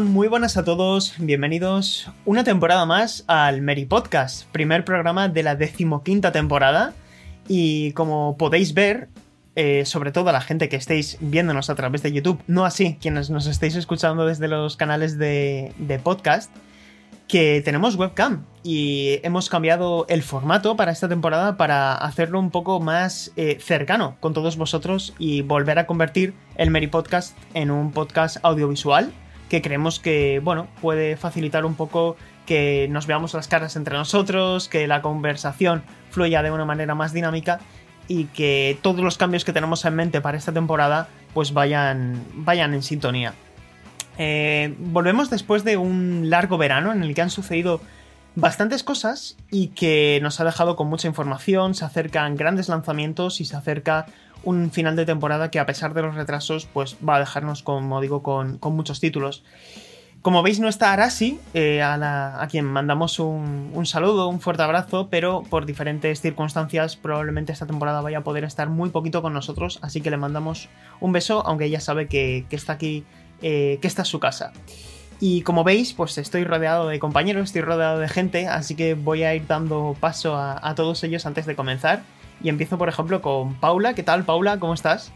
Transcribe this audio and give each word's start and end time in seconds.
Muy 0.00 0.26
buenas 0.26 0.56
a 0.56 0.64
todos, 0.64 1.14
bienvenidos 1.18 2.10
una 2.24 2.42
temporada 2.42 2.84
más 2.84 3.22
al 3.28 3.62
Mary 3.62 3.84
Podcast, 3.84 4.44
primer 4.50 4.84
programa 4.84 5.28
de 5.28 5.44
la 5.44 5.54
decimoquinta 5.54 6.32
temporada. 6.32 6.94
Y 7.46 7.92
como 7.92 8.36
podéis 8.36 8.74
ver, 8.74 9.08
eh, 9.54 9.84
sobre 9.84 10.10
todo 10.10 10.30
a 10.30 10.32
la 10.32 10.40
gente 10.40 10.68
que 10.68 10.74
estéis 10.74 11.16
viéndonos 11.20 11.70
a 11.70 11.76
través 11.76 12.02
de 12.02 12.12
YouTube, 12.12 12.42
no 12.48 12.64
así 12.64 12.98
quienes 13.00 13.30
nos 13.30 13.46
estéis 13.46 13.76
escuchando 13.76 14.26
desde 14.26 14.48
los 14.48 14.76
canales 14.76 15.16
de, 15.16 15.72
podcast, 16.02 16.50
que 17.28 17.62
tenemos 17.64 17.94
webcam 17.94 18.44
y 18.64 19.20
hemos 19.22 19.48
cambiado 19.48 20.06
el 20.08 20.24
formato 20.24 20.76
para 20.76 20.90
esta 20.90 21.08
temporada 21.08 21.56
para 21.56 21.94
hacerlo 21.94 22.40
un 22.40 22.50
poco 22.50 22.80
más 22.80 23.32
eh, 23.36 23.58
cercano 23.60 24.16
con 24.18 24.34
todos 24.34 24.56
vosotros 24.56 25.14
y 25.20 25.42
volver 25.42 25.78
a 25.78 25.86
convertir 25.86 26.34
el 26.56 26.70
Mary 26.70 26.88
Podcast 26.88 27.38
en 27.54 27.70
un 27.70 27.92
podcast 27.92 28.38
audiovisual 28.42 29.12
que 29.54 29.62
creemos 29.62 30.00
que, 30.00 30.40
bueno, 30.42 30.66
puede 30.80 31.16
facilitar 31.16 31.64
un 31.64 31.76
poco 31.76 32.16
que 32.44 32.88
nos 32.90 33.06
veamos 33.06 33.34
las 33.34 33.46
caras 33.46 33.76
entre 33.76 33.96
nosotros, 33.96 34.68
que 34.68 34.88
la 34.88 35.00
conversación 35.00 35.84
fluya 36.10 36.42
de 36.42 36.50
una 36.50 36.64
manera 36.64 36.96
más 36.96 37.12
dinámica 37.12 37.60
y 38.08 38.24
que 38.24 38.76
todos 38.82 38.98
los 38.98 39.16
cambios 39.16 39.44
que 39.44 39.52
tenemos 39.52 39.84
en 39.84 39.94
mente 39.94 40.20
para 40.20 40.36
esta 40.36 40.50
temporada 40.50 41.06
pues 41.34 41.52
vayan, 41.52 42.20
vayan 42.34 42.74
en 42.74 42.82
sintonía. 42.82 43.32
Eh, 44.18 44.74
volvemos 44.78 45.30
después 45.30 45.62
de 45.62 45.76
un 45.76 46.30
largo 46.30 46.58
verano 46.58 46.90
en 46.90 47.04
el 47.04 47.14
que 47.14 47.22
han 47.22 47.30
sucedido 47.30 47.80
bastantes 48.34 48.82
cosas 48.82 49.36
y 49.52 49.68
que 49.68 50.18
nos 50.20 50.40
ha 50.40 50.44
dejado 50.44 50.74
con 50.74 50.88
mucha 50.88 51.06
información, 51.06 51.76
se 51.76 51.84
acercan 51.84 52.34
grandes 52.34 52.68
lanzamientos 52.68 53.40
y 53.40 53.44
se 53.44 53.54
acerca 53.54 54.06
un 54.44 54.70
final 54.70 54.96
de 54.96 55.06
temporada 55.06 55.50
que 55.50 55.58
a 55.58 55.66
pesar 55.66 55.94
de 55.94 56.02
los 56.02 56.14
retrasos 56.14 56.66
pues 56.72 56.96
va 57.06 57.16
a 57.16 57.20
dejarnos 57.20 57.62
como 57.62 58.00
digo 58.00 58.22
con, 58.22 58.58
muchos 58.62 59.00
títulos. 59.00 59.44
Como 60.22 60.42
veis 60.42 60.58
no 60.58 60.68
está 60.68 60.94
Arasi, 60.94 61.38
eh, 61.52 61.82
a, 61.82 62.46
quien 62.50 62.64
mandamos 62.64 63.18
un, 63.18 63.84
saludo, 63.84 64.28
un 64.28 64.40
fuerte 64.40 64.62
abrazo, 64.62 65.08
pero 65.10 65.42
por 65.42 65.66
diferentes 65.66 66.22
circunstancias 66.22 66.96
probablemente 66.96 67.52
esta 67.52 67.66
temporada 67.66 68.00
vaya 68.00 68.18
a 68.18 68.24
poder 68.24 68.44
estar 68.44 68.70
muy 68.70 68.88
poquito 68.88 69.20
con 69.20 69.34
nosotros, 69.34 69.78
así 69.82 70.00
que 70.00 70.10
le 70.10 70.16
mandamos 70.16 70.70
un 71.00 71.12
beso, 71.12 71.46
aunque 71.46 71.66
ella 71.66 71.80
sabe 71.80 72.08
que, 72.08 72.46
está 72.50 72.72
aquí, 72.72 73.04
eh, 73.42 73.78
que 73.82 73.86
esta 73.86 74.00
es 74.00 74.08
su 74.08 74.18
casa. 74.18 74.52
Y 75.20 75.42
como 75.42 75.62
veis, 75.62 75.92
pues 75.92 76.16
estoy 76.16 76.44
rodeado 76.44 76.88
de 76.88 76.98
compañeros, 76.98 77.44
estoy 77.44 77.60
rodeado 77.60 77.98
de 77.98 78.08
gente, 78.08 78.48
así 78.48 78.74
que 78.74 78.94
voy 78.94 79.24
a 79.24 79.34
ir 79.34 79.46
dando 79.46 79.94
paso 80.00 80.36
a 80.36 80.74
todos 80.74 81.04
ellos 81.04 81.26
antes 81.26 81.44
de 81.44 81.54
comenzar. 81.54 82.02
Y 82.42 82.48
empiezo, 82.48 82.78
por 82.78 82.88
ejemplo, 82.88 83.22
con 83.22 83.54
Paula. 83.54 83.94
¿Qué 83.94 84.02
tal, 84.02 84.24
Paula? 84.24 84.58
¿Cómo 84.58 84.74
estás? 84.74 85.12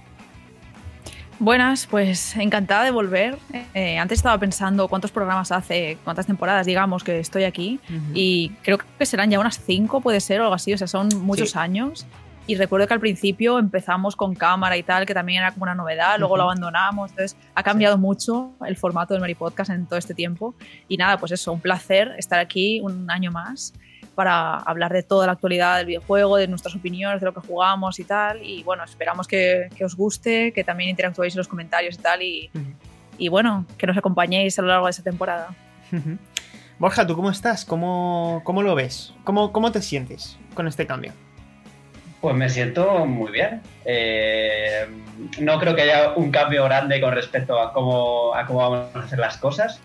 Buenas, 1.41 1.87
pues 1.87 2.35
encantada 2.37 2.83
de 2.83 2.91
volver. 2.91 3.39
Eh, 3.73 3.97
antes 3.97 4.19
estaba 4.19 4.37
pensando 4.39 4.89
cuántos 4.89 5.13
programas 5.13 5.53
hace, 5.53 5.97
cuántas 6.03 6.27
temporadas, 6.27 6.67
digamos, 6.67 7.05
que 7.05 7.21
estoy 7.21 7.45
aquí. 7.45 7.79
Uh 7.89 7.93
-huh. 7.93 8.11
Y 8.15 8.49
creo 8.63 8.79
que 8.79 9.07
serán 9.07 9.31
ya 9.31 9.39
unas 9.39 9.61
cinco, 9.65 10.01
puede 10.01 10.21
ser, 10.21 10.41
o 10.41 10.45
algo 10.45 10.55
así. 10.55 10.73
O 10.73 10.79
sea, 10.79 10.89
son 10.89 11.09
muchos 11.21 11.53
sí. 11.53 11.59
años. 11.59 12.07
Y 12.49 12.57
recuerdo 12.57 12.89
que 12.89 12.95
al 12.95 13.01
principio 13.01 13.59
empezamos 13.59 14.17
con 14.17 14.35
cámara 14.35 14.77
y 14.77 14.83
tal, 14.83 15.07
que 15.07 15.15
también 15.15 15.43
era 15.43 15.53
como 15.53 15.65
una 15.65 15.75
novedad, 15.77 16.19
luego 16.19 16.35
uh 16.35 16.37
-huh. 16.37 16.39
lo 16.39 16.45
abandonamos. 16.45 17.11
Entonces 17.11 17.37
ha 17.55 17.63
cambiado 17.63 17.97
sí. 17.97 18.01
mucho 18.01 18.51
el 18.67 18.77
formato 18.77 19.15
del 19.15 19.21
Mary 19.21 19.37
Podcast 19.37 19.71
en 19.71 19.87
todo 19.87 19.99
este 19.99 20.15
tiempo. 20.15 20.57
Y 20.89 20.97
nada, 20.97 21.19
pues 21.19 21.31
eso, 21.31 21.53
un 21.53 21.61
placer 21.61 22.15
estar 22.19 22.41
aquí 22.41 22.81
un 22.81 23.09
año 23.11 23.31
más 23.31 23.75
para 24.19 24.57
hablar 24.57 24.93
de 24.93 25.05
toda 25.05 25.27
la 25.27 25.33
actualidad 25.35 25.77
del 25.77 25.87
videojuego, 25.87 26.39
de 26.39 26.49
nuestras 26.49 26.75
opiniones, 26.75 27.21
de 27.21 27.27
lo 27.27 27.33
que 27.33 27.41
jugamos 27.41 28.01
y 28.01 28.05
tal. 28.05 28.43
Y 28.43 28.65
bueno, 28.65 28.83
esperamos 28.83 29.29
que, 29.29 29.69
que 29.77 29.85
os 29.85 29.95
guste, 29.95 30.53
que 30.53 30.65
también 30.65 30.91
interactuéis 30.91 31.35
en 31.35 31.39
los 31.39 31.47
comentarios 31.47 31.95
y 31.95 31.99
tal. 31.99 32.23
Y, 32.23 32.51
uh 32.53 32.59
-huh. 32.59 32.75
y 33.17 33.29
bueno, 33.29 33.65
que 33.79 33.87
nos 33.87 33.97
acompañéis 33.97 34.59
a 34.59 34.63
lo 34.63 34.69
largo 34.69 34.87
de 34.87 34.91
esta 34.91 35.05
temporada. 35.05 35.51
Uh 35.93 35.97
-huh. 35.99 36.19
Borja, 36.81 37.07
¿tú 37.07 37.15
cómo 37.15 37.31
estás? 37.31 37.65
¿Cómo, 37.65 38.41
cómo 38.43 38.61
lo 38.65 38.75
ves? 38.75 39.15
¿Cómo, 39.23 39.53
¿Cómo 39.53 39.71
te 39.71 39.83
sientes 39.83 40.37
con 40.53 40.67
este 40.67 40.85
cambio? 40.85 41.13
Pues 42.21 42.35
me 42.35 42.49
siento 42.51 43.07
muy 43.07 43.31
bien. 43.31 43.63
Eh, 43.91 44.87
no 45.41 45.59
creo 45.59 45.75
que 45.75 45.81
haya 45.81 46.13
un 46.15 46.31
cambio 46.31 46.65
grande 46.65 47.01
con 47.01 47.15
respecto 47.15 47.59
a 47.59 47.73
cómo, 47.73 48.35
a 48.35 48.45
cómo 48.45 48.59
vamos 48.59 48.95
a 48.95 48.99
hacer 48.99 49.19
las 49.19 49.39
cosas, 49.39 49.81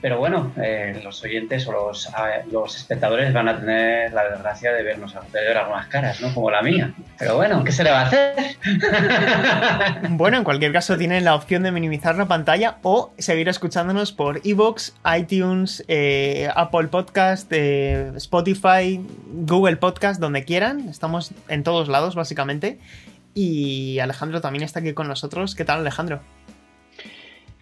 pero 0.00 0.18
bueno, 0.18 0.52
eh, 0.62 1.00
los 1.02 1.20
oyentes 1.24 1.66
o 1.66 1.72
los, 1.72 2.08
los, 2.52 2.76
espectadores 2.76 3.32
van 3.32 3.48
a 3.48 3.58
tener 3.58 4.12
la 4.12 4.30
desgracia 4.30 4.72
de 4.72 4.84
vernos 4.84 5.14
de 5.14 5.40
ver 5.40 5.58
algunas 5.58 5.88
caras, 5.88 6.20
¿no? 6.20 6.32
Como 6.32 6.48
la 6.48 6.62
mía. 6.62 6.94
Pero 7.18 7.34
bueno, 7.34 7.64
¿qué 7.64 7.72
se 7.72 7.82
le 7.82 7.90
va 7.90 8.02
a 8.02 8.06
hacer? 8.06 8.34
bueno, 10.10 10.38
en 10.38 10.44
cualquier 10.44 10.72
caso 10.72 10.96
tienen 10.96 11.24
la 11.24 11.34
opción 11.34 11.64
de 11.64 11.72
minimizar 11.72 12.16
la 12.16 12.26
pantalla 12.26 12.78
o 12.82 13.12
seguir 13.18 13.48
escuchándonos 13.48 14.12
por 14.12 14.40
Evox, 14.44 14.94
iTunes, 15.18 15.84
eh, 15.88 16.48
Apple 16.54 16.86
Podcast, 16.86 17.50
eh, 17.52 18.12
Spotify, 18.14 19.04
Google 19.26 19.76
Podcast, 19.76 20.20
donde 20.20 20.44
quieran. 20.44 20.88
Estamos 20.88 21.32
en 21.48 21.64
todos 21.64 21.88
lados, 21.88 22.14
básicamente. 22.14 22.78
Y 23.34 23.98
Alejandro 24.00 24.40
también 24.40 24.64
está 24.64 24.80
aquí 24.80 24.92
con 24.92 25.08
nosotros. 25.08 25.54
¿Qué 25.54 25.64
tal, 25.64 25.80
Alejandro? 25.80 26.20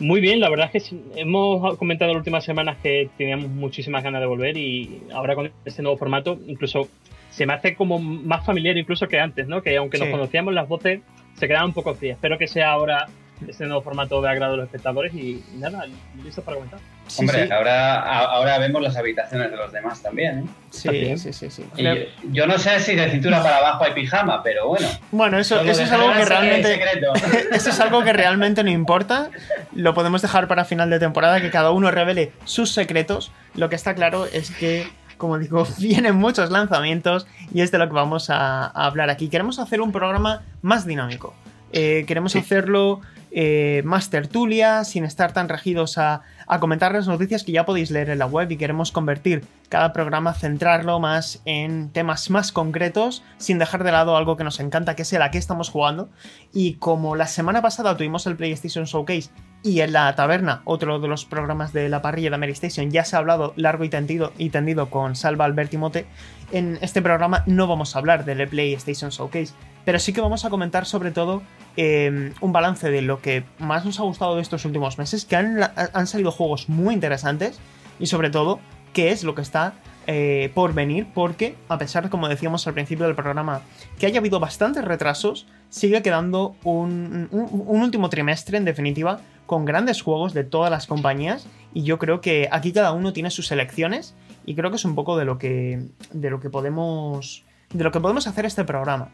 Muy 0.01 0.21
bien, 0.21 0.39
la 0.39 0.49
verdad 0.49 0.71
es 0.73 0.91
que 0.91 0.97
hemos 1.17 1.77
comentado 1.77 2.11
en 2.11 2.17
las 2.17 2.21
últimas 2.21 2.45
semanas 2.45 2.79
que 2.81 3.11
teníamos 3.19 3.49
muchísimas 3.49 4.05
ganas 4.05 4.21
de 4.21 4.27
volver 4.29 4.57
y 4.57 5.03
ahora 5.13 5.35
con 5.35 5.51
este 5.65 5.83
nuevo 5.83 5.99
formato 5.99 6.39
incluso 6.47 6.89
se 7.31 7.47
me 7.47 7.53
hace 7.53 7.75
como 7.75 7.99
más 7.99 8.47
familiar 8.47 8.77
incluso 8.77 9.09
que 9.09 9.19
antes, 9.19 9.49
¿no? 9.49 9.61
Que 9.61 9.77
aunque 9.77 9.97
sí. 9.97 10.05
nos 10.05 10.13
conocíamos 10.13 10.55
las 10.55 10.69
voces 10.69 11.01
se 11.35 11.49
quedaban 11.49 11.69
un 11.69 11.75
poco 11.75 11.95
frías. 11.95 12.17
Espero 12.17 12.39
que 12.39 12.47
sea 12.47 12.71
ahora 12.71 13.07
este 13.47 13.67
nuevo 13.67 13.83
formato 13.83 14.21
de 14.21 14.29
agrado 14.29 14.53
de 14.53 14.59
los 14.59 14.67
espectadores 14.67 15.15
y, 15.15 15.45
y 15.55 15.59
nada, 15.59 15.87
listo 16.23 16.43
para 16.43 16.57
comentar. 16.57 16.81
Sí, 17.07 17.23
Hombre, 17.23 17.47
sí. 17.47 17.53
Ahora, 17.53 18.01
ahora 18.01 18.59
vemos 18.59 18.83
las 18.83 18.97
habitaciones 18.97 19.51
de 19.51 19.57
los 19.57 19.73
demás 19.73 20.03
también. 20.03 20.41
¿eh? 20.41 20.47
Sí, 20.71 21.17
sí, 21.19 21.33
sí, 21.33 21.51
sí. 21.51 21.65
Y 21.77 21.85
yo, 21.85 21.93
yo, 22.31 22.47
no 22.47 22.59
sé 22.59 22.81
si 22.81 22.95
de 22.95 23.11
cintura 23.11 23.43
para 23.43 23.59
abajo 23.59 23.85
hay 23.85 23.93
pijama, 23.93 24.43
pero 24.43 24.69
bueno. 24.69 24.89
Bueno, 25.11 25.39
eso, 25.39 25.61
eso 25.61 25.83
es 25.83 25.93
algo 25.93 26.13
que 26.13 26.25
realmente. 26.25 26.81
eso 27.53 27.71
es 27.71 27.81
algo 27.81 28.03
que 28.03 28.13
realmente 28.13 28.63
no 28.63 28.71
importa. 28.71 29.31
Lo 29.75 29.95
podemos 29.95 30.21
dejar 30.21 30.49
para 30.49 30.65
final 30.65 30.91
de 30.91 30.99
temporada, 30.99 31.41
que 31.41 31.51
cada 31.51 31.71
uno 31.71 31.91
revele 31.91 32.33
sus 32.45 32.73
secretos. 32.73 33.33
Lo 33.55 33.69
que 33.69 33.77
está 33.77 33.95
claro 33.95 34.27
es 34.27 34.51
que 34.51 34.87
como 35.17 35.37
digo, 35.39 35.67
vienen 35.79 36.15
muchos 36.15 36.51
lanzamientos 36.51 37.27
y 37.53 37.63
es 37.63 37.71
de 37.73 37.79
lo 37.79 37.89
que 37.89 37.95
vamos 37.95 38.31
a, 38.31 38.67
a 38.67 38.87
hablar 38.87 39.11
aquí. 39.11 39.29
Queremos 39.29 39.59
hacer 39.59 39.81
un 39.81 39.93
programa 39.93 40.43
más 40.63 40.87
dinámico. 40.87 41.35
Eh, 41.73 42.05
queremos 42.07 42.33
sí. 42.33 42.39
hacerlo 42.39 43.01
eh, 43.31 43.83
más 43.85 44.11
tertulia, 44.11 44.85
sin 44.85 45.05
estar 45.05 45.33
tan 45.33 45.49
regidos 45.49 45.99
a, 45.99 46.23
comentar 46.61 46.93
las 46.93 47.07
noticias 47.07 47.45
que 47.45 47.53
ya 47.53 47.67
podéis 47.67 47.91
leer 47.91 48.09
en 48.09 48.19
la 48.19 48.27
web 48.27 48.51
y 48.51 48.57
queremos 48.57 48.91
convertir 48.91 49.45
cada 49.69 49.93
programa, 49.93 50.33
centrarlo 50.33 50.99
más 50.99 51.43
en 51.45 51.91
temas 51.91 52.31
más 52.31 52.53
concretos, 52.53 53.23
sin 53.37 53.59
dejar 53.59 53.85
de 53.85 53.93
lado 53.93 54.17
algo 54.17 54.37
que 54.39 54.45
nos 54.45 54.59
encanta, 54.61 54.97
que 54.97 55.03
es 55.03 55.13
el 55.13 55.21
a 55.21 55.31
qué 55.31 55.37
estamos 55.37 55.69
jugando. 55.69 56.09
Y 56.53 56.75
como 56.75 57.17
la 57.17 57.27
semana 57.27 57.61
pasada 57.61 57.97
tuvimos 57.97 58.27
el 58.27 58.37
PlayStation 58.37 58.87
Showcase 58.87 59.31
y 59.63 59.81
en 59.81 59.93
la 59.93 60.15
taberna, 60.15 60.63
otro 60.65 61.01
de 61.01 61.09
los 61.09 61.25
programas 61.25 61.73
de 61.73 61.89
la 61.89 62.01
parrilla 62.01 62.31
de 62.31 62.39
Mary 62.39 62.53
Station, 62.53 62.91
ya 62.91 63.05
se 63.05 63.17
ha 63.17 63.19
hablado 63.19 63.53
largo 63.57 63.85
y 63.85 63.89
tendido, 63.89 64.33
y 64.39 64.51
tendido 64.51 64.89
con 64.89 65.17
Salva 65.17 65.45
Albert 65.45 65.71
Timote, 65.71 66.07
en 66.53 66.79
este 66.81 67.03
programa 67.03 67.43
no 67.47 67.67
vamos 67.67 67.95
a 67.95 67.99
hablar 67.99 68.25
del 68.25 68.49
PlayStation 68.49 69.11
Showcase, 69.11 69.53
pero 69.89 69.99
sí 69.99 70.13
que 70.13 70.21
vamos 70.21 70.45
a 70.45 70.51
comentar 70.51 70.85
sobre 70.85 71.13
todo 71.13 71.41
eh, 71.79 72.35
un 72.43 72.53
balance 72.53 72.91
de 72.91 73.01
lo 73.01 73.23
que 73.23 73.45
más 73.59 73.87
nos 73.87 73.99
ha 73.99 74.03
gustado 74.03 74.37
de 74.37 74.43
estos 74.43 74.67
últimos 74.67 74.99
meses, 74.99 75.25
que 75.25 75.35
han, 75.35 75.61
han 75.77 76.07
salido 76.07 76.31
juegos 76.31 76.69
muy 76.69 76.93
interesantes 76.93 77.59
y 77.99 78.05
sobre 78.05 78.29
todo 78.29 78.61
qué 78.93 79.13
es 79.13 79.25
lo 79.25 79.35
que 79.35 79.41
está 79.41 79.73
eh, 80.07 80.53
por 80.55 80.75
venir, 80.75 81.07
porque 81.15 81.57
a 81.71 81.79
pesar 81.79 82.11
como 82.11 82.29
decíamos 82.29 82.67
al 82.67 82.75
principio 82.75 83.07
del 83.07 83.15
programa, 83.15 83.63
que 83.99 84.05
haya 84.05 84.19
habido 84.19 84.41
bastantes 84.41 84.85
retrasos, 84.85 85.47
sigue 85.71 86.03
quedando 86.03 86.55
un, 86.65 87.29
un, 87.31 87.49
un 87.51 87.81
último 87.81 88.11
trimestre, 88.11 88.59
en 88.59 88.67
definitiva, 88.67 89.23
con 89.47 89.65
grandes 89.65 90.03
juegos 90.03 90.35
de 90.35 90.45
todas 90.45 90.71
las 90.71 90.87
compañías 90.87 91.47
y 91.73 91.85
yo 91.85 91.99
creo 91.99 92.21
que 92.21 92.51
aquí 92.53 92.73
cada 92.73 92.93
uno 92.93 93.15
tiene 93.15 93.31
sus 93.31 93.51
elecciones 93.53 94.15
y 94.45 94.55
creo 94.55 94.69
que 94.69 94.77
es 94.77 94.85
un 94.85 94.95
poco 94.95 95.17
de 95.17 95.25
lo 95.25 95.39
que, 95.39 95.87
de 96.13 96.29
lo 96.29 96.41
que 96.41 96.51
podemos 96.51 97.48
de 97.73 97.85
lo 97.85 97.93
que 97.93 98.01
podemos 98.01 98.27
hacer 98.27 98.45
este 98.47 98.65
programa. 98.65 99.11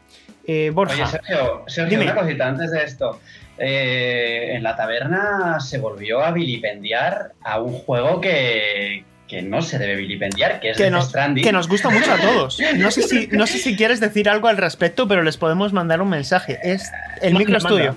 Eh, 0.47 0.71
Borja. 0.73 0.93
Oye, 0.93 1.05
Sergio, 1.07 1.63
Sergio 1.67 2.01
una 2.01 2.15
cosita 2.15 2.47
antes 2.47 2.71
de 2.71 2.83
esto. 2.83 3.19
Eh, 3.57 4.53
en 4.55 4.63
la 4.63 4.75
taberna 4.75 5.59
se 5.59 5.77
volvió 5.77 6.21
a 6.23 6.31
vilipendiar 6.31 7.31
a 7.41 7.61
un 7.61 7.73
juego 7.73 8.19
que, 8.19 9.05
que 9.27 9.41
no 9.41 9.61
se 9.61 9.77
debe 9.79 9.95
vilipendiar, 9.95 10.59
que 10.59 10.71
es 10.71 10.77
que 10.77 10.83
Death 10.83 10.93
nos, 10.93 11.09
Stranding. 11.09 11.43
que 11.43 11.51
nos 11.51 11.67
gusta 11.67 11.89
mucho 11.89 12.11
a 12.11 12.17
todos. 12.17 12.59
No 12.77 12.91
sé, 12.91 13.03
si, 13.03 13.27
no 13.27 13.47
sé 13.47 13.57
si 13.57 13.75
quieres 13.75 13.99
decir 13.99 14.29
algo 14.29 14.47
al 14.47 14.57
respecto, 14.57 15.07
pero 15.07 15.21
les 15.23 15.37
podemos 15.37 15.73
mandar 15.73 16.01
un 16.01 16.09
mensaje. 16.09 16.59
Es 16.63 16.91
el 17.21 17.33
Manda, 17.33 17.39
micro 17.39 17.57
es 17.57 17.63
manda. 17.63 17.77
tuyo. 17.77 17.95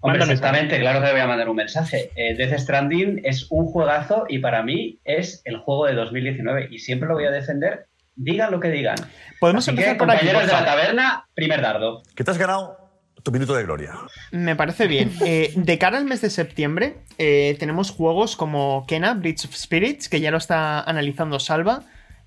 Hombre, 0.00 0.22
exactamente, 0.22 0.78
claro 0.78 1.00
que 1.00 1.06
le 1.06 1.12
voy 1.12 1.20
a 1.22 1.26
mandar 1.26 1.48
un 1.48 1.56
mensaje. 1.56 2.10
Eh, 2.14 2.36
Death 2.36 2.60
Stranding 2.60 3.22
es 3.24 3.46
un 3.50 3.66
juegazo 3.66 4.26
y 4.28 4.38
para 4.38 4.62
mí 4.62 4.98
es 5.04 5.42
el 5.46 5.56
juego 5.56 5.86
de 5.86 5.94
2019 5.94 6.68
y 6.70 6.78
siempre 6.78 7.08
lo 7.08 7.14
voy 7.14 7.24
a 7.24 7.30
defender, 7.30 7.86
digan 8.16 8.50
lo 8.50 8.60
que 8.60 8.70
digan. 8.70 8.96
Podemos 9.38 9.64
Así 9.64 9.70
empezar 9.70 9.92
que, 9.94 9.98
por 9.98 10.10
aquí. 10.10 10.26
compañeros 10.26 10.46
de 10.46 10.52
la 10.52 10.64
taberna, 10.64 11.28
primer 11.34 11.62
dardo. 11.62 12.02
Que 12.14 12.24
te 12.24 12.30
has 12.30 12.38
ganado 12.38 12.78
tu 13.22 13.30
minuto 13.32 13.54
de 13.54 13.64
gloria. 13.64 13.94
Me 14.32 14.56
parece 14.56 14.86
bien. 14.86 15.12
Eh, 15.26 15.52
de 15.54 15.78
cara 15.78 15.98
al 15.98 16.04
mes 16.04 16.20
de 16.20 16.30
septiembre, 16.30 16.98
eh, 17.18 17.56
tenemos 17.58 17.90
juegos 17.90 18.36
como 18.36 18.84
Kena, 18.86 19.14
Bridge 19.14 19.44
of 19.46 19.54
Spirits, 19.54 20.08
que 20.08 20.20
ya 20.20 20.30
lo 20.30 20.38
está 20.38 20.80
analizando 20.80 21.38
Salva. 21.40 21.82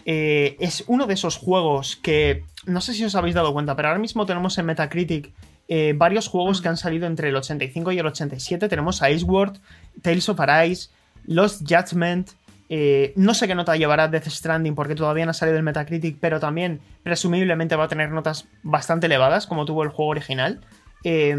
Eh, 0.06 0.56
es 0.59 0.83
uno 0.88 1.07
de 1.07 1.13
esos 1.13 1.38
juegos 1.38 1.95
que 1.95 2.44
no 2.65 2.81
sé 2.81 2.94
si 2.94 3.03
os 3.03 3.15
habéis 3.15 3.35
dado 3.35 3.53
cuenta, 3.53 3.75
pero 3.75 3.89
ahora 3.89 4.00
mismo 4.00 4.25
tenemos 4.25 4.57
en 4.57 4.65
Metacritic 4.65 5.31
eh, 5.68 5.94
varios 5.95 6.27
juegos 6.27 6.62
que 6.62 6.68
han 6.68 6.77
salido 6.77 7.06
entre 7.06 7.30
el 7.30 7.35
85 7.35 7.92
y 7.92 8.00
el 8.00 8.07
87. 8.07 8.68
Tenemos 8.68 9.01
a 9.03 9.07
World, 9.24 9.59
Tales 10.01 10.27
of 10.30 10.39
Arise, 10.39 10.89
Lost 11.25 11.62
Judgment. 11.68 12.31
Eh, 12.69 13.13
no 13.16 13.33
sé 13.33 13.48
qué 13.48 13.56
nota 13.56 13.75
llevará 13.75 14.07
Death 14.07 14.27
Stranding 14.27 14.75
porque 14.75 14.95
todavía 14.95 15.25
no 15.25 15.31
ha 15.31 15.33
salido 15.33 15.57
el 15.57 15.63
Metacritic, 15.63 16.18
pero 16.19 16.39
también 16.39 16.80
presumiblemente 17.04 17.75
va 17.75 17.86
a 17.86 17.88
tener 17.88 18.12
notas 18.12 18.48
bastante 18.62 19.07
elevadas 19.07 19.48
como 19.48 19.66
tuvo 19.66 19.83
el 19.83 19.89
juego 19.89 20.12
original. 20.12 20.62
Eh, 21.04 21.36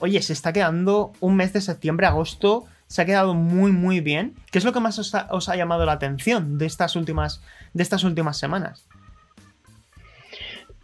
oye, 0.00 0.20
se 0.20 0.32
está 0.34 0.52
quedando 0.52 1.12
un 1.20 1.36
mes 1.36 1.52
de 1.52 1.60
septiembre, 1.62 2.06
agosto, 2.06 2.66
se 2.88 3.02
ha 3.02 3.06
quedado 3.06 3.34
muy, 3.34 3.72
muy 3.72 4.00
bien. 4.00 4.34
¿Qué 4.50 4.58
es 4.58 4.64
lo 4.64 4.72
que 4.72 4.80
más 4.80 4.98
os 4.98 5.14
ha, 5.14 5.28
os 5.30 5.48
ha 5.48 5.56
llamado 5.56 5.86
la 5.86 5.92
atención 5.92 6.58
de 6.58 6.66
estas 6.66 6.94
últimas, 6.94 7.42
de 7.72 7.82
estas 7.82 8.04
últimas 8.04 8.38
semanas? 8.38 8.86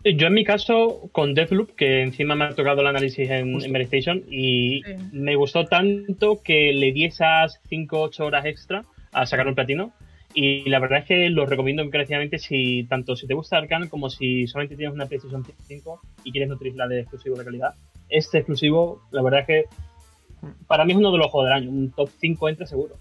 Yo 0.05 0.27
en 0.27 0.33
mi 0.35 0.45
caso, 0.45 1.09
con 1.13 1.33
Deathloop, 1.35 1.77
que 1.77 2.03
encima 2.03 2.35
me 2.35 2.47
ha 2.47 2.55
tocado 2.55 2.81
el 2.81 2.89
análisis 2.89 3.31
en, 3.31 3.61
en 3.63 4.25
y 4.29 4.83
Sí. 4.83 4.97
me 5.13 5.37
gustó 5.37 5.67
tanto 5.67 6.41
que 6.43 6.73
le 6.73 6.91
di 6.93 7.05
esas 7.05 7.61
5-8 7.71 8.21
horas 8.21 8.47
extra 8.47 8.85
a 9.13 9.27
sacar 9.27 9.47
el 9.47 9.55
platino. 9.55 9.93
Y 10.35 10.69
la 10.71 10.79
verdad 10.79 11.01
es 11.01 11.05
que 11.05 11.29
lo 11.29 11.45
recomiendo 11.45 11.83
encarecidamente 11.83 12.39
si 12.39 12.85
tanto 12.85 13.17
si 13.17 13.27
te 13.27 13.35
gusta 13.35 13.59
Arcan 13.59 13.89
como 13.89 14.09
si 14.09 14.47
solamente 14.47 14.77
tienes 14.77 14.95
una 14.95 15.07
PlayStation 15.07 15.45
5 15.67 16.01
y 16.25 16.33
quieres 16.33 16.49
nutrirla 16.49 16.89
de 16.89 17.01
exclusivos 17.01 17.39
de 17.39 17.45
calidad. 17.45 17.75
Este 18.09 18.39
exclusivo, 18.39 19.03
la 19.11 19.23
verdad 19.23 19.41
es 19.41 19.47
que 19.47 19.65
para 20.67 20.85
mí 20.85 20.93
es 20.93 20.99
uno 20.99 21.13
de 21.13 21.19
los 21.19 21.31
juegos 21.31 21.49
del 21.49 21.59
año, 21.59 21.71
un 21.71 21.91
top 21.91 22.09
5 22.19 22.49
entra 22.49 22.67
seguro. 22.67 22.97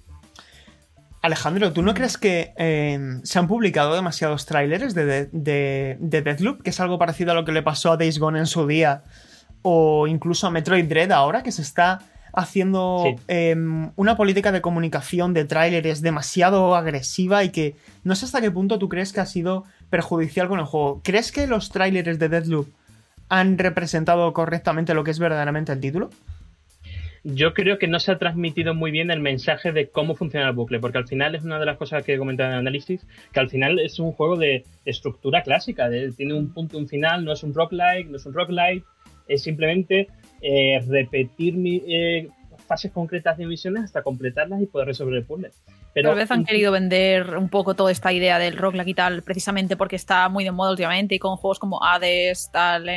Alejandro, 1.21 1.71
¿tú 1.71 1.83
no 1.83 1.93
crees 1.93 2.17
que 2.17 2.53
eh, 2.57 2.99
se 3.23 3.39
han 3.39 3.47
publicado 3.47 3.93
demasiados 3.93 4.45
trailers 4.45 4.95
de, 4.95 5.05
de, 5.31 5.97
de-? 5.99 6.57
Que 6.63 6.69
es 6.71 6.79
algo 6.79 6.97
parecido 6.97 7.31
a 7.31 7.35
lo 7.35 7.45
que 7.45 7.51
le 7.51 7.61
pasó 7.61 7.91
a 7.91 7.97
Days 7.97 8.17
Gone 8.17 8.39
en 8.39 8.47
su 8.47 8.65
día. 8.65 9.03
O 9.61 10.07
incluso 10.07 10.47
a 10.47 10.51
Metroid 10.51 10.85
Dread 10.85 11.11
ahora, 11.11 11.43
que 11.43 11.51
se 11.51 11.61
está 11.61 11.99
haciendo 12.33 13.03
Sí. 13.05 13.15
eh, 13.27 13.55
una 13.95 14.15
política 14.17 14.51
de 14.51 14.61
comunicación 14.61 15.33
de 15.33 15.45
trailers 15.45 16.01
demasiado 16.01 16.75
agresiva 16.75 17.43
y 17.43 17.49
que 17.49 17.75
no 18.03 18.15
sé 18.15 18.25
hasta 18.25 18.41
qué 18.41 18.51
punto 18.51 18.79
tú 18.79 18.89
crees 18.89 19.13
que 19.13 19.19
ha 19.19 19.25
sido 19.25 19.63
perjudicial 19.89 20.47
con 20.47 20.59
el 20.59 20.65
juego. 20.65 21.01
¿Crees 21.03 21.31
que 21.31 21.47
los 21.47 21.69
trailers 21.69 22.17
de 22.19 22.29
Deathloop 22.29 22.67
han 23.29 23.57
representado 23.57 24.31
correctamente 24.33 24.93
lo 24.93 25.03
que 25.03 25.11
es 25.11 25.19
verdaderamente 25.19 25.71
el 25.71 25.79
título? 25.79 26.09
Yo 27.23 27.53
creo 27.53 27.77
que 27.77 27.87
no 27.87 27.99
se 27.99 28.11
ha 28.11 28.17
transmitido 28.17 28.73
muy 28.73 28.89
bien 28.89 29.11
el 29.11 29.19
mensaje 29.19 29.71
de 29.71 29.89
cómo 29.89 30.15
funciona 30.15 30.47
el 30.49 30.55
bucle, 30.55 30.79
porque 30.79 30.97
al 30.97 31.07
final 31.07 31.35
es 31.35 31.43
una 31.43 31.59
de 31.59 31.67
las 31.67 31.77
cosas 31.77 32.03
que 32.03 32.15
he 32.15 32.17
comentado 32.17 32.49
en 32.49 32.53
el 32.55 32.59
análisis, 32.61 33.05
que 33.31 33.39
al 33.39 33.47
final 33.49 33.77
es 33.77 33.99
un 33.99 34.11
juego 34.11 34.37
de 34.37 34.65
estructura 34.85 35.43
clásica, 35.43 35.87
de- 35.87 36.11
tiene 36.13 36.33
un 36.33 36.51
punto 36.51 36.77
y 36.77 36.81
un 36.81 36.87
final, 36.87 37.23
no 37.23 37.31
es 37.31 37.43
un 37.43 37.53
roguelike, 37.53 38.09
no 38.09 38.17
es 38.17 38.25
un 38.25 38.33
roguelite, 38.33 38.85
es 39.27 39.43
simplemente 39.43 40.07
eh, 40.41 40.83
repetir 40.87 41.55
mi- 41.55 41.81
eh, 41.87 42.27
fases 42.67 42.91
concretas 42.91 43.37
de 43.37 43.45
misiones 43.45 43.83
hasta 43.83 44.01
completarlas 44.01 44.61
y 44.61 44.65
poder 44.65 44.87
resolver 44.87 45.15
el 45.15 45.23
puzzle. 45.25 45.51
Pero 45.93 46.09
Tal 46.09 46.17
vez 46.19 46.31
han 46.31 46.45
querido 46.45 46.71
vender 46.71 47.35
un 47.37 47.49
poco 47.49 47.73
toda 47.73 47.91
esta 47.91 48.13
idea 48.13 48.39
del 48.39 48.55
roguelike 48.57 48.87
y 48.89 48.93
tal, 48.93 49.23
precisamente 49.23 49.75
porque 49.75 49.97
está 49.97 50.29
muy 50.29 50.43
de 50.45 50.51
moda 50.51 50.71
últimamente 50.71 51.15
y 51.15 51.19
con 51.19 51.35
juegos 51.35 51.59
como 51.59 51.83
Hades, 51.83 52.49
tal. 52.53 52.87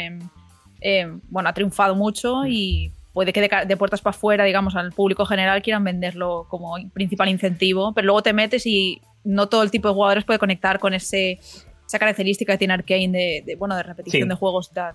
em, 0.81 1.20
bueno, 1.31 1.49
ha 1.49 1.52
triunfado 1.55 1.94
mucho 1.94 2.46
y 2.46 2.93
puede 3.12 3.32
que 3.32 3.41
de, 3.67 3.76
puertas 3.76 4.00
para 4.00 4.14
afuera, 4.17 4.44
digamos, 4.44 4.76
al 4.76 4.93
público 4.93 5.25
general 5.25 5.62
quieran 5.62 5.82
venderlo 5.85 6.46
como 6.49 6.75
principal 6.93 7.29
incentivo, 7.29 7.93
pero 7.94 8.06
luego 8.06 8.23
te 8.23 8.32
metes 8.32 8.67
y 8.67 9.00
no 9.25 9.49
todo 9.49 9.62
el 9.62 9.70
tipo 9.70 9.88
de 9.88 9.94
jugadores 9.94 10.25
puede 10.25 10.38
conectar 10.38 10.79
con 10.79 10.94
ese, 10.94 11.38
esa 11.87 11.99
característica 11.99 12.52
que 12.52 12.58
tiene 12.58 12.75
Arkane 12.75 13.08
de, 13.08 13.43
de, 13.46 13.56
bueno, 13.56 13.76
de 13.76 13.82
repetición 13.82 14.23
Sí. 14.25 14.29
de 14.29 14.35
juegos 14.35 14.69
y 14.70 14.75
tal. 14.75 14.94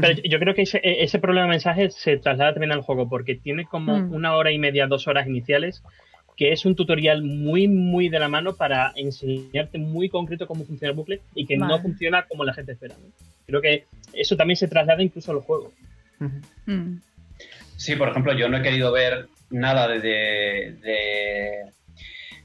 Pero 0.00 0.20
yo 0.22 0.38
creo 0.38 0.54
que 0.54 0.62
ese, 0.62 0.80
ese 0.82 1.18
problema 1.18 1.46
de 1.46 1.50
mensaje 1.50 1.90
se 1.90 2.16
traslada 2.18 2.52
también 2.52 2.72
al 2.72 2.82
juego, 2.82 3.08
porque 3.08 3.34
tiene 3.34 3.64
como 3.64 3.98
Mm. 3.98 4.12
una 4.12 4.36
hora 4.36 4.52
y 4.52 4.58
media, 4.58 4.86
dos 4.86 5.08
horas 5.08 5.26
iniciales, 5.26 5.82
que 6.36 6.52
es 6.52 6.64
un 6.64 6.76
tutorial 6.76 7.22
muy, 7.22 7.66
muy 7.68 8.08
de 8.08 8.18
la 8.18 8.28
mano 8.28 8.54
para 8.54 8.92
enseñarte 8.94 9.78
muy 9.78 10.08
concreto 10.08 10.46
cómo 10.46 10.64
funciona 10.64 10.90
el 10.90 10.96
bucle 10.96 11.20
y 11.34 11.46
que 11.46 11.56
no 11.56 11.78
funciona 11.80 12.24
como 12.28 12.44
la 12.44 12.54
gente 12.54 12.72
espera. 12.72 12.94
¿no? 13.02 13.08
Creo 13.46 13.60
que 13.60 13.84
eso 14.12 14.36
también 14.36 14.56
se 14.56 14.68
traslada 14.68 15.02
incluso 15.02 15.32
a 15.32 15.34
los 15.34 15.44
juegos. 15.44 15.72
Ujú. 16.20 16.40
Mm. 16.72 17.00
Sí, 17.76 17.96
por 17.96 18.08
ejemplo, 18.10 18.32
yo 18.34 18.48
no 18.48 18.58
he 18.58 18.62
querido 18.62 18.92
ver 18.92 19.26
nada 19.50 19.88
de, 19.88 19.98
de, 20.00 20.72
de- 20.82 21.64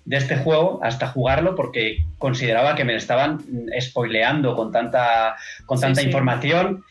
de 0.06 0.18
este 0.18 0.38
juego 0.38 0.80
hasta 0.83 1.07
jugarlo 1.07 1.56
porque 1.56 1.97
consideraba 2.19 2.75
que 2.75 2.86
me 2.86 2.95
estaban 2.95 3.39
spoileando 3.80 4.56
con 4.56 4.71
tanta, 4.71 5.36
con 5.65 5.77
Sí, 5.77 5.81
tanta 5.83 6.01
sí. 6.01 6.07
información. 6.07 6.83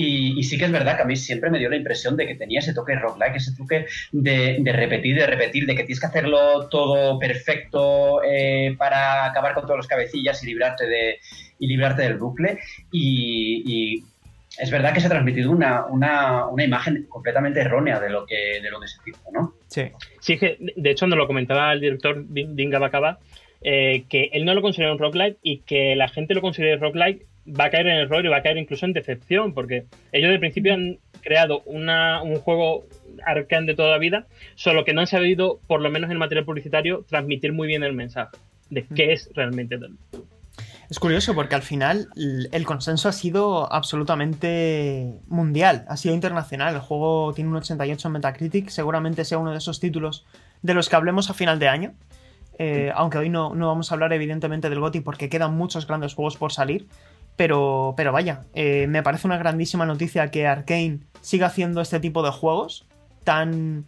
Y, 0.00 0.42
sí 0.44 0.56
que 0.56 0.66
es 0.66 0.70
verdad 0.70 0.94
que 0.96 1.02
a 1.02 1.06
mí 1.06 1.16
siempre 1.16 1.50
me 1.50 1.58
dio 1.58 1.68
la 1.68 1.74
impresión 1.76 2.16
de 2.16 2.26
que 2.26 2.36
tenía 2.36 2.60
ese 2.60 2.72
toque 2.72 2.94
roguelike, 2.94 3.36
ese 3.36 3.56
toque 3.56 3.86
de, 4.12 4.72
repetir, 4.72 5.16
de 5.16 5.26
repetir, 5.26 5.66
de 5.66 5.74
que 5.74 5.82
tienes 5.82 5.98
que 5.98 6.06
hacerlo 6.06 6.68
todo 6.68 7.18
perfecto 7.18 8.22
eh, 8.22 8.76
para 8.78 9.24
acabar 9.26 9.54
con 9.54 9.64
todos 9.64 9.76
los 9.78 9.88
cabecillas 9.88 10.40
y 10.44 10.46
librarte, 10.46 10.86
de, 10.86 11.18
y 11.58 11.66
librarte 11.66 12.02
del 12.02 12.16
bucle. 12.16 12.58
Y, 12.92 14.04
es 14.58 14.70
verdad 14.70 14.92
que 14.92 15.00
se 15.00 15.06
ha 15.06 15.10
transmitido 15.10 15.50
una, 15.50 15.86
una, 15.86 16.46
una 16.46 16.64
imagen 16.64 17.06
completamente 17.08 17.60
errónea 17.60 18.00
de 18.00 18.10
lo 18.10 18.26
que, 18.26 18.60
de 18.62 18.70
lo 18.70 18.80
que 18.80 18.88
se 18.88 18.96
hizo, 19.06 19.20
¿no? 19.32 19.54
Sí. 19.68 19.82
Sí, 20.20 20.32
es 20.34 20.40
que 20.40 20.56
de 20.76 20.90
hecho 20.90 21.06
nos 21.06 21.18
lo 21.18 21.26
comentaba 21.26 21.72
el 21.72 21.80
director 21.80 22.24
Din- 22.26 22.54
Dinga 22.54 22.78
Bacaba, 22.78 23.18
eh, 23.62 24.04
que 24.08 24.30
él 24.32 24.44
no 24.44 24.54
lo 24.54 24.62
considera 24.62 24.92
un 24.92 24.98
roguelike 24.98 25.38
y 25.42 25.58
que 25.58 25.94
la 25.96 26.08
gente 26.08 26.34
lo 26.34 26.40
considere 26.40 26.76
roguelike 26.76 27.26
va 27.48 27.64
a 27.64 27.70
caer 27.70 27.86
en 27.86 27.96
error 27.96 28.24
y 28.24 28.28
va 28.28 28.38
a 28.38 28.42
caer 28.42 28.58
incluso 28.58 28.86
en 28.86 28.92
decepción, 28.92 29.54
porque 29.54 29.86
ellos 30.12 30.30
de 30.30 30.38
principio 30.38 30.74
han 30.74 30.98
creado 31.20 31.62
una, 31.66 32.22
un 32.22 32.36
juego 32.36 32.86
arcane 33.24 33.66
de 33.66 33.74
toda 33.74 33.90
la 33.90 33.98
vida, 33.98 34.26
solo 34.54 34.84
que 34.84 34.92
no 34.92 35.00
han 35.00 35.06
sabido, 35.06 35.60
por 35.66 35.80
lo 35.80 35.90
menos 35.90 36.10
en 36.10 36.18
material 36.18 36.44
publicitario, 36.44 37.04
transmitir 37.08 37.52
muy 37.52 37.66
bien 37.68 37.82
el 37.82 37.92
mensaje 37.92 38.36
de 38.70 38.86
qué 38.94 39.12
es 39.12 39.30
realmente. 39.34 39.78
Es 40.90 40.98
curioso 40.98 41.34
porque 41.34 41.54
al 41.54 41.62
final 41.62 42.08
el 42.16 42.64
consenso 42.64 43.08
ha 43.08 43.12
sido 43.12 43.70
absolutamente 43.72 45.18
mundial, 45.26 45.84
ha 45.88 45.96
sido 45.96 46.14
internacional. 46.14 46.74
El 46.74 46.80
juego 46.80 47.32
tiene 47.34 47.50
un 47.50 47.56
88 47.56 48.08
en 48.08 48.12
Metacritic, 48.12 48.68
seguramente 48.70 49.24
sea 49.24 49.38
uno 49.38 49.52
de 49.52 49.58
esos 49.58 49.80
títulos 49.80 50.24
de 50.62 50.74
los 50.74 50.88
que 50.88 50.96
hablemos 50.96 51.30
a 51.30 51.34
final 51.34 51.58
de 51.58 51.68
año. 51.68 51.94
Eh, 52.60 52.90
aunque 52.94 53.18
hoy 53.18 53.28
no, 53.28 53.54
no 53.54 53.68
vamos 53.68 53.92
a 53.92 53.94
hablar 53.94 54.12
evidentemente 54.12 54.68
del 54.68 54.80
GOTY 54.80 55.00
porque 55.00 55.28
quedan 55.28 55.54
muchos 55.54 55.86
grandes 55.86 56.14
juegos 56.14 56.36
por 56.36 56.52
salir. 56.52 56.86
Pero, 57.38 57.94
pero 57.96 58.12
vaya, 58.12 58.42
eh, 58.52 58.86
me 58.88 59.02
parece 59.02 59.28
una 59.28 59.38
grandísima 59.38 59.86
noticia 59.86 60.30
que 60.30 60.46
Arkane 60.46 60.98
siga 61.20 61.46
haciendo 61.46 61.80
este 61.80 62.00
tipo 62.00 62.22
de 62.22 62.30
juegos 62.30 62.84
tan... 63.22 63.86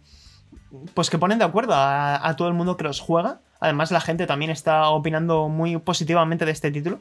Pues 0.93 1.09
que 1.09 1.17
ponen 1.17 1.37
de 1.37 1.43
acuerdo 1.43 1.73
a, 1.75 2.27
a 2.27 2.35
todo 2.37 2.47
el 2.47 2.53
mundo 2.53 2.77
que 2.77 2.85
los 2.85 3.01
juega. 3.01 3.41
Además, 3.59 3.91
la 3.91 3.99
gente 3.99 4.25
también 4.25 4.51
está 4.51 4.89
opinando 4.89 5.49
muy 5.49 5.77
positivamente 5.77 6.45
de 6.45 6.51
este 6.51 6.71
título. 6.71 6.99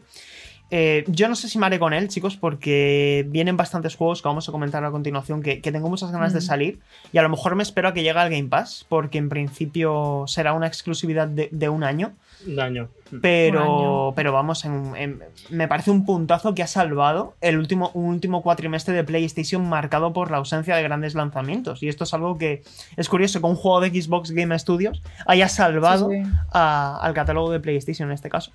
Eh, 0.72 1.04
yo 1.06 1.28
no 1.28 1.36
sé 1.36 1.48
si 1.48 1.58
me 1.58 1.66
haré 1.66 1.78
con 1.78 1.92
él, 1.92 2.08
chicos, 2.08 2.36
porque 2.36 3.24
vienen 3.28 3.56
bastantes 3.56 3.94
juegos 3.94 4.20
que 4.20 4.28
vamos 4.28 4.48
a 4.48 4.52
comentar 4.52 4.84
a 4.84 4.90
continuación 4.90 5.42
que, 5.42 5.60
que 5.60 5.72
tengo 5.72 5.88
muchas 5.88 6.10
ganas 6.10 6.32
de 6.32 6.40
salir. 6.40 6.80
Y 7.12 7.18
a 7.18 7.22
lo 7.22 7.28
mejor 7.28 7.54
me 7.54 7.62
espero 7.62 7.88
a 7.88 7.94
que 7.94 8.02
llegue 8.02 8.18
al 8.18 8.30
Game 8.30 8.48
Pass, 8.48 8.86
porque 8.88 9.18
en 9.18 9.28
principio 9.28 10.24
será 10.26 10.52
una 10.52 10.66
exclusividad 10.66 11.28
de, 11.28 11.48
de 11.52 11.68
un 11.68 11.84
año. 11.84 12.12
Daño. 12.46 12.88
Pero, 13.20 13.60
Un 13.60 13.84
año. 14.08 14.14
pero 14.14 14.32
vamos, 14.32 14.64
en- 14.64 14.94
en- 14.96 15.22
me 15.50 15.66
parece 15.68 15.90
un 15.90 16.06
puntazo 16.06 16.54
que 16.54 16.62
ha 16.62 16.66
salvado 16.66 17.34
el 17.40 17.58
último, 17.58 17.90
un 17.94 18.04
último 18.06 18.40
cuatrimestre 18.42 18.94
de 18.94 19.02
PlayStation 19.04 19.68
marcado 19.68 20.12
por 20.12 20.30
la 20.30 20.36
ausencia 20.38 20.76
de 20.76 20.82
grandes 20.82 21.14
lanzamientos. 21.14 21.82
Y 21.82 21.88
esto 21.88 22.04
es 22.04 22.14
algo 22.14 22.38
que 22.38 22.62
es 22.96 23.08
curioso 23.08 23.40
que 23.40 23.46
un 23.46 23.56
juego 23.56 23.80
de 23.80 23.88
Xbox 23.90 24.30
Game 24.30 24.56
Studios 24.58 25.02
haya 25.26 25.48
salvado 25.48 26.08
Sí, 26.10 26.22
sí. 26.24 26.30
a- 26.52 26.98
al 27.02 27.12
catálogo 27.14 27.50
de 27.50 27.60
PlayStation 27.60 28.08
en 28.08 28.14
este 28.14 28.30
caso. 28.30 28.52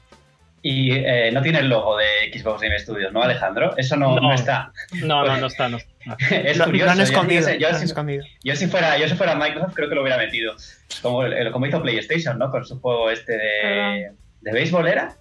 Y 0.68 0.94
eh, 0.94 1.30
no 1.32 1.44
tiene 1.44 1.60
el 1.60 1.70
logo 1.70 1.96
de 1.96 2.36
Xbox 2.36 2.60
Game 2.60 2.80
Studios, 2.80 3.14
¿no, 3.14 3.22
Alejandro? 3.22 3.78
Eso 3.78 3.96
no, 3.98 4.20
no, 4.20 4.34
está. 4.34 4.72
No, 4.94 5.24
no, 5.24 5.38
no 5.42 5.46
está, 5.46 5.70
no 5.70 5.78
es 6.32 6.60
curioso. 6.60 6.86
Lo 6.86 6.92
han 6.92 7.02
escondido. 7.02 7.50
Yo, 7.52 7.60
lo 7.60 7.76
han 7.76 7.80
si, 7.80 7.86
escondido. 7.86 8.26
yo, 8.44 8.56
si, 8.56 8.66
fuera, 8.66 8.98
yo 8.98 9.08
si 9.08 9.14
fuera 9.14 9.36
Microsoft 9.36 9.76
creo 9.76 9.90
que 9.90 9.94
lo 9.94 10.02
hubiera 10.02 10.18
metido. 10.18 10.56
Como, 11.04 11.22
como 11.52 11.68
hizo 11.68 11.84
PlayStation, 11.84 12.40
¿no? 12.40 12.50
Con 12.50 12.66
su 12.66 12.80
juego 12.80 13.12
este 13.12 13.34
de, 13.34 14.12
de 14.42 14.52
béisbol, 14.52 14.88
¿era? 14.88 15.16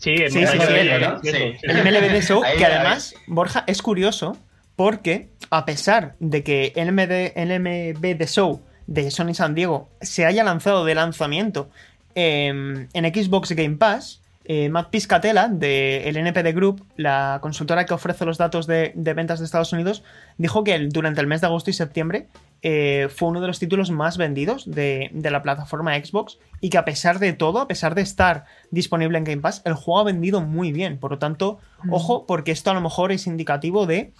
Sí, 0.00 0.16
sí, 0.16 0.30
sí, 0.30 0.46
sí, 0.46 0.98
¿no? 0.98 1.22
sí. 1.22 1.56
El 1.60 1.84
MLB 1.84 2.10
de 2.10 2.22
Show, 2.22 2.40
que 2.40 2.64
ahí. 2.64 2.72
además, 2.72 3.16
Borja, 3.26 3.64
es 3.66 3.82
curioso 3.82 4.38
porque 4.76 5.28
a 5.50 5.66
pesar 5.66 6.14
de 6.20 6.42
que 6.42 6.72
el 6.74 6.92
MD, 6.92 7.32
el 7.36 7.60
MB 7.60 8.16
de 8.16 8.26
Show 8.26 8.62
de 8.86 9.10
Sony 9.10 9.34
San 9.34 9.54
Diego 9.54 9.90
se 10.00 10.24
haya 10.24 10.42
lanzado 10.42 10.86
de 10.86 10.94
lanzamiento 10.94 11.68
eh, 12.14 12.46
en 12.48 13.14
Xbox 13.14 13.52
Game 13.52 13.76
Pass, 13.76 14.22
eh, 14.50 14.68
Matt 14.70 14.88
Piscatella 14.90 15.46
del 15.48 16.16
NPD 16.16 16.54
Group, 16.54 16.84
la 16.96 17.38
consultora 17.42 17.84
que 17.86 17.92
ofrece 17.94 18.24
los 18.24 18.38
datos 18.38 18.66
de, 18.66 18.92
de 18.96 19.14
ventas 19.14 19.38
de 19.38 19.44
Estados 19.44 19.72
Unidos, 19.74 20.02
dijo 20.38 20.64
que 20.64 20.74
el- 20.74 20.88
durante 20.88 21.20
el 21.20 21.26
mes 21.26 21.40
de 21.42 21.46
agosto 21.48 21.68
y 21.70 21.74
septiembre 21.74 22.26
eh, 22.62 23.08
fue 23.14 23.28
uno 23.28 23.40
de 23.40 23.46
los 23.46 23.58
títulos 23.58 23.90
más 23.90 24.16
vendidos 24.16 24.68
de, 24.68 25.10
de 25.12 25.30
la 25.30 25.42
plataforma 25.42 25.94
Xbox 25.94 26.38
y 26.60 26.70
que 26.70 26.78
a 26.78 26.84
pesar 26.86 27.18
de 27.18 27.32
todo, 27.34 27.60
a 27.60 27.68
pesar 27.68 27.94
de 27.94 28.00
estar 28.00 28.46
disponible 28.70 29.18
en 29.18 29.24
Game 29.24 29.42
Pass, 29.42 29.60
el 29.66 29.74
juego 29.74 30.00
ha 30.00 30.04
vendido 30.04 30.40
muy 30.40 30.72
bien. 30.72 30.98
Por 30.98 31.10
lo 31.12 31.18
tanto, 31.18 31.58
ojo, 31.90 32.24
porque 32.26 32.50
esto 32.50 32.70
a 32.70 32.74
lo 32.74 32.80
mejor 32.80 33.12
es 33.12 33.26
indicativo 33.28 33.86
de 33.86 34.12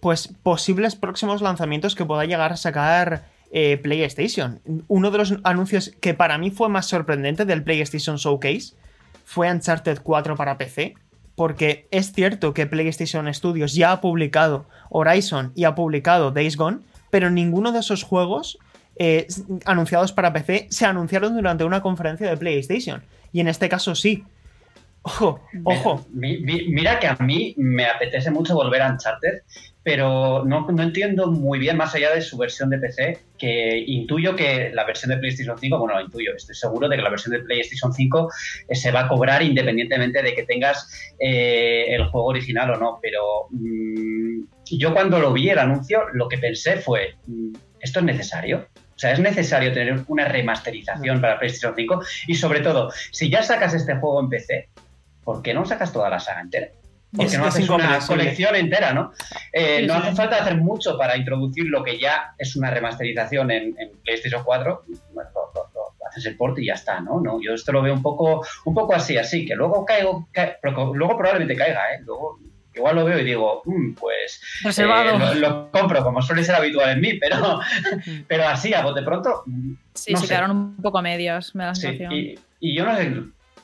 pues 0.00 0.28
posibles 0.42 0.96
próximos 0.96 1.42
lanzamientos 1.42 1.94
que 1.94 2.04
pueda 2.04 2.24
llegar 2.24 2.52
a 2.52 2.56
sacar 2.56 3.24
eh, 3.52 3.78
PlayStation. 3.82 4.60
Uno 4.88 5.10
de 5.10 5.18
los 5.18 5.34
anuncios 5.44 5.92
que 6.00 6.14
para 6.14 6.38
mí 6.38 6.50
fue 6.50 6.68
más 6.68 6.86
sorprendente 6.86 7.44
del 7.44 7.62
PlayStation 7.62 8.16
Showcase 8.16 8.74
fue 9.32 9.48
Uncharted 9.50 10.00
4 10.02 10.34
para 10.36 10.58
PC. 10.58 10.94
Porque 11.36 11.86
es 11.90 12.12
cierto 12.12 12.52
que 12.52 12.66
PlayStation 12.66 13.32
Studios 13.32 13.74
ya 13.74 13.92
ha 13.92 14.00
publicado 14.00 14.66
Horizon 14.90 15.52
y 15.54 15.64
ha 15.64 15.74
publicado 15.74 16.32
Days 16.32 16.56
Gone, 16.56 16.78
pero 17.10 17.30
ninguno 17.30 17.70
de 17.72 17.78
esos 17.78 18.02
juegos 18.02 18.58
eh, 18.96 19.26
anunciados 19.64 20.12
para 20.12 20.32
PC 20.32 20.66
se 20.70 20.84
anunciaron 20.84 21.34
durante 21.34 21.64
una 21.64 21.80
conferencia 21.80 22.28
de 22.28 22.36
PlayStation. 22.36 23.02
Y 23.32 23.40
en 23.40 23.48
este 23.48 23.68
caso 23.68 23.94
sí. 23.94 24.24
Ojo, 25.02 25.40
ojo. 25.64 26.04
Mi- 26.12 26.38
mi- 26.40 26.68
Mira 26.68 26.98
que 26.98 27.06
a 27.06 27.16
mí 27.20 27.54
me 27.56 27.86
apetece 27.86 28.30
mucho 28.30 28.54
volver 28.54 28.82
a 28.82 28.90
Uncharted, 28.90 29.40
pero 29.82 30.44
no, 30.44 30.66
no 30.70 30.82
entiendo 30.82 31.28
muy 31.28 31.58
bien, 31.58 31.76
más 31.76 31.94
allá 31.94 32.14
de 32.14 32.20
su 32.20 32.36
versión 32.36 32.68
de 32.68 32.78
PC, 32.78 33.18
que 33.38 33.78
intuyo 33.86 34.36
que 34.36 34.70
la 34.74 34.84
versión 34.84 35.10
de 35.10 35.16
PlayStation 35.16 35.58
5, 35.58 35.78
bueno, 35.78 35.94
lo 35.94 36.04
intuyo, 36.04 36.32
estoy 36.36 36.54
seguro 36.54 36.88
de 36.88 36.96
que 36.96 37.02
la 37.02 37.10
versión 37.10 37.32
de 37.32 37.40
PlayStation 37.40 37.92
5 37.92 38.28
eh, 38.68 38.74
se 38.74 38.90
va 38.90 39.00
a 39.00 39.08
cobrar 39.08 39.42
independientemente 39.42 40.22
de 40.22 40.34
que 40.34 40.42
tengas 40.44 41.14
eh, 41.18 41.86
el 41.88 42.06
juego 42.08 42.26
original 42.26 42.70
o 42.72 42.76
no, 42.76 42.98
pero 43.00 43.46
mm, 43.50 44.44
yo 44.70 44.92
cuando 44.92 45.18
lo 45.18 45.32
vi 45.32 45.48
el 45.48 45.58
anuncio, 45.58 46.02
lo 46.12 46.28
que 46.28 46.36
pensé 46.36 46.76
fue, 46.76 47.14
mm, 47.26 47.54
¿esto 47.80 48.00
es 48.00 48.04
necesario? 48.04 48.66
O 48.76 48.98
sea, 49.00 49.12
es 49.12 49.20
necesario 49.20 49.72
tener 49.72 50.02
una 50.08 50.26
remasterización 50.26 51.22
para 51.22 51.38
PlayStation 51.38 51.74
5 51.74 52.02
y 52.26 52.34
sobre 52.34 52.60
todo, 52.60 52.90
si 53.12 53.30
ya 53.30 53.42
sacas 53.42 53.72
este 53.72 53.96
juego 53.96 54.20
en 54.20 54.28
PC, 54.28 54.68
¿por 55.24 55.40
qué 55.40 55.54
no 55.54 55.64
sacas 55.64 55.90
toda 55.90 56.10
la 56.10 56.20
saga 56.20 56.42
entera? 56.42 56.68
¿Por 57.14 57.24
Es- 57.26 57.32
qué 57.32 57.38
no 57.38 57.44
es 57.48 57.54
haces 57.54 57.68
una 57.68 57.98
colección 58.06 58.54
entera, 58.54 58.92
no? 58.94 59.12
Eh, 59.52 59.84
no 59.86 59.94
hace 59.94 60.14
falta 60.14 60.36
hacer 60.36 60.56
mucho 60.56 60.96
para 60.96 61.16
introducir 61.16 61.64
lo 61.66 61.82
que 61.82 61.98
ya 61.98 62.34
es 62.38 62.54
una 62.56 62.70
remasterización 62.70 63.50
en, 63.50 63.74
en 63.78 63.90
PlayStation 64.04 64.42
4. 64.44 64.82
Bueno, 65.12 65.30
lo, 65.34 65.40
lo- 65.54 65.70
lo- 65.74 66.06
haces 66.08 66.26
el 66.26 66.36
port 66.36 66.58
y 66.58 66.66
ya 66.66 66.74
está, 66.74 67.00
¿no? 67.00 67.20
¿no? 67.20 67.40
Yo 67.40 67.54
esto 67.54 67.70
lo 67.72 67.82
veo 67.82 67.94
un 67.94 68.02
poco, 68.02 68.44
un 68.64 68.74
poco 68.74 68.94
así, 68.94 69.16
así, 69.16 69.44
que 69.46 69.54
luego 69.54 69.84
caigo, 69.84 70.28
ca- 70.32 70.56
luego 70.62 71.16
probablemente 71.16 71.54
caiga, 71.56 71.94
¿eh? 71.94 72.00
Luego 72.04 72.38
igual 72.74 72.96
lo 72.96 73.04
veo 73.04 73.18
y 73.20 73.24
digo, 73.24 73.62
"Mm, 73.64 73.92
pues 73.94 74.40
Reservado. 74.64 75.10
eh, 75.16 75.34
lo, 75.36 75.48
lo 75.48 75.70
compro, 75.70 76.02
como 76.02 76.20
suele 76.22 76.42
ser 76.44 76.54
habitual 76.56 76.90
en 76.90 77.00
mí, 77.00 77.14
pero, 77.14 77.60
pero 78.28 78.48
así, 78.48 78.72
a 78.74 78.82
bote 78.82 79.02
pronto, 79.02 79.42
mm, 79.46 79.72
Sí, 79.94 80.12
no 80.12 80.20
se 80.20 80.26
sé. 80.26 80.32
quedaron 80.34 80.50
un 80.56 80.76
poco 80.76 80.98
a 80.98 81.02
medias, 81.02 81.54
me 81.54 81.62
da 81.64 81.68
la 81.70 81.74
Sí, 81.74 81.82
sensación. 81.82 82.12
y, 82.14 82.34
y 82.60 82.76
yo 82.76 82.84
no 82.84 82.96
sé, 82.96 83.12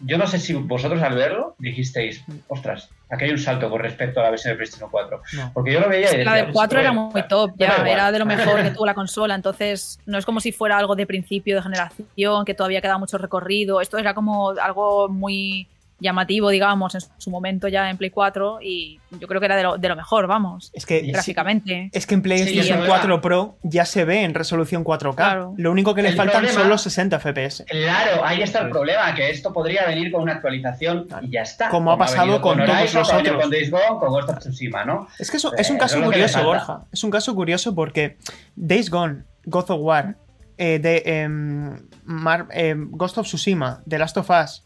yo 0.00 0.18
no 0.18 0.26
sé 0.26 0.38
si 0.38 0.52
vosotros 0.54 1.00
al 1.02 1.14
verlo 1.14 1.54
dijisteis, 1.58 2.24
ostras, 2.48 2.90
aquí 3.10 3.24
hay 3.24 3.30
un 3.30 3.38
salto 3.38 3.70
con 3.70 3.80
respecto 3.80 4.20
a 4.20 4.24
la 4.24 4.30
versión 4.30 4.52
de 4.52 4.56
PlayStation 4.56 4.90
4. 4.90 5.22
No. 5.34 5.50
Porque 5.54 5.72
yo 5.72 5.80
lo 5.80 5.88
veía 5.88 6.12
y 6.12 6.16
decía, 6.18 6.24
La 6.24 6.34
de 6.36 6.42
pues, 6.44 6.54
4 6.54 6.80
era 6.80 6.90
bueno, 6.90 7.10
muy 7.12 7.28
top, 7.28 7.52
ya 7.56 7.76
era 7.86 8.10
de 8.10 8.18
lo 8.18 8.26
mejor 8.26 8.62
que 8.62 8.70
tuvo 8.74 8.86
la 8.86 8.94
consola, 8.94 9.34
entonces 9.34 10.00
no 10.06 10.18
es 10.18 10.24
como 10.24 10.40
si 10.40 10.52
fuera 10.52 10.78
algo 10.78 10.96
de 10.96 11.06
principio 11.06 11.56
de 11.56 11.62
generación, 11.62 12.44
que 12.44 12.54
todavía 12.54 12.80
queda 12.80 12.98
mucho 12.98 13.18
recorrido, 13.18 13.80
esto 13.80 13.98
era 13.98 14.14
como 14.14 14.50
algo 14.50 15.08
muy 15.08 15.68
llamativo, 15.98 16.50
digamos, 16.50 16.94
en 16.94 17.00
su 17.16 17.30
momento 17.30 17.68
ya 17.68 17.88
en 17.88 17.96
Play 17.96 18.10
4 18.10 18.58
y 18.60 19.00
yo 19.18 19.26
creo 19.26 19.40
que 19.40 19.46
era 19.46 19.56
de 19.56 19.62
lo, 19.62 19.78
de 19.78 19.88
lo 19.88 19.96
mejor, 19.96 20.26
vamos, 20.26 20.70
Es 20.74 20.84
que, 20.84 21.00
gráficamente. 21.00 21.88
es 21.92 22.06
que 22.06 22.14
en 22.14 22.22
PlayStation 22.22 22.64
Sí, 22.64 22.70
eso 22.70 22.82
es 22.82 22.86
4 22.88 23.08
verdad. 23.08 23.22
Pro 23.22 23.56
ya 23.62 23.84
se 23.86 24.04
ve 24.04 24.22
en 24.22 24.34
resolución 24.34 24.84
4K. 24.84 25.14
Claro. 25.14 25.54
Lo 25.56 25.70
único 25.72 25.94
que 25.94 26.02
le 26.02 26.10
El 26.10 26.16
faltan 26.16 26.42
problema- 26.42 26.60
son 26.60 26.68
los 26.68 26.82
60 26.82 27.18
FPS. 27.18 27.64
Claro, 27.64 28.24
ahí 28.24 28.42
está 28.42 28.60
el 28.60 28.68
problema, 28.70 29.14
que 29.14 29.30
esto 29.30 29.52
podría 29.52 29.86
venir 29.86 30.12
con 30.12 30.22
una 30.22 30.32
actualización 30.34 31.06
y 31.22 31.30
ya 31.30 31.42
está. 31.42 31.70
Como 31.70 31.90
ha 31.90 31.96
pasado 31.98 32.22
venido 32.26 32.40
con 32.42 32.58
todos 32.58 32.68
los 32.68 32.92
como 32.92 33.04
ha 33.04 33.16
venido 33.16 33.34
otros. 33.34 33.42
Con 33.42 33.50
Days 33.50 33.70
Gone, 33.70 33.98
con 34.00 34.08
Ghost 34.10 34.28
of 34.30 34.38
Tsushima, 34.40 34.84
¿no? 34.84 35.08
Es 35.18 35.30
que 35.30 35.38
eso, 35.38 35.52
Eh, 35.54 35.60
es 35.60 35.70
un 35.70 35.78
caso 35.78 35.98
es 35.98 36.04
curioso. 36.04 36.42
Borja. 36.44 36.80
Es 36.92 37.04
un 37.04 37.10
caso 37.10 37.34
curioso 37.34 37.74
porque 37.74 38.18
Days 38.54 38.90
Gone, 38.90 39.22
God 39.46 39.70
of 39.70 39.80
War, 39.80 40.16
eh, 40.58 40.78
de, 40.78 41.02
em, 41.06 41.86
Mar- 42.04 42.48
em, 42.50 42.90
Ghost 42.90 43.16
of 43.18 43.26
Tsushima, 43.26 43.82
The 43.88 43.98
Last 43.98 44.16
of 44.18 44.28
Us, 44.30 44.62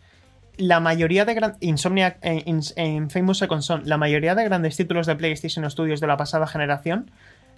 la 0.57 0.80
mayoría 0.80 1.25
de 1.25 1.35
gran- 1.35 1.57
Insomniac 1.61 2.19
eh, 2.23 2.45
en 2.76 3.11
Famous 3.11 3.38
Second 3.38 3.62
Son, 3.62 3.83
la 3.87 3.97
mayoría 3.97 4.35
de 4.35 4.45
grandes 4.45 4.76
títulos 4.76 5.07
de 5.07 5.16
PlayStation 5.16 5.69
Studios 5.71 6.00
de 6.00 6.07
la 6.07 6.16
pasada 6.16 6.47
generación 6.47 7.11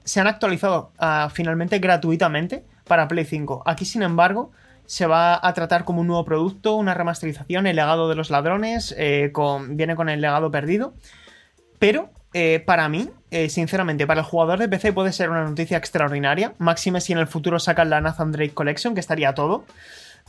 se 0.05 0.21
han 0.21 0.27
actualizado 0.27 0.91
ah, 0.99 1.29
finalmente 1.33 1.79
gratuitamente 1.79 2.65
para 2.89 3.07
Play 3.09 3.25
5. 3.25 3.63
Aquí, 3.67 3.85
sin 3.85 4.03
embargo, 4.03 4.51
se 4.87 5.07
va 5.07 5.39
a 5.41 5.53
tratar 5.55 5.85
como 5.85 6.01
un 6.01 6.09
nuevo 6.09 6.25
producto, 6.25 6.75
una 6.75 6.93
remasterización, 6.95 7.67
el 7.69 7.77
legado 7.77 8.09
de 8.09 8.17
los 8.17 8.29
ladrones, 8.31 8.95
eh, 8.99 9.31
con, 9.33 9.77
viene 9.77 9.95
con 9.95 10.09
el 10.09 10.21
legado 10.21 10.51
perdido. 10.51 10.95
Pero 11.79 12.11
eh, 12.35 12.63
para 12.67 12.89
mí, 12.89 13.11
eh, 13.31 13.49
sinceramente, 13.49 14.07
para 14.07 14.21
el 14.21 14.27
jugador 14.27 14.59
de 14.59 14.69
PC 14.69 14.93
puede 14.93 15.13
ser 15.13 15.31
una 15.31 15.45
noticia 15.45 15.77
extraordinaria. 15.79 16.55
Máxime 16.59 17.01
si 17.01 17.13
en 17.13 17.19
el 17.19 17.27
futuro 17.29 17.59
sacan 17.61 17.89
la 17.91 18.01
Nathan 18.01 18.33
Drake 18.33 18.55
Collection, 18.55 18.95
que 18.95 19.01
estaría 19.01 19.35
todo. 19.35 19.65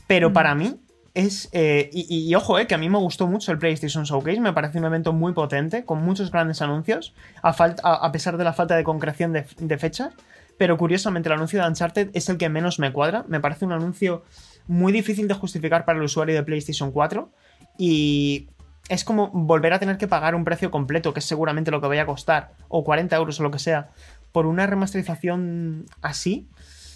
Pero 0.05 0.29
Mm. 0.29 0.33
para 0.33 0.53
mí 0.53 0.75
es. 1.13 1.49
eh, 1.51 1.89
y, 1.93 2.33
ojo, 2.35 2.57
eh, 2.59 2.67
que 2.67 2.75
a 2.75 2.77
mí 2.77 2.89
me 2.89 2.97
gustó 2.97 3.27
mucho 3.27 3.51
el 3.51 3.57
PlayStation 3.59 4.03
Showcase. 4.03 4.39
Me 4.39 4.53
parece 4.53 4.79
un 4.79 4.85
evento 4.85 5.13
muy 5.13 5.33
potente, 5.33 5.85
con 5.85 6.03
muchos 6.03 6.31
grandes 6.31 6.61
anuncios, 6.61 7.13
a- 7.41 7.49
a 7.51 8.11
pesar 8.11 8.37
de 8.37 8.43
la 8.43 8.53
falta 8.53 8.75
de 8.75 8.83
concreción 8.83 9.31
de, 9.33 9.45
de 9.57 9.77
fechas. 9.77 10.13
Pero 10.57 10.77
curiosamente, 10.77 11.29
el 11.29 11.33
anuncio 11.33 11.61
de 11.61 11.67
Uncharted 11.67 12.09
es 12.13 12.29
el 12.29 12.37
que 12.37 12.47
menos 12.49 12.77
me 12.79 12.93
cuadra. 12.93 13.25
Me 13.27 13.39
parece 13.39 13.65
un 13.65 13.71
anuncio 13.71 14.23
muy 14.67 14.91
difícil 14.93 15.27
de 15.27 15.33
justificar 15.33 15.83
para 15.85 15.97
el 15.97 16.05
usuario 16.05 16.35
de 16.35 16.43
PlayStation 16.43 16.91
4. 16.91 17.31
Y 17.77 18.49
es 18.89 19.03
como 19.03 19.29
volver 19.31 19.73
a 19.73 19.79
tener 19.79 19.97
que 19.97 20.07
pagar 20.07 20.35
un 20.35 20.43
precio 20.43 20.69
completo, 20.69 21.11
que 21.13 21.19
es 21.19 21.25
seguramente 21.25 21.71
lo 21.71 21.81
que 21.81 21.87
vaya 21.87 22.03
a 22.03 22.05
costar, 22.05 22.51
o 22.67 22.83
40 22.83 23.15
euros 23.15 23.39
o 23.39 23.43
lo 23.43 23.49
que 23.51 23.57
sea, 23.59 23.89
por 24.31 24.45
una 24.45 24.67
remasterización 24.67 25.85
así. 26.01 26.47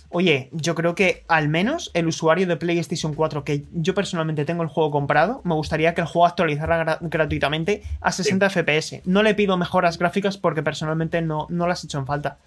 Oye, 0.10 0.50
yo 0.54 0.74
creo 0.74 0.96
que 0.96 1.24
al 1.28 1.50
menos 1.50 1.92
el 1.94 2.08
usuario 2.08 2.48
de 2.48 2.56
PlayStation 2.56 3.14
4, 3.14 3.44
que 3.44 3.64
yo 3.74 3.94
personalmente 3.94 4.46
tengo 4.46 4.64
el 4.64 4.70
juego 4.70 4.90
comprado, 4.92 5.42
me 5.44 5.54
gustaría 5.54 5.94
que 5.94 6.02
el 6.02 6.08
juego 6.08 6.26
actualizara 6.28 6.86
gra- 6.86 6.98
gratuitamente 7.02 7.84
a 8.00 8.12
60 8.12 8.50
FPS. 8.50 9.02
No 9.06 9.22
le 9.22 9.36
pido 9.36 9.58
mejoras 9.58 9.98
gráficas 10.00 10.38
porque 10.38 10.64
personalmente 10.64 11.22
no, 11.22 11.46
no 11.50 11.68
las 11.68 11.84
he 11.84 11.88
hecho 11.88 12.00
en 12.00 12.06
falta. 12.06 12.38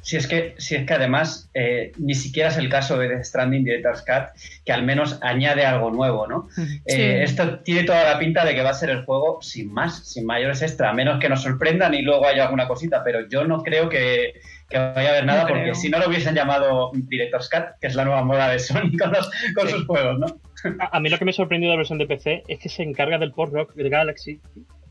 Si 0.00 0.16
es 0.16 0.26
que, 0.26 0.54
si 0.56 0.74
es 0.74 0.86
que 0.86 0.94
además 0.94 1.50
eh, 1.52 1.92
ni 1.98 2.14
siquiera 2.14 2.48
es 2.48 2.56
el 2.56 2.70
caso 2.70 2.96
de 2.98 3.08
Death 3.08 3.24
Stranding 3.24 3.64
Director's 3.64 4.00
Cut, 4.00 4.40
que 4.64 4.72
al 4.72 4.82
menos 4.82 5.18
añade 5.20 5.66
algo 5.66 5.90
nuevo, 5.90 6.26
¿no? 6.26 6.48
Eh, 6.86 7.22
esto 7.24 7.58
tiene 7.58 7.84
toda 7.84 8.04
la 8.04 8.18
pinta 8.18 8.46
de 8.46 8.54
que 8.54 8.62
va 8.62 8.70
a 8.70 8.74
ser 8.74 8.88
el 8.88 9.04
juego 9.04 9.42
sin 9.42 9.70
más, 9.70 10.08
sin 10.08 10.24
mayores 10.24 10.62
extra, 10.62 10.88
a 10.88 10.92
menos 10.94 11.20
que 11.20 11.28
nos 11.28 11.42
sorprendan 11.42 11.92
y 11.92 12.00
luego 12.00 12.24
haya 12.26 12.44
alguna 12.44 12.66
cosita, 12.66 13.04
pero 13.04 13.28
yo 13.28 13.44
no 13.44 13.62
creo 13.62 13.90
que, 13.90 14.40
que 14.68 14.76
vaya 14.78 15.08
a 15.08 15.12
haber 15.12 15.24
nada, 15.26 15.42
No 15.42 15.48
porque 15.48 15.74
si 15.74 15.88
no 15.88 15.98
lo 15.98 16.08
hubiesen 16.08 16.34
llamado 16.34 16.90
Director's 16.94 17.48
Cut, 17.48 17.78
que 17.80 17.86
es 17.86 17.94
la 17.94 18.04
nueva 18.04 18.22
moda 18.24 18.50
de 18.50 18.58
Sony 18.58 18.90
con, 19.00 19.12
los- 19.12 19.30
con 19.54 19.66
Sí. 19.66 19.72
sus 19.74 19.86
juegos, 19.86 20.18
¿no? 20.18 20.26
A, 20.80 20.96
a 20.96 21.00
mí 21.00 21.08
lo 21.08 21.18
que 21.18 21.24
me 21.24 21.32
sorprendió 21.32 21.68
de 21.70 21.74
la 21.74 21.78
versión 21.78 21.98
de 21.98 22.06
PC 22.06 22.42
es 22.48 22.58
que 22.58 22.68
se 22.68 22.82
encarga 22.82 23.16
del 23.18 23.32
port 23.32 23.52
rock 23.52 23.74
del 23.74 23.88
Galaxy 23.90 24.40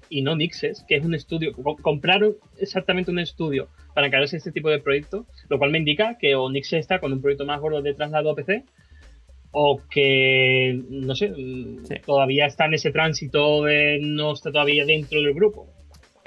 y 0.09 0.21
no 0.21 0.35
Nixes, 0.35 0.83
que 0.87 0.95
es 0.95 1.05
un 1.05 1.13
estudio. 1.13 1.53
co- 1.53 1.75
Compraron 1.77 2.35
exactamente 2.59 3.11
un 3.11 3.19
estudio 3.19 3.67
para 3.93 4.07
encargarse 4.07 4.35
de 4.35 4.39
este 4.39 4.51
tipo 4.51 4.69
de 4.69 4.79
proyectos, 4.79 5.25
lo 5.49 5.57
cual 5.59 5.69
me 5.71 5.77
indica 5.79 6.17
que 6.17 6.33
o 6.35 6.49
Nixes 6.49 6.79
está 6.79 6.99
con 6.99 7.11
un 7.13 7.21
proyecto 7.21 7.45
más 7.45 7.59
gordo 7.59 7.81
de 7.81 7.93
traslado 7.93 8.31
a 8.31 8.35
PC 8.35 8.63
o 9.51 9.81
que, 9.89 10.79
no 10.89 11.15
sé, 11.15 11.33
Sí. 11.35 11.95
todavía 12.05 12.45
está 12.45 12.65
en 12.65 12.73
ese 12.75 12.91
tránsito 12.91 13.63
de 13.63 13.99
no 14.01 14.31
está 14.33 14.51
todavía 14.51 14.85
dentro 14.85 15.21
del 15.21 15.33
grupo. 15.33 15.67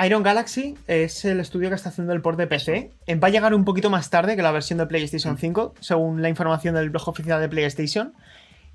Iron 0.04 0.22
Galaxy 0.22 0.76
es 0.86 1.24
el 1.24 1.40
estudio 1.40 1.68
que 1.68 1.74
está 1.74 1.90
haciendo 1.90 2.12
el 2.12 2.22
port 2.22 2.38
de 2.38 2.46
PC. 2.46 2.92
Eh, 3.06 3.14
Va 3.16 3.28
a 3.28 3.30
llegar 3.30 3.54
un 3.54 3.64
poquito 3.64 3.90
más 3.90 4.08
tarde 4.10 4.36
que 4.36 4.42
la 4.42 4.52
versión 4.52 4.78
de 4.78 4.86
PlayStation 4.86 5.36
5, 5.36 5.74
según 5.80 6.22
la 6.22 6.28
información 6.28 6.74
del 6.74 6.90
blog 6.90 7.08
oficial 7.08 7.40
de 7.40 7.48
PlayStation. 7.48 8.14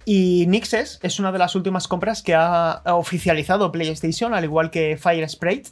Y 0.05 0.45
Nixes 0.47 0.99
es 1.01 1.19
una 1.19 1.31
de 1.31 1.39
las 1.39 1.55
últimas 1.55 1.87
compras 1.87 2.21
que 2.21 2.35
ha 2.35 2.81
oficializado 2.85 3.71
PlayStation, 3.71 4.33
al 4.35 4.43
igual 4.43 4.69
que 4.69 4.97
Fire 4.97 5.27
Sprite 5.27 5.71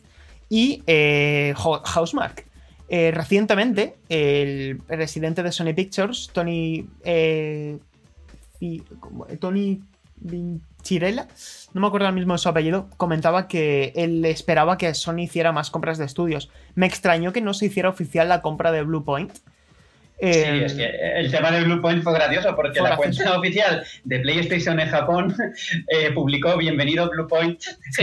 y 0.49 0.83
eh, 0.87 1.53
Housemark. 1.55 2.45
Eh, 2.89 3.11
recientemente, 3.11 3.95
el 4.09 4.79
presidente 4.85 5.43
de 5.43 5.51
Sony 5.51 5.73
Pictures, 5.75 6.29
Tony. 6.33 6.87
Eh, 7.03 7.77
Tony 9.39 9.81
Vincirella, 10.83 11.29
no 11.73 11.79
me 11.79 11.87
acuerdo 11.87 12.07
el 12.07 12.13
mismo 12.13 12.33
de 12.33 12.39
su 12.39 12.49
apellido, 12.49 12.89
comentaba 12.97 13.47
que 13.47 13.93
él 13.95 14.25
esperaba 14.25 14.77
que 14.77 14.93
Sony 14.93 15.19
hiciera 15.19 15.53
más 15.53 15.71
compras 15.71 15.97
de 15.97 16.03
estudios. 16.03 16.49
Me 16.75 16.85
extrañó 16.85 17.31
que 17.31 17.39
no 17.39 17.53
se 17.53 17.67
hiciera 17.67 17.87
oficial 17.87 18.27
la 18.27 18.41
compra 18.41 18.73
de 18.73 18.83
Bluepoint, 18.83 19.31
sí, 20.19 20.29
es 20.29 20.73
que 20.73 20.85
el 20.85 21.31
tema 21.31 21.51
del 21.51 21.65
Bluepoint 21.65 22.03
fue 22.03 22.13
gracioso 22.13 22.55
porque 22.55 22.81
la 22.81 22.95
cuenta 22.95 23.37
oficial 23.37 23.85
de 24.03 24.19
PlayStation 24.19 24.79
en 24.79 24.89
Japón 24.89 25.35
eh, 25.87 26.11
publicó 26.11 26.57
Bienvenido 26.57 27.09
Bluepoint 27.09 27.61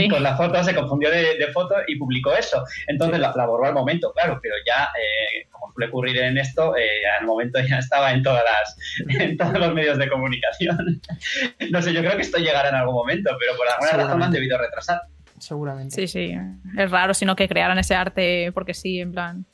con 0.09 0.23
la 0.23 0.35
foto, 0.35 0.63
se 0.63 0.75
confundió 0.75 1.09
de, 1.09 1.47
foto 1.53 1.75
y 1.87 1.97
publicó 1.97 2.33
eso. 2.33 2.63
Entonces 2.87 3.19
la, 3.19 3.31
borró 3.31 3.65
al 3.65 3.73
momento, 3.73 4.11
claro, 4.13 4.39
pero 4.41 4.55
ya, 4.65 4.89
eh, 4.97 5.47
como 5.49 5.71
suele 5.73 5.89
ocurrir 5.89 6.17
en 6.17 6.37
esto, 6.37 6.75
eh, 6.77 7.01
al 7.19 7.25
momento 7.25 7.59
ya 7.59 7.79
estaba 7.79 8.11
en, 8.11 8.23
todas 8.23 8.43
las, 8.43 8.77
en 9.21 9.37
todos 9.37 9.57
los 9.57 9.73
medios 9.73 9.97
de 9.97 10.09
comunicación. 10.09 11.01
no 11.71 11.81
sé, 11.81 11.93
yo 11.93 12.01
creo 12.01 12.15
que 12.15 12.21
esto 12.21 12.37
llegará 12.37 12.69
en 12.69 12.75
algún 12.75 12.95
momento, 12.95 13.31
pero 13.39 13.57
por 13.57 13.67
alguna 13.67 14.03
razón 14.03 14.23
han 14.23 14.31
debido 14.31 14.57
retrasar. 14.57 15.01
Seguramente. 15.39 15.95
Sí, 15.95 16.07
sí. 16.07 16.37
Es 16.77 16.91
raro, 16.91 17.15
sino 17.15 17.35
que 17.35 17.47
crearan 17.47 17.79
ese 17.79 17.95
arte 17.95 18.51
porque 18.53 18.75
sí, 18.75 18.99
en 18.99 19.11
plan. 19.11 19.45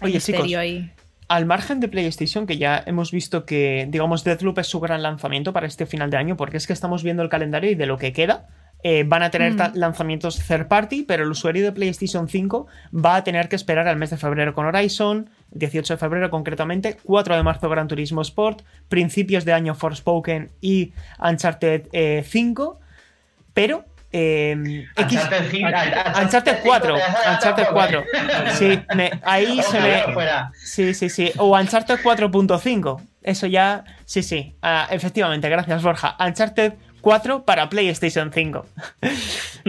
Oye, 0.00 0.18
chicos, 0.18 0.50
ahí 0.54 0.90
al 1.32 1.46
margen 1.46 1.80
de 1.80 1.88
PlayStation, 1.88 2.44
que 2.44 2.58
ya 2.58 2.82
hemos 2.84 3.10
visto 3.10 3.46
que, 3.46 3.86
digamos, 3.88 4.22
Deathloop 4.22 4.58
es 4.58 4.66
su 4.66 4.80
gran 4.80 5.02
lanzamiento 5.02 5.54
para 5.54 5.66
este 5.66 5.86
final 5.86 6.10
de 6.10 6.18
año, 6.18 6.36
porque 6.36 6.58
es 6.58 6.66
que 6.66 6.74
estamos 6.74 7.02
viendo 7.02 7.22
el 7.22 7.30
calendario 7.30 7.70
y 7.70 7.74
de 7.74 7.86
lo 7.86 7.96
que 7.96 8.12
queda, 8.12 8.48
eh, 8.82 9.04
van 9.06 9.22
a 9.22 9.30
tener 9.30 9.54
mm. 9.54 9.78
lanzamientos 9.78 10.46
third 10.46 10.68
party, 10.68 11.04
pero 11.04 11.24
el 11.24 11.30
usuario 11.30 11.64
de 11.64 11.72
PlayStation 11.72 12.28
5 12.28 12.66
va 12.94 13.16
a 13.16 13.24
tener 13.24 13.48
que 13.48 13.56
esperar 13.56 13.88
al 13.88 13.96
mes 13.96 14.10
de 14.10 14.18
febrero 14.18 14.52
con 14.52 14.66
Horizon, 14.66 15.30
18 15.52 15.94
de 15.94 15.98
febrero 15.98 16.28
concretamente, 16.28 16.98
4 17.02 17.34
de 17.34 17.42
marzo 17.42 17.70
Gran 17.70 17.88
Turismo 17.88 18.20
Sport, 18.20 18.60
principios 18.90 19.46
de 19.46 19.54
año 19.54 19.74
Forspoken 19.74 20.50
y 20.60 20.92
Uncharted 21.18 22.24
5, 22.24 22.78
eh, 22.78 22.84
pero 23.54 23.86
eh, 24.12 24.86
Uncharted, 24.96 26.58
4. 26.62 26.94
Uncharted 27.32 27.66
4. 27.72 28.04
Sí, 28.52 28.78
ahí 29.22 29.60
se 29.62 29.80
me. 29.80 30.04
Sí, 30.54 30.94
sí, 30.94 31.08
sí. 31.08 31.32
O 31.38 31.56
Uncharted 31.56 31.98
4.5. 32.00 33.00
Eso 33.22 33.46
ya. 33.46 33.84
Sí, 34.04 34.22
sí. 34.22 34.54
Ah, 34.60 34.86
efectivamente, 34.90 35.48
gracias, 35.48 35.82
Borja. 35.82 36.16
Uncharted 36.20 36.74
4 37.00 37.44
para 37.44 37.68
PlayStation 37.68 38.30
5. 38.32 38.66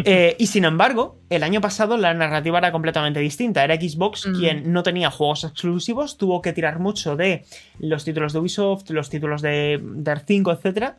Eh, 0.05 0.35
y 0.39 0.47
sin 0.47 0.65
embargo, 0.65 1.19
el 1.29 1.43
año 1.43 1.61
pasado 1.61 1.97
la 1.97 2.15
narrativa 2.15 2.57
era 2.57 2.71
completamente 2.71 3.19
distinta. 3.19 3.63
Era 3.63 3.75
Xbox 3.75 4.25
mm. 4.25 4.39
quien 4.39 4.73
no 4.73 4.81
tenía 4.81 5.11
juegos 5.11 5.43
exclusivos, 5.43 6.17
tuvo 6.17 6.41
que 6.41 6.51
tirar 6.51 6.79
mucho 6.79 7.15
de 7.15 7.45
los 7.77 8.03
títulos 8.03 8.33
de 8.33 8.39
Ubisoft, 8.39 8.89
los 8.89 9.11
títulos 9.11 9.43
de, 9.43 9.79
de 9.83 10.19
5, 10.25 10.51
etcétera 10.51 10.97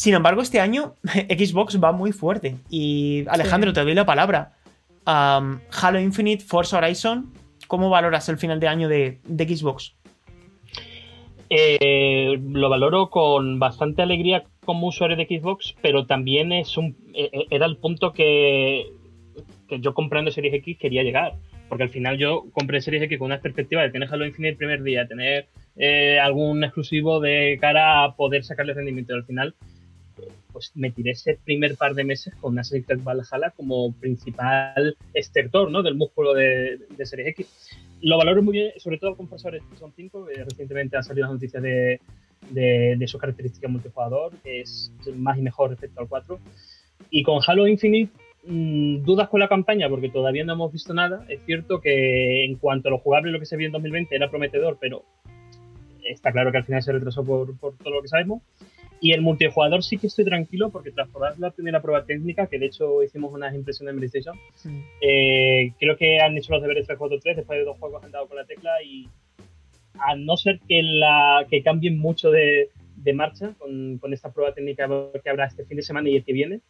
sin 0.00 0.14
embargo, 0.14 0.40
este 0.40 0.60
año 0.60 0.94
Xbox 1.04 1.78
va 1.78 1.92
muy 1.92 2.12
fuerte. 2.12 2.56
Y 2.70 3.26
Alejandro, 3.28 3.74
te 3.74 3.82
doy 3.82 3.92
la 3.92 4.06
palabra. 4.06 4.54
Halo 5.04 6.00
Infinite, 6.00 6.42
Forza 6.42 6.78
Horizon, 6.78 7.34
¿cómo 7.66 7.90
valoras 7.90 8.26
el 8.30 8.38
final 8.38 8.60
de 8.60 8.68
año 8.68 8.88
de, 8.88 9.20
Xbox? 9.28 9.94
Eh, 11.50 12.40
lo 12.42 12.70
valoro 12.70 13.10
con 13.10 13.58
bastante 13.58 14.00
alegría 14.00 14.44
como 14.64 14.86
usuario 14.86 15.18
de 15.18 15.26
Xbox, 15.26 15.74
pero 15.82 16.06
también 16.06 16.52
es 16.52 16.78
un 16.78 16.96
e, 17.12 17.24
e, 17.24 17.46
era 17.50 17.66
el 17.66 17.76
punto 17.76 18.14
que, 18.14 18.86
que 19.68 19.80
yo 19.80 19.92
comprando 19.92 20.30
Series 20.30 20.54
X 20.54 20.78
quería 20.78 21.02
llegar. 21.02 21.34
Porque 21.68 21.84
al 21.84 21.90
final 21.90 22.16
yo 22.16 22.46
compré 22.52 22.80
Series 22.80 23.02
X 23.02 23.18
con 23.18 23.26
una 23.26 23.42
perspectiva 23.42 23.82
de 23.82 23.90
tener 23.90 24.08
Halo 24.10 24.24
Infinite 24.24 24.52
el 24.52 24.56
primer 24.56 24.82
día, 24.82 25.06
tener 25.06 25.48
eh, 25.76 26.18
algún 26.18 26.64
exclusivo 26.64 27.20
de 27.20 27.58
cara 27.60 28.02
a 28.02 28.16
poder 28.16 28.44
sacarle 28.44 28.72
rendimiento. 28.72 29.14
Al 29.14 29.26
final 29.26 29.54
pues 30.52 30.72
me 30.74 30.90
tiré 30.90 31.12
ese 31.12 31.38
primer 31.44 31.76
par 31.76 31.94
de 31.94 32.04
meses 32.04 32.34
con 32.40 32.52
una 32.52 32.64
Series 32.64 32.86
Valhalla 33.02 33.50
como 33.56 33.92
principal 33.92 34.96
estertor 35.14 35.70
¿no? 35.70 35.82
del 35.82 35.94
músculo 35.94 36.34
de, 36.34 36.78
de 36.96 37.06
Series 37.06 37.28
X. 37.28 37.70
Lo 38.02 38.16
valoro 38.16 38.42
muy 38.42 38.52
bien, 38.52 38.72
sobre 38.78 38.98
todo 38.98 39.16
con 39.16 39.28
Forza 39.28 39.48
Horizon 39.48 39.92
5, 39.94 40.26
que 40.26 40.44
recientemente 40.44 40.96
han 40.96 41.04
salido 41.04 41.26
las 41.26 41.34
noticias 41.34 41.62
de, 41.62 42.00
de, 42.50 43.06
su 43.06 43.18
característica 43.18 43.68
multijugador, 43.68 44.32
que 44.42 44.62
es 44.62 44.92
más 45.16 45.38
y 45.38 45.42
mejor 45.42 45.70
respecto 45.70 46.00
al 46.00 46.08
4. 46.08 46.38
Y 47.10 47.22
con 47.22 47.40
Halo 47.46 47.66
Infinite, 47.66 48.12
mm, 48.46 49.02
dudas 49.04 49.28
con 49.28 49.40
la 49.40 49.48
campaña, 49.48 49.88
porque 49.88 50.08
todavía 50.08 50.44
no 50.44 50.54
hemos 50.54 50.72
visto 50.72 50.94
nada. 50.94 51.24
Es 51.28 51.42
cierto 51.44 51.80
que 51.80 52.44
en 52.44 52.56
cuanto 52.56 52.88
a 52.88 52.92
lo 52.92 52.98
jugable, 52.98 53.32
lo 53.32 53.38
que 53.38 53.46
se 53.46 53.56
vio 53.56 53.66
en 53.66 53.72
2020 53.72 54.14
era 54.14 54.30
prometedor, 54.30 54.78
pero 54.80 55.04
está 56.04 56.32
claro 56.32 56.50
que 56.50 56.58
al 56.58 56.64
final 56.64 56.82
se 56.82 56.92
retrasó 56.92 57.24
por, 57.24 57.56
por 57.58 57.76
todo 57.76 57.94
lo 57.94 58.02
que 58.02 58.08
sabemos. 58.08 58.42
Y 59.00 59.12
el 59.12 59.22
multijugador 59.22 59.82
sí 59.82 59.96
que 59.96 60.08
estoy 60.08 60.24
tranquilo 60.24 60.70
porque 60.70 60.90
tras 60.90 61.08
probar 61.08 61.38
la 61.38 61.50
primera 61.50 61.80
prueba 61.80 62.04
técnica, 62.04 62.46
que 62.46 62.58
de 62.58 62.66
hecho 62.66 63.02
hicimos 63.02 63.32
unas 63.32 63.54
impresiones 63.54 63.94
en 63.94 63.98
PlayStation, 63.98 64.36
eh, 65.00 65.72
creo 65.78 65.96
que 65.96 66.20
han 66.20 66.36
hecho 66.36 66.52
los 66.52 66.60
deberes 66.60 66.86
343, 66.86 67.36
después 67.38 67.58
de 67.58 67.64
dos 67.64 67.78
juegos 67.78 68.04
han 68.04 68.10
dado 68.10 68.28
con 68.28 68.36
la 68.36 68.44
tecla 68.44 68.70
y 68.84 69.08
a 69.94 70.14
no 70.16 70.36
ser 70.36 70.60
que, 70.68 70.82
la, 70.82 71.46
que 71.48 71.62
cambien 71.62 71.98
mucho 71.98 72.30
de, 72.30 72.68
de 72.96 73.12
marcha 73.14 73.54
con, 73.58 73.98
con, 73.98 74.12
esta 74.12 74.32
prueba 74.32 74.52
técnica 74.52 74.88
que 75.22 75.30
habrá 75.30 75.46
este 75.46 75.64
fin 75.64 75.76
de 75.76 75.82
semana 75.82 76.08
y 76.08 76.16
el 76.16 76.24
que 76.24 76.32
viene, 76.32 76.60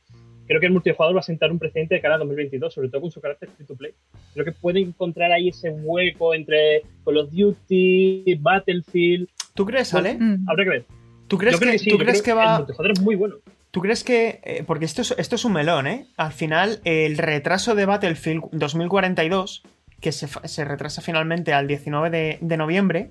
creo 0.47 0.61
que 0.61 0.67
el 0.67 0.73
multijugador 0.73 1.15
va 1.15 1.21
a 1.21 1.25
sentar 1.25 1.53
un 1.53 1.59
precedente 1.59 1.95
de 1.95 2.01
cara 2.01 2.17
a 2.17 2.19
2022, 2.19 2.75
sobre 2.75 2.89
todo 2.89 3.03
con 3.03 3.11
su 3.11 3.21
carácter 3.21 3.49
free 3.51 3.67
to 3.67 3.77
play. 3.77 3.93
Creo 4.35 4.45
que 4.45 4.53
puede 4.53 4.81
encontrar 4.81 5.31
ahí 5.33 5.49
ese 5.49 5.71
hueco 5.71 6.35
entre 6.35 6.83
Call 7.05 7.19
of 7.19 7.31
Duty, 7.31 8.35
Battlefield. 8.41 9.29
¿Tú 9.55 9.65
crees, 9.65 9.95
Ale? 9.95 10.19
Habrá 10.49 10.65
que 10.65 10.71
ver. 10.71 10.85
¿Tú 11.31 11.39
crees 11.39 11.61
que, 11.61 11.91
¿tú 11.91 11.97
crees 11.97 12.23
que 12.23 12.33
va.? 12.33 12.67
El 12.77 12.91
es 12.91 13.01
muy 13.01 13.15
bueno. 13.15 13.37
¿Tú 13.71 13.81
crees 13.81 14.03
que.? 14.03 14.41
Eh, 14.43 14.65
porque 14.67 14.85
esto 14.85 15.01
es, 15.01 15.15
esto 15.17 15.37
es 15.37 15.45
un 15.45 15.53
melón, 15.53 15.87
¿eh? 15.87 16.07
Al 16.17 16.33
final, 16.33 16.81
el 16.83 17.17
retraso 17.19 17.77
de 17.77 17.87
Battlefield 17.87 18.47
2042, 18.51 19.63
que 20.01 20.11
se, 20.11 20.65
retrasa 20.65 21.03
finalmente 21.03 21.53
al 21.53 21.69
19 21.69 22.39
de, 22.41 22.57
noviembre, 22.57 23.11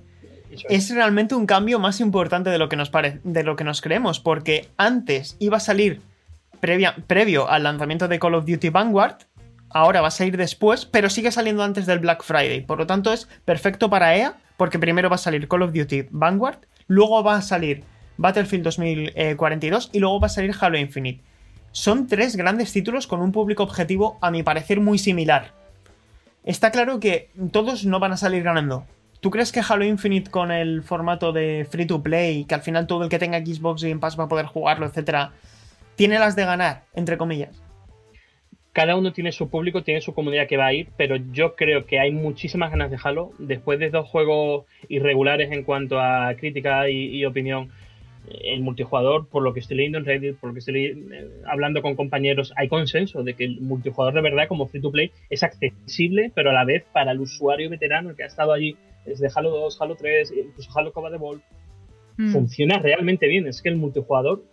es. 0.68 0.94
realmente 0.94 1.34
un 1.34 1.46
cambio 1.46 1.80
más 1.80 2.02
importante 2.02 2.50
de 2.50 2.58
lo 2.58 2.68
que 2.68 2.76
nos, 2.76 2.92
de 3.24 3.44
lo 3.44 3.56
que 3.56 3.64
nos 3.64 3.80
creemos. 3.80 4.20
Porque 4.20 4.68
antes 4.76 5.38
iba 5.40 5.56
a 5.56 5.62
salir 5.62 6.02
previa, 6.60 6.98
previo 7.08 7.50
al 7.50 7.64
lanzamiento 7.64 8.10
de 8.10 8.20
Call 8.20 8.36
of 8.36 8.46
Duty 8.46 8.68
Vanguard. 8.68 9.16
Ahora 9.70 10.02
va 10.02 10.10
a 10.10 10.12
salir 10.12 10.36
después, 10.36 10.86
pero 10.86 11.10
sigue 11.10 11.32
saliendo 11.32 11.64
antes 11.64 11.86
del 11.86 12.00
Black 12.00 12.24
Friday. 12.24 12.66
Por 12.66 12.80
lo 12.80 12.86
tanto, 12.86 13.14
es 13.14 13.30
perfecto 13.46 13.90
para 13.90 14.18
EA, 14.18 14.36
porque 14.58 14.78
primero 14.78 15.10
va 15.10 15.16
a 15.16 15.20
salir 15.20 15.48
Call 15.48 15.62
of 15.62 15.72
Duty 15.72 16.08
Vanguard, 16.10 16.58
luego 16.88 17.24
va 17.24 17.38
a 17.38 17.42
salir 17.42 17.86
Battlefield 18.20 18.66
2042 18.66 19.92
y 19.94 20.00
luego 20.00 20.20
va 20.20 20.28
a 20.28 20.30
salir 20.30 20.54
Halo 20.60 20.78
Infinite. 20.78 21.22
Son 21.72 22.06
tres 22.08 22.36
grandes 22.36 22.74
títulos 22.74 23.08
con 23.08 23.22
un 23.22 23.32
público 23.32 23.64
objetivo, 23.64 24.18
a 24.22 24.30
mi 24.30 24.44
parecer, 24.44 24.82
muy 24.82 24.98
similar. 24.98 25.54
Está 26.44 26.72
claro 26.72 27.00
que 27.00 27.30
todos 27.54 27.86
no 27.86 28.00
van 28.00 28.12
a 28.12 28.18
salir 28.18 28.44
ganando. 28.44 28.86
¿Tú 29.22 29.30
crees 29.32 29.54
que 29.54 29.62
Halo 29.66 29.86
Infinite 29.86 30.30
con 30.32 30.52
el 30.52 30.84
formato 30.84 31.32
de 31.32 31.66
free 31.70 31.86
to 31.86 32.04
play, 32.04 32.44
que 32.44 32.56
al 32.56 32.62
final 32.62 32.88
todo 32.88 33.04
el 33.04 33.10
que 33.10 33.20
tenga 33.20 33.40
Xbox 33.40 33.84
Game 33.84 34.02
Pass 34.02 34.20
va 34.20 34.26
a 34.26 34.30
poder 34.30 34.48
jugarlo, 34.48 34.86
etcétera, 34.86 35.32
tiene 35.96 36.20
las 36.20 36.36
de 36.36 36.44
ganar, 36.44 36.84
entre 36.94 37.18
comillas? 37.18 37.62
cada 38.72 38.96
uno 38.96 39.12
tiene 39.12 39.32
su 39.34 39.50
público, 39.50 39.84
tiene 39.84 40.00
su 40.00 40.14
comunidad 40.14 40.48
que 40.48 40.56
va 40.56 40.68
a 40.68 40.74
ir, 40.74 40.88
pero 40.96 41.18
yo 41.18 41.56
creo 41.56 41.86
que 41.86 42.00
hay 42.00 42.12
muchísimas 42.12 42.70
ganas 42.70 42.90
de 42.90 42.98
Halo. 43.04 43.32
Después 43.38 43.78
de 43.78 43.90
dos 43.90 44.08
juegos 44.08 44.68
irregulares 44.88 45.52
en 45.52 45.64
cuanto 45.64 46.00
a 46.00 46.34
crítica 46.36 46.90
y 46.90 47.26
opinión, 47.26 47.72
el 48.30 48.62
multijugador, 48.62 49.28
por 49.28 49.44
lo 49.44 49.54
que 49.54 49.60
estoy 49.60 49.78
leyendo 49.78 49.98
en 49.98 50.06
Reddit, 50.06 50.38
por 50.38 50.50
lo 50.50 50.54
que 50.54 50.60
estoy 50.60 50.86
eh, 50.86 51.30
hablando 51.46 51.82
con 51.82 51.96
compañeros, 51.96 52.54
hay 52.56 52.68
consenso 52.68 53.24
de 53.24 53.34
que 53.36 53.46
el 53.46 53.62
multijugador 53.62 54.14
de 54.14 54.22
verdad, 54.22 54.48
como 54.48 54.68
free 54.68 54.82
to 54.82 54.92
play, 54.92 55.12
es 55.30 55.44
accesible, 55.44 56.32
pero 56.36 56.52
a 56.52 56.54
la 56.54 56.66
vez 56.66 56.84
para 56.92 57.12
el 57.12 57.20
usuario 57.20 57.70
veterano, 57.70 58.16
que 58.16 58.24
ha 58.24 58.28
estado 58.28 58.54
allí 58.54 58.76
desde 59.06 59.30
Halo 59.34 59.52
2, 59.52 59.82
Halo 59.82 59.96
3, 59.96 60.34
incluso 60.46 60.72
Halo 60.78 60.94
Coba 60.94 61.10
de 61.10 61.18
Ball, 61.18 61.42
mm. 62.18 62.32
funciona 62.32 62.80
realmente 62.80 63.28
bien. 63.28 63.48
Es 63.48 63.62
que 63.62 63.70
el 63.70 63.78
multijugador, 63.78 64.44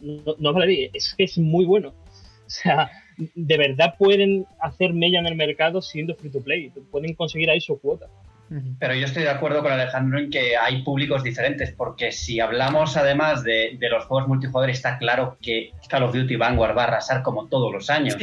no, 0.00 0.34
no 0.38 0.52
vale, 0.52 0.90
es 0.92 1.14
que 1.16 1.24
es 1.24 1.38
muy 1.38 1.64
bueno. 1.64 1.94
O 2.46 2.50
sea, 2.50 2.90
de 3.34 3.58
verdad 3.58 3.94
pueden 3.98 4.46
hacer 4.60 4.92
mella 4.92 5.18
en 5.18 5.26
el 5.26 5.34
mercado 5.34 5.82
siendo 5.82 6.14
free 6.14 6.30
to 6.30 6.42
play, 6.42 6.70
pueden 6.90 7.14
conseguir 7.14 7.50
ahí 7.50 7.60
su 7.60 7.78
cuota. 7.80 8.08
Pero 8.78 8.94
yo 8.94 9.06
estoy 9.06 9.24
de 9.24 9.30
acuerdo 9.30 9.62
con 9.62 9.72
Alejandro 9.72 10.18
en 10.18 10.30
que 10.30 10.56
hay 10.56 10.82
públicos 10.82 11.22
diferentes, 11.22 11.72
porque 11.72 12.12
si 12.12 12.40
hablamos 12.40 12.96
además 12.96 13.42
de, 13.42 13.76
los 13.90 14.04
juegos 14.04 14.28
multijugador, 14.28 14.70
está 14.70 14.98
claro 14.98 15.36
que 15.40 15.70
Call 15.88 16.04
of 16.04 16.14
Duty 16.14 16.36
Vanguard 16.36 16.76
va 16.76 16.84
a 16.84 16.86
arrasar 16.86 17.22
como 17.22 17.48
todos 17.48 17.72
los 17.72 17.90
años. 17.90 18.16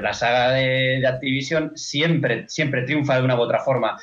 la 0.00 0.12
saga 0.12 0.52
de, 0.52 1.06
Activision 1.06 1.72
siempre, 1.76 2.44
siempre 2.48 2.82
triunfa 2.82 3.16
de 3.16 3.22
una 3.22 3.36
u 3.36 3.40
otra 3.40 3.60
forma. 3.60 3.96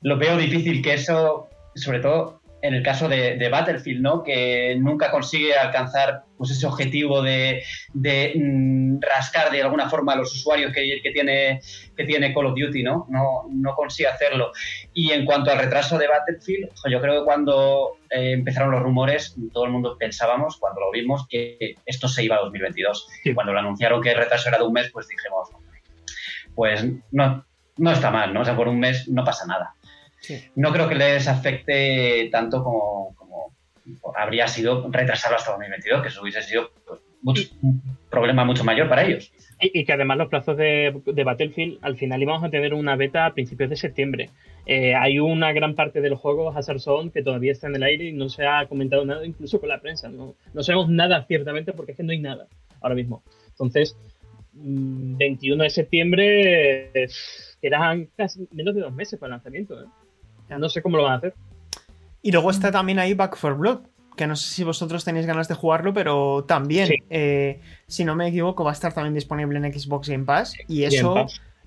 Lo 0.00 0.16
veo 0.16 0.36
difícil 0.36 0.82
que 0.82 0.94
eso, 0.94 1.48
sobre 1.74 2.00
todo 2.00 2.40
en 2.64 2.72
el 2.72 2.82
caso 2.82 3.10
de, 3.10 3.48
Battlefield, 3.50 4.00
¿no? 4.00 4.22
Que 4.22 4.74
nunca 4.80 5.10
consigue 5.10 5.54
alcanzar 5.54 6.22
pues, 6.38 6.50
ese 6.50 6.66
objetivo 6.66 7.20
de, 7.20 7.62
mm, 7.92 9.00
rascar 9.02 9.52
de 9.52 9.60
alguna 9.60 9.90
forma 9.90 10.14
a 10.14 10.16
los 10.16 10.32
usuarios 10.34 10.72
que, 10.72 11.10
tiene, 11.12 11.60
que 11.94 12.04
tiene 12.04 12.32
Call 12.32 12.46
of 12.46 12.54
Duty, 12.58 12.82
¿no? 12.82 13.06
¿no? 13.10 13.42
No 13.50 13.74
consigue 13.74 14.08
hacerlo. 14.08 14.50
Y 14.94 15.12
en 15.12 15.26
cuanto 15.26 15.50
al 15.50 15.58
retraso 15.58 15.98
de 15.98 16.08
Battlefield, 16.08 16.70
yo 16.90 17.02
creo 17.02 17.20
que 17.20 17.24
cuando 17.26 17.98
eh, 18.08 18.32
empezaron 18.32 18.70
los 18.70 18.82
rumores, 18.82 19.36
todo 19.52 19.66
el 19.66 19.70
mundo 19.70 19.98
pensábamos, 19.98 20.56
cuando 20.56 20.80
lo 20.80 20.90
vimos, 20.90 21.26
que 21.28 21.76
esto 21.84 22.08
se 22.08 22.24
iba 22.24 22.36
a 22.36 22.40
2022. 22.44 23.08
Y 23.24 23.34
cuando 23.34 23.52
lo 23.52 23.58
anunciaron 23.58 24.00
que 24.00 24.12
el 24.12 24.16
retraso 24.16 24.48
era 24.48 24.56
de 24.56 24.64
un 24.64 24.72
mes, 24.72 24.90
pues 24.90 25.06
dijimos, 25.06 25.50
pues 26.54 26.82
no, 27.12 27.44
no 27.76 27.90
está 27.90 28.10
mal, 28.10 28.32
¿no? 28.32 28.40
O 28.40 28.44
sea, 28.46 28.56
por 28.56 28.68
un 28.68 28.80
mes 28.80 29.06
no 29.06 29.22
pasa 29.22 29.44
nada. 29.44 29.74
No 30.54 30.72
creo 30.72 30.88
que 30.88 30.94
les 30.94 31.28
afecte 31.28 32.28
tanto 32.30 32.62
como, 32.62 33.14
habría 34.16 34.48
sido 34.48 34.90
retrasarlo 34.90 35.36
hasta 35.36 35.52
2022, 35.52 36.02
que 36.02 36.08
eso 36.08 36.22
hubiese 36.22 36.42
sido 36.42 36.70
pues, 37.22 37.52
un 37.62 37.82
problema 38.10 38.44
mucho 38.44 38.64
mayor 38.64 38.88
para 38.88 39.04
ellos. 39.04 39.32
Y, 39.60 39.84
que 39.84 39.92
además 39.92 40.18
los 40.18 40.28
plazos 40.28 40.56
de, 40.56 40.92
Battlefield, 41.24 41.78
al 41.82 41.96
final 41.96 42.22
íbamos 42.22 42.44
a 42.44 42.50
tener 42.50 42.74
una 42.74 42.96
beta 42.96 43.26
a 43.26 43.34
principios 43.34 43.70
de 43.70 43.76
septiembre. 43.76 44.30
Eh, 44.66 44.94
hay 44.94 45.18
una 45.20 45.52
gran 45.52 45.74
parte 45.74 46.00
del 46.00 46.14
juego, 46.14 46.50
Hazard 46.50 46.80
Zone, 46.80 47.10
que 47.10 47.22
todavía 47.22 47.52
está 47.52 47.68
en 47.68 47.76
el 47.76 47.82
aire 47.82 48.04
y 48.06 48.12
no 48.12 48.28
se 48.28 48.46
ha 48.46 48.66
comentado 48.66 49.04
nada, 49.04 49.24
incluso 49.24 49.60
con 49.60 49.68
la 49.68 49.80
prensa. 49.80 50.08
No, 50.08 50.34
no 50.52 50.62
sabemos 50.62 50.88
nada 50.88 51.24
ciertamente 51.26 51.72
porque 51.72 51.92
es 51.92 51.96
que 51.96 52.02
no 52.02 52.12
hay 52.12 52.18
nada 52.18 52.46
ahora 52.80 52.94
mismo. 52.94 53.22
Entonces, 53.50 53.96
21 54.52 55.56
mm, 55.56 55.62
de 55.62 55.70
septiembre, 55.70 56.90
eh, 56.94 57.08
eran 57.62 58.08
casi 58.16 58.46
menos 58.52 58.74
de 58.74 58.82
dos 58.82 58.92
meses 58.92 59.18
para 59.18 59.28
el 59.28 59.38
lanzamiento. 59.38 59.80
¿eh? 59.80 59.86
No 60.48 60.68
sé 60.68 60.82
cómo 60.82 60.96
lo 60.96 61.04
van 61.04 61.12
a 61.12 61.16
hacer. 61.16 61.34
Y 62.22 62.32
luego 62.32 62.50
está 62.50 62.70
también 62.70 62.98
ahí 62.98 63.14
Back 63.14 63.36
for 63.36 63.56
Blood, 63.56 63.80
que 64.16 64.26
no 64.26 64.36
sé 64.36 64.48
si 64.48 64.64
vosotros 64.64 65.04
tenéis 65.04 65.26
ganas 65.26 65.48
de 65.48 65.54
jugarlo, 65.54 65.92
pero 65.92 66.44
también, 66.44 66.88
eh, 67.10 67.60
si 67.86 68.04
no 68.04 68.14
me 68.16 68.28
equivoco, 68.28 68.64
va 68.64 68.70
a 68.70 68.72
estar 68.72 68.92
también 68.94 69.14
disponible 69.14 69.58
en 69.58 69.72
Xbox 69.72 70.08
Game 70.08 70.24
Pass. 70.24 70.54
Y 70.68 70.84
eso, 70.84 71.26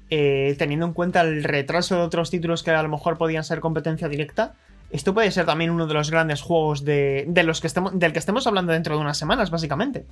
eh, 0.09 0.55
teniendo 0.57 0.85
en 0.85 0.93
cuenta 0.93 1.21
el 1.21 1.43
retraso 1.43 1.95
de 1.95 2.01
otros 2.01 2.31
títulos 2.31 2.63
que 2.63 2.71
a 2.71 2.81
lo 2.81 2.89
mejor 2.89 3.17
podían 3.17 3.43
ser 3.43 3.59
competencia 3.59 4.07
directa, 4.07 4.55
esto 4.89 5.13
puede 5.13 5.31
ser 5.31 5.45
también 5.45 5.69
uno 5.69 5.85
de 5.85 5.93
los 5.93 6.09
grandes 6.09 6.41
juegos 6.41 6.85
de, 6.85 7.27
los 7.45 7.59
que 7.59 7.67
estemos, 7.67 7.97
del 7.97 8.13
que 8.13 8.19
estemos 8.19 8.47
hablando 8.47 8.71
dentro 8.71 8.95
de 8.95 9.01
unas 9.01 9.17
semanas, 9.17 9.51
básicamente. 9.51 10.05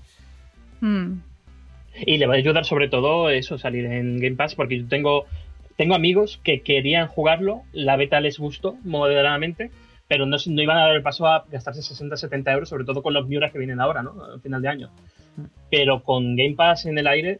Hmm. 0.81 1.19
Y 2.05 2.17
le 2.17 2.27
va 2.27 2.33
a 2.33 2.37
ayudar 2.37 2.65
sobre 2.65 2.89
todo 2.89 3.29
eso, 3.29 3.57
salir 3.57 3.85
en 3.85 4.19
Game 4.19 4.35
Pass, 4.35 4.53
porque 4.53 4.79
yo 4.79 4.87
tengo 4.87 5.25
tengo 5.77 5.95
amigos 5.95 6.39
que 6.43 6.61
querían 6.61 7.07
jugarlo, 7.07 7.63
la 7.73 7.95
beta 7.95 8.21
les 8.21 8.39
gustó 8.39 8.77
moderadamente, 8.83 9.71
pero 10.07 10.25
no, 10.25 10.37
no 10.45 10.61
iban 10.61 10.77
a 10.77 10.81
dar 10.81 10.95
el 10.95 11.03
paso 11.03 11.27
a 11.27 11.45
gastarse 11.51 11.81
60, 11.81 12.15
70 12.15 12.51
euros, 12.53 12.69
sobre 12.69 12.85
todo 12.85 13.01
con 13.01 13.13
los 13.13 13.27
Miuras 13.27 13.51
que 13.51 13.57
vienen 13.57 13.81
ahora, 13.81 14.03
¿no? 14.03 14.23
Al 14.23 14.41
final 14.41 14.61
de 14.61 14.67
año. 14.69 14.89
Pero 15.69 16.01
con 16.03 16.35
Game 16.35 16.55
Pass 16.55 16.85
en 16.85 16.97
el 16.97 17.07
aire, 17.07 17.39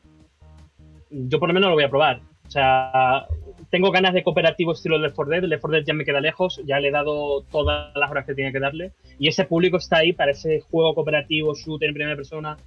yo 1.10 1.40
por 1.40 1.48
lo 1.48 1.54
menos 1.54 1.70
lo 1.70 1.76
voy 1.76 1.84
a 1.84 1.90
probar. 1.90 2.22
O 2.48 2.52
sea, 2.52 3.26
tengo 3.70 3.92
ganas 3.92 4.14
de 4.14 4.24
cooperativo 4.24 4.74
estilo 4.74 4.98
Left 4.98 5.16
4 5.16 5.34
Dead. 5.34 5.44
Left 5.44 5.62
4 5.62 5.78
Dead 5.78 5.86
ya 5.88 5.94
me 5.94 6.06
queda 6.06 6.20
lejos, 6.20 6.62
ya 6.66 6.80
le 6.80 6.90
he 6.90 6.92
dado 6.92 7.44
todas 7.44 7.96
las 7.96 8.12
horas 8.12 8.26
que 8.26 8.36
tenía 8.36 8.52
que 8.52 8.60
darle. 8.60 8.92
Y 9.18 9.28
ese 9.28 9.46
público 9.46 9.78
está 9.78 9.98
ahí 9.98 10.14
para 10.14 10.32
ese 10.32 10.60
juego 10.60 10.94
cooperativo, 10.94 11.56
shooter 11.56 11.88
en 11.88 11.96
primera 11.96 12.16
persona. 12.16 12.58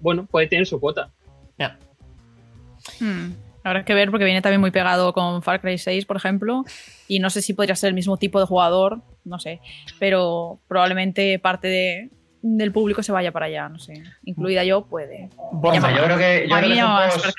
Bueno, 0.00 0.26
puede 0.26 0.48
tener 0.48 0.66
su 0.66 0.80
cuota. 0.80 1.10
Ya. 1.58 1.78
Hmm. 3.00 3.47
Habrá 3.68 3.84
que 3.84 3.94
ver 3.94 4.10
porque 4.10 4.24
viene 4.24 4.40
también 4.40 4.60
muy 4.60 4.70
pegado 4.70 5.12
con 5.12 5.42
Far 5.42 5.60
Cry 5.60 5.76
6, 5.76 6.06
por 6.06 6.16
ejemplo, 6.16 6.64
y 7.06 7.18
no 7.20 7.28
sé 7.28 7.42
si 7.42 7.52
podría 7.52 7.76
ser 7.76 7.88
el 7.88 7.94
mismo 7.94 8.16
tipo 8.16 8.40
de 8.40 8.46
jugador, 8.46 9.02
no 9.24 9.38
sé, 9.38 9.60
pero 9.98 10.58
probablemente 10.68 11.38
parte 11.38 12.10
del 12.40 12.72
público 12.72 13.02
se 13.02 13.12
vaya 13.12 13.30
para 13.30 13.46
allá, 13.46 13.68
no 13.68 13.78
sé, 13.78 14.02
incluida 14.24 14.64
yo, 14.64 14.86
puede. 14.86 15.28
Bueno, 15.52 15.90
yo 15.90 16.04
creo 16.04 16.16
que, 16.18 16.46
yo 16.48 16.56
creo 16.56 16.70
que 16.70 16.76
son 16.76 16.88
juegos, 16.88 17.34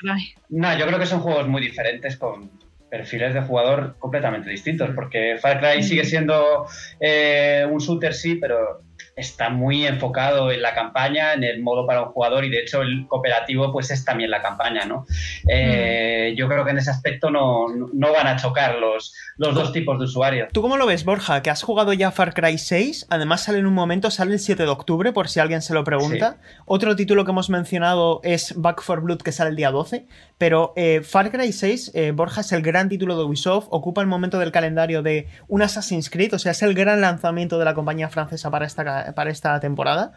no, 0.50 0.78
yo 0.78 0.86
creo 0.86 0.98
que 0.98 1.06
son 1.06 1.20
juegos 1.20 1.48
muy 1.48 1.62
diferentes 1.62 2.16
con 2.16 2.50
perfiles 2.90 3.34
de 3.34 3.40
jugador 3.42 3.96
completamente 3.98 4.50
distintos, 4.50 4.90
porque 4.94 5.36
Far 5.40 5.60
Cry 5.60 5.82
sigue 5.82 6.04
siendo 6.04 6.66
eh, 7.00 7.66
un 7.70 7.78
shooter, 7.78 8.12
sí, 8.12 8.36
pero 8.36 8.82
está 9.16 9.50
muy 9.50 9.86
enfocado 9.86 10.50
en 10.50 10.62
la 10.62 10.74
campaña, 10.74 11.34
en 11.34 11.44
el 11.44 11.62
modo 11.62 11.86
para 11.86 12.02
un 12.02 12.08
jugador 12.12 12.44
y 12.44 12.50
de 12.50 12.60
hecho 12.60 12.82
el 12.82 13.06
cooperativo 13.06 13.72
pues 13.72 13.90
es 13.90 14.04
también 14.04 14.30
la 14.30 14.42
campaña, 14.42 14.84
¿no? 14.84 15.06
Eh, 15.48 16.30
mm. 16.32 16.36
Yo 16.36 16.48
creo 16.48 16.64
que 16.64 16.70
en 16.70 16.78
ese 16.78 16.90
aspecto 16.90 17.30
no, 17.30 17.66
no 17.68 18.12
van 18.12 18.26
a 18.26 18.36
chocar 18.36 18.76
los, 18.76 19.14
los 19.36 19.54
dos 19.54 19.72
tipos 19.72 19.98
de 19.98 20.04
usuarios. 20.04 20.48
¿Tú 20.52 20.62
cómo 20.62 20.76
lo 20.76 20.86
ves, 20.86 21.04
Borja? 21.04 21.42
Que 21.42 21.50
has 21.50 21.62
jugado 21.62 21.92
ya 21.92 22.10
Far 22.10 22.34
Cry 22.34 22.58
6, 22.58 23.06
además 23.10 23.44
sale 23.44 23.58
en 23.58 23.66
un 23.66 23.74
momento, 23.74 24.10
sale 24.10 24.34
el 24.34 24.38
7 24.38 24.62
de 24.62 24.68
octubre, 24.68 25.12
por 25.12 25.28
si 25.28 25.40
alguien 25.40 25.62
se 25.62 25.74
lo 25.74 25.84
pregunta. 25.84 26.38
Otro 26.66 26.96
título 26.96 27.24
que 27.24 27.30
hemos 27.30 27.50
mencionado 27.50 28.20
es 28.22 28.54
Back 28.56 28.82
for 28.82 29.00
Blood, 29.00 29.22
que 29.22 29.32
sale 29.32 29.50
el 29.50 29.56
día 29.56 29.70
12, 29.70 30.06
pero 30.38 30.72
eh, 30.76 31.02
Far 31.02 31.30
Cry 31.30 31.52
6, 31.52 31.92
eh, 31.94 32.12
Borja, 32.12 32.42
es 32.42 32.52
el 32.52 32.62
gran 32.62 32.88
título 32.88 33.16
de 33.16 33.24
Ubisoft, 33.24 33.68
ocupa 33.70 34.00
el 34.00 34.06
momento 34.06 34.38
del 34.38 34.52
calendario 34.52 35.02
de 35.02 35.28
un 35.48 35.62
Assassin's 35.62 36.10
Creed, 36.10 36.34
o 36.34 36.38
sea, 36.38 36.52
es 36.52 36.62
el 36.62 36.74
gran 36.74 37.00
lanzamiento 37.00 37.58
de 37.58 37.64
la 37.64 37.74
compañía 37.74 38.08
francesa 38.08 38.50
para 38.50 38.66
esta 38.66 38.99
para 39.14 39.30
esta 39.30 39.58
temporada. 39.60 40.12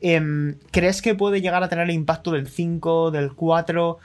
Em, 0.00 0.58
¿Crees 0.70 1.02
que 1.02 1.14
puede 1.14 1.40
llegar 1.40 1.62
a 1.62 1.68
tener 1.68 1.84
el 1.84 1.94
impacto 1.94 2.32
del 2.32 2.48
5, 2.48 3.10
del 3.10 3.34
4? 3.34 3.98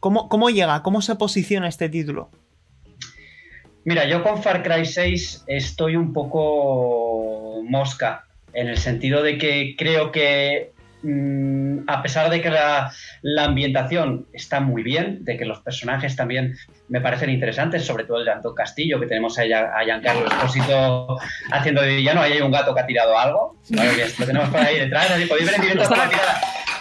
¿Cómo, 0.00 0.28
¿Cómo 0.28 0.50
llega? 0.50 0.82
¿Cómo 0.82 1.02
se 1.02 1.16
posiciona 1.16 1.68
este 1.68 1.88
título? 1.88 2.30
Mira, 3.84 4.06
yo 4.06 4.22
con 4.22 4.42
Far 4.42 4.62
Cry 4.62 4.84
6 4.84 5.44
estoy 5.46 5.96
un 5.96 6.12
poco 6.12 7.62
mosca, 7.64 8.26
en 8.52 8.68
el 8.68 8.76
sentido 8.76 9.22
de 9.22 9.38
que 9.38 9.74
creo 9.76 10.12
que 10.12 10.72
Mm, 11.02 11.80
a 11.86 12.02
pesar 12.02 12.28
de 12.28 12.40
que 12.42 12.50
la, 12.50 12.92
ambientación 13.38 14.26
está 14.32 14.60
muy 14.60 14.82
bien, 14.82 15.24
de 15.24 15.36
que 15.36 15.44
los 15.44 15.60
personajes 15.60 16.16
también 16.16 16.56
me 16.88 17.00
parecen 17.00 17.30
interesantes, 17.30 17.84
sobre 17.84 18.04
todo 18.04 18.18
el 18.18 18.24
de 18.24 18.32
Anton 18.32 18.54
Castillo, 18.54 18.98
que 18.98 19.06
tenemos 19.06 19.38
a, 19.38 19.42
a 19.42 19.84
Giancarlo 19.84 20.26
Espósito 20.26 21.18
haciendo 21.50 21.82
de 21.82 21.96
villano, 21.96 22.20
ahí 22.20 22.32
hay 22.32 22.40
un 22.40 22.50
gato 22.50 22.74
que 22.74 22.80
ha 22.80 22.86
tirado 22.86 23.18
algo, 23.18 23.56
lo 23.70 24.26
tenemos 24.26 24.48
por 24.48 24.60
ahí 24.60 24.78
detrás, 24.78 25.10
así 25.10 25.26
podéis 25.26 25.46
ver 25.46 25.54
en 25.56 25.62
directo 25.62 25.88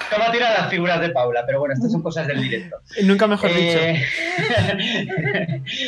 cómo 0.10 0.32
tira, 0.32 0.54
las 0.54 0.70
figuras 0.70 1.02
de 1.02 1.10
Paula, 1.10 1.43
pero 1.46 1.60
bueno, 1.60 1.74
estas 1.74 1.91
son 1.91 2.02
cosas 2.02 2.28
del 2.28 2.41
directo. 2.41 2.78
Nunca 3.04 3.28
mejor 3.28 3.54
dicho. 3.54 3.78
Eh, 3.80 4.06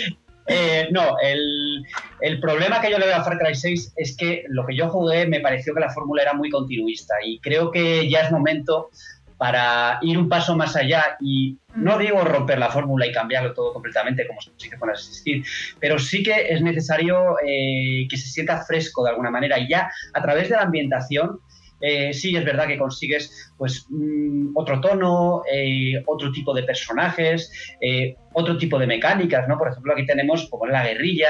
Eh, 0.51 0.87
no, 0.91 1.15
el, 1.21 2.39
problema 2.41 2.81
que 2.81 2.89
yo 2.89 2.97
le 2.97 3.05
veo 3.05 3.15
a 3.15 3.23
Far 3.23 3.37
Cry 3.37 3.53
6 3.53 3.93
es 3.95 4.17
que 4.17 4.43
lo 4.47 4.65
que 4.65 4.75
yo 4.75 4.89
jugué 4.89 5.27
me 5.27 5.41
pareció 5.41 5.75
que 5.75 5.79
la 5.79 5.91
fórmula 5.91 6.23
era 6.23 6.33
muy 6.33 6.49
continuista 6.49 7.13
y 7.23 7.39
creo 7.39 7.69
que 7.69 8.09
ya 8.09 8.21
es 8.21 8.31
momento 8.31 8.89
para 9.39 9.99
ir 10.01 10.17
un 10.17 10.27
paso 10.27 10.53
más 10.57 10.75
allá 10.75 11.15
y 11.21 11.57
no 11.73 11.97
digo 11.97 12.21
romper 12.25 12.59
la 12.59 12.69
fórmula 12.69 13.07
y 13.07 13.13
cambiarlo 13.13 13.53
todo 13.53 13.71
completamente 13.71 14.27
como 14.27 14.41
se 14.41 14.51
hizo 14.59 14.77
con 14.77 14.89
Assassin's 14.89 15.75
pero 15.79 15.97
sí 15.97 16.21
que 16.21 16.47
es 16.49 16.61
necesario 16.61 17.37
eh, 17.47 18.05
que 18.09 18.17
se 18.17 18.27
sienta 18.27 18.61
fresco 18.65 19.01
de 19.01 19.11
alguna 19.11 19.31
manera 19.31 19.57
y 19.57 19.69
ya 19.69 19.89
a 20.13 20.21
través 20.21 20.49
de 20.49 20.57
la 20.57 20.63
ambientación 20.63 21.39
eh, 21.81 22.13
sí 22.13 22.35
es 22.35 22.43
verdad 22.43 22.67
que 22.67 22.77
consigues 22.77 23.51
pues 23.57 23.85
mm, 23.89 24.51
otro 24.55 24.81
tono, 24.81 25.43
eh, 25.51 26.01
otro 26.05 26.31
tipo 26.31 26.53
de 26.53 26.63
personajes, 26.63 27.51
eh, 27.79 28.15
otro 28.33 28.57
tipo 28.57 28.77
de 28.77 28.87
mecánicas, 28.87 29.47
¿no? 29.47 29.57
Por 29.57 29.69
ejemplo, 29.69 29.93
aquí 29.93 30.05
tenemos 30.05 30.49
como 30.49 30.65
la 30.65 30.85
guerrilla 30.85 31.29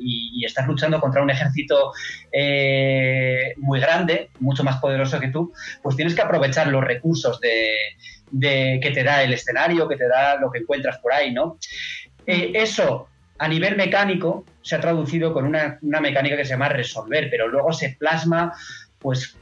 y, 0.00 0.44
estás 0.44 0.66
luchando 0.66 1.00
contra 1.00 1.22
un 1.22 1.30
ejército 1.30 1.92
muy 3.58 3.78
grande, 3.78 4.30
mucho 4.40 4.64
más 4.64 4.80
poderoso 4.80 5.20
que 5.20 5.28
tú, 5.28 5.52
pues 5.82 5.96
tienes 5.96 6.14
que 6.14 6.22
aprovechar 6.22 6.66
los 6.68 6.82
recursos 6.82 7.38
de, 7.40 8.80
que 8.82 8.90
te 8.90 9.04
da 9.04 9.22
el 9.22 9.32
escenario, 9.32 9.86
que 9.86 9.96
te 9.96 10.08
da 10.08 10.36
lo 10.36 10.50
que 10.50 10.60
encuentras 10.60 10.98
por 10.98 11.12
ahí, 11.12 11.32
¿no? 11.32 11.58
eso 12.26 13.08
a 13.38 13.48
nivel 13.48 13.76
mecánico 13.76 14.44
se 14.62 14.76
ha 14.76 14.80
traducido 14.80 15.32
con 15.32 15.46
una, 15.46 15.78
una, 15.82 16.00
mecánica 16.00 16.36
que 16.36 16.44
se 16.44 16.50
llama 16.50 16.68
resolver, 16.68 17.28
pero 17.30 17.48
luego 17.48 17.72
se 17.72 17.96
plasma 17.98 18.52
pues 19.00 19.36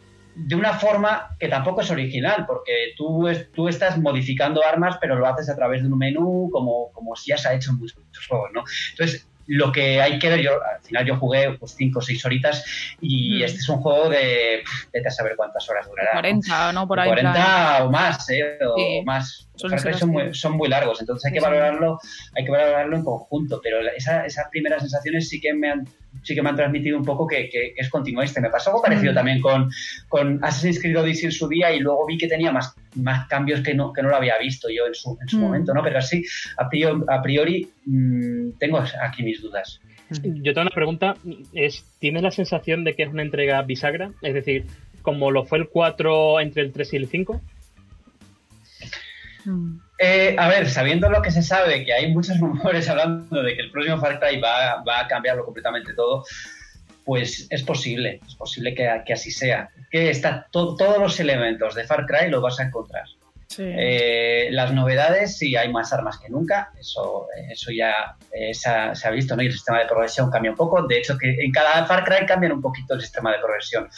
de 0.47 0.55
una 0.55 0.75
forma 0.75 1.37
que 1.39 1.49
tampoco 1.49 1.81
es 1.81 1.91
original, 1.91 2.45
porque 2.47 2.93
tú, 2.97 3.29
tú 3.53 3.69
estás 3.69 3.99
modificando 3.99 4.65
armas, 4.65 4.97
pero 5.01 5.17
lo 5.17 5.27
haces 5.27 5.49
a 5.51 5.57
través 5.57 5.83
de 5.83 5.89
un 5.89 5.99
menú, 5.99 6.49
como, 6.53 6.93
como 6.93 7.17
si 7.17 7.31
ya 7.31 7.39
se 7.39 7.49
ha 7.49 7.55
hecho 7.55 7.73
en 7.73 7.79
muchos, 7.79 7.99
juegos, 8.29 8.51
¿no? 8.55 8.63
Entonces, 8.91 9.27
lo 9.47 9.73
que 9.73 10.01
hay 10.01 10.19
que 10.19 10.29
ver, 10.29 10.41
yo 10.41 10.53
al 10.63 10.81
final 10.83 11.07
yo 11.07 11.17
jugué 11.17 11.57
pues 11.59 11.75
5 11.77 11.99
o 11.99 12.03
6 12.03 12.25
horitas 12.27 12.65
y 13.01 13.39
mm. 13.39 13.45
este 13.45 13.59
es 13.59 13.69
un 13.69 13.79
juego 13.79 14.11
de, 14.11 14.63
vete 14.93 15.09
a 15.09 15.11
saber 15.11 15.35
cuántas 15.37 15.69
horas 15.71 15.89
durará. 15.89 16.13
40, 16.13 16.73
¿no? 16.73 16.87
Por 16.87 17.01
ahí. 17.01 17.09
40 17.09 17.85
o 17.85 17.91
más, 17.91 18.29
¿eh? 18.31 18.59
O 18.63 19.03
más. 19.05 19.49
Son, 19.57 19.71
muy, 20.11 20.35
son, 20.35 20.53
muy, 20.53 20.69
largos, 20.69 21.01
entonces 21.01 21.25
hay 21.27 21.33
que 21.33 21.41
valorarlo, 21.41 21.99
hay 22.37 22.45
que 22.45 22.51
valorarlo 22.51 22.97
en 22.97 23.03
conjunto, 23.03 23.61
pero 23.61 23.79
esas 23.97 24.49
primeras 24.53 24.83
sensaciones 24.83 25.29
sí 25.29 25.41
que 25.41 25.53
me 25.53 25.71
han 25.71 25.85
sí 26.29 26.35
que 26.35 26.43
me 26.43 26.51
han 26.51 26.57
transmitido 26.57 26.99
un 26.99 27.05
poco 27.05 27.27
que, 27.27 27.51
es 27.75 27.89
continuista. 27.89 28.41
Me 28.41 28.51
pasó 28.51 28.71
algo 28.71 28.83
parecido 28.83 29.13
mm. 29.13 29.15
también 29.15 29.41
con, 29.41 29.71
con 30.09 30.39
Assassin's 30.45 30.81
Creed 30.81 30.99
Odyssey 30.99 31.27
en 31.27 31.33
su 31.33 31.49
día 31.49 31.73
y 31.73 31.81
luego 31.81 32.07
vi 32.07 32.19
que 32.19 32.29
tenía 32.29 32.53
más, 32.53 32.75
más 32.95 33.27
cambios 33.29 33.61
que 33.61 33.75
no, 33.75 33.93
que 33.93 34.03
no 34.03 34.11
lo 34.11 34.17
había 34.17 34.39
visto 34.39 34.69
yo 34.69 34.87
en 34.87 34.95
su, 34.95 35.19
en 35.21 35.29
su 35.29 35.39
mm. 35.39 35.41
momento, 35.41 35.73
¿no? 35.73 35.83
Pero 35.83 35.99
así, 35.99 36.23
a 36.59 36.69
priori, 36.69 37.03
a 37.09 37.23
priori 37.23 37.69
mm, 37.87 38.51
tengo 38.59 38.79
aquí 39.03 39.23
mis 39.23 39.41
dudas. 39.41 39.81
Yo 40.11 40.55
tengo 40.55 40.63
una 40.63 40.71
pregunta, 40.71 41.17
es, 41.53 41.85
¿tienes 41.99 42.23
la 42.23 42.31
sensación 42.31 42.85
de 42.85 42.95
que 42.95 43.03
es 43.03 43.11
una 43.11 43.23
entrega 43.23 43.61
bisagra? 43.63 44.13
Es 44.23 44.35
decir, 44.35 44.67
como 45.03 45.31
lo 45.31 45.45
fue 45.45 45.59
el 45.59 45.69
4 45.69 46.41
entre 46.41 46.63
el 46.63 46.73
3 46.73 46.93
y 46.93 46.97
el 46.97 47.09
5? 47.09 47.41
Eh, 49.99 50.37
a 50.39 50.49
ver, 50.49 50.71
sabiendo 50.71 51.11
lo 51.11 51.21
que 51.23 51.31
se 51.31 51.43
sabe, 51.43 51.85
que 51.85 51.93
hay 51.93 52.13
muchos 52.13 52.39
rumores 52.41 52.89
hablando 52.89 53.43
de 53.43 53.55
que 53.55 53.63
el 53.63 53.71
próximo 53.71 53.99
Far 53.99 54.21
Cry 54.21 54.41
va, 54.41 54.83
va 54.83 55.01
a 55.01 55.09
cambiarlo 55.09 55.45
completamente 55.45 55.93
todo, 55.95 56.25
pues 57.05 57.47
es 57.51 57.63
posible, 57.63 58.21
es 58.27 58.35
posible 58.35 58.75
que, 58.75 59.03
que 59.07 59.13
así 59.13 59.31
sea. 59.31 59.71
Que 59.91 60.11
está 60.11 60.47
todos 60.51 60.99
los 60.99 61.19
elementos 61.19 61.75
de 61.75 61.85
Far 61.85 62.07
Cry 62.07 62.29
los 62.29 62.43
vas 62.43 62.61
a 62.61 62.65
encontrar. 62.65 63.05
Eh, 63.57 64.49
las 64.53 64.73
novedades, 64.73 65.39
sí, 65.39 65.57
hay 65.57 65.73
más 65.73 65.93
armas 65.93 66.19
que 66.19 66.29
nunca, 66.29 66.71
eso, 66.79 67.27
eso 67.49 67.73
ya 67.73 68.15
eh, 68.31 68.53
se, 68.53 68.69
ha, 68.69 69.11
visto, 69.11 69.35
¿no? 69.35 69.43
Y 69.43 69.47
el 69.47 69.53
sistema 69.53 69.79
de 69.81 69.87
progresión 69.87 70.31
cambia 70.31 70.51
un 70.51 70.57
poco, 70.57 70.87
de 70.87 70.99
hecho 70.99 71.17
que 71.17 71.31
en 71.31 71.51
cada 71.51 71.87
Far 71.87 72.05
Cry 72.05 72.27
cambian 72.27 72.53
un 72.53 72.61
poquito 72.61 72.95
el 72.95 73.01
sistema 73.01 73.33
de 73.33 73.39
progresión. 73.39 73.89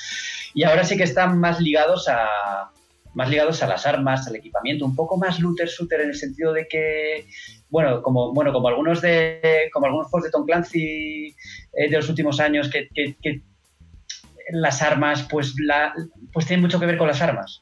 Y 0.55 0.63
ahora 0.63 0.85
sí 0.85 0.97
que 0.97 1.03
están 1.03 1.39
más 1.39 1.61
ligados 1.61 2.09
a, 2.09 2.71
más 3.15 3.29
ligados 3.29 3.63
a 3.63 3.67
las 3.67 3.87
armas, 3.87 4.27
al 4.27 4.37
equipamiento, 4.37 4.85
un 4.85 4.95
poco 4.95 5.17
más 5.17 5.41
looter-shooter 5.41 6.01
en 6.01 6.09
el 6.09 6.15
sentido 6.15 6.53
de 6.53 6.67
que, 6.69 7.27
bueno, 7.69 8.03
como, 8.03 8.33
bueno, 8.33 8.53
como 8.53 8.69
algunos 8.69 9.01
de 9.01 9.69
como 9.73 9.87
algunos 9.87 10.09
juegos 10.09 10.25
de 10.25 10.31
Tom 10.31 10.47
Clancy 10.47 11.35
eh, 11.73 11.91
de 11.91 11.97
los 11.97 12.09
últimos 12.09 12.41
años 12.41 12.71
que, 12.71 12.89
las 14.53 14.83
armas, 14.83 15.27
pues, 15.31 15.55
la, 15.61 15.95
pues 16.33 16.47
tienen 16.47 16.63
mucho 16.63 16.81
que 16.81 16.87
ver 16.87 16.99
con 16.99 17.07
las 17.07 17.23
armas, 17.23 17.61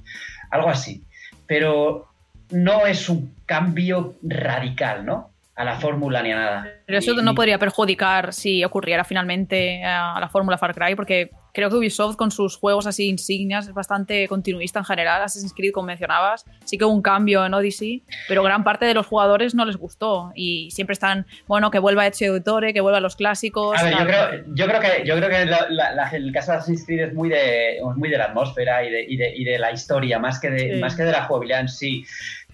algo 0.51 0.71
así. 0.71 1.05
Pero 1.47 2.09
no 2.51 2.87
es 2.87 3.09
un 3.09 3.35
cambio 3.45 4.17
radical, 4.23 5.05
¿no? 5.05 5.31
A 5.59 5.65
la 5.65 5.75
fórmula 5.81 6.23
ni 6.23 6.31
a 6.31 6.37
nada. 6.37 6.67
Pero 6.87 7.01
eso 7.01 7.15
no 7.15 7.35
podría 7.35 7.59
perjudicar 7.59 8.33
si 8.33 8.65
ocurriera 8.65 9.03
finalmente 9.03 9.85
a 9.85 10.19
la 10.21 10.29
fórmula 10.29 10.57
Far 10.57 10.73
Cry, 10.73 10.95
porque 10.95 11.33
creo 11.53 11.69
que 11.69 11.77
Ubisoft 11.77 12.15
con 12.15 12.31
sus 12.31 12.57
juegos 12.57 12.87
así 12.87 13.09
insignias 13.09 13.67
es 13.67 13.75
bastante 13.75 14.29
continuista 14.29 14.79
en 14.79 14.85
general. 14.85 15.21
Assassin's 15.21 15.53
Creed, 15.53 15.73
como 15.73 15.89
mencionabas, 15.89 16.45
sí 16.65 16.79
que 16.79 16.85
hubo 16.85 16.95
un 16.95 17.03
cambio 17.03 17.45
en 17.45 17.53
Odyssey, 17.55 18.05
pero 18.29 18.45
gran 18.45 18.63
parte 18.63 18.87
de 18.87 18.95
los 18.95 19.09
jugadores 19.09 19.57
no 19.57 19.65
les 19.65 19.77
gustó 19.77 20.31
y 20.37 20.71
siempre 20.71 20.93
están, 20.93 21.27
bueno, 21.49 21.73
que 21.73 21.81
vuelva 21.81 22.07
Ezio 22.07 22.31
Auditore, 22.31 22.73
que 22.73 22.81
vuelva 22.81 22.99
a 22.99 23.01
los 23.01 23.17
clásicos. 23.17 23.77
A 23.77 23.83
ver, 23.83 23.99
yo, 23.99 24.07
creo, 24.07 24.31
yo 24.55 24.67
creo, 24.67 24.81
que, 24.81 25.05
yo 25.05 25.17
creo 25.17 25.29
que 25.29 26.17
el 26.17 26.33
caso 26.33 26.53
de 26.53 26.59
Assassin's 26.59 26.87
Creed 26.87 27.01
es 27.01 27.15
muy 27.15 27.29
de, 27.29 27.81
muy 27.97 28.09
de 28.09 28.19
la 28.19 28.27
atmósfera 28.27 28.85
y 28.85 28.93
de, 28.93 29.03
y 29.09 29.17
de, 29.17 29.35
y 29.35 29.43
de 29.43 29.59
la 29.59 29.73
historia, 29.73 30.21
más 30.21 30.39
que 30.39 30.51
de, 30.51 30.77
más 30.79 30.95
que 30.95 31.03
de 31.03 31.11
la 31.11 31.25
jugabilidad 31.25 31.63
en 31.63 31.69
sí. 31.69 32.05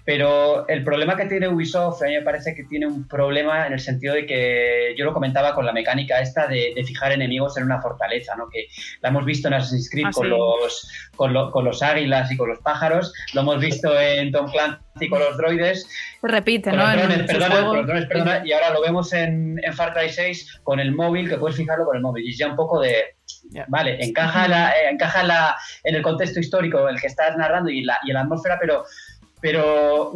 Pero 0.04 0.68
el 0.68 0.84
problema 0.84 1.16
que 1.16 1.24
tiene 1.24 1.48
Ubisoft 1.48 2.02
a 2.02 2.06
mí 2.06 2.12
me 2.12 2.22
parece 2.22 2.54
que 2.54 2.64
tiene 2.64 2.86
un 2.86 3.08
problema 3.08 3.66
en 3.66 3.72
el 3.72 3.80
sentido 3.80 4.14
de 4.14 4.26
que 4.26 4.94
yo 4.98 5.04
lo 5.04 5.14
comentaba 5.14 5.54
con 5.54 5.64
la 5.64 5.72
mecánica 5.72 6.20
esta 6.20 6.46
de, 6.46 6.74
fijar 6.86 7.12
enemigos 7.12 7.56
en 7.56 7.64
una 7.64 7.80
fortaleza, 7.80 8.34
¿no? 8.36 8.48
que 8.50 8.66
la 9.00 9.08
hemos 9.08 9.24
visto 9.24 9.48
en 9.48 9.54
Assassin's 9.54 9.88
Creed 9.90 10.06
ah, 10.08 10.10
con, 10.12 10.28
los, 10.28 10.88
con, 11.16 11.64
los 11.64 11.82
águilas 11.82 12.30
y 12.30 12.36
con 12.36 12.50
los 12.50 12.58
pájaros, 12.58 13.14
lo 13.32 13.40
hemos 13.40 13.60
visto 13.60 13.98
en 13.98 14.30
Tom 14.30 14.50
Clancy 14.50 15.08
con 15.08 15.20
los 15.20 15.38
droides. 15.38 15.88
Se 16.20 16.28
repite, 16.28 16.70
¿no? 16.72 16.84
y 18.44 18.52
ahora 18.52 18.70
lo 18.72 18.82
vemos 18.82 19.12
en, 19.14 19.58
Far 19.72 19.94
Cry 19.94 20.10
6 20.10 20.60
con 20.62 20.80
el 20.80 20.92
móvil, 20.92 21.28
que 21.28 21.38
puedes 21.38 21.56
fijarlo 21.56 21.86
con 21.86 21.96
el 21.96 22.02
móvil. 22.02 22.26
Y 22.26 22.30
es 22.30 22.38
ya 22.38 22.48
un 22.48 22.56
poco 22.56 22.80
de, 22.80 23.14
Vale, 23.68 24.02
encaja, 24.04 24.48
la, 24.48 24.70
eh, 24.70 24.90
encaja 24.90 25.22
la, 25.22 25.56
en 25.82 25.94
el 25.94 26.02
contexto 26.02 26.40
histórico 26.40 26.88
el 26.88 27.00
que 27.00 27.06
estás 27.06 27.36
narrando 27.36 27.70
y, 27.70 27.82
la, 27.82 27.98
y 28.04 28.10
en 28.10 28.14
la 28.14 28.22
atmósfera, 28.22 28.58
pero 28.60 28.84
pero, 29.44 30.14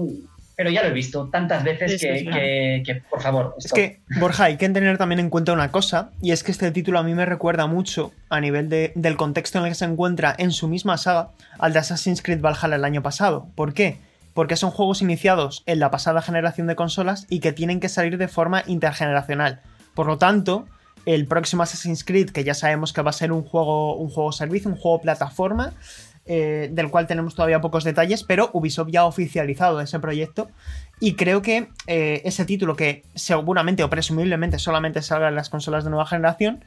pero 0.56 0.70
ya 0.70 0.82
lo 0.82 0.88
he 0.88 0.92
visto 0.92 1.28
tantas 1.28 1.62
veces 1.62 2.00
que, 2.00 3.02
por 3.10 3.20
favor. 3.20 3.54
Es 3.58 3.70
que, 3.74 4.00
Borja, 4.18 4.44
hay 4.44 4.56
que 4.56 4.70
tener 4.70 4.96
también 4.96 5.18
en 5.18 5.28
cuenta 5.28 5.52
una 5.52 5.70
cosa, 5.70 6.12
y 6.22 6.32
es 6.32 6.42
que 6.42 6.50
este 6.50 6.70
título 6.70 6.98
a 6.98 7.02
mí 7.02 7.12
me 7.12 7.26
recuerda 7.26 7.66
mucho, 7.66 8.10
a 8.30 8.40
nivel 8.40 8.70
del 8.70 9.16
contexto 9.18 9.58
en 9.58 9.64
el 9.64 9.72
que 9.72 9.74
se 9.74 9.84
encuentra 9.84 10.34
en 10.38 10.50
su 10.50 10.66
misma 10.66 10.96
saga, 10.96 11.28
al 11.58 11.74
de 11.74 11.80
Assassin's 11.80 12.22
Creed 12.22 12.40
Valhalla 12.40 12.76
el 12.76 12.86
año 12.86 13.02
pasado. 13.02 13.48
¿Por 13.54 13.74
qué? 13.74 13.98
Porque 14.32 14.56
son 14.56 14.70
juegos 14.70 15.02
iniciados 15.02 15.62
en 15.66 15.78
la 15.78 15.90
pasada 15.90 16.22
generación 16.22 16.66
de 16.66 16.74
consolas 16.74 17.26
y 17.28 17.40
que 17.40 17.52
tienen 17.52 17.80
que 17.80 17.90
salir 17.90 18.16
de 18.16 18.28
forma 18.28 18.62
intergeneracional. 18.66 19.60
Por 19.92 20.06
lo 20.06 20.16
tanto, 20.16 20.64
el 21.04 21.26
próximo 21.26 21.64
Assassin's 21.64 22.02
Creed, 22.02 22.30
que 22.30 22.44
ya 22.44 22.54
sabemos 22.54 22.94
que 22.94 23.02
va 23.02 23.10
a 23.10 23.12
ser 23.12 23.32
un 23.32 23.42
juego, 23.42 23.94
un 23.96 24.08
juego 24.08 24.32
servicio, 24.32 24.70
un 24.70 24.76
juego 24.78 25.02
plataforma, 25.02 25.74
eh, 26.28 26.68
del 26.70 26.90
cual 26.90 27.06
tenemos 27.06 27.34
todavía 27.34 27.60
pocos 27.60 27.84
detalles, 27.84 28.22
pero 28.22 28.50
Ubisoft 28.52 28.90
ya 28.90 29.00
ha 29.00 29.06
oficializado 29.06 29.80
ese 29.80 29.98
proyecto 29.98 30.50
y 31.00 31.14
creo 31.14 31.42
que 31.42 31.68
eh, 31.86 32.22
ese 32.24 32.44
título 32.44 32.76
que 32.76 33.02
seguramente 33.14 33.82
o 33.82 33.90
presumiblemente 33.90 34.58
solamente 34.58 35.02
salga 35.02 35.28
en 35.28 35.34
las 35.34 35.48
consolas 35.48 35.84
de 35.84 35.90
nueva 35.90 36.06
generación, 36.06 36.64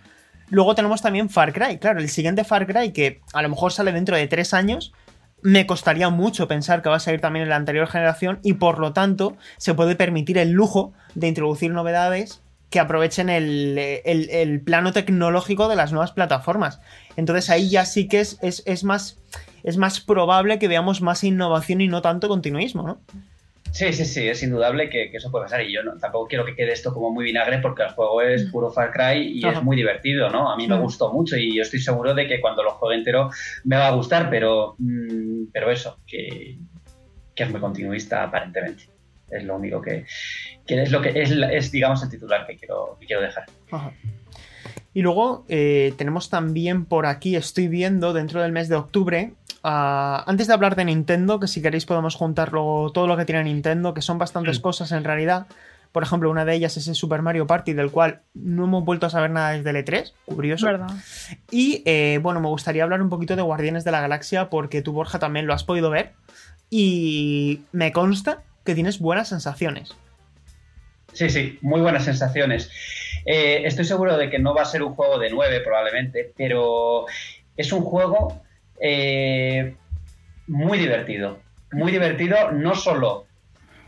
luego 0.50 0.76
tenemos 0.76 1.02
también 1.02 1.30
Far 1.30 1.54
Cry, 1.54 1.78
claro, 1.78 2.00
el 2.00 2.10
siguiente 2.10 2.43
Far 2.43 2.67
Cry 2.67 2.91
que 2.91 3.21
a 3.34 3.41
lo 3.41 3.50
mejor 3.50 3.71
sale 3.71 3.91
dentro 3.91 4.15
de 4.15 4.28
tres 4.28 4.54
años, 4.54 4.93
me 5.41 5.65
costaría 5.65 6.10
mucho 6.10 6.47
pensar 6.47 6.82
que 6.82 6.89
va 6.89 6.97
a 6.97 7.00
salir 7.00 7.21
también 7.21 7.43
en 7.43 7.50
la 7.50 7.56
anterior 7.56 7.88
generación 7.88 8.39
y 8.43 8.54
por 8.54 8.80
lo 8.80 8.93
tanto 8.93 9.38
se 9.58 9.74
puede 9.74 9.95
permitir 9.95 10.38
el 10.38 10.52
lujo 10.52 10.93
de 11.15 11.28
introducir 11.28 11.71
novedades 11.71 12.41
que 12.71 12.80
aprovechen 12.80 13.30
el, 13.30 14.62
plano 14.65 14.93
tecnológico 14.93 15.67
de 15.67 15.76
las 15.76 15.91
nuevas 15.91 16.13
plataformas. 16.13 16.80
Entonces 17.17 17.50
ahí 17.50 17.69
ya 17.69 17.86
sí 17.86 18.08
que 18.08 18.21
es, 18.21 18.39
es, 18.41 18.84
más, 18.86 19.17
es 19.63 19.78
más 19.78 20.00
probable 20.00 20.60
que 20.60 20.67
veamos 20.67 21.02
más 21.02 21.24
innovación 21.24 21.82
y 21.82 21.88
no 21.88 22.02
tanto 22.02 22.28
continuismo, 22.28 22.84
¿no? 22.84 23.02
Sí, 23.71 23.93
sí, 23.93 24.04
sí, 24.04 24.28
es 24.28 24.43
indudable 24.43 24.89
que, 24.89 25.10
eso 25.13 25.32
puede 25.32 25.45
pasar 25.45 25.62
y 25.62 25.74
yo 25.74 25.82
no, 25.82 25.97
tampoco 25.97 26.28
quiero 26.28 26.43
que 26.43 26.56
quede 26.56 26.74
esto 26.74 26.93
como 26.93 27.10
muy 27.10 27.24
vinagre 27.24 27.60
porque 27.60 27.84
el 27.84 27.89
juego 27.91 28.21
es 28.21 28.43
puro 28.52 28.69
Far 28.69 28.91
Cry 28.91 29.39
y 29.39 29.47
es 29.47 29.63
muy 29.63 29.78
divertido, 29.78 30.30
¿no? 30.30 30.52
A 30.52 30.58
mí 30.58 30.67
me 30.67 30.78
gustó 30.78 31.12
mucho 31.13 31.38
y 31.38 31.56
yo 31.56 31.62
estoy 31.62 31.80
seguro 31.80 32.13
de 32.13 32.28
que 32.28 32.41
cuando 32.41 32.63
lo 32.63 32.71
juegue 32.71 32.97
entero 32.97 33.30
me 33.63 33.78
va 33.78 33.88
a 33.88 33.91
gustar, 33.91 34.30
pero, 34.30 34.76
mm, 34.78 35.45
pero 35.54 35.71
eso, 35.71 36.00
que, 36.06 36.58
que 37.34 37.43
es 37.43 37.50
muy 37.50 37.62
continuista 37.62 38.24
aparentemente. 38.24 38.89
Es 39.30 39.45
lo 39.45 39.56
único 39.56 39.82
que, 39.82 40.06
es 40.67 40.91
lo 40.91 41.02
que 41.02 41.13
es, 41.15 41.71
digamos, 41.71 42.04
el 42.04 42.10
titular 42.10 42.45
que 42.45 42.58
quiero, 42.58 42.97
quiero 43.00 43.21
dejar. 43.21 43.45
Y 44.93 45.02
luego 45.02 45.45
eh, 45.47 45.93
tenemos 45.97 46.30
también 46.30 46.84
por 46.86 47.06
aquí, 47.06 47.38
estoy 47.38 47.69
viendo 47.69 48.12
dentro 48.12 48.41
del 48.41 48.52
mes 48.52 48.67
de 48.67 48.76
octubre, 48.76 49.34
ah, 49.63 50.24
antes 50.28 50.47
de 50.47 50.54
hablar 50.54 50.76
de 50.76 50.86
Nintendo, 50.86 51.39
que 51.39 51.47
si 51.47 51.62
queréis 51.62 51.86
podemos 51.86 52.15
juntar 52.15 52.52
todo 52.52 53.08
lo 53.08 53.17
que 53.17 53.26
tiene 53.26 53.43
Nintendo, 53.43 53.93
que 53.93 54.02
son 54.02 54.17
bastantes 54.17 54.60
mm. 54.60 54.62
cosas 54.62 54.91
en 54.91 55.04
realidad. 55.04 55.47
Por 55.91 56.04
ejemplo, 56.04 56.30
una 56.30 56.45
de 56.45 56.56
ellas 56.56 56.78
es 56.78 56.88
el 56.88 56.95
Super 56.95 57.21
Mario 57.21 57.47
Party, 57.47 57.74
del 57.74 57.91
cual 57.91 58.21
no 58.34 58.63
hemos 58.63 58.86
vuelto 58.86 59.08
a 59.08 59.10
saber 59.10 59.30
nada 59.30 59.52
desde 59.52 59.71
el 59.71 59.76
E3, 59.76 60.13
curioso. 60.26 60.67
Y 61.50 61.84
eh, 61.86 62.19
bueno, 62.21 62.39
me 62.39 62.47
gustaría 62.47 62.84
hablar 62.84 63.02
un 63.02 63.10
poquito 63.10 63.36
de 63.36 63.41
Guardianes 63.41 63.84
de 63.84 63.91
la 63.91 64.00
Galaxia, 64.00 64.50
porque 64.50 64.82
tú, 64.82 64.93
Borja, 64.93 65.19
también 65.19 65.47
lo 65.47 65.54
has 65.54 65.65
podido 65.65 65.89
ver. 65.89 66.13
Y 66.69 67.63
me 67.74 67.91
consta 67.91 68.43
que 68.63 68.74
tienes 68.74 69.00
buenas 69.00 69.28
sensaciones. 69.28 69.93
Sí, 71.12 71.30
sí, 71.30 71.60
muy 71.62 71.82
buenas 71.82 72.06
sensaciones. 72.06 72.71
Eh, 73.26 73.63
estoy 73.65 73.86
seguro 73.86 74.17
de 74.17 74.30
que 74.30 74.39
no 74.39 74.56
va 74.56 74.62
a 74.62 74.65
ser 74.65 74.84
un 74.84 74.93
juego 74.93 75.19
de 75.19 75.30
9 75.30 75.60
probablemente, 75.62 76.32
pero 76.38 77.06
es 77.58 77.71
un 77.74 77.82
juego 77.82 78.41
eh, 78.82 79.76
muy 80.48 80.78
divertido. 80.78 81.39
Muy 81.72 81.91
divertido 81.91 82.52
no 82.52 82.76
solo 82.76 83.28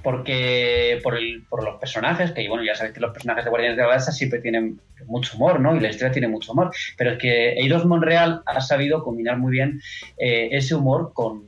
porque 0.03 0.99
por, 1.01 1.63
los 1.63 1.79
personajes, 1.79 2.31
que 2.33 2.47
bueno, 2.47 2.63
ya 2.63 2.75
sabéis 2.75 2.93
que 2.93 2.99
los 2.99 3.13
personajes 3.13 3.45
de 3.45 3.49
Guardianes 3.49 3.77
de 3.77 3.83
la 3.83 3.87
Galaxia 3.87 4.11
siempre 4.11 4.39
tienen 4.39 4.79
mucho 5.05 5.35
humor, 5.37 5.59
¿no? 5.61 5.75
Y 5.75 5.79
la 5.79 5.89
historia 5.89 6.11
tiene 6.11 6.27
mucho 6.27 6.51
humor, 6.51 6.71
pero 6.97 7.11
es 7.11 7.17
que 7.17 7.53
Eidos 7.53 7.85
Monreal 7.85 8.41
ha 8.45 8.61
sabido 8.61 9.01
combinar 9.01 9.37
muy 9.37 9.51
bien 9.53 9.81
eh, 10.17 10.49
ese 10.51 10.75
humor 10.75 11.11
con 11.13 11.47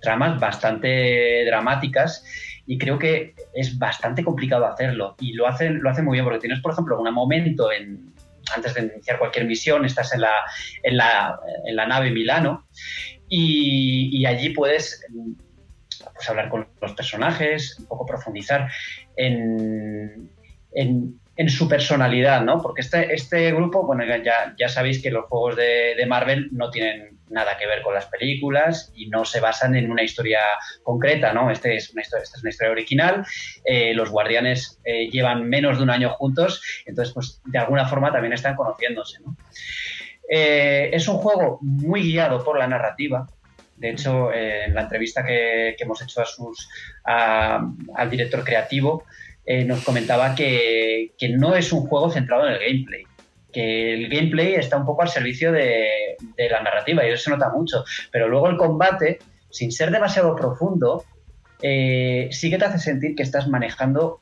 tramas 0.00 0.40
bastante 0.40 1.44
dramáticas 1.46 2.24
y 2.66 2.76
creo 2.76 2.98
que 2.98 3.34
es 3.54 3.78
bastante 3.78 4.24
complicado 4.24 4.66
hacerlo 4.66 5.14
y 5.20 5.32
lo 5.34 5.46
hacen, 5.46 5.80
lo 5.80 5.88
hacen 5.88 6.04
muy 6.04 6.16
bien 6.16 6.24
porque 6.24 6.40
tienes, 6.40 6.60
por 6.60 6.72
ejemplo, 6.72 7.00
un 7.00 7.14
momento 7.14 7.70
en, 7.70 8.12
antes 8.54 8.74
de 8.74 8.82
iniciar 8.94 9.18
cualquier 9.18 9.46
misión, 9.46 9.84
estás 9.84 10.14
en 10.14 10.22
la, 10.22 10.34
en 10.82 10.96
la, 10.96 11.38
en 11.66 11.76
la 11.76 11.86
nave 11.86 12.10
Milano 12.10 12.66
y, 13.28 14.26
allí 14.26 14.50
puedes 14.50 15.04
pues, 16.14 16.28
hablar 16.28 16.48
con 16.48 16.68
los 16.80 16.92
personajes, 16.92 17.78
un 17.78 17.86
poco 17.86 18.04
profundizar 18.04 18.70
en, 19.16 20.30
en, 20.72 21.48
su 21.48 21.66
personalidad, 21.68 22.42
¿no? 22.42 22.60
Porque 22.60 22.82
este, 22.82 23.12
este 23.12 23.52
grupo, 23.52 23.84
bueno, 23.84 24.04
ya, 24.04 24.54
ya 24.56 24.68
sabéis 24.68 25.02
que 25.02 25.10
los 25.10 25.24
juegos 25.24 25.56
de, 25.56 25.94
de 25.96 26.06
Marvel 26.06 26.48
no 26.52 26.70
tienen 26.70 27.11
nada 27.32 27.56
que 27.58 27.66
ver 27.66 27.82
con 27.82 27.94
las 27.94 28.06
películas 28.06 28.92
y 28.94 29.08
no 29.08 29.24
se 29.24 29.40
basan 29.40 29.74
en 29.74 29.90
una 29.90 30.02
historia 30.02 30.40
concreta, 30.82 31.32
¿no? 31.32 31.50
Este 31.50 31.76
es 31.76 31.90
una 31.92 32.02
historia, 32.02 32.22
esta 32.22 32.36
es 32.36 32.42
una 32.42 32.50
historia 32.50 32.72
original, 32.72 33.26
eh, 33.64 33.94
los 33.94 34.10
guardianes 34.10 34.80
eh, 34.84 35.08
llevan 35.10 35.48
menos 35.48 35.78
de 35.78 35.84
un 35.84 35.90
año 35.90 36.10
juntos, 36.10 36.62
entonces 36.86 37.12
pues 37.14 37.40
de 37.44 37.58
alguna 37.58 37.86
forma 37.86 38.12
también 38.12 38.32
están 38.32 38.54
conociéndose, 38.54 39.20
¿no? 39.20 39.36
Eh, 40.28 40.90
es 40.92 41.08
un 41.08 41.16
juego 41.16 41.58
muy 41.62 42.02
guiado 42.02 42.44
por 42.44 42.58
la 42.58 42.66
narrativa, 42.66 43.26
de 43.76 43.90
hecho, 43.90 44.32
en 44.32 44.74
la 44.74 44.82
entrevista 44.82 45.26
que, 45.26 45.74
hemos 45.76 46.00
hecho 46.02 46.22
a 46.22 46.24
sus, 46.24 46.68
al 47.04 48.08
director 48.08 48.44
creativo, 48.44 49.04
nos 49.66 49.82
comentaba 49.82 50.36
que, 50.36 51.14
que, 51.18 51.30
no 51.30 51.56
es 51.56 51.72
un 51.72 51.80
juego 51.88 52.08
centrado 52.08 52.46
en 52.46 52.52
el 52.52 52.60
gameplay, 52.60 53.04
que 53.52 53.94
el 53.94 54.08
gameplay 54.08 54.54
está 54.54 54.78
un 54.78 54.86
poco 54.86 55.02
al 55.02 55.08
servicio 55.08 55.52
de, 55.52 56.16
la 56.50 56.62
narrativa 56.62 57.06
y 57.06 57.10
eso 57.10 57.24
se 57.24 57.30
nota 57.30 57.50
mucho. 57.50 57.84
Pero 58.10 58.28
luego 58.28 58.48
el 58.48 58.56
combate, 58.56 59.18
sin 59.50 59.70
ser 59.70 59.90
demasiado 59.90 60.34
profundo, 60.34 61.04
eh, 61.60 62.28
sí 62.32 62.50
que 62.50 62.58
te 62.58 62.64
hace 62.64 62.78
sentir 62.78 63.14
que 63.14 63.22
estás 63.22 63.46
manejando 63.48 64.21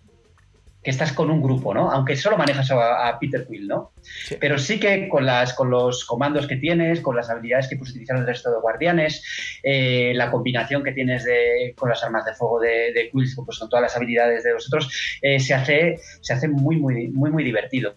que 0.82 0.90
estás 0.90 1.12
con 1.12 1.30
un 1.30 1.42
grupo, 1.42 1.74
¿no? 1.74 1.90
Aunque 1.90 2.16
solo 2.16 2.38
manejas 2.38 2.70
a, 2.70 3.18
Peter 3.20 3.46
Quill, 3.46 3.68
¿no? 3.68 3.92
Pero 4.40 4.58
sí 4.58 4.80
que 4.80 5.08
con, 5.08 5.26
las, 5.26 5.52
con 5.52 5.68
los 5.68 6.06
comandos 6.06 6.46
que 6.46 6.56
tienes, 6.56 7.00
con 7.00 7.16
las 7.16 7.28
habilidades 7.28 7.68
que 7.68 7.76
puedes 7.76 7.90
utilizar 7.90 8.16
el 8.16 8.26
resto 8.26 8.50
de 8.50 8.60
guardianes, 8.60 9.22
eh, 9.62 10.12
la 10.14 10.30
combinación 10.30 10.82
que 10.82 10.92
tienes 10.92 11.24
de, 11.24 11.74
con 11.76 11.90
las 11.90 12.02
armas 12.02 12.24
de 12.24 12.34
fuego 12.34 12.60
de, 12.60 12.92
de 12.94 13.10
Quill, 13.10 13.28
pues 13.44 13.58
con 13.58 13.68
todas 13.68 13.82
las 13.82 13.96
habilidades 13.96 14.42
de 14.42 14.52
los 14.54 14.66
otros, 14.68 15.18
eh, 15.20 15.38
se, 15.38 15.52
hace, 15.52 15.98
se 16.22 16.32
hace 16.32 16.48
muy, 16.48 16.76
muy, 16.76 17.08
muy, 17.08 17.30
muy 17.30 17.44
divertido. 17.44 17.94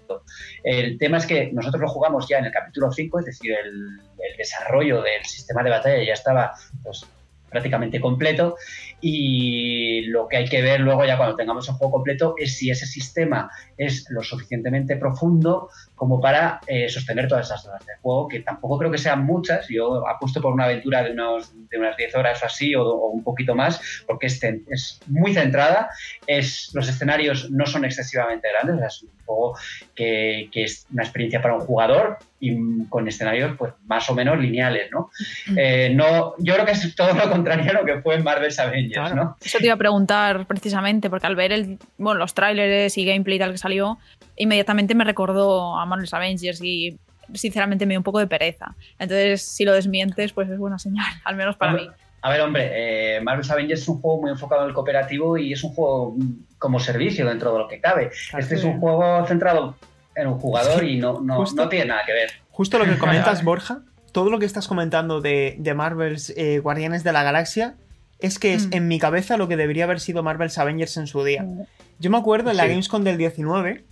El 0.64 0.98
tema 0.98 1.18
es 1.18 1.26
que 1.26 1.52
nosotros 1.54 1.82
lo 1.82 1.88
jugamos 1.88 2.28
ya 2.28 2.40
en 2.40 2.46
el 2.46 2.52
capítulo 2.52 2.92
5, 2.92 3.20
es 3.20 3.26
decir, 3.26 3.52
el, 3.52 3.72
el 3.72 4.38
desarrollo 4.38 5.02
del 5.02 5.24
sistema 5.24 5.64
de 5.64 5.70
batalla 5.70 6.04
ya 6.04 6.14
estaba 6.14 6.54
pues, 6.84 7.06
prácticamente 7.54 8.02
completo. 8.02 8.58
Y 9.00 10.02
lo 10.08 10.28
que 10.28 10.38
hay 10.38 10.46
que 10.50 10.62
ver 10.62 10.82
luego 10.82 11.06
ya 11.06 11.16
cuando 11.16 11.38
tengamos 11.38 11.70
el 11.70 11.76
juego 11.76 11.94
completo 11.94 12.36
es 12.38 12.58
si 12.58 12.70
ese 12.70 12.86
sistema 12.86 13.50
es 13.78 14.10
lo 14.10 14.22
suficientemente 14.22 14.98
profundo 14.98 15.70
como 15.96 16.20
para 16.20 16.60
eh, 16.68 16.90
sostener 16.90 17.28
todas 17.28 17.48
esas 17.48 17.66
horas 17.66 17.86
de 17.86 17.94
juego, 18.02 18.28
que 18.28 18.40
tampoco 18.42 18.78
creo 18.78 18.92
que 18.92 18.98
sean 18.98 19.26
muchas, 19.26 19.68
yo 19.70 20.08
apuesto 20.08 20.42
por 20.42 20.54
una 20.54 20.66
aventura 20.66 21.04
de, 21.04 21.12
unos, 21.12 21.54
de 21.70 21.78
unas 21.78 21.96
10 21.96 22.16
horas 22.16 22.42
o 22.44 22.46
así 22.46 22.76
o, 22.76 22.94
un 23.08 23.24
poquito 23.24 23.56
más, 23.56 24.04
porque 24.08 24.28
es, 24.28 24.44
es 24.44 25.00
muy 25.08 25.34
centrada, 25.34 25.90
es, 26.28 26.72
los 26.74 26.90
escenarios 26.90 27.50
no 27.52 27.66
son 27.66 27.86
excesivamente 27.86 28.48
grandes, 28.50 28.86
es 28.86 29.04
un 29.04 29.10
juego 29.26 29.58
que, 29.96 30.50
que 30.52 30.64
es 30.64 30.86
una 30.92 31.04
experiencia 31.04 31.42
para 31.42 31.56
un 31.56 31.62
jugador, 31.62 32.18
y 32.44 32.86
con 32.90 33.08
escenarios 33.08 33.56
pues 33.58 33.74
más 33.86 34.10
o 34.10 34.14
menos 34.14 34.38
lineales, 34.38 34.92
¿no? 34.92 35.10
Eh, 35.56 35.94
no 35.96 36.34
yo 36.40 36.54
creo 36.56 36.66
que 36.66 36.74
es 36.74 36.94
todo 36.94 37.14
lo 37.14 37.30
contrario 37.30 37.70
a 37.70 37.74
lo 37.74 37.86
que 37.86 38.02
fue 38.02 38.16
en 38.16 38.24
Marvel's 38.24 38.60
Avengers, 38.60 39.16
¿no? 39.16 39.38
Eso 39.42 39.60
te 39.60 39.66
iba 39.66 39.76
a 39.76 39.78
preguntar 39.78 40.46
precisamente, 40.46 41.10
porque 41.10 41.26
al 41.26 41.38
ver 41.38 41.54
el, 41.54 41.80
bueno, 41.98 42.20
los 42.20 42.34
trailers 42.34 42.98
y 42.98 43.06
gameplay 43.06 43.40
tal 43.40 43.54
que 43.54 43.58
salió, 43.58 43.98
inmediatamente 44.36 44.96
me 44.96 45.04
recordó 45.04 45.78
a 45.78 45.86
Marvel's 45.86 46.14
Avengers 46.14 46.62
y 46.62 46.98
sinceramente 47.34 47.86
me 47.86 47.94
dio 47.94 48.00
un 48.00 48.04
poco 48.04 48.20
de 48.20 48.28
pereza. 48.28 48.76
Entonces, 49.00 49.42
si 49.42 49.66
lo 49.66 49.74
desmientes, 49.74 50.34
pues 50.34 50.50
es 50.50 50.58
buena 50.58 50.80
señal, 50.80 51.06
al 51.24 51.36
menos 51.36 51.56
para 51.56 51.74
mí. 51.74 51.90
A 52.22 52.30
ver, 52.30 52.42
hombre, 52.42 52.72
eh, 53.18 53.22
Marvel's 53.22 53.52
Avengers 53.52 53.82
es 53.82 53.88
un 53.88 54.00
juego 54.00 54.22
muy 54.22 54.32
enfocado 54.32 54.62
en 54.64 54.70
el 54.70 54.74
cooperativo 54.74 55.38
y 55.38 55.52
es 55.52 55.64
un 55.64 55.74
juego 55.74 56.16
como 56.58 56.80
servicio 56.80 57.28
dentro 57.28 57.52
de 57.52 57.60
lo 57.60 57.68
que 57.68 57.82
cabe. 57.82 58.12
este 58.38 58.56
es 58.56 58.64
un 58.64 58.80
juego 58.80 59.26
centrado 59.28 59.76
en 60.16 60.28
un 60.28 60.40
jugador 60.40 60.86
y 60.86 60.98
no, 60.98 61.20
no, 61.20 61.44
tiene 61.70 61.86
nada 61.86 62.04
que 62.06 62.14
ver. 62.14 62.32
Justo 62.52 62.80
lo 62.80 62.86
que 62.86 62.98
comentas, 63.00 63.44
Borja, 63.44 63.82
todo 64.14 64.30
lo 64.30 64.40
que 64.40 64.46
estás 64.46 64.70
comentando 64.70 65.20
de, 65.20 65.56
de 65.60 65.74
Marvel's 65.74 66.32
eh, 66.38 66.60
Guardianes 66.60 67.04
de 67.04 67.12
la 67.12 67.24
Galaxia 67.24 67.76
es 68.20 68.40
que 68.40 68.54
es 68.54 68.68
mm. 68.68 68.74
en 68.74 68.88
mi 68.88 69.00
cabeza 69.00 69.36
lo 69.36 69.50
que 69.50 69.58
debería 69.58 69.84
haber 69.84 70.00
sido 70.00 70.24
Marvel's 70.24 70.58
Avengers 70.58 70.96
en 70.96 71.08
su 71.08 71.26
día. 71.26 71.44
Mm. 71.44 71.64
Yo 72.00 72.10
me 72.10 72.18
acuerdo 72.18 72.52
en 72.52 72.58
la 72.58 72.68
Gamescom 72.68 73.04
del 73.04 73.18
19, 73.18 73.84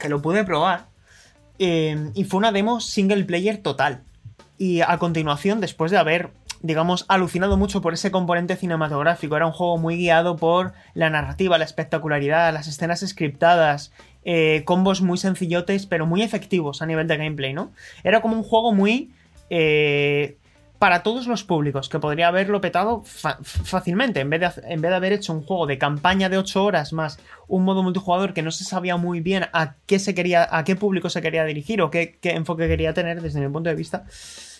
que 0.00 0.08
lo 0.08 0.20
pude 0.20 0.42
probar, 0.42 0.86
eh, 1.60 2.10
y 2.14 2.24
fue 2.24 2.38
una 2.38 2.50
demo 2.50 2.80
single 2.80 3.24
player 3.24 3.58
total. 3.58 4.02
Y 4.58 4.80
a 4.80 4.98
continuación, 4.98 5.60
después 5.60 5.90
de 5.90 5.98
haber, 5.98 6.30
digamos, 6.60 7.04
alucinado 7.08 7.56
mucho 7.56 7.80
por 7.80 7.94
ese 7.94 8.10
componente 8.10 8.56
cinematográfico, 8.56 9.36
era 9.36 9.46
un 9.46 9.52
juego 9.52 9.78
muy 9.78 9.96
guiado 9.96 10.36
por 10.36 10.72
la 10.94 11.08
narrativa, 11.10 11.58
la 11.58 11.64
espectacularidad, 11.64 12.52
las 12.52 12.66
escenas 12.66 13.00
scriptadas, 13.00 13.92
eh, 14.24 14.62
combos 14.64 15.02
muy 15.02 15.18
sencillotes, 15.18 15.86
pero 15.86 16.06
muy 16.06 16.22
efectivos 16.22 16.82
a 16.82 16.86
nivel 16.86 17.06
de 17.06 17.16
gameplay, 17.16 17.52
¿no? 17.52 17.72
Era 18.02 18.20
como 18.20 18.36
un 18.36 18.42
juego 18.42 18.72
muy... 18.72 19.12
Eh, 19.48 20.36
para 20.80 21.02
todos 21.02 21.26
los 21.26 21.44
públicos, 21.44 21.90
que 21.90 21.98
podría 21.98 22.28
haberlo 22.28 22.62
petado 22.62 23.02
fácilmente, 23.04 24.20
en 24.20 24.30
vez, 24.30 24.40
de, 24.40 24.62
en 24.66 24.80
vez 24.80 24.90
de 24.90 24.96
haber 24.96 25.12
hecho 25.12 25.34
un 25.34 25.42
juego 25.42 25.66
de 25.66 25.76
campaña 25.76 26.30
de 26.30 26.38
8 26.38 26.64
horas 26.64 26.94
más 26.94 27.18
un 27.48 27.64
modo 27.64 27.82
multijugador 27.82 28.32
que 28.32 28.40
no 28.40 28.50
se 28.50 28.64
sabía 28.64 28.96
muy 28.96 29.20
bien 29.20 29.44
a 29.52 29.74
qué 29.84 29.98
se 29.98 30.14
quería, 30.14 30.48
a 30.50 30.64
qué 30.64 30.76
público 30.76 31.10
se 31.10 31.20
quería 31.20 31.44
dirigir 31.44 31.82
o 31.82 31.90
qué, 31.90 32.18
enfoque 32.22 32.66
quería 32.66 32.94
tener 32.94 33.20
desde 33.20 33.42
mi 33.42 33.52
punto 33.52 33.68
de 33.68 33.76
vista. 33.76 34.06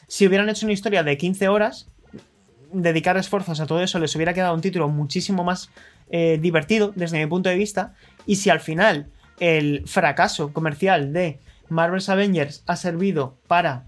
Si 0.08 0.26
hubieran 0.26 0.50
hecho 0.50 0.66
una 0.66 0.74
historia 0.74 1.02
de 1.02 1.16
15 1.16 1.48
horas, 1.48 1.88
dedicar 2.70 3.16
esfuerzos 3.16 3.58
a 3.58 3.66
todo 3.66 3.80
eso 3.80 3.98
les 3.98 4.14
hubiera 4.14 4.34
quedado 4.34 4.54
un 4.54 4.60
título 4.60 4.90
muchísimo 4.90 5.42
más 5.42 5.70
eh, 6.10 6.38
divertido 6.38 6.92
desde 6.94 7.18
mi 7.18 7.26
punto 7.30 7.48
de 7.48 7.54
vista. 7.54 7.94
Y 8.26 8.36
si 8.36 8.50
al 8.50 8.60
final 8.60 9.10
el 9.38 9.84
fracaso 9.86 10.52
comercial 10.52 11.14
de 11.14 11.40
Marvel's 11.70 12.10
Avengers 12.10 12.62
ha 12.66 12.76
servido 12.76 13.38
para 13.48 13.86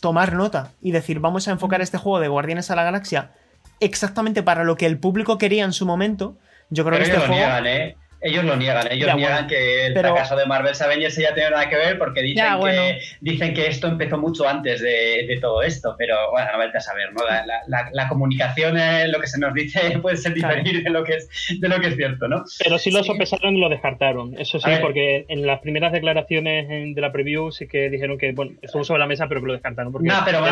tomar 0.00 0.34
nota 0.34 0.72
y 0.80 0.92
decir, 0.92 1.20
vamos 1.20 1.48
a 1.48 1.52
enfocar 1.52 1.80
este 1.80 1.98
juego 1.98 2.20
de 2.20 2.28
Guardianes 2.28 2.70
a 2.70 2.76
la 2.76 2.84
Galaxia 2.84 3.32
exactamente 3.80 4.42
para 4.42 4.64
lo 4.64 4.76
que 4.76 4.86
el 4.86 4.98
público 4.98 5.38
quería 5.38 5.64
en 5.64 5.72
su 5.72 5.86
momento, 5.86 6.36
yo 6.70 6.84
creo 6.84 6.98
que 6.98 7.04
este 7.04 7.18
juego... 7.18 7.66
¿eh? 7.66 7.96
Ellos 8.20 8.44
lo 8.44 8.56
niegan, 8.56 8.90
ellos 8.90 9.14
niegan 9.14 9.46
que 9.46 9.86
el 9.86 9.98
fracaso 9.98 10.34
de 10.34 10.44
Marvel's 10.44 10.82
Avengers 10.82 11.16
ya 11.16 11.34
tiene 11.34 11.50
nada 11.50 11.68
que 11.68 11.76
ver 11.76 11.98
porque 11.98 12.22
dicen, 12.22 12.46
que, 12.60 13.00
dicen 13.20 13.54
que 13.54 13.68
esto 13.68 13.86
empezó 13.86 14.18
mucho 14.18 14.48
antes 14.48 14.82
de, 14.82 15.38
todo 15.40 15.62
esto, 15.62 15.94
pero 15.96 16.32
bueno, 16.32 16.50
no 16.52 16.58
vete 16.58 16.78
a 16.78 16.80
saber, 16.80 17.12
¿no? 17.12 17.22
La, 17.66 18.08
comunicación, 18.08 18.76
lo 19.10 19.20
que 19.20 19.26
se 19.26 19.38
nos 19.38 19.54
dice 19.54 19.98
puede 20.02 20.16
ser 20.16 20.34
diferir 20.34 20.82
de, 20.82 20.90
lo 20.90 21.04
que 21.04 21.14
es, 21.14 21.58
de 21.60 21.68
lo 21.68 21.80
que 21.80 21.88
es 21.88 21.96
cierto, 21.96 22.26
¿no? 22.26 22.42
Pero 22.58 22.78
sí 22.78 22.90
lo 22.90 23.04
sopesaron 23.04 23.56
y 23.56 23.60
lo 23.60 23.68
descartaron, 23.68 24.34
eso 24.38 24.58
sí, 24.58 24.70
porque 24.80 25.24
en 25.28 25.46
las 25.46 25.60
primeras 25.60 25.92
declaraciones 25.92 26.66
de 26.68 27.00
la 27.00 27.12
preview 27.12 27.52
sí 27.52 27.68
que 27.68 27.88
dijeron 27.88 28.18
que, 28.18 28.32
bueno, 28.32 28.52
estuvo 28.62 28.82
sobre 28.82 29.00
la 29.00 29.06
mesa, 29.06 29.28
pero 29.28 29.40
que 29.40 29.46
lo 29.46 29.52
descartaron. 29.52 29.92
Porque 29.92 30.08
no, 30.08 30.22
pero, 30.24 30.42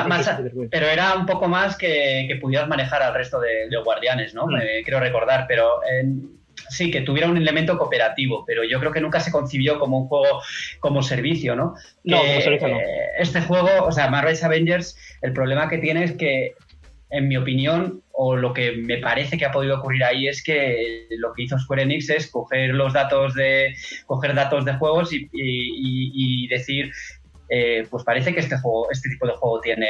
pero 0.71 0.87
era 0.87 1.15
un 1.15 1.27
poco 1.27 1.49
más 1.49 1.77
que, 1.77 2.27
que 2.29 2.37
pudieras 2.37 2.69
manejar 2.69 3.03
al 3.03 3.15
resto 3.15 3.41
de, 3.41 3.67
los 3.71 3.85
guardianes, 3.85 4.35
¿no? 4.35 4.47
Mm. 4.47 4.53
Me 4.53 4.83
quiero 4.85 5.01
recordar, 5.01 5.47
pero... 5.49 5.81
En, 5.85 6.37
sí, 6.69 6.91
que 6.91 7.03
tuviera 7.03 7.29
un 7.29 7.37
elemento 7.37 7.79
cooperativo, 7.79 8.45
pero 8.47 8.65
yo 8.65 8.79
creo 8.81 8.93
que 8.93 9.01
nunca 9.01 9.21
se 9.21 9.33
concibió 9.33 9.79
como 9.79 9.99
un 9.99 10.09
juego 10.09 10.41
como 10.81 11.03
servicio, 11.03 11.57
¿no? 11.57 11.75
No, 12.05 12.19
como 12.19 12.41
servicio 12.41 12.69
no. 12.69 12.79
Este 13.19 13.41
juego, 13.43 13.85
o 13.85 13.93
sea, 13.93 14.09
Marvel's 14.09 14.43
Avengers, 14.43 14.97
el 15.23 15.33
problema 15.33 15.69
que 15.69 15.79
tiene 15.79 16.05
es 16.05 16.13
que, 16.13 16.55
en 17.11 17.29
mi 17.29 17.37
opinión, 17.37 18.03
o 18.13 18.37
lo 18.37 18.53
que 18.53 18.73
me 18.73 18.99
parece 18.99 19.39
que 19.39 19.45
ha 19.45 19.53
podido 19.53 19.79
ocurrir 19.79 20.05
ahí 20.05 20.27
es 20.27 20.43
que 20.43 21.07
lo 21.19 21.33
que 21.33 21.43
hizo 21.45 21.59
Square 21.59 21.83
Enix 21.83 22.11
es 22.11 22.31
coger 22.31 22.75
los 22.75 22.93
datos 22.93 23.35
de 23.35 23.75
coger 24.07 24.35
datos 24.35 24.65
de 24.65 24.75
juegos 24.75 25.11
y 25.13 26.49
decir 26.49 26.91
eh, 27.49 27.87
pues 27.91 28.05
parece 28.05 28.35
que 28.35 28.41
este 28.41 28.59
juego, 28.59 28.91
este 28.91 29.09
tipo 29.09 29.27
de 29.27 29.35
juego 29.35 29.61
tiene, 29.61 29.89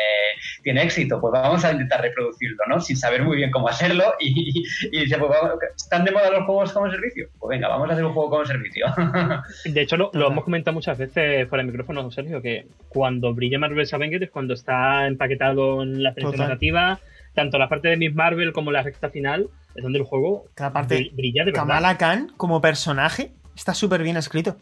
tiene 0.62 0.82
éxito, 0.82 1.20
pues 1.20 1.32
vamos 1.32 1.64
a 1.64 1.72
intentar 1.72 2.02
reproducirlo, 2.02 2.62
¿no? 2.68 2.80
Sin 2.80 2.96
saber 2.96 3.22
muy 3.22 3.36
bien 3.36 3.50
cómo 3.50 3.68
hacerlo 3.68 4.04
y, 4.20 4.64
dice, 4.90 5.18
pues 5.18 5.30
¿están 5.76 6.04
de 6.04 6.12
moda 6.12 6.30
los 6.30 6.44
juegos 6.44 6.72
como 6.72 6.90
servicio? 6.90 7.28
Pues 7.38 7.56
venga, 7.56 7.68
vamos 7.68 7.88
a 7.88 7.92
hacer 7.92 8.04
un 8.04 8.12
juego 8.12 8.30
como 8.30 8.44
servicio. 8.44 8.86
De 9.64 9.80
hecho, 9.80 9.96
lo, 9.96 10.10
hemos 10.12 10.44
comentado 10.44 10.74
muchas 10.74 10.98
veces 10.98 11.48
fuera 11.48 11.64
de 11.64 11.70
micrófono, 11.70 12.10
Sergio, 12.10 12.42
que 12.42 12.66
cuando 12.88 13.34
brilla 13.34 13.58
Marvel's 13.58 13.94
Avengers 13.94 14.24
es 14.24 14.30
cuando 14.30 14.54
está 14.54 15.06
empaquetado 15.06 15.82
en 15.82 16.02
la 16.02 16.10
experiencia 16.10 16.44
narrativa, 16.44 17.00
tanto 17.34 17.58
la 17.58 17.68
parte 17.68 17.88
de 17.88 17.96
Miss 17.96 18.14
Marvel 18.14 18.52
como 18.52 18.70
la 18.70 18.82
recta 18.82 19.10
final, 19.10 19.48
es 19.74 19.82
donde 19.82 19.98
el 19.98 20.04
juego 20.04 20.46
Cada 20.54 20.72
parte 20.72 21.10
brilla 21.12 21.44
de 21.44 21.52
verdad. 21.52 21.66
Kamala 21.66 21.98
Khan 21.98 22.32
como 22.36 22.60
personaje 22.60 23.32
está 23.54 23.74
súper 23.74 24.02
bien 24.02 24.16
escrito. 24.16 24.56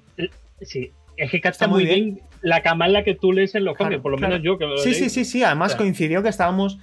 Sí, 0.60 0.92
es 1.16 1.30
que 1.30 1.40
capta 1.40 1.66
muy 1.68 1.84
bien. 1.84 2.20
la 2.42 2.62
Kamala 2.62 3.04
que 3.04 3.14
tú 3.14 3.32
lees 3.32 3.54
en 3.54 3.64
los 3.64 3.76
cómics, 3.76 4.00
por 4.00 4.12
lo 4.12 4.18
menos 4.18 4.40
yo 4.42 4.58
que 4.58 4.66
Sí, 4.78 4.94
sí, 4.94 5.08
sí, 5.08 5.24
sí. 5.24 5.42
Además 5.42 5.74
coincidió 5.74 6.22
que 6.22 6.28
estábamos. 6.28 6.78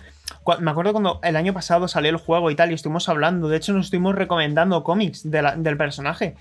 Me 0.59 0.71
acuerdo 0.71 0.91
cuando 0.93 1.19
el 1.23 1.35
año 1.35 1.53
pasado 1.53 1.87
salió 1.87 2.09
el 2.09 2.17
juego 2.17 2.51
y 2.51 2.55
tal, 2.55 2.71
y 2.71 2.73
estuvimos 2.73 3.09
hablando. 3.09 3.47
De 3.47 3.57
hecho, 3.57 3.73
nos 3.73 3.85
estuvimos 3.85 4.15
recomendando 4.15 4.83
cómics 4.83 5.29
del 5.29 5.77
personaje. 5.77 6.35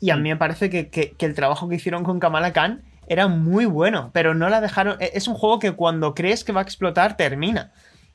Y 0.00 0.10
a 0.10 0.16
mí 0.16 0.28
me 0.28 0.36
parece 0.36 0.70
que, 0.70 1.14
el 1.18 1.34
trabajo 1.34 1.68
que 1.68 1.76
hicieron 1.76 2.04
con 2.04 2.20
Kamala 2.20 2.52
Khan 2.52 2.82
era 3.06 3.28
muy 3.28 3.66
bueno, 3.66 4.10
pero 4.12 4.34
no 4.34 4.48
la 4.48 4.60
dejaron. 4.60 4.96
E, 5.00 5.12
es 5.14 5.28
un 5.28 5.34
juego 5.34 5.58
que 5.58 5.72
cuando 5.72 6.14
crees 6.14 6.44
que 6.44 6.52
va 6.52 6.60
a 6.60 6.64
explotar, 6.64 7.16
termina. 7.16 7.72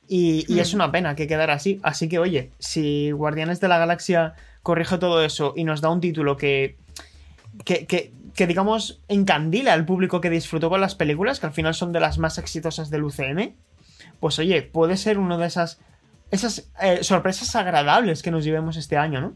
Y, 0.08 0.58
es 0.58 0.72
mm. 0.72 0.76
una 0.76 0.90
pena 0.90 1.14
que 1.14 1.26
quedara 1.26 1.54
así. 1.54 1.78
Así 1.82 2.08
que, 2.08 2.18
oye, 2.18 2.50
si 2.58 3.10
Guardianes 3.12 3.60
de 3.60 3.68
la 3.68 3.78
Galaxia 3.78 4.34
corrige 4.62 4.98
todo 4.98 5.24
eso 5.24 5.52
y 5.56 5.64
nos 5.64 5.80
da 5.80 5.90
un 5.90 6.00
título 6.00 6.36
que, 6.36 6.76
que, 7.64 7.86
que 7.86 8.12
digamos 8.34 9.02
encandila 9.08 9.72
al 9.72 9.84
público 9.84 10.20
que 10.20 10.30
disfrutó 10.30 10.70
con 10.70 10.80
las 10.80 10.94
películas, 10.94 11.40
que 11.40 11.46
al 11.46 11.52
final 11.52 11.74
son 11.74 11.92
de 11.92 12.00
las 12.00 12.18
más 12.18 12.38
exitosas 12.38 12.90
del 12.90 13.04
UCM, 13.04 13.54
pues 14.20 14.38
oye, 14.38 14.62
puede 14.62 14.96
ser 14.96 15.18
una 15.18 15.38
de 15.38 15.46
esas, 15.46 15.80
esas 16.30 16.70
eh, 16.80 17.02
sorpresas 17.02 17.54
agradables 17.56 18.22
que 18.22 18.30
nos 18.30 18.44
llevemos 18.44 18.76
este 18.76 18.96
año, 18.96 19.20
¿no? 19.20 19.34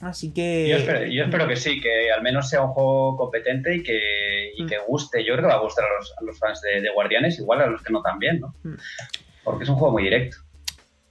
Así 0.00 0.32
que. 0.32 0.68
Yo 1.12 1.24
espero, 1.24 1.46
que 1.46 1.56
sí, 1.56 1.80
que 1.80 2.10
al 2.10 2.22
menos 2.22 2.48
sea 2.48 2.62
un 2.62 2.72
juego 2.72 3.16
competente 3.16 3.76
y 3.76 3.82
que, 3.82 4.52
y 4.56 4.64
que 4.64 4.78
mm. 4.78 4.82
guste. 4.86 5.24
Yo 5.24 5.34
creo 5.34 5.46
que 5.46 5.52
va 5.52 5.58
a 5.58 5.62
gustar 5.62 5.84
a 5.84 6.24
los, 6.24 6.38
fans 6.38 6.60
de, 6.62 6.88
Guardianes, 6.90 7.38
igual 7.38 7.60
a 7.60 7.66
los 7.66 7.82
que 7.82 7.92
no 7.92 8.00
también, 8.00 8.40
¿no? 8.40 8.54
Mm. 8.62 8.76
Porque 9.44 9.64
es 9.64 9.70
un 9.70 9.76
juego 9.76 9.92
muy 9.92 10.04
directo. 10.04 10.38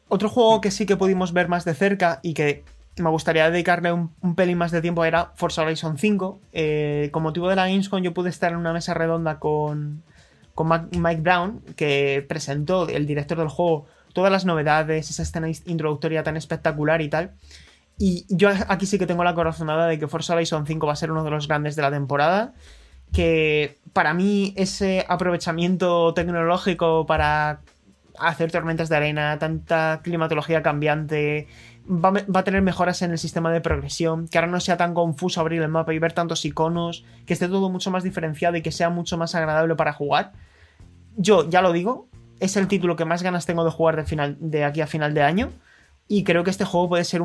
Otro 0.07 0.27
juego 0.27 0.59
que 0.59 0.71
sí 0.71 0.87
que 0.87 0.97
pudimos 0.97 1.33
ver 1.33 1.47
más 1.47 1.65
de 1.65 1.75
cerca 1.75 2.19
y 2.23 2.33
que 2.33 2.63
me 3.01 3.09
gustaría 3.09 3.49
dedicarle 3.49 3.91
un, 3.91 4.35
pelín 4.35 4.57
más 4.57 4.71
de 4.71 4.81
tiempo 4.81 5.05
era 5.05 5.31
Forza 5.35 5.61
Horizon 5.61 5.97
5. 5.97 6.41
Eh, 6.53 7.09
con 7.11 7.23
motivo 7.23 7.49
de 7.49 7.55
la 7.55 7.67
Gamescom 7.67 8.01
yo 8.01 8.13
pude 8.13 8.29
estar 8.29 8.51
en 8.51 8.57
una 8.57 8.73
mesa 8.73 8.93
redonda 8.93 9.39
con, 9.39 10.03
con 10.53 10.89
Mike 10.91 11.21
Brown, 11.21 11.61
que 11.75 12.25
presentó, 12.27 12.87
el 12.89 13.05
director 13.05 13.37
del 13.37 13.47
juego, 13.47 13.85
todas 14.13 14.31
las 14.31 14.45
novedades, 14.45 15.09
esa 15.09 15.23
escena 15.23 15.47
introductoria 15.65 16.23
tan 16.23 16.37
espectacular 16.37 17.01
y 17.01 17.09
tal. 17.09 17.31
Y 17.97 18.25
yo 18.29 18.49
aquí 18.67 18.85
sí 18.85 18.97
que 18.97 19.05
tengo 19.05 19.23
la 19.23 19.35
corazonada 19.35 19.87
de 19.87 19.99
que 19.99 20.07
Forza 20.07 20.33
Horizon 20.33 20.65
5 20.65 20.87
va 20.87 20.93
a 20.93 20.95
ser 20.95 21.11
uno 21.11 21.23
de 21.23 21.31
los 21.31 21.47
grandes 21.47 21.75
de 21.75 21.81
la 21.81 21.91
temporada. 21.91 22.53
Que 23.11 23.77
para 23.91 24.13
mí 24.13 24.53
ese 24.55 25.05
aprovechamiento 25.09 26.13
tecnológico 26.13 27.05
para 27.05 27.61
hacer 28.19 28.51
tormentas 28.51 28.89
de 28.89 28.95
arena, 28.95 29.37
tanta 29.39 30.01
climatología 30.03 30.61
cambiante, 30.61 31.47
va, 31.89 32.39
a 32.39 32.43
tener 32.43 32.61
mejoras 32.61 33.01
en 33.01 33.11
el 33.11 33.17
sistema 33.17 33.51
de 33.51 33.61
progresión, 33.61 34.27
que 34.27 34.37
ahora 34.37 34.51
no 34.51 34.59
sea 34.59 34.77
tan 34.77 34.93
confuso 34.93 35.41
abrir 35.41 35.61
el 35.61 35.69
mapa 35.69 35.93
y 35.93 35.99
ver 35.99 36.13
tantos 36.13 36.45
iconos, 36.45 37.03
que 37.25 37.33
esté 37.33 37.47
todo 37.47 37.69
mucho 37.69 37.89
más 37.91 38.03
diferenciado 38.03 38.57
y 38.57 38.61
que 38.61 38.71
sea 38.71 38.89
mucho 38.89 39.17
más 39.17 39.35
agradable 39.35 39.75
para 39.75 39.93
jugar. 39.93 40.33
Yo 41.17 41.49
ya 41.49 41.61
lo 41.61 41.73
digo, 41.73 42.07
es 42.39 42.55
el 42.57 42.67
título 42.67 42.95
que 42.95 43.05
más 43.05 43.23
ganas 43.23 43.45
tengo 43.45 43.65
de 43.65 43.71
jugar 43.71 43.95
de, 43.95 44.05
final, 44.05 44.37
de 44.39 44.63
aquí 44.63 44.81
a 44.81 44.87
final 44.87 45.13
de 45.13 45.23
año. 45.23 45.49
Y 46.07 46.23
creo 46.23 46.43
que 46.43 46.49
este 46.49 46.65
juego 46.65 46.89
puede 46.89 47.03
ser 47.03 47.21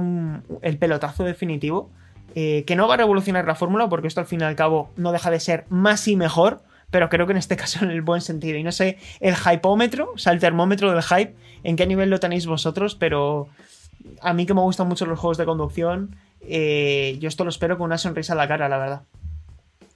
el 0.62 0.78
pelotazo 0.78 1.24
definitivo. 1.24 1.90
Eh, 2.36 2.64
que 2.66 2.74
no 2.74 2.88
va 2.88 2.94
a 2.94 2.96
revolucionar 2.96 3.46
la 3.46 3.54
fórmula, 3.54 3.88
porque 3.88 4.08
esto 4.08 4.20
al 4.20 4.26
fin 4.26 4.40
y 4.40 4.44
al 4.44 4.56
cabo 4.56 4.90
no 4.96 5.12
deja 5.12 5.30
de 5.30 5.38
ser 5.38 5.66
más 5.68 6.08
y 6.08 6.16
mejor. 6.16 6.62
Pero 6.90 7.08
creo 7.08 7.26
que 7.26 7.32
en 7.32 7.38
este 7.38 7.56
caso 7.58 7.84
en 7.84 7.90
el 7.90 8.02
buen 8.02 8.20
sentido. 8.20 8.58
Y 8.58 8.62
no 8.62 8.72
sé 8.72 8.98
el 9.20 9.34
hypómetro, 9.34 10.12
o 10.14 10.18
sea, 10.18 10.32
el 10.32 10.40
termómetro 10.40 10.90
del 10.90 11.02
hype, 11.02 11.34
en 11.62 11.76
qué 11.76 11.86
nivel 11.86 12.10
lo 12.10 12.18
tenéis 12.18 12.46
vosotros, 12.46 12.94
pero 12.94 13.48
a 14.20 14.32
mí 14.32 14.46
que 14.46 14.54
me 14.54 14.60
gustan 14.60 14.88
mucho 14.88 15.06
los 15.06 15.18
juegos 15.18 15.38
de 15.38 15.44
conducción, 15.44 16.16
eh, 16.40 17.16
yo 17.20 17.28
esto 17.28 17.44
lo 17.44 17.50
espero 17.50 17.78
con 17.78 17.86
una 17.86 17.98
sonrisa 17.98 18.34
en 18.34 18.38
la 18.38 18.48
cara, 18.48 18.68
la 18.68 18.78
verdad. 18.78 19.02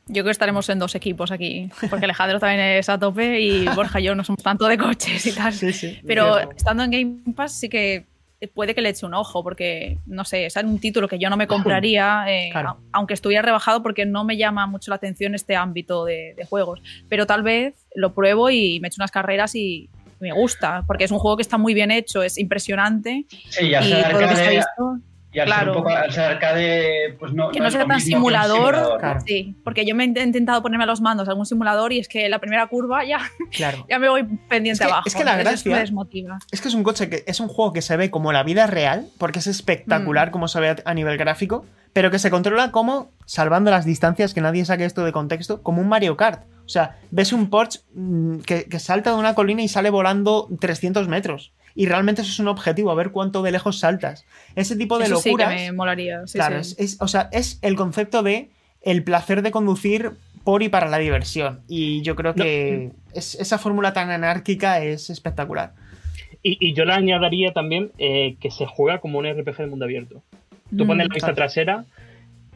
Yo 0.07 0.23
creo 0.23 0.25
que 0.25 0.31
estaremos 0.31 0.69
en 0.71 0.79
dos 0.79 0.95
equipos 0.95 1.31
aquí, 1.31 1.71
porque 1.91 2.07
Alejandro 2.07 2.41
también 2.41 2.61
es 2.61 2.89
a 2.89 2.99
tope 2.99 3.41
y 3.41 3.67
Borja 3.69 4.01
y 4.01 4.05
yo 4.05 4.15
no 4.15 4.25
somos 4.25 4.43
tanto 4.43 4.67
de 4.67 4.79
coches 4.79 5.27
y 5.27 5.33
tal. 5.33 5.53
Sí, 5.53 5.73
sí, 5.73 6.01
Pero 6.07 6.39
estando 6.51 6.83
en 6.83 6.91
Game 6.91 7.35
Pass 7.35 7.53
sí 7.53 7.69
que 7.69 8.07
puede 8.47 8.75
que 8.75 8.81
le 8.81 8.91
eche 8.91 9.05
un 9.05 9.15
ojo, 9.15 9.43
porque, 9.43 9.99
no 10.07 10.25
sé, 10.25 10.47
es 10.47 10.55
un 10.57 10.79
título 10.79 11.09
que 11.09 11.19
yo 11.19 11.29
no 11.29 11.37
me 11.37 11.49
compraría, 11.49 12.25
eh, 12.29 12.53
aunque 12.93 13.15
estuviera 13.15 13.43
rebajado, 13.43 13.83
porque 13.83 14.07
no 14.07 14.23
me 14.25 14.37
llama 14.37 14.67
mucho 14.69 14.93
la 14.93 14.97
atención 14.97 15.35
este 15.35 15.57
ámbito 15.57 16.05
de, 16.05 16.37
juegos. 16.49 16.81
Pero 17.09 17.27
tal 17.27 17.43
vez 17.43 17.75
lo 17.95 18.15
pruebo 18.15 18.49
y 18.51 18.79
me 18.81 18.89
echo 18.89 19.01
unas 19.01 19.11
carreras 19.11 19.57
y 19.57 19.91
me 20.21 20.33
gusta, 20.33 20.85
porque 20.87 21.05
es 21.05 21.11
un 21.11 21.19
juego 21.19 21.37
que 21.37 21.43
está 21.43 21.59
muy 21.59 21.75
bien 21.75 21.91
hecho, 21.91 22.23
es 22.23 22.39
impresionante. 22.39 23.27
Sí, 23.51 23.71
ya 23.71 23.83
y 23.83 23.91
todo 24.11 24.21
lo 24.21 24.29
que 24.29 24.51
visto, 24.51 24.99
y 25.31 25.41
al 25.41 25.47
claro. 25.47 25.61
ser 25.61 25.69
un 25.69 25.77
poco 25.77 25.91
al 25.91 26.13
ser 26.13 26.25
arcade, 26.25 27.17
pues 27.19 27.33
no. 27.33 27.51
Que 27.51 27.61
no, 27.61 27.71
sea 27.71 27.87
tan 27.87 28.01
simulador. 28.01 28.99
Sí, 29.27 29.55
porque 29.63 29.85
yo 29.85 29.95
me 29.95 30.05
he 30.05 30.07
intentado 30.07 30.63
ponerme 30.63 30.85
a 30.85 30.87
los 30.87 31.01
mandos 31.01 31.29
algún 31.29 31.45
simulador 31.45 31.93
y 31.93 31.99
es 31.99 32.09
que 32.09 32.29
la 32.29 32.39
primera 32.39 32.67
curva 32.67 33.05
ya, 33.05 33.21
claro. 33.51 33.85
ya 33.91 33.99
me 33.99 34.09
voy 34.09 34.25
pendiente 34.49 34.85
abajo. 34.85 35.03
Es 35.07 35.15
que 35.15 35.25
la 35.25 35.37
gracia. 35.37 35.83
Es 36.51 36.61
que 36.61 36.69
es 36.69 36.75
un 36.75 36.83
coche 36.83 37.11
que 37.11 37.25
es 37.27 37.41
un 37.41 37.49
juego 37.49 37.73
que 37.73 37.83
se 37.83 37.97
ve 37.97 38.11
como 38.11 38.33
la 38.33 38.43
vida 38.43 38.67
real, 38.67 39.09
porque 39.19 39.41
es 39.41 39.47
espectacular 39.47 40.29
mm. 40.29 40.31
como 40.31 40.49
se 40.49 40.61
ve 40.61 40.77
a 40.83 40.95
nivel 40.95 41.19
gráfico, 41.19 41.67
pero 41.93 42.11
que 42.11 42.19
se 42.19 42.31
controla 42.31 42.71
como, 42.71 43.11
salvando 43.27 43.71
las 43.71 43.85
distancias, 43.85 44.33
que 44.33 44.41
nadie 44.41 44.65
saque 44.65 44.87
esto 44.87 45.05
de 45.05 45.13
contexto, 45.13 45.63
como 45.63 45.83
un 45.83 45.89
Mario 45.89 46.17
Kart. 46.17 46.45
O 46.65 46.71
sea, 46.71 46.99
ves 47.11 47.33
un 47.33 47.49
Porsche 47.49 47.81
mm, 47.95 48.39
que, 48.41 48.65
que 48.65 48.79
salta 48.79 49.11
de 49.11 49.17
una 49.17 49.35
colina 49.35 49.63
y 49.63 49.69
sale 49.69 49.91
volando 49.91 50.49
300 50.61 51.09
metros 51.09 51.53
y 51.79 51.87
realmente 51.87 52.23
eso 52.23 52.33
es 52.33 52.41
un 52.41 52.49
objetivo, 52.49 52.91
a 52.91 52.97
ver 52.97 53.13
cuánto 53.13 53.41
de 53.41 53.53
lejos 53.53 53.79
saltas. 53.79 54.27
Ese 54.57 54.75
tipo 54.75 54.99
de 54.99 55.05
eso 55.05 55.15
locuras. 55.15 55.53
Sí 55.53 55.59
que 55.59 55.71
me 55.71 55.73
molaría. 55.77 56.23
claro, 56.33 56.57
Es, 56.59 56.97
o 57.01 57.07
sea, 57.07 57.29
es 57.31 57.61
el 57.63 57.77
concepto 57.77 58.25
de 58.25 58.51
el 58.83 59.05
placer 59.05 59.43
de 59.43 59.53
conducir 59.53 60.11
por 60.43 60.65
y 60.65 60.69
para 60.69 60.89
la 60.89 60.99
diversión. 60.99 61.61
Y 61.69 62.03
yo 62.03 62.17
creo 62.17 62.35
que 62.35 62.91
esa 63.15 63.59
fórmula 63.59 63.93
tan 63.93 64.11
anárquica 64.11 64.83
es 64.83 65.09
espectacular. 65.09 65.75
Y, 66.43 66.75
yo 66.75 66.85
le 66.85 66.95
añadiría 66.95 67.53
también 67.53 67.93
eh, 67.99 68.35
que 68.41 68.51
se 68.51 68.67
juega 68.67 68.99
como 68.99 69.21
un 69.21 69.33
RPG 69.33 69.59
de 69.59 69.67
mundo 69.69 69.85
abierto. 69.85 70.21
Tú 70.77 70.85
pones 70.85 71.07
la 71.07 71.15
vista 71.15 71.33
trasera, 71.33 71.85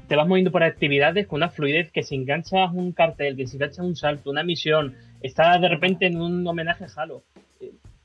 te 0.09 0.17
vas 0.17 0.27
moviendo 0.27 0.51
por 0.51 0.65
actividades 0.65 1.29
con 1.29 1.37
una 1.37 1.49
fluidez 1.49 1.93
que 1.93 2.03
si 2.03 2.17
enganchas 2.17 2.73
un 2.73 2.91
cartel, 2.91 3.37
que 3.37 3.47
si 3.47 3.55
enganchas 3.55 3.87
un 3.87 3.95
salto, 3.95 4.31
una 4.31 4.43
misión, 4.43 4.97
estás 5.21 5.61
de 5.61 5.69
repente 5.69 6.07
en 6.07 6.21
un 6.21 6.45
homenaje 6.45 6.87
a 6.87 6.89
Halo 6.97 7.23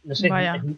no 0.07 0.15
sé, 0.15 0.29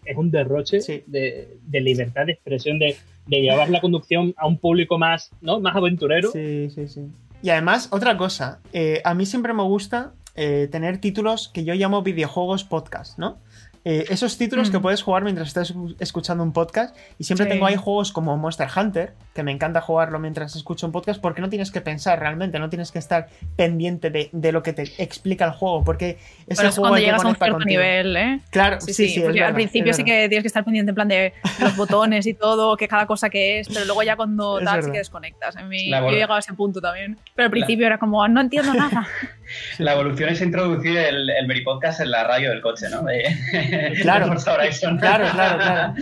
es, 0.05 0.17
un 0.17 0.31
derroche 0.31 0.79
de, 1.05 1.59
libertad 1.71 2.25
de 2.25 2.31
expresión, 2.33 2.79
de, 2.79 2.97
llevar 3.27 3.69
la 3.69 3.79
conducción 3.79 4.33
a 4.37 4.47
un 4.47 4.57
público 4.57 4.97
más, 4.97 5.29
¿no? 5.39 5.59
más 5.59 5.75
aventurero. 5.75 6.31
Sí, 6.31 6.71
sí, 6.73 6.87
sí. 6.87 7.01
Y 7.43 7.51
además, 7.51 7.89
otra 7.91 8.17
cosa, 8.17 8.59
eh, 8.73 9.01
a 9.05 9.13
mí 9.13 9.27
siempre 9.27 9.53
me 9.53 9.61
gusta 9.61 10.13
eh, 10.35 10.67
tener 10.71 10.97
títulos 10.97 11.47
que 11.49 11.63
yo 11.63 11.75
llamo 11.75 12.01
videojuegos 12.01 12.63
podcast, 12.63 13.19
¿no? 13.19 13.37
Eh, 13.85 14.05
esos 14.09 14.37
títulos 14.37 14.71
que 14.71 14.79
mm. 14.79 14.81
puedes 14.81 15.03
jugar 15.03 15.23
mientras 15.23 15.47
estás 15.47 15.73
escuchando 15.99 16.43
un 16.43 16.51
podcast. 16.51 16.95
Y 17.17 17.23
siempre 17.23 17.45
tengo 17.45 17.65
ahí 17.65 17.75
juegos 17.75 18.11
como 18.11 18.35
Monster 18.35 18.67
Hunter, 18.75 19.13
que 19.39 19.43
me 19.43 19.53
encanta 19.53 19.79
jugarlo 19.79 20.19
mientras 20.19 20.53
escucho 20.57 20.85
un 20.85 20.91
podcast, 20.91 21.21
porque 21.21 21.39
no 21.39 21.47
tienes 21.47 21.71
que 21.71 21.79
pensar 21.79 22.19
realmente, 22.19 22.59
no 22.59 22.69
tienes 22.69 22.91
que 22.91 22.99
estar 22.99 23.29
pendiente 23.55 24.09
de, 24.09 24.51
lo 24.51 24.61
que 24.63 24.73
te 24.73 24.83
explica 24.97 25.45
el 25.45 25.51
juego, 25.51 25.81
porque 25.85 26.17
ese 26.45 26.63
juego 26.63 26.89
cuando 26.89 26.97
llegas 26.97 27.23
a 27.23 27.27
un 27.29 27.35
cierto 27.37 27.59
nivel, 27.59 28.17
¿eh? 28.17 28.41
Claro, 28.49 28.81
sí, 28.81 28.93
sí, 28.93 29.21
porque 29.21 29.41
al 29.41 29.53
principio 29.53 29.93
sí 29.93 30.03
que 30.03 30.27
tienes 30.27 30.43
que 30.43 30.47
estar 30.47 30.65
pendiente 30.65 30.89
en 30.89 30.95
plan 30.95 31.07
de 31.07 31.31
los 31.61 31.77
botones 31.77 32.27
y 32.27 32.33
todo, 32.33 32.75
que 32.75 32.89
cada 32.89 33.05
cosa 33.05 33.29
que 33.29 33.61
es, 33.61 33.69
pero 33.69 33.85
luego 33.85 34.03
ya 34.03 34.17
cuando 34.17 34.59
tal 34.59 34.83
sí 34.83 34.91
que 34.91 34.97
desconectas. 34.97 35.55
yo 35.55 35.69
he 35.71 36.11
llegado 36.11 36.33
a 36.33 36.39
ese 36.39 36.53
punto 36.53 36.81
también. 36.81 37.17
Pero 37.33 37.45
al 37.45 37.51
principio 37.51 37.85
era 37.85 37.97
como, 37.97 38.27
no 38.27 38.41
entiendo 38.41 38.73
nada. 38.73 39.07
La 39.79 39.93
evolución 39.93 40.29
es 40.29 40.41
introducir 40.41 40.97
el, 40.97 41.29
el 41.29 41.63
Podcast 41.63 41.99
en 42.01 42.11
la 42.11 42.23
radio 42.23 42.51
del 42.51 42.61
coche, 42.61 42.87
¿no? 42.89 42.99
Claro, 44.01 44.35
claro, 44.35 45.25
claro, 45.31 45.57
claro. 45.57 45.93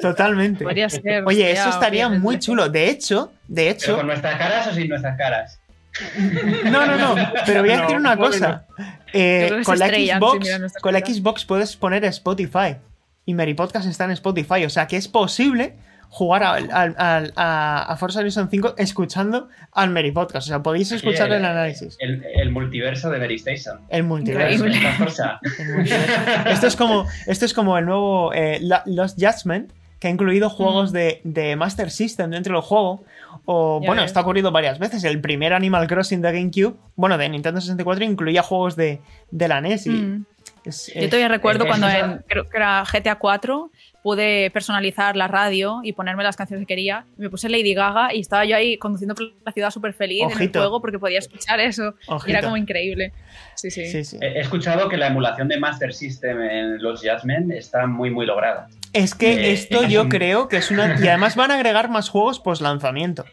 Totalmente. 0.00 0.64
Oye, 0.66 1.52
eso 1.52 1.68
estaría 1.68 2.08
muy 2.08 2.38
chulo. 2.38 2.61
De 2.68 2.88
hecho, 2.88 3.32
de 3.48 3.70
hecho. 3.70 3.96
¿Con 3.96 4.06
nuestras 4.06 4.38
caras 4.38 4.66
o 4.68 4.74
sin 4.74 4.88
nuestras 4.88 5.16
caras? 5.16 5.58
No, 6.64 6.86
no, 6.86 6.96
no. 6.96 7.14
Pero 7.46 7.60
voy 7.60 7.70
a 7.70 7.80
decir 7.82 7.96
una 7.96 8.16
cosa. 8.16 8.66
Eh, 9.12 9.60
con, 9.64 9.78
la 9.78 9.88
Xbox, 9.88 10.48
con 10.80 10.92
la 10.94 11.00
Xbox 11.00 11.44
puedes 11.44 11.76
poner 11.76 12.04
Spotify. 12.06 12.76
Y 13.24 13.34
Mary 13.34 13.54
Podcast 13.54 13.86
está 13.86 14.04
en 14.04 14.12
Spotify. 14.12 14.64
O 14.64 14.70
sea 14.70 14.86
que 14.86 14.96
es 14.96 15.06
posible 15.06 15.76
jugar 16.12 16.42
a, 16.42 17.88
a, 17.88 17.96
Forza 17.96 18.20
Horizon 18.20 18.50
5 18.50 18.74
escuchando 18.76 19.48
al 19.72 19.88
Mary 19.90 20.12
Podcast. 20.12 20.46
O 20.46 20.48
sea, 20.48 20.62
podéis 20.62 20.92
escuchar 20.92 21.32
el, 21.32 21.42
análisis. 21.42 21.96
El, 22.00 22.50
multiverso 22.50 23.10
de 23.10 23.18
Mary 23.18 23.36
Station. 23.36 23.80
El 23.88 24.04
multiverso. 24.04 24.66
esto, 26.46 26.66
es 26.66 26.76
como, 26.76 27.06
esto 27.26 27.46
es 27.46 27.54
como 27.54 27.78
el 27.78 27.86
nuevo 27.86 28.32
eh, 28.34 28.60
Lost 28.84 29.18
Judgment, 29.18 29.72
que 30.02 30.08
ha 30.08 30.10
incluido 30.10 30.50
juegos 30.50 30.90
mm. 30.90 31.22
de, 31.22 31.54
Master 31.56 31.88
System 31.88 32.30
dentro 32.30 32.54
del 32.54 32.62
juego. 32.62 33.04
O, 33.44 33.80
bueno, 33.86 34.02
está 34.02 34.22
ocurrido 34.22 34.50
varias 34.50 34.80
veces. 34.80 35.04
El 35.04 35.20
primer 35.20 35.52
Animal 35.52 35.86
Crossing 35.86 36.20
de 36.20 36.32
GameCube, 36.32 36.74
bueno, 36.96 37.16
de 37.18 37.28
Nintendo 37.28 37.60
64, 37.60 38.04
incluía 38.04 38.42
juegos 38.42 38.74
de, 38.74 39.00
la 39.30 39.60
NES. 39.60 39.86
Y 39.86 39.90
mm. 39.90 40.26
Yo 40.64 41.06
todavía 41.06 41.28
recuerdo 41.28 41.66
cuando 41.68 41.88
en, 41.88 42.24
creo 42.26 42.48
que 42.48 42.56
era 42.56 42.82
GTA 42.84 43.16
4 43.16 43.70
pude 44.02 44.50
personalizar 44.50 45.14
la 45.16 45.28
radio 45.28 45.80
y 45.84 45.92
ponerme 45.92 46.24
las 46.24 46.36
canciones 46.36 46.66
que 46.66 46.74
quería. 46.74 47.06
Me 47.16 47.30
puse 47.30 47.48
Lady 47.48 47.72
Gaga 47.72 48.12
y 48.12 48.20
estaba 48.20 48.44
yo 48.44 48.56
ahí 48.56 48.78
conduciendo 48.78 49.14
por 49.14 49.32
la 49.44 49.52
ciudad 49.52 49.70
súper 49.70 49.92
feliz 49.92 50.24
en 50.34 50.42
el 50.42 50.50
juego 50.50 50.80
porque 50.80 50.98
podía 50.98 51.20
escuchar 51.20 51.60
eso. 51.60 51.94
era 52.26 52.42
como 52.42 52.56
increíble. 52.56 53.12
Sí, 53.54 53.70
sí. 53.70 54.18
He 54.20 54.40
escuchado 54.40 54.88
que 54.88 54.96
la 54.96 55.06
emulación 55.06 55.46
de 55.46 55.60
Master 55.60 55.94
System 55.94 56.40
en 56.42 56.82
los 56.82 57.02
Jasmine 57.02 57.56
está 57.56 57.86
muy, 57.86 58.10
muy 58.10 58.26
lograda. 58.26 58.68
Es 58.92 59.14
que 59.14 59.32
eh, 59.32 59.52
esto 59.52 59.84
yo 59.84 60.08
creo 60.08 60.48
que 60.48 60.58
es 60.58 60.70
una... 60.70 60.96
Y 61.00 61.08
además 61.08 61.36
van 61.36 61.50
a 61.50 61.54
agregar 61.54 61.88
más 61.90 62.08
juegos 62.08 62.40
post 62.40 62.62
lanzamiento. 62.62 63.24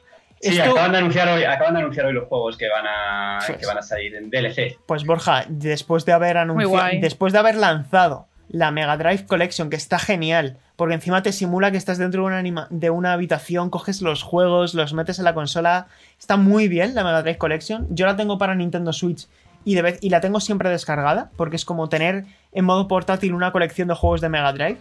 Sí, 0.42 0.58
acaban, 0.58 0.94
de 0.94 1.00
anunciar 1.00 1.28
hoy, 1.28 1.44
acaban 1.44 1.74
de 1.74 1.82
anunciar 1.82 2.06
hoy 2.06 2.14
los 2.14 2.28
juegos 2.30 2.56
que 2.58 2.70
van 2.70 2.86
a, 2.88 3.40
que 3.60 3.66
van 3.66 3.78
a 3.78 3.82
salir 3.82 4.16
en 4.16 4.30
DLC. 4.30 4.78
Pues 4.86 5.06
Borja, 5.06 5.44
después 5.50 6.06
de 6.06 6.14
haber 6.14 6.38
anunciado, 6.38 6.78
después 7.02 7.34
de 7.34 7.40
haber 7.40 7.56
lanzado 7.56 8.28
la 8.48 8.72
Mega 8.72 8.96
Drive 8.96 9.26
Collection, 9.26 9.70
que 9.70 9.76
está 9.76 10.00
genial, 10.00 10.56
porque 10.78 10.96
encima 10.96 11.22
te 11.24 11.34
simula 11.34 11.72
que 11.72 11.78
estás 11.78 11.98
dentro 11.98 12.22
de 12.22 12.28
una, 12.28 12.38
anima 12.40 12.68
de 12.70 12.90
una 12.90 13.12
habitación, 13.12 13.70
coges 13.70 14.02
los 14.02 14.24
juegos, 14.24 14.74
los 14.76 14.94
metes 14.94 15.20
en 15.20 15.26
la 15.26 15.34
consola. 15.34 15.88
Está 16.18 16.38
muy 16.38 16.70
bien 16.70 16.96
la 16.96 17.04
Mega 17.04 17.22
Drive 17.22 17.38
Collection. 17.38 17.88
Yo 17.90 18.06
la 18.06 18.16
tengo 18.16 18.38
para 18.38 18.56
Nintendo 18.56 18.94
Switch 18.94 19.28
y, 19.66 19.76
de 19.76 19.82
vez- 19.82 20.00
y 20.02 20.10
la 20.10 20.22
tengo 20.22 20.40
siempre 20.40 20.70
descargada, 20.70 21.32
porque 21.36 21.58
es 21.58 21.66
como 21.66 21.90
tener 21.90 22.24
en 22.54 22.64
modo 22.64 22.88
portátil 22.88 23.34
una 23.34 23.52
colección 23.52 23.90
de 23.90 23.94
juegos 23.96 24.22
de 24.22 24.30
Mega 24.30 24.54
Drive. 24.54 24.78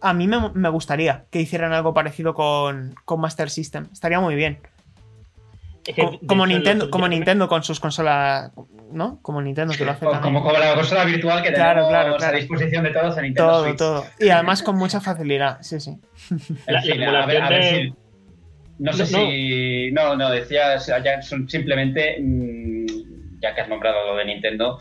A 0.00 0.12
mí 0.12 0.26
me, 0.28 0.50
me 0.54 0.68
gustaría 0.68 1.24
que 1.30 1.40
hicieran 1.40 1.72
algo 1.72 1.94
parecido 1.94 2.34
con, 2.34 2.94
con 3.04 3.20
Master 3.20 3.50
System. 3.50 3.86
Estaría 3.92 4.20
muy 4.20 4.34
bien. 4.34 4.58
Como 6.26 6.46
Nintendo, 6.46 6.90
como 6.90 7.04
yo- 7.06 7.10
Nintendo 7.10 7.46
con 7.48 7.62
sus 7.62 7.78
consolas, 7.78 8.50
¿no? 8.90 9.20
Como 9.22 9.40
Nintendo 9.40 9.72
que 9.78 9.84
lo 9.84 9.92
hace 9.92 10.04
como, 10.04 10.42
como 10.42 10.58
la 10.58 10.74
consola 10.74 11.04
virtual 11.04 11.42
que 11.44 11.52
Claro, 11.52 11.86
tenemos 11.86 11.88
claro, 11.90 12.16
claro. 12.16 12.36
a 12.36 12.40
disposición 12.40 12.82
de 12.84 12.90
todos 12.90 13.16
en 13.18 13.22
Nintendo 13.22 13.50
Todo, 13.52 13.64
Switch. 13.64 13.76
todo. 13.78 14.04
Y 14.18 14.28
además 14.30 14.62
con 14.64 14.76
mucha 14.76 15.00
facilidad, 15.00 15.58
sí, 15.62 15.78
sí. 15.78 15.90
En 16.66 16.74
La- 16.74 16.82
fin, 16.82 17.00
la 17.00 17.22
a 17.22 17.26
ver, 17.26 17.42
a 17.42 17.62
si- 17.62 17.94
No 18.78 18.92
sé 18.92 19.02
No, 19.04 19.06
si. 19.06 19.90
No, 19.92 20.16
no, 20.16 20.30
decía, 20.30 20.74
o 20.76 20.80
sea, 20.80 21.02
ya 21.02 21.22
son 21.22 21.48
simplemente. 21.48 22.16
mm, 22.20 22.86
Ya 23.40 23.54
que 23.54 23.60
has 23.60 23.68
nombrado 23.68 24.06
lo 24.06 24.16
de 24.16 24.24
Nintendo, 24.24 24.78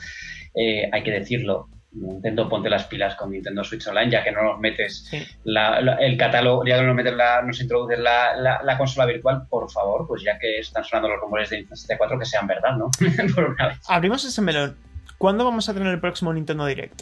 eh, 0.56 0.90
hay 0.92 1.04
que 1.04 1.12
decirlo. 1.12 1.68
Nintendo, 1.96 2.50
ponte 2.50 2.70
las 2.70 2.84
pilas 2.86 3.16
con 3.16 3.32
Nintendo 3.32 3.64
Switch 3.64 3.88
Online, 3.88 4.12
ya 4.12 4.24
que 4.24 4.32
no 4.32 4.44
nos 4.44 4.60
metes 4.60 5.06
Sí. 5.10 5.26
la- 5.46 5.80
la- 5.82 5.96
el 5.96 6.18
catálogo, 6.18 6.66
ya 6.66 6.76
que 6.76 6.82
no 6.82 6.88
nos, 6.88 6.96
metes 6.98 7.14
la, 7.14 7.42
nos 7.42 7.60
introduces 7.62 8.00
la, 8.00 8.36
la- 8.36 8.62
la 8.64 8.78
consola 8.78 9.06
virtual, 9.06 9.44
por 9.50 9.70
favor, 9.72 10.06
pues 10.08 10.22
ya 10.24 10.38
que 10.38 10.60
están 10.60 10.84
sonando 10.84 11.10
los 11.10 11.20
rumores 11.22 11.50
de 11.50 11.58
Nintendo 11.58 11.76
64, 11.78 12.20
que 12.20 12.26
sean 12.26 12.48
verdad, 12.48 12.76
¿no? 12.78 12.90
por 13.36 13.46
una 13.52 13.68
vez. 13.70 13.80
Abrimos 13.88 14.26
ese 14.26 14.42
melón. 14.42 14.76
¿Cuándo 15.18 15.46
vamos 15.46 15.70
a 15.70 15.74
tener 15.74 15.88
el 15.94 16.00
próximo 16.02 16.34
Nintendo 16.34 16.66
Direct? 16.66 17.02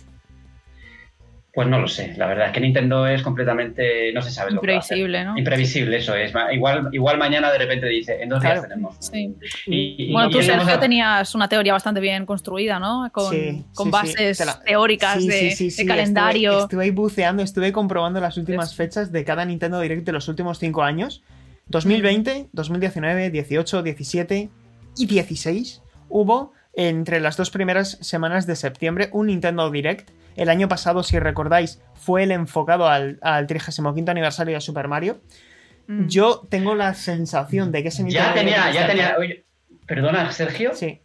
Pues 1.56 1.68
no 1.68 1.80
lo 1.80 1.88
sé, 1.88 2.16
la 2.18 2.26
verdad 2.26 2.47
es 2.47 2.51
que 2.54 2.60
Nintendo 2.62 3.06
es 3.06 3.22
completamente. 3.22 4.12
No 4.12 4.24
se 4.24 4.32
sabe 4.32 4.49
lo 4.49 4.60
que 4.60 4.72
va 4.72 4.78
a 4.78 4.80
hacer. 4.80 4.97
Imprevisible, 4.97 5.24
¿no? 5.24 5.38
Imprevisible, 5.38 5.97
eso 5.97 6.16
es. 6.16 6.34
Igual, 6.51 6.89
igual 6.91 7.20
mañana 7.20 7.51
de 7.51 7.60
repente 7.60 7.86
dice, 7.86 8.24
en 8.24 8.30
dos 8.30 8.39
Claro. 8.41 8.62
días 8.62 8.70
tenemos. 8.70 8.95
Sí. 8.99 9.36
Y- 9.68 9.95
y- 10.10 10.12
Bueno, 10.12 10.30
y 10.30 10.32
tú, 10.32 10.41
Sergio, 10.41 10.74
a- 10.74 10.80
tenías 10.80 11.36
una 11.36 11.47
teoría 11.47 11.74
bastante 11.74 11.99
bien 11.99 12.26
construida, 12.26 12.80
¿no? 12.80 13.08
Con, 13.12 13.32
Sí, 13.32 13.64
con 13.76 13.86
sí, 13.86 13.91
sí. 13.91 13.91
bases 13.91 14.38
Te 14.39 14.45
la- 14.45 14.60
teóricas 14.64 15.22
Sí, 15.22 15.28
de, 15.28 15.39
sí, 15.51 15.51
sí, 15.56 15.64
de 15.66 15.72
sí, 15.72 15.86
calendario. 15.86 16.49
Estuve, 16.54 16.64
estuve 16.64 16.84
ahí 16.86 16.89
buceando, 16.89 17.43
estuve 17.43 17.72
comprobando 17.72 18.20
las 18.20 18.36
últimas 18.38 18.76
fechas 18.76 19.12
de 19.12 19.24
cada 19.24 19.45
Nintendo 19.45 19.80
Direct 19.80 20.06
de 20.08 20.12
los 20.12 20.28
últimos 20.28 20.58
cinco 20.58 20.82
años. 20.82 21.22
2020, 21.68 22.47
2019, 22.51 23.30
18, 23.30 23.84
17 23.84 24.49
y 24.97 25.06
16 25.06 25.84
hubo 26.10 26.51
entre 26.74 27.19
las 27.19 27.38
dos 27.38 27.49
primeras 27.49 27.97
semanas 28.01 28.47
de 28.47 28.55
septiembre 28.55 29.09
un 29.11 29.28
Nintendo 29.28 29.69
Direct. 29.69 30.09
El 30.36 30.49
año 30.49 30.67
pasado, 30.67 31.03
si 31.03 31.19
recordáis, 31.19 31.82
fue 31.93 32.24
el 32.24 32.32
enfocado 32.32 32.88
al, 32.88 33.19
al 33.21 33.47
35 33.47 34.09
aniversario 34.09 34.55
de 34.55 34.61
Super 34.61 34.88
Mario. 34.88 35.21
Mm. 35.88 36.07
Yo 36.07 36.47
tengo 36.49 36.76
la 36.76 36.93
sensación 36.93 37.71
de 37.71 37.84
que 37.84 37.89
ese 37.89 38.03
Nintendo 38.03 38.30
Ya 38.30 38.34
tenía, 38.34 38.57
Direct 38.57 38.76
ya 38.76 38.88
tenía. 38.88 39.15
Oye, 39.19 39.45
perdona, 39.86 40.32
Sergio. 40.32 40.74
Sí, 40.74 41.03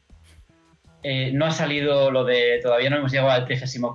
eh, 1.02 1.30
no 1.32 1.46
ha 1.46 1.50
salido 1.52 2.10
lo 2.10 2.24
de. 2.24 2.60
Todavía 2.62 2.90
no 2.90 2.96
hemos 2.96 3.12
llegado 3.12 3.30
al 3.30 3.44
35 3.44 3.94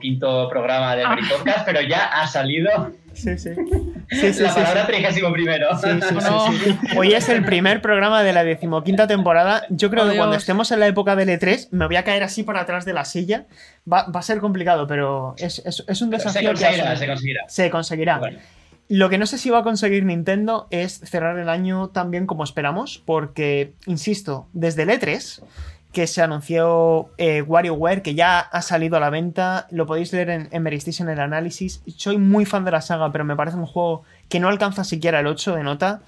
programa 0.50 0.96
de 0.96 1.04
Mary 1.04 1.24
Podcast, 1.30 1.66
pero 1.66 1.82
ya 1.82 2.06
ha 2.06 2.28
salido 2.28 2.70
sí, 3.14 3.38
sí. 3.38 3.50
Sí, 4.10 4.32
sí, 4.34 4.44
la 4.44 4.50
sí, 4.50 4.56
palabra 4.56 4.82
sí. 4.82 4.88
31. 4.88 5.36
Sí, 5.82 5.88
sí, 5.90 6.08
sí, 6.08 6.16
No. 6.16 6.52
sí. 6.52 6.98
Hoy 6.98 7.14
es 7.14 7.30
el 7.30 7.44
primer 7.46 7.82
programa 7.82 8.22
de 8.22 8.32
la 8.34 8.44
decimoquinta 8.44 9.08
temporada. 9.08 9.64
Yo 9.70 9.90
creo 9.90 10.06
Oh, 10.06 10.10
que 10.10 10.18
cuando 10.18 10.36
estemos 10.36 10.72
en 10.72 10.80
la 10.82 10.88
época 10.88 11.16
del 11.16 11.30
E3 11.30 11.70
me 11.72 11.88
voy 11.88 11.96
a 11.96 12.04
caer 12.04 12.22
así 12.24 12.44
por 12.44 12.58
atrás 12.58 12.86
de 12.86 12.94
la 12.94 13.06
silla. 13.06 13.46
Va, 13.92 14.04
va 14.12 14.20
a 14.20 14.24
ser 14.24 14.40
complicado, 14.40 14.86
pero 14.88 15.34
es, 15.38 15.60
es- 15.66 15.84
es 15.88 16.02
un 16.02 16.10
Se 16.12 16.18
desafío 16.18 16.42
que 16.54 16.60
conseguirá, 16.60 16.84
asumir. 16.92 16.98
se 17.00 17.08
conseguirá. 17.08 17.42
Se 17.48 17.70
conseguirá. 17.72 18.18
Bueno, 18.20 18.40
Lo 18.90 19.10
que 19.10 19.18
no 19.18 19.26
sé 19.26 19.38
si 19.38 19.50
va 19.50 19.60
a 19.60 19.64
conseguir 19.64 20.04
Nintendo 20.06 20.68
es 20.70 21.00
cerrar 21.00 21.40
el 21.40 21.50
año 21.50 21.88
tan 21.90 22.12
bien 22.12 22.28
como 22.28 22.44
esperamos, 22.44 23.02
porque, 23.06 23.74
insisto, 23.88 24.48
desde 24.54 24.84
el 24.84 24.90
E3, 24.90 25.42
que 25.94 26.08
se 26.08 26.22
anunció 26.22 27.12
eh, 27.18 27.42
WarioWare, 27.44 28.02
que 28.02 28.16
ya 28.16 28.40
ha 28.40 28.62
salido 28.64 28.98
a 28.98 29.00
la 29.00 29.10
venta, 29.12 29.68
lo 29.72 29.86
podéis 29.86 30.12
leer 30.12 30.30
en, 30.32 30.50
en 30.52 30.64
Meristation 30.64 31.08
el 31.08 31.20
análisis. 31.20 31.84
Soy 31.98 32.18
muy 32.18 32.46
fan 32.46 32.66
de 32.66 32.72
la 32.72 32.82
saga, 32.82 33.12
pero 33.12 33.24
me 33.24 33.36
parece 33.36 33.58
un 33.58 33.68
juego 33.68 34.04
que 34.28 34.40
no 34.40 34.50
alcanza 34.50 34.84
siquiera 34.84 35.20
el 35.20 35.28
8 35.28 35.56
de 35.56 35.64
nota. 35.64 36.02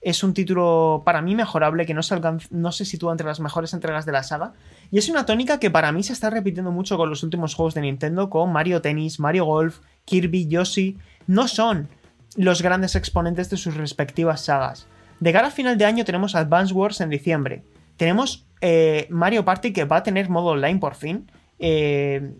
Es 0.00 0.22
un 0.24 0.32
título 0.32 1.02
para 1.04 1.22
mí 1.22 1.34
mejorable, 1.34 1.86
que 1.86 1.92
no 1.94 2.02
se, 2.02 2.14
alcanza- 2.14 2.48
no 2.50 2.70
se 2.72 2.84
sitúa 2.84 3.12
entre 3.12 3.26
las 3.26 3.40
mejores 3.40 3.72
entregas 3.74 4.06
de 4.06 4.12
la 4.12 4.22
saga. 4.22 4.52
Y 4.92 4.98
es 4.98 5.08
una 5.08 5.26
tónica 5.26 5.58
que 5.58 5.70
para 5.70 5.90
mí 5.92 6.02
se 6.04 6.12
está 6.12 6.30
repitiendo 6.30 6.70
mucho 6.70 6.96
con 6.96 7.10
los 7.10 7.22
últimos 7.24 7.54
juegos 7.54 7.74
de 7.74 7.80
Nintendo, 7.82 8.30
con 8.30 8.52
Mario 8.52 8.80
Tennis, 8.80 9.18
Mario 9.20 9.44
Golf, 9.44 9.80
Kirby, 10.04 10.46
Yoshi. 10.48 10.98
No 11.26 11.48
son 11.48 11.88
los 12.36 12.62
grandes 12.62 12.94
exponentes 12.94 13.50
de 13.50 13.56
sus 13.56 13.74
respectivas 13.76 14.44
sagas. 14.44 14.86
De 15.20 15.32
cara 15.32 15.48
a 15.48 15.52
final 15.52 15.78
de 15.78 15.84
año 15.84 16.04
tenemos 16.04 16.34
Advance 16.36 16.72
Wars 16.74 17.00
en 17.00 17.10
diciembre. 17.10 17.62
Tenemos 17.96 18.46
eh, 18.62 19.06
Mario 19.10 19.44
Party 19.44 19.74
que 19.74 19.84
va 19.84 19.96
a 19.98 20.02
tener 20.02 20.30
modo 20.30 20.46
online 20.52 20.78
por 20.78 20.94
fin. 20.94 21.30
eh, 21.58 22.32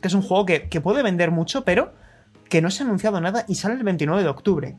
que 0.00 0.08
es 0.08 0.14
un 0.14 0.22
juego 0.22 0.46
que, 0.46 0.80
puede 0.80 1.02
vender 1.02 1.30
mucho, 1.30 1.64
pero 1.64 1.92
que 2.48 2.60
no 2.60 2.70
se 2.70 2.82
ha 2.82 2.86
anunciado 2.86 3.20
nada 3.20 3.44
y 3.48 3.54
sale 3.54 3.74
el 3.74 3.82
29 3.84 4.22
de 4.24 4.28
octubre. 4.28 4.76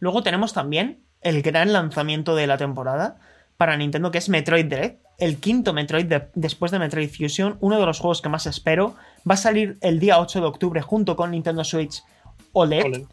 Luego 0.00 0.22
tenemos 0.22 0.52
también 0.54 1.00
el 1.20 1.42
gran 1.42 1.72
lanzamiento 1.72 2.34
de 2.34 2.46
la 2.46 2.56
temporada 2.56 3.16
para 3.58 3.76
Nintendo, 3.76 4.10
que 4.10 4.18
es 4.18 4.28
Metroid 4.30 4.66
Dread, 4.66 4.94
el 5.18 5.36
quinto 5.36 5.72
Metroid 5.74 6.06
de- 6.06 6.28
después 6.34 6.72
de 6.72 6.78
Metroid 6.78 7.10
Fusion, 7.10 7.56
uno 7.60 7.78
de 7.78 7.84
los 7.86 8.00
juegos 8.00 8.22
que 8.22 8.28
más 8.30 8.46
espero. 8.46 8.94
Va 9.30 9.34
a 9.34 9.36
salir 9.36 9.76
el 9.82 10.00
día 10.00 10.18
8 10.18 10.40
de 10.40 10.46
octubre 10.46 10.80
junto 10.80 11.14
con 11.14 11.30
Nintendo 11.32 11.62
Switch 11.62 12.02
OLED. 12.52 12.84
Ole. 12.84 13.06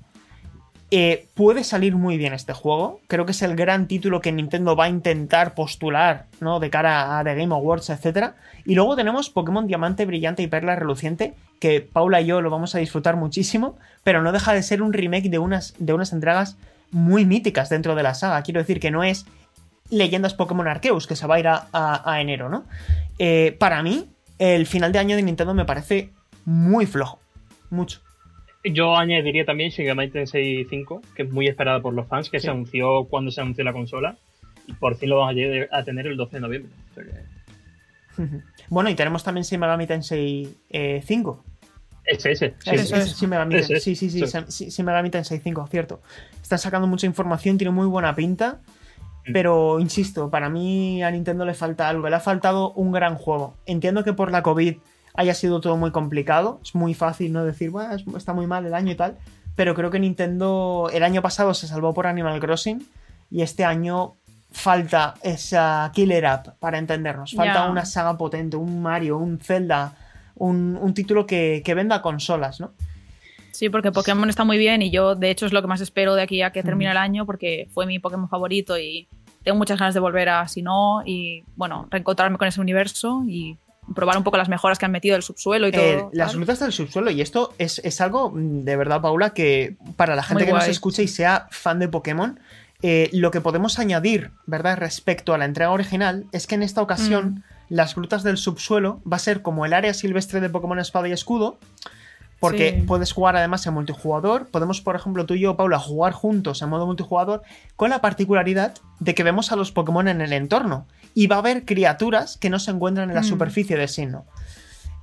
Eh, 0.92 1.28
puede 1.36 1.64
salir 1.64 1.96
muy 1.96 2.18
bien 2.18 2.34
este 2.34 2.54
juego. 2.54 3.00
Creo 3.08 3.26
que 3.26 3.32
es 3.32 3.42
el 3.44 3.56
gran 3.56 3.88
título 3.88 4.22
que 4.22 4.32
Nintendo 4.32 4.76
va 4.76 4.86
a 4.86 4.90
intentar 4.90 5.54
postular, 5.54 6.26
¿no? 6.40 6.60
De 6.60 6.72
cara 6.72 7.20
a 7.20 7.24
The 7.24 7.36
Game 7.36 7.54
Awards, 7.54 7.92
etc. 7.92 8.32
Y 8.66 8.74
luego 8.74 8.96
tenemos 8.96 9.30
Pokémon 9.30 9.68
Diamante, 9.68 10.06
Brillante 10.06 10.42
y 10.42 10.48
Perla 10.48 10.76
Reluciente, 10.76 11.36
que 11.60 11.82
Paula 11.82 12.22
y 12.22 12.26
yo 12.26 12.42
lo 12.42 12.50
vamos 12.50 12.74
a 12.74 12.80
disfrutar 12.80 13.18
muchísimo, 13.18 13.78
pero 14.04 14.24
no 14.24 14.32
deja 14.32 14.54
de 14.54 14.64
ser 14.64 14.82
un 14.82 14.94
remake 14.94 15.30
de 15.30 15.38
unas, 15.38 15.76
de 15.78 15.94
unas 15.94 16.12
entregas 16.12 16.58
muy 16.90 17.24
míticas 17.24 17.70
dentro 17.70 17.94
de 17.94 18.02
la 18.02 18.16
saga. 18.16 18.42
Quiero 18.42 18.60
decir 18.60 18.80
que 18.80 18.90
no 18.90 19.04
es 19.04 19.28
Leyendas 19.92 20.34
Pokémon 20.34 20.68
Arceus, 20.68 21.06
que 21.06 21.16
se 21.16 21.28
va 21.28 21.36
a 21.36 21.40
ir 21.40 21.48
a, 21.48 22.20
enero, 22.20 22.50
¿no? 22.50 22.66
Eh, 23.20 23.56
para 23.60 23.84
mí, 23.84 24.10
el 24.40 24.66
final 24.66 24.92
de 24.92 25.00
año 25.00 25.16
de 25.16 25.22
Nintendo 25.22 25.54
me 25.54 25.66
parece 25.66 26.14
muy 26.46 26.88
flojo. 26.88 27.20
Mucho. 27.70 28.00
Yo 28.64 28.98
añadiría 28.98 29.46
también 29.46 29.70
Shin 29.70 29.86
Megami 29.86 30.10
Tensei 30.10 30.66
5, 30.70 31.02
que 31.16 31.24
es 31.24 31.32
muy 31.32 31.48
esperada 31.48 31.82
por 31.82 31.94
los 31.94 32.08
fans, 32.08 32.30
que 32.30 32.40
Sí. 32.40 32.46
se 32.46 32.52
anunció 32.52 33.06
cuando 33.06 33.32
se 33.32 33.42
anunció 33.42 33.64
la 33.64 33.74
consola. 33.74 34.18
Y 34.68 34.74
por 34.74 34.96
fin 34.96 35.10
lo 35.10 35.18
vamos 35.20 35.36
a 35.72 35.84
tener 35.84 36.08
el 36.08 36.18
12 36.18 36.36
de 36.38 36.42
noviembre. 36.42 36.72
O 36.92 36.94
sea 36.94 37.04
que- 37.06 37.12
Bueno, 38.70 38.90
y 38.90 38.96
tenemos 38.96 39.24
también 39.24 39.44
Shin 39.46 39.60
Megami 39.60 39.88
Tensei 39.88 40.48
eh, 40.70 41.02
5. 41.06 41.44
Ese, 42.06 42.32
ese. 42.32 42.54
sí, 42.60 42.70
Es- 42.72 42.82
Eso 42.82 42.96
es 42.98 43.06
es. 43.08 43.20
Shin 43.20 43.30
Megami 43.30 43.56
Ese 43.56 43.74
Tensei- 43.74 43.78
es, 43.78 43.84
sí, 43.84 43.96
sí, 43.96 44.10
sí, 44.10 44.28
sí. 44.28 44.38
sí, 44.48 44.70
Shin 44.70 44.86
Megami 44.86 45.10
Tensei 45.10 45.40
5, 45.40 45.68
cierto. 45.68 46.02
Están 46.42 46.60
sacando 46.60 46.88
mucha 46.88 47.06
información, 47.08 47.58
tiene 47.58 47.72
muy 47.72 47.88
buena 47.88 48.14
pinta. 48.16 48.60
Mm. 49.28 49.34
Pero, 49.34 49.80
insisto, 49.80 50.30
para 50.30 50.50
mí 50.50 51.02
a 51.04 51.12
Nintendo 51.12 51.46
le 51.46 51.54
falta 51.54 51.88
algo. 51.90 52.10
Le 52.10 52.16
ha 52.16 52.20
faltado 52.20 52.72
un 52.74 52.92
gran 52.92 53.16
juego. 53.16 53.56
Entiendo 53.66 54.04
que 54.04 54.14
por 54.14 54.32
la 54.32 54.42
COVID 54.44 54.76
haya 55.20 55.34
sido 55.34 55.60
todo 55.60 55.76
muy 55.76 55.92
complicado. 55.92 56.60
Es 56.64 56.74
muy 56.76 56.94
fácil 56.94 57.34
no 57.34 57.44
decir, 57.44 57.70
"Buah, 57.72 57.96
es- 57.96 58.06
está 58.16 58.34
muy 58.34 58.48
mal 58.48 58.66
el 58.66 58.74
año 58.74 58.92
y 58.92 58.96
tal. 58.96 59.18
Pero 59.56 59.76
creo 59.76 59.90
que 59.92 60.00
Nintendo 60.00 60.90
el 60.94 61.04
año 61.04 61.22
pasado 61.22 61.54
se 61.54 61.68
salvó 61.68 61.94
por 61.94 62.08
Animal 62.08 62.40
Crossing. 62.40 62.86
Y 63.30 63.42
este 63.42 63.66
año 63.66 64.16
falta 64.52 65.16
esa 65.22 65.92
killer 65.94 66.26
app 66.26 66.48
para 66.60 66.78
entendernos. 66.78 67.34
Falta 67.36 67.70
una 67.70 67.86
saga 67.86 68.18
potente, 68.18 68.56
un 68.58 68.82
Mario, 68.82 69.18
un 69.18 69.40
Zelda, 69.40 69.94
un, 70.36 70.78
un 70.82 70.94
título 70.94 71.26
que, 71.28 71.62
que 71.64 71.74
venda 71.76 72.02
consolas, 72.02 72.60
¿no? 72.60 72.72
Sí, 73.52 73.70
porque 73.70 73.92
Pokémon 73.92 74.30
está 74.30 74.46
muy 74.46 74.58
bien 74.58 74.82
y 74.82 74.90
yo, 74.90 75.16
de 75.16 75.30
hecho, 75.32 75.46
es 75.46 75.52
lo 75.54 75.62
que 75.62 75.68
más 75.68 75.82
espero 75.82 76.16
de 76.16 76.22
aquí 76.24 76.42
a 76.42 76.52
que 76.52 76.64
termine 76.64 76.92
el 76.92 76.98
año 76.98 77.26
porque 77.26 77.68
fue 77.74 77.86
mi 77.86 78.00
Pokémon 78.00 78.30
favorito 78.30 78.80
y 78.80 79.08
tengo 79.44 79.58
muchas 79.58 79.78
ganas 79.78 79.94
de 79.94 80.00
volver 80.00 80.30
a 80.30 80.48
Sinnoh 80.48 81.02
y, 81.06 81.44
bueno, 81.58 81.88
reencontrarme 81.92 82.38
con 82.38 82.48
ese 82.48 82.62
universo 82.62 83.24
y 83.28 83.58
probar 83.96 84.18
un 84.18 84.24
poco 84.24 84.38
las 84.38 84.50
mejoras 84.50 84.78
que 84.80 84.86
han 84.86 84.92
metido 84.92 85.14
del 85.14 85.24
subsuelo 85.24 85.68
y 85.68 85.72
todo. 85.72 85.84
Eh, 85.84 86.06
las 86.14 86.32
tal. 86.32 86.42
rutas 86.42 86.60
del 86.60 86.72
subsuelo. 86.72 87.12
Y 87.12 87.22
esto 87.22 87.54
es, 87.58 87.80
es 87.84 88.02
algo 88.02 88.32
mm, 88.32 88.64
de 88.64 88.76
verdad, 88.76 89.02
Paula, 89.02 89.32
que 89.32 89.78
para 89.96 90.16
la 90.16 90.24
gente 90.24 90.44
Muy 90.44 90.54
que 90.54 90.54
nos 90.54 90.68
escuche 90.68 91.04
y 91.04 91.08
sea 91.08 91.48
fan 91.52 91.80
de 91.80 91.88
Pokémon, 91.88 92.40
eh, 92.82 93.10
lo 93.12 93.32
que 93.32 93.42
podemos 93.42 93.78
añadir, 93.80 94.32
¿verdad? 94.46 94.78
Respecto 94.78 95.34
a 95.34 95.38
la 95.38 95.46
entrega 95.46 95.72
original, 95.72 96.26
es 96.32 96.48
que 96.48 96.56
en 96.56 96.64
esta 96.64 96.82
ocasión 96.82 97.44
las 97.68 97.96
grutas 97.96 98.24
del 98.24 98.38
subsuelo 98.38 99.02
va 99.12 99.18
a 99.18 99.20
ser 99.20 99.42
como 99.42 99.66
el 99.66 99.74
área 99.74 99.94
silvestre 99.94 100.40
de 100.40 100.50
Pokémon 100.50 100.80
Espada 100.80 101.08
y 101.10 101.12
Escudo. 101.12 101.60
Porque 102.40 102.72
Sí. 102.78 102.82
puedes 102.88 103.12
jugar 103.12 103.36
además 103.36 103.66
en 103.68 103.74
multijugador. 103.74 104.48
Podemos, 104.48 104.80
por 104.82 104.96
ejemplo, 104.96 105.26
tú 105.26 105.34
y 105.34 105.42
yo, 105.42 105.58
Paula, 105.58 105.78
jugar 105.80 106.14
juntos 106.14 106.62
en 106.62 106.70
modo 106.70 106.86
multijugador 106.86 107.42
con 107.76 107.90
la 107.90 108.00
particularidad 108.02 108.76
de 109.00 109.14
que 109.14 109.24
vemos 109.24 109.52
a 109.52 109.56
los 109.58 109.72
Pokémon 109.74 110.08
en 110.08 110.22
el 110.22 110.32
entorno. 110.32 110.88
Y 111.14 111.28
va 111.28 111.38
a 111.38 111.40
haber 111.40 111.66
criaturas 111.66 112.38
que 112.38 112.50
no 112.50 112.60
se 112.60 112.72
encuentran 112.72 113.10
en 113.10 113.16
la 113.16 113.22
Mm. 113.22 113.26
superficie 113.26 113.76
de 113.76 113.88
Sinnoh. 113.90 114.26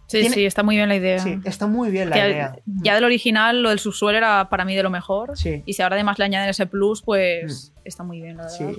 Sí, 0.06 0.20
tiene- 0.20 0.34
sí, 0.34 0.46
está 0.46 0.62
muy 0.62 0.76
bien 0.76 0.88
la 0.88 0.94
idea. 0.96 1.18
Sí, 1.18 1.38
está 1.44 1.66
muy 1.66 1.90
bien 1.90 2.08
la 2.10 2.14
Que 2.16 2.30
idea. 2.30 2.56
ya 2.64 2.94
del 2.94 3.04
original, 3.04 3.60
lo 3.62 3.70
del 3.70 3.80
subsuelo 3.80 4.16
era 4.16 4.48
para 4.48 4.64
mí 4.64 4.74
de 4.76 4.84
lo 4.84 4.90
mejor. 4.90 5.36
Sí. 5.36 5.62
Y 5.66 5.72
si 5.74 5.82
ahora 5.82 5.96
además 5.96 6.18
le 6.18 6.24
añaden 6.26 6.48
ese 6.48 6.66
plus, 6.66 7.02
pues 7.02 7.72
está 7.84 8.02
muy 8.04 8.20
bien, 8.22 8.36
la 8.36 8.44
verdad. 8.44 8.56
Sí. 8.56 8.78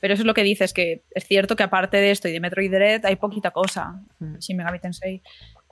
Pero 0.00 0.14
eso 0.14 0.22
es 0.22 0.26
lo 0.26 0.34
que 0.34 0.44
dices, 0.44 0.72
que 0.72 1.02
es 1.10 1.24
cierto 1.26 1.56
que 1.56 1.64
aparte 1.64 1.96
de 1.96 2.12
esto 2.12 2.28
y 2.28 2.32
de 2.32 2.38
Metroid 2.38 2.70
Dread 2.70 3.04
hay 3.04 3.16
poquita 3.16 3.50
cosa. 3.50 4.00
Mm. 4.20 4.36
Shin 4.38 4.56
Megami 4.56 4.78
Tensei. 4.78 5.20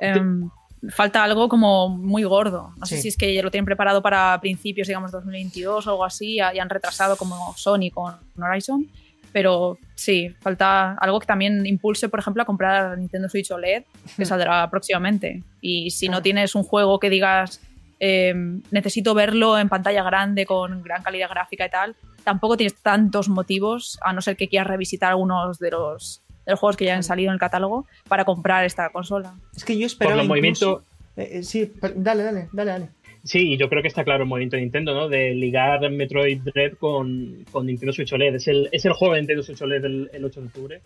Em, 0.00 0.50
falta 0.90 1.24
algo 1.24 1.48
como 1.48 1.88
muy 1.88 2.24
gordo. 2.24 2.72
No 2.76 2.86
sé 2.86 3.00
si 3.00 3.08
es 3.08 3.16
que 3.16 3.34
ya 3.34 3.42
lo 3.42 3.50
tienen 3.50 3.64
preparado 3.64 4.02
para 4.02 4.38
principios, 4.40 4.88
digamos, 4.88 5.10
2022 5.12 5.86
o 5.86 5.90
algo 5.90 6.04
así, 6.04 6.34
y 6.34 6.40
han 6.40 6.68
retrasado 6.70 7.16
como 7.16 7.54
Sony 7.56 7.90
con 7.92 8.14
Horizon. 8.40 8.86
Pero 9.32 9.78
sí, 9.94 10.30
falta 10.40 10.94
algo 10.94 11.20
que 11.20 11.26
también 11.26 11.66
impulse, 11.66 12.08
por 12.08 12.20
ejemplo, 12.20 12.42
a 12.42 12.46
comprar 12.46 12.96
Nintendo 12.96 13.28
Switch 13.28 13.50
OLED, 13.50 13.84
que 14.16 14.22
Hmm. 14.22 14.26
saldrá 14.26 14.70
próximamente. 14.70 15.42
Y 15.60 15.90
si 15.90 16.08
no 16.08 16.22
tienes 16.22 16.54
un 16.54 16.62
juego 16.62 16.98
que 16.98 17.10
digas, 17.10 17.60
eh, 18.00 18.34
necesito 18.70 19.14
verlo 19.14 19.58
en 19.58 19.68
pantalla 19.68 20.02
grande 20.02 20.46
con 20.46 20.82
gran 20.82 21.02
calidad 21.02 21.28
gráfica 21.28 21.66
y 21.66 21.70
tal, 21.70 21.96
tampoco 22.24 22.56
tienes 22.56 22.80
tantos 22.82 23.28
motivos, 23.28 23.98
a 24.02 24.12
no 24.12 24.20
ser 24.22 24.36
que 24.36 24.48
quieras 24.48 24.68
revisitar 24.68 25.10
algunos 25.10 25.58
de 25.58 25.70
los, 25.70 26.22
de 26.46 26.52
los 26.52 26.60
juegos 26.60 26.76
que 26.76 26.84
ya 26.86 26.94
han 26.96 27.02
salido 27.02 27.28
en 27.30 27.34
el 27.34 27.40
catálogo, 27.40 27.86
para 28.08 28.24
comprar 28.24 28.64
esta 28.64 28.88
consola. 28.90 29.34
Es 29.54 29.64
que 29.64 29.74
yo 29.74 29.80
Por 29.80 29.86
esperaba 29.86 30.22
los 30.22 30.36
incluso- 30.38 30.66
movimientos. 30.66 30.96
Eh, 31.16 31.38
eh, 31.38 31.42
sí, 31.42 31.72
dale, 31.96 32.22
dale, 32.22 32.48
dale, 32.52 32.70
dale. 32.70 32.88
Sí, 33.24 33.54
y 33.54 33.56
yo 33.56 33.68
creo 33.68 33.82
que 33.82 33.88
está 33.88 34.04
claro 34.04 34.22
el 34.22 34.28
movimiento 34.28 34.54
de 34.56 34.62
Nintendo, 34.62 34.94
¿no? 34.94 35.08
De 35.08 35.34
ligar 35.34 35.90
Metroid 35.90 36.42
Dread 36.42 36.74
con, 36.74 37.44
con 37.50 37.66
Nintendo 37.66 37.92
Switch 37.92 38.12
OLED. 38.12 38.36
Es 38.36 38.46
el, 38.46 38.68
es 38.70 38.84
el 38.84 38.92
juego 38.92 39.14
de 39.14 39.20
Nintendo 39.22 39.42
Switch 39.42 39.60
OLED 39.60 39.84
el, 39.84 40.10
el 40.12 40.24
8 40.24 40.40
de 40.42 40.46
octubre. 40.46 40.80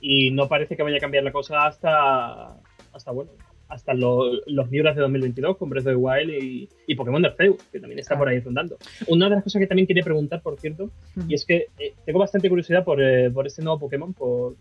Y 0.00 0.30
no 0.30 0.48
parece 0.48 0.74
que 0.76 0.82
vaya 0.82 0.96
a 0.96 1.00
cambiar 1.00 1.22
la 1.24 1.32
cosa 1.32 1.66
hasta. 1.66 2.56
hasta 2.94 3.10
bueno. 3.10 3.30
Hasta 3.68 3.94
lo- 3.94 4.32
los 4.46 4.70
Miuras 4.70 4.94
de 4.96 5.00
2022 5.02 5.56
con 5.56 5.68
Breath 5.70 5.86
of 5.86 5.92
the 5.92 5.96
Wild 5.96 6.30
y, 6.42 6.68
y 6.86 6.94
Pokémon 6.94 7.24
Arceus, 7.24 7.56
que 7.72 7.80
también 7.80 7.98
está 8.00 8.10
Claro. 8.14 8.20
por 8.20 8.28
ahí 8.28 8.40
rondando. 8.40 8.76
Una 9.08 9.28
de 9.30 9.34
las 9.36 9.44
cosas 9.44 9.60
que 9.60 9.66
también 9.66 9.86
quería 9.86 10.02
preguntar, 10.02 10.42
por 10.42 10.58
cierto, 10.60 10.90
y 11.26 11.34
es 11.34 11.44
que 11.46 11.66
eh, 11.78 11.94
tengo 12.04 12.18
bastante 12.18 12.48
curiosidad 12.50 12.84
por, 12.84 13.02
eh, 13.02 13.30
por 13.30 13.46
este 13.46 13.62
nuevo 13.62 13.78
Pokémon, 13.80 14.12
por 14.12 14.56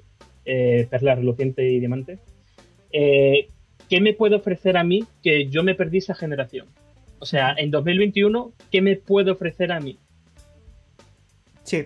eh, 0.46 0.88
Perla 0.89 1.16
Reluciente 1.16 1.70
y 1.70 1.80
Diamante. 1.80 2.20
Eh, 2.92 3.50
¿Qué 3.89 4.02
me 4.02 4.14
puede 4.14 4.36
ofrecer 4.36 4.78
a 4.78 4.84
mí 4.84 5.06
que 5.22 5.48
yo 5.48 5.64
me 5.64 5.76
perdí 5.76 5.98
esa 5.98 6.16
generación? 6.16 6.68
O 7.20 7.26
sea, 7.26 7.54
en 7.58 7.72
2021, 7.72 8.54
¿qué 8.72 8.82
me 8.82 8.96
puede 8.96 9.32
ofrecer 9.32 9.72
a 9.72 9.80
mí? 9.80 9.98
Sí. 11.64 11.86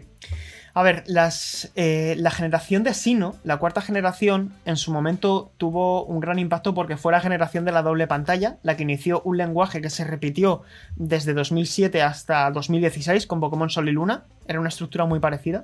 A 0.74 0.84
ver, 0.84 1.04
las, 1.08 1.72
eh, 1.76 2.16
la 2.18 2.32
generación 2.32 2.84
de 2.84 2.94
Sino, 2.94 3.36
la 3.46 3.58
cuarta 3.58 3.80
generación, 3.82 4.52
en 4.66 4.76
su 4.76 4.92
momento 4.92 5.52
tuvo 5.58 6.04
un 6.04 6.20
gran 6.20 6.38
impacto 6.38 6.74
porque 6.74 6.98
fue 6.98 7.14
la 7.14 7.22
generación 7.22 7.64
de 7.64 7.72
la 7.72 7.82
doble 7.82 8.08
pantalla, 8.08 8.58
la 8.62 8.76
que 8.76 8.84
inició 8.84 9.22
un 9.22 9.38
lenguaje 9.38 9.80
que 9.80 9.90
se 9.90 10.04
repitió 10.04 10.64
desde 10.98 11.34
2007 11.34 12.02
hasta 12.02 12.52
2016 12.52 13.26
con 13.26 13.40
Pokémon 13.40 13.70
Sol 13.70 13.88
y 13.88 13.94
Luna. 13.94 14.26
Era 14.48 14.60
una 14.60 14.68
estructura 14.68 15.06
muy 15.06 15.20
parecida. 15.20 15.64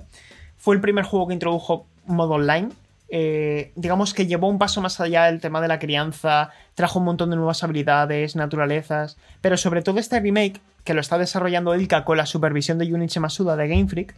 Fue 0.56 0.74
el 0.74 0.80
primer 0.80 1.04
juego 1.04 1.28
que 1.28 1.34
introdujo 1.34 1.86
modo 2.06 2.32
online. 2.32 2.70
Eh, 3.14 3.72
digamos 3.76 4.14
que 4.14 4.26
llevó 4.26 4.48
un 4.48 4.58
paso 4.58 4.80
más 4.80 4.98
allá 4.98 5.28
el 5.28 5.38
tema 5.38 5.60
de 5.60 5.68
la 5.68 5.78
crianza, 5.78 6.48
trajo 6.74 6.98
un 6.98 7.04
montón 7.04 7.28
de 7.28 7.36
nuevas 7.36 7.62
habilidades, 7.62 8.36
naturalezas, 8.36 9.18
pero 9.42 9.58
sobre 9.58 9.82
todo 9.82 10.00
este 10.00 10.18
remake, 10.18 10.62
que 10.82 10.94
lo 10.94 11.02
está 11.02 11.18
desarrollando 11.18 11.74
Ilka 11.74 12.06
con 12.06 12.16
la 12.16 12.24
supervisión 12.24 12.78
de 12.78 12.88
Junichi 12.88 13.20
Masuda 13.20 13.54
de 13.54 13.68
Game 13.68 13.86
Freak, 13.86 14.14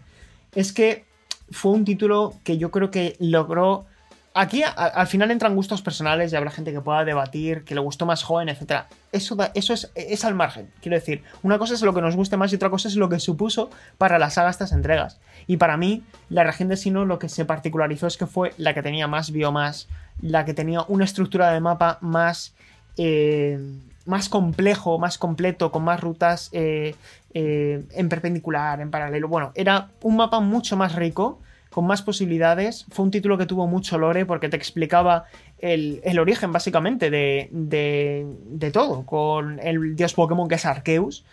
es 0.54 0.72
que 0.72 1.06
fue 1.50 1.72
un 1.72 1.84
título 1.84 2.34
que 2.44 2.56
yo 2.56 2.70
creo 2.70 2.92
que 2.92 3.16
logró. 3.18 3.84
Aquí 4.36 4.64
al 4.64 5.06
final 5.06 5.30
entran 5.30 5.54
gustos 5.54 5.80
personales 5.80 6.32
y 6.32 6.36
habrá 6.36 6.50
gente 6.50 6.72
que 6.72 6.80
pueda 6.80 7.04
debatir, 7.04 7.62
que 7.64 7.74
le 7.76 7.80
gustó 7.80 8.04
más 8.04 8.24
joven, 8.24 8.48
etc. 8.48 8.86
Eso, 9.12 9.36
da- 9.36 9.52
eso 9.54 9.72
es, 9.72 9.92
es 9.94 10.24
al 10.24 10.34
margen. 10.34 10.68
Quiero 10.82 10.96
decir, 10.96 11.22
una 11.44 11.56
cosa 11.56 11.74
es 11.74 11.82
lo 11.82 11.94
que 11.94 12.00
nos 12.00 12.16
guste 12.16 12.36
más 12.36 12.52
y 12.52 12.56
otra 12.56 12.68
cosa 12.68 12.88
es 12.88 12.96
lo 12.96 13.08
que 13.08 13.20
supuso 13.20 13.70
para 13.96 14.18
la 14.18 14.30
saga 14.30 14.50
estas 14.50 14.72
entregas. 14.72 15.20
Y 15.46 15.56
para 15.58 15.76
mí, 15.76 16.02
la 16.30 16.42
región 16.42 16.68
de 16.68 16.76
Sino 16.76 17.04
lo 17.04 17.20
que 17.20 17.28
se 17.28 17.44
particularizó 17.44 18.08
es 18.08 18.16
que 18.16 18.26
fue 18.26 18.52
la 18.58 18.74
que 18.74 18.82
tenía 18.82 19.06
más 19.06 19.30
biomas, 19.30 19.86
la 20.20 20.44
que 20.44 20.52
tenía 20.52 20.82
una 20.88 21.04
estructura 21.04 21.52
de 21.52 21.60
mapa 21.60 21.98
más. 22.00 22.54
eh, 22.96 23.58
más 24.06 24.28
complejo, 24.28 24.98
más 24.98 25.16
completo, 25.16 25.72
con 25.72 25.82
más 25.84 25.98
rutas 25.98 26.50
eh, 26.52 26.94
eh, 27.32 27.82
en 27.92 28.08
perpendicular, 28.10 28.80
en 28.82 28.90
paralelo. 28.90 29.28
Bueno, 29.28 29.50
era 29.54 29.88
un 30.02 30.16
mapa 30.16 30.40
mucho 30.40 30.76
más 30.76 30.94
rico, 30.94 31.40
con 31.74 31.88
más 31.88 32.02
posibilidades. 32.02 32.86
Fue 32.90 33.04
un 33.04 33.10
título 33.10 33.36
que 33.36 33.46
tuvo 33.46 33.66
mucho 33.66 33.98
lore 33.98 34.24
porque 34.26 34.48
te 34.48 34.56
explicaba 34.56 35.24
el, 35.58 36.00
origen, 36.20 36.52
básicamente, 36.52 37.10
de, 37.10 37.48
de, 37.50 38.24
de 38.46 38.70
todo, 38.70 39.04
con 39.04 39.58
el 39.58 39.96
dios 39.96 40.14
Pokémon 40.14 40.46
que 40.46 40.54
es 40.54 40.64
Arceus. 40.66 41.24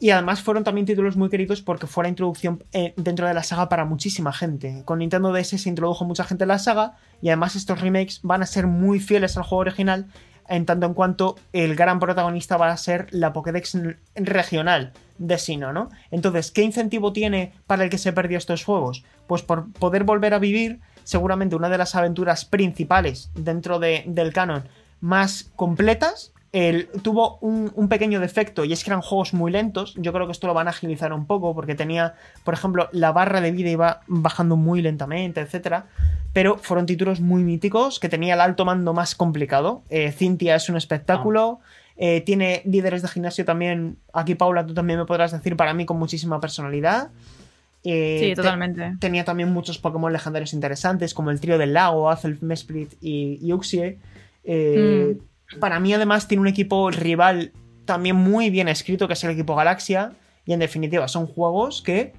Y 0.00 0.10
además 0.10 0.42
fueron 0.42 0.64
también 0.64 0.84
títulos 0.84 1.16
muy 1.16 1.28
queridos 1.28 1.62
porque 1.62 1.86
fue 1.86 2.02
la 2.02 2.08
introducción 2.08 2.64
eh, 2.72 2.92
dentro 2.96 3.28
de 3.28 3.34
la 3.34 3.44
saga 3.44 3.68
para 3.68 3.84
muchísima 3.84 4.32
gente. 4.32 4.82
Con 4.84 4.98
Nintendo 4.98 5.32
DS 5.32 5.60
se 5.62 5.68
introdujo 5.68 6.04
mucha 6.04 6.24
gente 6.24 6.42
en 6.42 6.48
la 6.48 6.58
saga 6.58 6.96
y 7.22 7.28
además 7.28 7.54
estos 7.54 7.80
remakes 7.80 8.18
van 8.24 8.42
a 8.42 8.46
ser 8.46 8.66
muy 8.66 8.98
fieles 8.98 9.36
al 9.36 9.44
juego 9.44 9.60
original 9.60 10.08
en 10.48 10.66
tanto 10.66 10.86
en 10.86 10.94
cuanto 10.94 11.36
el 11.52 11.76
gran 11.76 12.00
protagonista 12.00 12.56
va 12.56 12.72
a 12.72 12.76
ser 12.76 13.06
la 13.12 13.32
Pokédex 13.32 13.78
regional 14.16 14.92
de 15.18 15.38
Sino, 15.38 15.72
¿no? 15.72 15.90
Entonces, 16.10 16.50
¿qué 16.50 16.62
incentivo 16.62 17.12
tiene 17.12 17.52
para 17.66 17.84
el 17.84 17.90
que 17.90 17.98
se 17.98 18.12
perdió 18.12 18.38
estos 18.38 18.64
juegos? 18.64 19.04
Pues 19.26 19.42
por 19.42 19.70
poder 19.72 20.04
volver 20.04 20.34
a 20.34 20.38
vivir 20.38 20.80
seguramente 21.04 21.56
una 21.56 21.68
de 21.68 21.78
las 21.78 21.94
aventuras 21.94 22.44
principales 22.44 23.30
dentro 23.34 23.78
de- 23.78 24.04
del 24.06 24.32
canon 24.32 24.64
más 25.00 25.50
completas. 25.56 26.32
El, 26.50 26.88
tuvo 27.02 27.36
un, 27.42 27.88
pequeño 27.88 28.20
defecto 28.20 28.64
y 28.64 28.72
es 28.72 28.82
que 28.82 28.88
eran 28.90 29.02
juegos 29.02 29.34
muy 29.34 29.52
lentos. 29.52 29.94
Yo 29.96 30.14
creo 30.14 30.24
que 30.26 30.32
esto 30.32 30.46
lo 30.46 30.54
van 30.54 30.66
a 30.66 30.70
agilizar 30.70 31.12
un 31.12 31.26
poco 31.26 31.54
porque 31.54 31.74
tenía, 31.74 32.14
por 32.42 32.54
ejemplo, 32.54 32.88
la 32.92 33.12
barra 33.12 33.42
de 33.42 33.52
vida 33.52 33.68
iba 33.68 34.00
bajando 34.06 34.56
muy 34.56 34.80
lentamente, 34.80 35.42
etcétera 35.42 35.86
pero 36.32 36.58
fueron 36.58 36.86
títulos 36.86 37.20
muy 37.20 37.42
míticos, 37.42 37.98
que 37.98 38.08
tenía 38.08 38.34
el 38.34 38.40
alto 38.40 38.64
mando 38.64 38.92
más 38.92 39.14
complicado. 39.14 39.82
Eh, 39.90 40.12
Cintia 40.12 40.54
es 40.54 40.68
un 40.68 40.76
espectáculo, 40.76 41.58
eh, 41.98 42.20
tiene 42.22 42.62
líderes 42.64 43.02
de 43.02 43.08
gimnasio 43.08 43.44
también, 43.44 43.98
aquí 44.12 44.34
Paula 44.34 44.64
tú 44.64 44.72
también 44.72 44.98
me 44.98 45.04
podrás 45.04 45.32
decir, 45.32 45.56
para 45.56 45.74
mí 45.74 45.84
con 45.84 45.98
muchísima 45.98 46.40
personalidad. 46.40 47.10
Eh, 47.84 48.18
Sí, 48.20 48.26
te- 48.30 48.36
totalmente. 48.36 48.94
tenía 49.00 49.24
también 49.24 49.52
muchos 49.52 49.78
Pokémon 49.78 50.12
legendarios 50.12 50.52
interesantes, 50.52 51.14
como 51.14 51.30
el 51.30 51.40
trío 51.40 51.58
del 51.58 51.72
lago, 51.74 52.10
Azelf, 52.10 52.42
Mesprit 52.42 52.94
y, 53.00 53.38
y 53.42 53.52
Uxie. 53.52 53.98
Eh, 54.44 55.16
Para 55.60 55.80
mí, 55.80 55.92
además, 55.92 56.28
tiene 56.28 56.40
un 56.42 56.48
equipo 56.48 56.90
rival 56.90 57.52
también 57.84 58.16
muy 58.16 58.50
bien 58.50 58.68
escrito, 58.68 59.06
que 59.06 59.14
es 59.14 59.24
el 59.24 59.30
equipo 59.30 59.54
Galaxia. 59.54 60.12
Y 60.44 60.52
en 60.52 60.60
definitiva, 60.60 61.08
son 61.08 61.26
juegos 61.26 61.82
que 61.82 62.12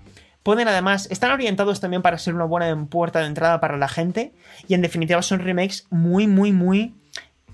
pueden 0.44 0.68
además, 0.68 1.08
están 1.12 1.32
orientados 1.32 1.80
también 1.80 2.02
para 2.02 2.18
ser 2.18 2.34
una 2.34 2.46
buena 2.46 2.86
puerta 2.86 3.20
de 3.20 3.26
entrada 3.28 3.60
para 3.60 3.78
la 3.78 3.88
gente. 3.88 4.34
Y 4.68 4.74
en 4.74 4.82
definitiva, 4.82 5.22
son 5.22 5.40
remakes 5.40 5.86
muy, 5.90 6.26
muy, 6.28 6.52
muy, 6.52 6.94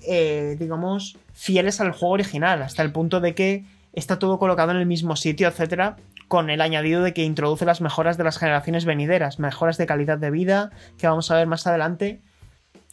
eh, 0.07 0.55
digamos, 0.59 1.17
fieles 1.33 1.81
al 1.81 1.91
juego 1.91 2.13
original. 2.13 2.61
Hasta 2.61 2.83
el 2.83 2.91
punto 2.91 3.19
de 3.19 3.35
que 3.35 3.63
está 3.93 4.19
todo 4.19 4.39
colocado 4.39 4.71
en 4.71 4.77
el 4.77 4.85
mismo 4.85 5.15
sitio, 5.15 5.47
etcétera, 5.47 5.97
con 6.27 6.49
el 6.49 6.61
añadido 6.61 7.01
de 7.03 7.13
que 7.13 7.23
introduce 7.23 7.65
las 7.65 7.81
mejoras 7.81 8.17
de 8.17 8.23
las 8.23 8.37
generaciones 8.37 8.85
venideras, 8.85 9.39
mejoras 9.39 9.77
de 9.77 9.85
calidad 9.85 10.17
de 10.17 10.31
vida, 10.31 10.71
que 10.97 11.07
vamos 11.07 11.31
a 11.31 11.35
ver 11.35 11.47
más 11.47 11.65
adelante. 11.67 12.21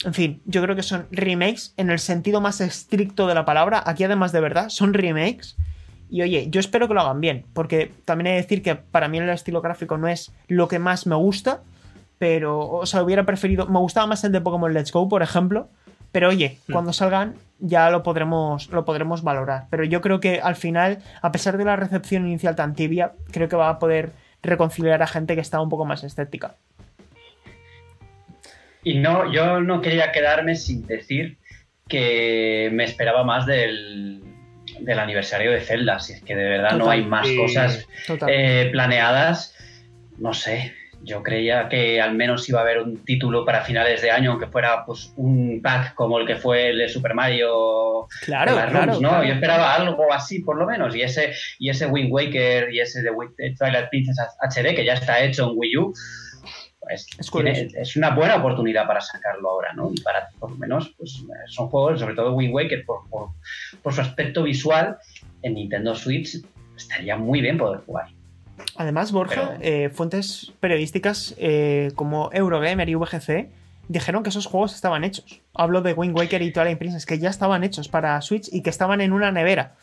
En 0.04 0.14
fin, 0.14 0.42
yo 0.44 0.62
creo 0.62 0.76
que 0.76 0.82
son 0.82 1.06
remakes 1.10 1.74
en 1.76 1.90
el 1.90 1.98
sentido 1.98 2.40
más 2.40 2.60
estricto 2.60 3.26
de 3.26 3.34
la 3.34 3.44
palabra. 3.44 3.82
Aquí, 3.86 4.04
además 4.04 4.32
de 4.32 4.40
verdad, 4.40 4.68
son 4.68 4.94
remakes. 4.94 5.56
Y 6.10 6.22
oye, 6.22 6.48
yo 6.50 6.60
espero 6.60 6.88
que 6.88 6.94
lo 6.94 7.00
hagan 7.00 7.20
bien, 7.20 7.46
porque 7.54 7.92
también 8.04 8.26
he 8.26 8.30
de 8.30 8.42
decir 8.42 8.62
que 8.62 8.74
para 8.74 9.08
mí 9.08 9.18
el 9.18 9.28
estilo 9.30 9.62
gráfico 9.62 9.96
no 9.96 10.08
es 10.08 10.32
lo 10.46 10.68
que 10.68 10.78
más 10.78 11.06
me 11.06 11.14
gusta, 11.14 11.62
pero, 12.18 12.68
o 12.68 12.86
sea, 12.86 13.02
hubiera 13.02 13.24
preferido. 13.24 13.66
Me 13.66 13.78
gustaba 13.78 14.06
más 14.06 14.22
el 14.22 14.30
de 14.30 14.40
Pokémon 14.40 14.72
Let's 14.72 14.92
Go, 14.92 15.08
por 15.08 15.22
ejemplo. 15.22 15.68
Pero 16.12 16.28
oye, 16.28 16.58
Hmm. 16.68 16.72
cuando 16.72 16.92
salgan 16.92 17.34
ya 17.58 17.90
lo 17.90 18.02
podremos, 18.02 18.68
lo 18.70 18.84
podremos 18.84 19.22
valorar. 19.22 19.64
Pero 19.70 19.84
yo 19.84 20.00
creo 20.00 20.20
que 20.20 20.40
al 20.40 20.56
final, 20.56 20.98
a 21.22 21.32
pesar 21.32 21.56
de 21.58 21.64
la 21.64 21.76
recepción 21.76 22.26
inicial 22.26 22.54
tan 22.56 22.74
tibia, 22.74 23.12
creo 23.30 23.48
que 23.48 23.56
va 23.56 23.68
a 23.68 23.78
poder 23.78 24.10
reconciliar 24.42 25.00
a 25.02 25.06
gente 25.06 25.34
que 25.36 25.40
está 25.40 25.60
un 25.60 25.68
poco 25.68 25.84
más 25.84 26.02
escéptica. 26.04 26.56
Y 28.84 28.98
no, 28.98 29.32
yo 29.32 29.60
no 29.60 29.80
quería 29.80 30.10
quedarme 30.10 30.56
sin 30.56 30.86
decir 30.86 31.38
que 31.88 32.68
me 32.72 32.82
esperaba 32.84 33.22
más 33.22 33.46
del, 33.46 34.22
del 34.80 34.98
aniversario 34.98 35.52
de 35.52 35.60
Zelda. 35.60 36.00
Si 36.00 36.14
es 36.14 36.22
que 36.24 36.34
de 36.34 36.48
verdad 36.48 36.72
no 36.76 36.90
hay 36.90 37.04
más 37.04 37.26
Sí. 37.28 37.36
cosas 37.36 37.86
eh, 38.26 38.68
planeadas. 38.72 39.54
No 40.18 40.34
sé, 40.34 40.72
yo 41.04 41.22
creía 41.22 41.68
que 41.68 42.00
al 42.00 42.14
menos 42.14 42.48
iba 42.48 42.60
a 42.60 42.62
haber 42.62 42.78
un 42.80 43.04
título 43.04 43.44
para 43.44 43.62
finales 43.62 44.02
de 44.02 44.10
año, 44.10 44.30
aunque 44.32 44.46
fuera 44.46 44.84
pues 44.86 45.12
un 45.16 45.60
pack 45.62 45.94
como 45.94 46.18
el 46.18 46.26
que 46.26 46.36
fue 46.36 46.70
el 46.70 46.78
de 46.78 46.88
Super 46.88 47.14
Mario 47.14 48.06
claro, 48.24 48.54
las 48.54 48.70
claro, 48.70 48.86
rooms, 48.92 49.00
¿no? 49.00 49.08
claro. 49.08 49.24
Yo 49.24 49.32
esperaba 49.34 49.74
algo 49.74 50.12
así, 50.12 50.40
por 50.42 50.56
lo 50.56 50.66
menos. 50.66 50.94
Y 50.94 51.02
ese, 51.02 51.32
y 51.58 51.70
ese 51.70 51.86
Wind 51.86 52.12
Waker 52.12 52.72
y 52.72 52.80
ese 52.80 53.02
de 53.02 53.10
de 53.38 53.54
Twilight 53.58 53.88
Princess 53.90 54.16
HD, 54.40 54.74
que 54.76 54.84
ya 54.84 54.94
está 54.94 55.20
hecho 55.22 55.50
en 55.50 55.58
Wii 55.58 55.76
U, 55.78 55.92
pues 56.80 57.06
Es 57.18 57.30
tiene- 57.30 57.52
curioso. 57.52 57.76
es 57.78 57.96
una 57.96 58.10
buena 58.10 58.36
oportunidad 58.36 58.86
para 58.86 59.00
sacarlo 59.00 59.50
ahora, 59.50 59.72
¿no? 59.72 59.90
Y 59.94 60.00
para, 60.00 60.28
por 60.38 60.50
lo 60.50 60.56
menos, 60.56 60.92
pues 60.98 61.22
son 61.48 61.68
juegos, 61.68 62.00
sobre 62.00 62.14
todo 62.14 62.32
Wind 62.34 62.52
Waker, 62.54 62.84
por, 62.84 63.08
por, 63.08 63.28
por 63.82 63.92
su 63.92 64.00
aspecto 64.00 64.42
visual, 64.42 64.96
en 65.42 65.54
Nintendo 65.54 65.94
Switch 65.94 66.36
estaría 66.76 67.16
muy 67.16 67.40
bien 67.40 67.58
poder 67.58 67.80
jugar. 67.86 68.06
Además, 68.76 69.12
Borja, 69.12 69.58
eh, 69.60 69.90
fuentes 69.90 70.52
periodísticas 70.60 71.34
eh, 71.38 71.92
como 71.94 72.30
Eurogamer 72.32 72.88
y 72.88 72.94
VGC 72.94 73.48
dijeron 73.88 74.22
que 74.22 74.30
esos 74.30 74.46
juegos 74.46 74.74
estaban 74.74 75.04
hechos. 75.04 75.42
Hablo 75.54 75.82
de 75.82 75.92
Wind 75.92 76.16
Waker 76.16 76.42
y 76.42 76.52
Twilight 76.52 76.78
Princess, 76.78 77.06
que 77.06 77.18
ya 77.18 77.30
estaban 77.30 77.64
hechos 77.64 77.88
para 77.88 78.20
Switch 78.20 78.48
y 78.50 78.62
que 78.62 78.70
estaban 78.70 79.00
en 79.00 79.12
una 79.12 79.30
nevera. 79.30 79.74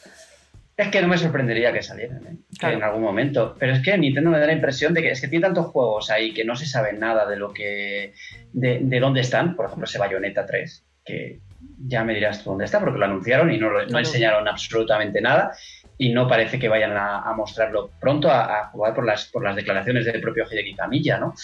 Es 0.75 0.87
que 0.87 1.01
no 1.01 1.09
me 1.09 1.17
sorprendería 1.17 1.73
que 1.73 1.83
salieran 1.83 2.25
¿eh? 2.25 2.37
en 2.61 2.81
algún 2.81 3.01
momento. 3.01 3.55
Pero 3.59 3.73
es 3.73 3.81
que 3.81 3.97
Nintendo 3.97 4.29
me 4.29 4.39
da 4.39 4.47
la 4.47 4.53
impresión 4.53 4.93
de 4.93 5.01
que 5.01 5.11
es 5.11 5.19
que 5.19 5.27
tiene 5.27 5.43
tantos 5.43 5.67
juegos 5.67 6.09
ahí 6.09 6.33
que 6.33 6.45
no 6.45 6.55
se 6.55 6.65
sabe 6.65 6.93
nada 6.93 7.27
de 7.27 7.35
lo 7.35 7.53
que. 7.53 8.13
de, 8.53 8.99
dónde 8.99 9.21
están. 9.21 9.57
Por 9.57 9.65
ejemplo, 9.65 9.85
ese 9.85 9.99
Bayonetta 9.99 10.45
3, 10.45 10.85
que 11.03 11.39
ya 11.85 12.05
me 12.05 12.13
dirás 12.13 12.41
tú 12.41 12.51
dónde 12.51 12.63
está, 12.63 12.79
porque 12.79 12.97
lo 12.97 13.05
anunciaron 13.05 13.51
y 13.51 13.57
no, 13.57 13.69
no 13.69 13.99
enseñaron 13.99 14.47
absolutamente 14.47 15.19
nada. 15.19 15.51
Y 15.99 16.13
no 16.13 16.27
parece 16.27 16.57
que 16.57 16.69
vayan 16.69 16.95
a, 16.95 17.31
mostrarlo 17.35 17.91
pronto, 17.99 18.31
a, 18.31 18.69
jugar 18.71 18.95
por 18.95 19.05
las, 19.05 19.25
por 19.25 19.43
las 19.43 19.55
declaraciones 19.55 20.05
del 20.05 20.21
propio 20.21 20.45
Hideki 20.49 20.73
Kamiya, 20.73 21.19
¿no? 21.19 21.35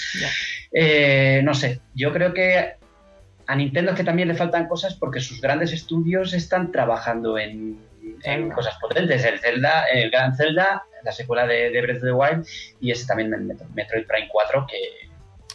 Eh, 0.72 1.42
no 1.44 1.54
sé, 1.54 1.82
yo 1.94 2.12
creo 2.12 2.34
que 2.34 2.76
a 3.48 3.56
Nintendo 3.56 3.92
es 3.92 3.98
que 3.98 4.04
también 4.04 4.30
le 4.30 4.34
faltan 4.34 4.68
cosas 4.68 4.96
porque 4.96 5.20
sus 5.20 5.40
grandes 5.40 5.74
estudios 5.74 6.34
están 6.34 6.72
trabajando 6.72 7.38
en 7.38 7.78
en 8.24 8.52
cosas 8.52 8.78
potentes. 8.80 9.24
El 9.24 9.40
Zelda, 9.40 9.86
el 9.86 10.10
Gran 10.10 10.36
Zelda, 10.36 10.84
la 11.04 11.12
secuela 11.12 11.46
de, 11.46 11.70
Breath 11.82 11.98
of 11.98 12.04
the 12.04 12.12
Wild 12.12 12.48
y 12.80 12.92
ese 12.92 13.06
también 13.06 13.30
Metroid 13.74 14.08
Prime 14.08 14.30
4 14.32 14.68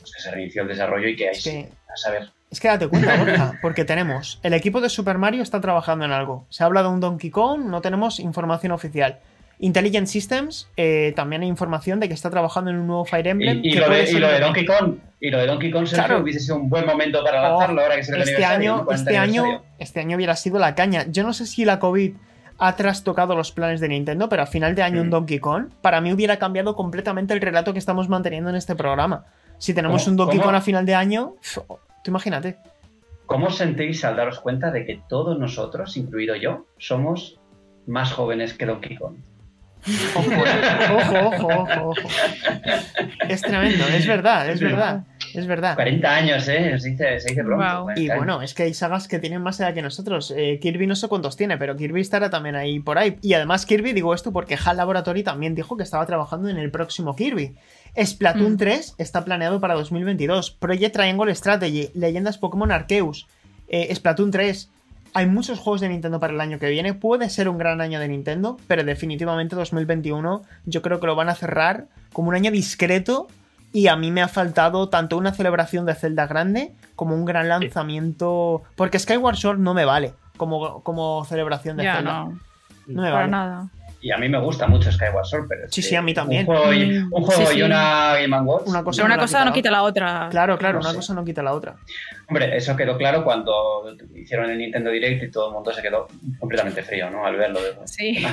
pues, 0.00 0.12
que, 0.12 0.22
se 0.22 0.30
reinició 0.30 0.62
el 0.62 0.68
desarrollo 0.68 1.08
y 1.08 1.16
que 1.16 1.28
hay 1.28 1.40
que, 1.40 1.68
a 1.88 1.96
saber. 1.96 2.30
Es 2.50 2.58
que 2.58 2.68
date 2.68 2.88
cuenta, 2.88 3.16
Borja, 3.16 3.58
porque 3.62 3.84
tenemos 3.84 4.40
el 4.42 4.54
equipo 4.54 4.80
de 4.80 4.88
Super 4.88 5.18
Mario 5.18 5.42
está 5.42 5.60
trabajando 5.60 6.04
en 6.04 6.12
algo. 6.12 6.46
Se 6.48 6.64
habla 6.64 6.82
de 6.82 6.88
un 6.88 7.00
Donkey 7.00 7.30
Kong, 7.30 7.66
no 7.66 7.80
tenemos 7.80 8.18
información 8.18 8.72
oficial. 8.72 9.20
Intelligent 9.60 10.06
Systems, 10.06 10.68
eh, 10.76 11.12
también 11.14 11.42
hay 11.42 11.48
información 11.48 12.00
de 12.00 12.08
que 12.08 12.14
está 12.14 12.30
trabajando 12.30 12.70
en 12.70 12.78
un 12.78 12.86
nuevo 12.86 13.04
Fire 13.04 13.26
Emblem. 13.26 13.60
Y, 13.62 13.74
lo, 13.74 13.90
de, 13.90 14.40
Donkey 14.40 14.64
Kong, 14.64 14.96
y 15.20 15.30
lo 15.30 15.38
de 15.38 15.46
Donkey 15.46 15.70
Kong 15.70 15.86
hubiese 16.22 16.40
sido 16.40 16.56
un 16.56 16.70
buen 16.70 16.86
momento 16.86 17.22
para 17.22 17.40
oh, 17.40 17.58
lanzarlo 17.58 17.82
ahora 17.82 17.96
que 17.96 18.04
se 18.04 18.18
este 18.18 18.44
año, 18.44 18.86
este 18.90 19.18
año, 19.18 19.62
este 19.78 20.00
año 20.00 20.16
hubiera 20.16 20.34
sido 20.34 20.58
la 20.58 20.74
caña. 20.74 21.04
Yo 21.08 21.22
no 21.22 21.34
sé 21.34 21.46
si 21.46 21.66
la 21.66 21.78
COVID 21.78 22.14
ha 22.58 22.76
trastocado 22.76 23.36
los 23.36 23.52
planes 23.52 23.80
de 23.80 23.88
Nintendo, 23.88 24.28
pero 24.28 24.42
a 24.42 24.46
final 24.46 24.74
de 24.74 24.82
año 24.82 25.02
un 25.02 25.08
mm. 25.08 25.10
Donkey 25.10 25.38
Kong, 25.38 25.66
para 25.82 26.00
mí 26.00 26.12
hubiera 26.12 26.38
cambiado 26.38 26.74
completamente 26.74 27.34
el 27.34 27.40
relato 27.40 27.74
que 27.74 27.78
estamos 27.78 28.08
manteniendo 28.08 28.48
en 28.50 28.56
este 28.56 28.74
programa. 28.74 29.26
Si 29.58 29.74
tenemos 29.74 30.06
un 30.06 30.16
Donkey 30.16 30.40
Kong 30.40 30.54
a 30.54 30.62
final 30.62 30.86
de 30.86 30.94
año, 30.94 31.34
tú 32.02 32.10
imagínate. 32.10 32.58
¿Cómo 33.26 33.46
os 33.46 33.56
sentís 33.56 34.04
al 34.04 34.16
daros 34.16 34.40
cuenta 34.40 34.70
de 34.70 34.84
que 34.84 35.02
todos 35.08 35.38
nosotros, 35.38 35.96
incluido 35.96 36.34
yo, 36.34 36.66
somos 36.78 37.38
más 37.86 38.12
jóvenes 38.12 38.54
que 38.54 38.66
Donkey 38.66 38.96
Kong? 38.96 39.16
Ojo, 40.14 40.30
ojo, 40.96 41.48
ojo, 41.48 41.88
ojo, 41.90 42.08
Es 43.28 43.40
tremendo, 43.40 43.86
es 43.86 44.06
verdad, 44.06 44.50
es 44.50 44.60
verdad. 44.60 45.04
Es 45.32 45.46
verdad. 45.46 45.74
40 45.76 46.12
años, 46.12 46.48
¿eh? 46.48 46.76
Se 46.78 46.90
dice, 46.90 47.20
se 47.20 47.28
dice 47.30 47.44
pronto. 47.44 47.86
Y 47.94 48.08
bueno, 48.08 48.42
es 48.42 48.52
que 48.52 48.64
hay 48.64 48.74
sagas 48.74 49.06
que 49.06 49.18
tienen 49.20 49.40
más 49.42 49.60
edad 49.60 49.72
que 49.72 49.82
nosotros. 49.82 50.34
Eh, 50.36 50.58
Kirby 50.60 50.86
no 50.86 50.96
sé 50.96 51.08
cuántos 51.08 51.36
tiene, 51.36 51.56
pero 51.56 51.76
Kirby 51.76 52.00
estará 52.00 52.30
también 52.30 52.56
ahí 52.56 52.80
por 52.80 52.98
ahí. 52.98 53.16
Y 53.22 53.34
además 53.34 53.64
Kirby, 53.64 53.92
digo 53.92 54.12
esto 54.12 54.32
porque 54.32 54.58
HAL 54.62 54.78
Laboratory 54.78 55.22
también 55.22 55.54
dijo 55.54 55.76
que 55.76 55.84
estaba 55.84 56.04
trabajando 56.04 56.48
en 56.48 56.58
el 56.58 56.70
próximo 56.70 57.14
Kirby. 57.14 57.54
Splatoon 57.96 58.56
3 58.56 58.94
mm. 58.98 59.02
está 59.02 59.24
planeado 59.24 59.60
para 59.60 59.74
2022. 59.74 60.50
Project 60.52 60.94
Triangle 60.94 61.34
Strategy, 61.34 61.90
Leyendas 61.94 62.38
Pokémon 62.38 62.72
Arceus, 62.72 63.26
eh, 63.68 63.94
Splatoon 63.94 64.30
3. 64.30 64.70
Hay 65.12 65.26
muchos 65.26 65.58
juegos 65.58 65.80
de 65.80 65.88
Nintendo 65.88 66.20
para 66.20 66.32
el 66.32 66.40
año 66.40 66.58
que 66.58 66.70
viene. 66.70 66.94
Puede 66.94 67.30
ser 67.30 67.48
un 67.48 67.58
gran 67.58 67.80
año 67.80 67.98
de 67.98 68.08
Nintendo, 68.08 68.58
pero 68.68 68.84
definitivamente 68.84 69.56
2021 69.56 70.42
yo 70.66 70.82
creo 70.82 71.00
que 71.00 71.06
lo 71.06 71.16
van 71.16 71.28
a 71.28 71.34
cerrar 71.34 71.86
como 72.12 72.28
un 72.28 72.36
año 72.36 72.50
discreto 72.50 73.26
y 73.72 73.88
a 73.88 73.96
mí 73.96 74.10
me 74.10 74.22
ha 74.22 74.28
faltado 74.28 74.88
tanto 74.88 75.16
una 75.16 75.32
celebración 75.32 75.86
de 75.86 75.94
Zelda 75.94 76.26
grande 76.26 76.74
como 76.96 77.14
un 77.14 77.24
gran 77.24 77.48
lanzamiento. 77.48 78.62
Porque 78.76 78.98
Skyward 78.98 79.36
Sword 79.36 79.58
no 79.58 79.74
me 79.74 79.84
vale 79.84 80.14
como, 80.36 80.82
como 80.82 81.24
celebración 81.24 81.76
de 81.76 81.84
Zelda. 81.84 82.24
No, 82.24 82.38
no 82.86 83.02
me 83.02 83.10
Para 83.10 83.26
nada. 83.26 83.68
Y 84.02 84.10
a 84.12 84.18
mí 84.18 84.28
me 84.28 84.38
gusta 84.38 84.66
mucho 84.66 84.90
Skyward 84.90 85.26
Sword, 85.26 85.46
pero. 85.48 85.68
Sí, 85.70 85.82
sí, 85.82 85.94
a 85.94 86.02
mí 86.02 86.14
también. 86.14 86.48
Un 86.48 86.56
juego 86.56 86.72
y, 86.72 86.98
un 86.98 87.22
juego 87.22 87.52
y 87.52 87.62
una 87.62 88.14
Game 88.14 88.40
Watch. 88.40 88.66
Una 88.66 88.82
cosa, 88.82 89.04
una 89.04 89.16
no, 89.16 89.22
cosa 89.22 89.44
no 89.44 89.52
quita 89.52 89.70
la 89.70 89.82
otra. 89.82 90.28
Claro, 90.30 90.56
claro, 90.56 90.80
una 90.80 90.94
cosa 90.94 91.14
no 91.14 91.24
quita 91.24 91.42
la 91.42 91.52
otra. 91.52 91.76
Hombre, 92.28 92.56
eso 92.56 92.76
quedó 92.76 92.96
claro 92.96 93.24
cuando 93.24 93.96
hicieron 94.14 94.50
el 94.50 94.58
Nintendo 94.58 94.90
Direct 94.90 95.24
y 95.24 95.30
todo 95.30 95.48
el 95.48 95.54
mundo 95.54 95.72
se 95.72 95.82
quedó 95.82 96.08
completamente 96.38 96.82
frío, 96.82 97.10
¿no? 97.10 97.26
Al 97.26 97.36
verlo. 97.36 97.60
De, 97.62 97.74
sí. 97.84 98.24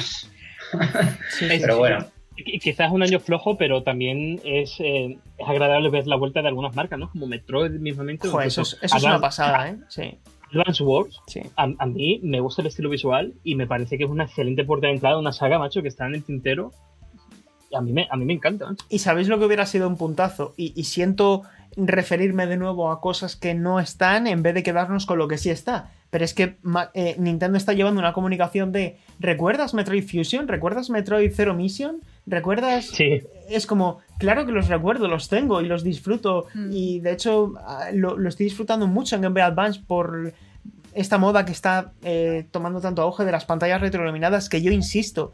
sí. 1.29 1.47
Pero 1.59 1.77
bueno 1.77 2.05
quizás 2.43 2.87
es 2.87 2.93
un 2.93 3.03
año 3.03 3.19
flojo, 3.19 3.57
pero 3.57 3.83
también 3.83 4.39
es, 4.43 4.75
eh, 4.79 5.17
es, 5.37 5.47
agradable 5.47 5.89
ver 5.89 6.07
la 6.07 6.15
vuelta 6.15 6.41
de 6.41 6.49
algunas 6.49 6.75
marcas, 6.75 6.99
¿no? 6.99 7.09
Como 7.09 7.27
Metroid 7.27 7.71
mismamente. 7.71 8.27
eso, 8.27 8.41
es, 8.41 8.77
eso 8.81 8.97
es, 8.97 9.03
una 9.03 9.19
pasada, 9.19 9.69
¿eh? 9.69 9.77
Sí. 9.87 10.17
Advance 10.51 10.83
Wars, 10.83 11.21
sí. 11.27 11.41
a, 11.55 11.85
mí 11.85 12.19
me 12.23 12.39
gusta 12.39 12.61
el 12.61 12.67
estilo 12.67 12.89
visual 12.89 13.33
y 13.43 13.55
me 13.55 13.67
parece 13.67 13.97
que 13.97 14.05
es 14.05 14.09
una 14.09 14.25
excelente 14.25 14.63
puerta 14.63 14.87
de 14.87 14.93
entrada, 14.93 15.19
una 15.19 15.31
saga, 15.31 15.59
macho, 15.59 15.81
que 15.81 15.87
está 15.87 16.07
en 16.07 16.15
el 16.15 16.23
tintero. 16.23 16.71
Y 17.69 17.75
a 17.75 17.81
mí 17.81 17.91
me, 17.91 18.07
a 18.09 18.15
mí 18.15 18.23
me 18.23 18.33
encanta. 18.33 18.73
Y 18.89 18.99
sabéis 18.99 19.27
lo 19.27 19.39
que 19.39 19.45
hubiera 19.45 19.65
sido 19.65 19.87
un 19.87 19.97
puntazo. 19.97 20.53
Y, 20.55 20.73
y 20.79 20.85
siento 20.85 21.43
referirme 21.75 22.47
de 22.47 22.57
nuevo 22.57 22.91
a 22.91 23.01
cosas 23.01 23.35
que 23.35 23.53
no 23.53 23.79
están 23.79 24.25
en 24.25 24.41
vez 24.41 24.53
de 24.53 24.63
quedarnos 24.63 25.05
con 25.05 25.17
lo 25.17 25.27
que 25.27 25.37
sí 25.37 25.49
está. 25.49 25.91
Pero 26.09 26.23
es 26.23 26.33
que 26.33 26.57
eh, 26.93 27.15
Nintendo 27.19 27.57
está 27.57 27.73
llevando 27.73 27.99
una 27.99 28.13
comunicación 28.13 28.71
de 28.71 28.97
¿recuerdas 29.19 29.73
Metroid 29.73 30.03
Fusion? 30.03 30.47
¿Recuerdas 30.47 30.89
Metroid 30.89 31.31
Zero 31.33 31.53
Mission? 31.53 32.01
¿Recuerdas? 32.25 32.85
Sí. 32.85 33.21
Es 33.49 33.67
como, 33.67 33.99
claro 34.19 34.45
que 34.45 34.51
los 34.51 34.67
recuerdo, 34.67 35.07
los 35.07 35.29
tengo 35.29 35.61
y 35.61 35.65
los 35.65 35.83
disfruto. 35.83 36.47
Mm. 36.53 36.69
Y 36.71 36.99
de 36.99 37.11
hecho 37.11 37.53
ah, 37.59 37.89
lo, 37.93 38.27
estoy 38.27 38.45
disfrutando 38.45 38.87
mucho 38.87 39.15
en 39.15 39.21
Game 39.21 39.33
Boy 39.33 39.43
Advance 39.43 39.81
por 39.85 40.33
esta 40.93 41.17
moda 41.17 41.45
que 41.45 41.51
está 41.51 41.91
eh, 42.03 42.47
tomando 42.51 42.81
tanto 42.81 43.01
auge 43.01 43.23
de 43.23 43.31
las 43.31 43.45
pantallas 43.45 43.81
retroiluminadas 43.81 44.49
que 44.49 44.61
yo 44.61 44.71
insisto, 44.71 45.31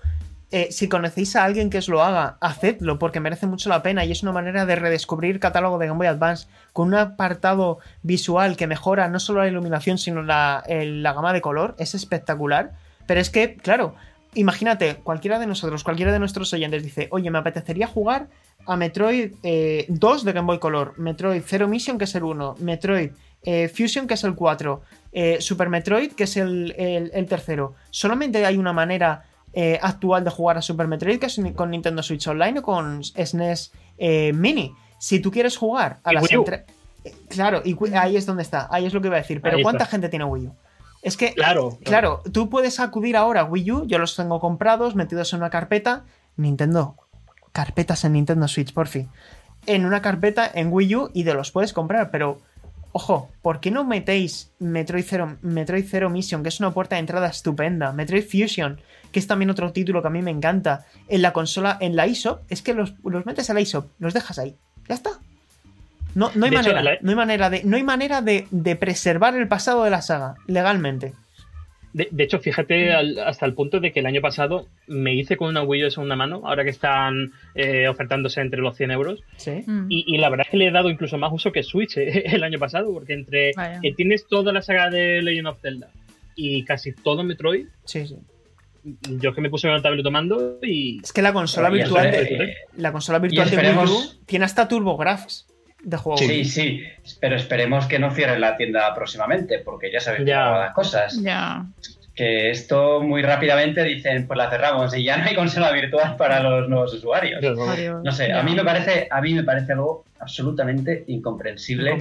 eh, 0.55 0.67
si 0.71 0.87
conocéis 0.87 1.35
a 1.35 1.45
alguien 1.45 1.71
que 1.71 1.79
os 1.79 1.89
lo 1.89 2.03
haga, 2.03 2.37
hacedlo 2.39 2.99
porque 2.99 3.19
merece 3.19 3.47
mucho 3.47 3.69
la 3.69 3.81
pena 3.81 4.05
y 4.05 4.11
es 4.11 4.21
una 4.21 4.33
manera 4.33 4.67
de 4.67 4.75
redescubrir 4.75 5.39
catálogo 5.39 5.79
de 5.79 5.87
Game 5.87 5.97
Boy 5.97 6.05
Advance 6.05 6.47
con 6.73 6.89
un 6.89 6.93
apartado 6.93 7.79
visual 8.03 8.55
que 8.55 8.67
mejora 8.67 9.07
no 9.07 9.19
solo 9.19 9.39
la 9.41 9.47
iluminación 9.47 9.97
sino 9.97 10.21
la, 10.21 10.63
gama 10.67 11.33
de 11.33 11.41
color. 11.41 11.73
Es 11.79 11.95
espectacular. 11.95 12.73
Pero 13.07 13.19
es 13.19 13.31
que, 13.31 13.55
claro, 13.55 13.95
imagínate, 14.35 14.97
cualquiera 14.97 15.39
de 15.39 15.47
nosotros, 15.47 15.83
cualquiera 15.83 16.11
de 16.11 16.19
nuestros 16.19 16.53
oyentes 16.53 16.83
dice, 16.83 17.07
oye, 17.09 17.31
me 17.31 17.39
apetecería 17.39 17.87
jugar 17.87 18.27
a 18.65 18.77
Metroid 18.77 19.31
2 19.31 19.41
eh, 19.43 19.85
de 19.87 20.31
Game 20.33 20.47
Boy 20.47 20.59
Color, 20.59 20.93
Metroid 20.97 21.41
Zero 21.45 21.67
Mission 21.67 21.97
que 21.97 22.05
es 22.05 22.15
el 22.15 22.23
1, 22.23 22.55
Metroid 22.59 23.11
eh, 23.43 23.67
Fusion 23.67 24.07
que 24.07 24.13
es 24.13 24.23
el 24.23 24.35
4, 24.35 24.81
Super 25.39 25.69
Metroid 25.69 26.13
que 26.13 26.23
es 26.23 26.37
el, 26.37 26.73
el 26.77 27.25
tercero. 27.27 27.75
Solamente 27.91 28.45
hay 28.45 28.57
una 28.57 28.73
manera 28.73 29.25
eh, 29.55 29.77
actual 29.79 30.23
de 30.23 30.31
jugar 30.31 30.57
a 30.57 30.63
Super 30.63 30.87
Metroid, 30.87 31.19
que 31.19 31.27
es 31.27 31.39
con 31.55 31.69
Nintendo 31.69 32.01
Switch 32.01 32.27
Online 32.27 32.57
o 32.57 32.63
con 32.63 33.03
SNES 33.03 33.71
e 33.99 34.29
eh, 34.29 34.33
Mini. 34.33 34.73
Si 34.97 35.19
tú 35.19 35.29
quieres 35.29 35.57
jugar 35.57 35.99
a 36.03 36.11
las 36.11 36.31
entre... 36.31 36.65
Eh, 37.03 37.13
claro, 37.29 37.61
y 37.63 37.77
ahí 37.93 38.17
es 38.17 38.25
donde 38.25 38.41
está, 38.41 38.67
ahí 38.71 38.87
es 38.87 38.93
lo 38.95 39.01
que 39.01 39.09
iba 39.09 39.17
a 39.17 39.21
decir. 39.21 39.41
Pero 39.41 39.59
¿cuánta 39.61 39.85
gente 39.85 40.09
tiene 40.09 40.25
Wii 40.25 40.47
U? 40.47 40.55
Es 41.03 41.17
que, 41.17 41.35
claro, 41.35 41.77
claro, 41.83 42.23
tú 42.31 42.49
puedes 42.49 42.79
acudir 42.79 43.15
ahora 43.15 43.41
a 43.41 43.43
Wii 43.43 43.71
U, 43.71 43.85
yo 43.85 43.99
los 43.99 44.15
tengo 44.15 44.39
comprados, 44.39 44.95
metidos 44.95 45.31
en 45.33 45.39
una 45.39 45.51
carpeta. 45.51 46.05
Nintendo, 46.35 46.95
carpetas 47.53 48.03
en 48.03 48.13
Nintendo 48.13 48.47
Switch, 48.49 48.73
por 48.73 48.87
fin. 48.87 49.09
En 49.65 49.85
una 49.85 50.01
carpeta 50.01 50.51
en 50.53 50.73
Wii 50.73 50.95
U 50.95 51.11
y 51.13 51.23
te 51.23 51.33
los 51.33 51.51
puedes 51.51 51.71
comprar, 51.71 52.11
pero 52.11 52.41
Ojo, 52.95 53.31
¿por 53.41 53.59
qué 53.59 53.71
no 53.71 53.83
metéis 53.83 54.51
Metroid 54.59 55.03
Zero, 55.03 55.37
Metroid 55.41 55.83
Zero 55.83 56.11
Mission, 56.11 56.43
que 56.43 56.49
es 56.49 56.59
una 56.59 56.71
puerta 56.71 56.95
de 56.95 56.99
entrada 56.99 57.27
estupenda? 57.27 57.91
Metroid 57.91 58.23
Fusion, 58.23 58.79
que 59.11 59.19
es 59.19 59.25
también 59.25 59.49
otro 59.49 59.71
título 59.71 60.03
que 60.03 60.09
a 60.09 60.11
mí 60.11 60.21
me 60.21 60.29
encanta. 60.29 60.85
En 61.07 61.23
la 61.23 61.33
consola, 61.33 61.75
en 61.81 61.95
la 61.95 62.05
ISO, 62.05 62.41
es 62.49 62.61
que 62.61 62.75
los, 62.75 62.93
metes 63.25 63.49
a 63.49 63.55
la 63.55 63.61
ISO, 63.61 63.89
los 63.97 64.13
dejas 64.13 64.37
ahí. 64.37 64.55
Ya 64.87 64.93
está. 64.93 65.09
No, 66.13 66.29
no 66.35 66.45
hay 66.45 66.51
manera, 66.51 66.83
no 67.01 67.09
hay 67.09 67.15
manera, 67.15 67.49
de, 67.49 67.63
no 67.63 67.77
hay 67.77 67.83
manera 67.83 68.21
de, 68.21 68.47
de 68.51 68.75
preservar 68.75 69.35
el 69.35 69.47
pasado 69.47 69.83
de 69.83 69.89
la 69.89 70.03
saga, 70.03 70.35
legalmente. 70.45 71.15
De, 71.93 72.23
hecho, 72.23 72.39
fíjate 72.39 72.91
hasta 72.91 73.45
el 73.45 73.53
punto 73.53 73.79
de 73.79 73.91
que 73.91 73.99
el 73.99 74.07
año 74.07 74.19
pasado 74.19 74.67
me 74.87 75.13
hice 75.13 75.37
con 75.37 75.49
una 75.49 75.61
Wii 75.61 75.83
U 75.83 75.85
de 75.85 75.91
segunda 75.91 76.15
mano, 76.15 76.41
ahora 76.43 76.63
que 76.63 76.71
están 76.71 77.33
eh, 77.53 77.87
ofertándose 77.87 78.41
entre 78.41 78.61
los 78.61 78.75
100 78.75 78.91
euros. 78.91 79.23
¿Sí? 79.37 79.63
Mm. 79.65 79.85
Y, 79.89 80.17
la 80.17 80.29
verdad 80.29 80.47
es 80.47 80.51
que 80.51 80.57
le 80.57 80.67
he 80.67 80.71
dado 80.71 80.89
incluso 80.89 81.19
más 81.19 81.31
uso 81.31 81.51
que 81.51 81.61
Switch 81.61 81.97
eh, 81.97 82.23
el 82.25 82.43
año 82.43 82.57
pasado, 82.57 82.91
porque 82.91 83.13
entre 83.13 83.51
que 83.81 83.91
tienes 83.93 84.27
toda 84.27 84.51
la 84.51 84.63
saga 84.63 84.89
de 84.89 85.21
Legend 85.21 85.47
of 85.47 85.61
Zelda 85.61 85.89
y 86.35 86.63
casi 86.63 86.93
todo 86.93 87.23
Metroid. 87.23 87.67
Sí, 87.85 88.07
sí. 88.07 88.17
Yo 89.19 89.29
es 89.29 89.35
que 89.35 89.41
me 89.41 89.49
puse 89.49 89.67
en 89.67 89.75
el 89.75 89.81
tablet 89.81 90.03
tomando 90.03 90.57
y. 90.63 90.99
Es 91.01 91.13
que 91.13 91.21
la 91.21 91.31
consola 91.31 91.69
virtual 91.69 92.11
de, 92.11 92.55
la 92.75 92.91
consola 92.91 93.19
virtual 93.19 93.49
de 93.49 93.57
Wii 93.57 93.75
U 93.87 94.25
tiene 94.25 94.45
hasta 94.45 94.67
TurboGrafx 94.67 95.52
de 95.83 95.97
juego. 95.97 96.17
Sí, 96.17 96.45
sí, 96.45 96.83
pero 97.19 97.35
esperemos 97.35 97.85
que 97.87 97.99
no 97.99 98.11
cierren 98.11 98.41
la 98.41 98.57
tienda 98.57 98.93
próximamente, 98.95 99.59
porque 99.59 99.91
ya 99.91 99.99
sabéis 99.99 100.29
cómo 100.29 100.57
las 100.57 100.73
cosas. 100.73 101.21
Ya. 101.21 101.65
que 102.15 102.51
esto 102.51 103.01
muy 103.01 103.23
rápidamente 103.23 103.83
dicen, 103.83 104.27
pues 104.27 104.37
la 104.37 104.49
cerramos 104.49 104.95
y 104.95 105.03
ya 105.03 105.17
no 105.17 105.25
hay 105.25 105.33
consola 105.35 105.71
virtual 105.71 106.15
para 106.15 106.39
los 106.41 106.69
nuevos 106.69 106.93
usuarios. 106.93 107.41
No 108.03 108.11
sé, 108.11 108.31
a 108.31 108.43
mí 108.43 108.55
me 108.55 108.63
parece, 108.63 109.07
a 109.09 109.19
mí 109.19 109.33
me 109.33 109.43
parece 109.43 109.73
algo 109.73 110.05
absolutamente 110.19 111.03
incomprensible, 111.07 111.97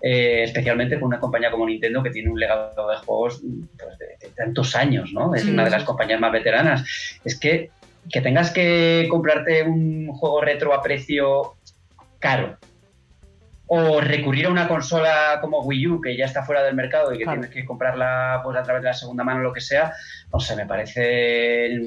eh, 0.00 0.44
especialmente 0.44 0.98
con 0.98 1.08
una 1.08 1.20
compañía 1.20 1.50
como 1.50 1.66
Nintendo 1.66 2.02
que 2.02 2.10
tiene 2.10 2.30
un 2.30 2.38
legado 2.38 2.88
de 2.88 2.96
juegos 2.98 3.42
pues, 3.76 3.98
de, 3.98 4.28
tantos 4.36 4.74
años, 4.74 5.12
¿no? 5.12 5.34
Es 5.34 5.44
una 5.44 5.64
de 5.64 5.70
las 5.70 5.84
compañías 5.84 6.20
más 6.20 6.32
veteranas. 6.32 7.20
Es 7.24 7.38
que 7.38 7.70
que 8.10 8.22
tengas 8.22 8.50
que 8.50 9.06
comprarte 9.10 9.64
un 9.64 10.06
juego 10.12 10.40
retro 10.40 10.72
a 10.72 10.82
precio 10.82 11.56
caro 12.18 12.56
o 13.70 14.00
recurrir 14.00 14.46
a 14.46 14.50
una 14.50 14.66
consola 14.66 15.38
como 15.42 15.60
Wii 15.60 15.86
U 15.88 16.00
que 16.00 16.16
ya 16.16 16.24
está 16.24 16.42
fuera 16.42 16.62
del 16.62 16.74
mercado 16.74 17.12
y 17.12 17.18
que 17.18 17.24
tienes 17.24 17.50
que 17.50 17.66
comprarla 17.66 18.40
pues, 18.42 18.56
a 18.56 18.62
través 18.62 18.82
de 18.82 18.88
la 18.88 18.94
segunda 18.94 19.24
mano 19.24 19.40
o 19.40 19.42
lo 19.42 19.52
que 19.52 19.60
sea, 19.60 19.92
no 20.32 20.40
sé, 20.40 20.56
me 20.56 20.64
parece 20.64 21.78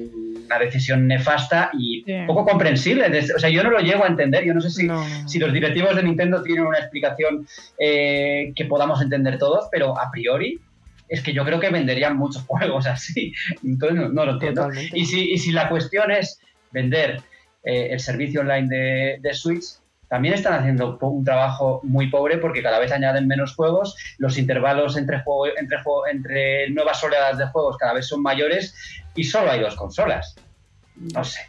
una 0.46 0.60
decisión 0.60 1.08
nefasta 1.08 1.72
y 1.74 2.06
poco 2.28 2.46
comprensible. 2.46 3.08
O 3.36 3.40
sea, 3.40 3.50
yo 3.50 3.64
no 3.64 3.72
lo 3.72 3.80
llego 3.80 4.04
a 4.04 4.08
entender. 4.08 4.46
Yo 4.46 4.54
no 4.54 4.62
sé 4.62 4.70
si, 4.70 4.88
si 5.26 5.40
los 5.40 5.52
directivos 5.52 5.96
de 5.96 6.04
Nintendo 6.04 6.44
tienen 6.44 6.68
una 6.68 6.78
explicación 6.78 7.48
eh, 7.80 8.54
que 8.56 8.66
podamos 8.66 9.02
entender 9.02 9.40
todos, 9.40 9.68
pero 9.72 10.00
a 10.00 10.12
priori 10.12 10.60
es 11.10 11.22
que 11.22 11.34
yo 11.34 11.44
creo 11.44 11.60
que 11.60 11.70
venderían 11.70 12.16
muchos 12.16 12.44
juegos 12.48 12.86
así. 12.86 13.34
Entonces 13.64 14.12
no, 14.12 14.26
lo 14.26 14.34
entiendo. 14.34 14.70
Y 14.94 15.06
si, 15.08 15.32
y 15.32 15.38
si, 15.40 15.52
la 15.52 15.68
cuestión 15.68 16.12
es 16.12 16.40
vender 16.72 17.22
eh, 17.64 17.90
el 17.90 18.00
servicio 18.00 18.42
online 18.42 18.68
de, 18.68 19.18
de 19.20 19.34
Switch, 19.34 19.81
también 20.12 20.34
están 20.34 20.60
haciendo 20.60 20.98
un 21.00 21.24
trabajo 21.24 21.80
muy 21.84 22.10
pobre 22.10 22.38
porque 22.38 22.62
cada 22.62 22.80
vez 22.80 22.92
añaden 22.92 23.30
menos 23.30 23.56
juegos, 23.56 23.96
los 24.18 24.38
intervalos 24.38 24.98
entre, 24.98 25.22
juego, 25.22 25.48
entre, 25.58 25.78
entre 26.12 26.70
nuevas 26.72 27.02
oleadas 27.02 27.38
de 27.38 27.48
juegos 27.48 27.78
cada 27.78 27.94
vez 27.94 28.08
son 28.08 28.22
mayores 28.22 28.76
y 29.16 29.24
solo 29.24 29.50
hay 29.50 29.62
dos 29.62 29.78
consolas. 29.78 30.36
No 30.98 31.24
sé. 31.24 31.40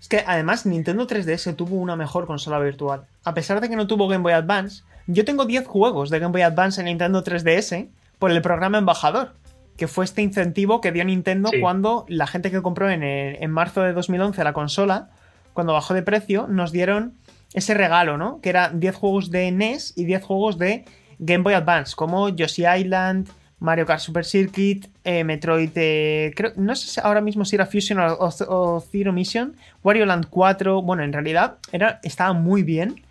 Es 0.00 0.06
que 0.06 0.22
además 0.24 0.64
Nintendo 0.64 1.08
3DS 1.08 1.56
tuvo 1.56 1.74
una 1.74 1.96
mejor 1.96 2.28
consola 2.28 2.60
virtual. 2.60 3.02
A 3.24 3.34
pesar 3.34 3.60
de 3.60 3.68
que 3.68 3.74
no 3.74 3.88
tuvo 3.88 4.06
Game 4.06 4.22
Boy 4.22 4.34
Advance, 4.34 4.84
yo 5.08 5.24
tengo 5.24 5.44
10 5.44 5.66
juegos 5.66 6.08
de 6.08 6.20
Game 6.20 6.30
Boy 6.30 6.42
Advance 6.42 6.80
en 6.80 6.84
Nintendo 6.84 7.24
3DS 7.24 7.88
por 8.20 8.30
el 8.30 8.40
programa 8.42 8.78
Embajador, 8.78 9.32
que 9.76 9.88
fue 9.88 10.04
este 10.04 10.22
incentivo 10.22 10.80
que 10.80 10.92
dio 10.92 11.04
Nintendo 11.04 11.50
cuando 11.60 12.04
la 12.06 12.28
gente 12.28 12.52
que 12.52 12.62
compró 12.62 12.88
en, 12.88 13.02
en 13.02 13.50
marzo 13.50 13.82
de 13.82 13.92
2011 13.92 14.44
la 14.44 14.52
consola, 14.52 15.10
cuando 15.52 15.72
bajó 15.72 15.94
de 15.94 16.02
precio, 16.02 16.46
nos 16.46 16.70
dieron 16.70 17.14
ese 17.54 17.74
regalo, 17.74 18.16
¿no? 18.16 18.40
Que 18.40 18.50
era 18.50 18.70
10 18.70 18.94
juegos 18.94 19.30
de 19.30 19.50
NES 19.50 19.92
y 19.96 20.04
10 20.04 20.22
juegos 20.22 20.58
de 20.58 20.84
Game 21.18 21.44
Boy 21.44 21.54
Advance, 21.54 21.94
como 21.94 22.28
Yoshi 22.30 22.64
Island, 22.66 23.28
Mario 23.62 23.86
Kart 23.86 24.00
Super 24.00 24.24
Circuit, 24.24 24.88
eh, 25.04 25.22
Metroid, 25.22 25.70
eh, 25.76 26.32
creo, 26.34 26.52
no 26.56 26.74
sé 26.74 27.00
ahora 27.00 27.20
mismo 27.20 27.44
si 27.44 27.54
era 27.54 27.64
Fusion 27.64 27.98
o, 28.00 28.84
Zero 28.90 29.12
Mission, 29.12 29.56
Wario 29.84 30.04
Land 30.04 30.26
4, 30.30 30.82
bueno, 30.82 31.04
en 31.04 31.12
realidad 31.12 31.58
era, 31.70 32.00
estaba 32.02 32.32
muy 32.32 32.64
bien. 32.64 33.02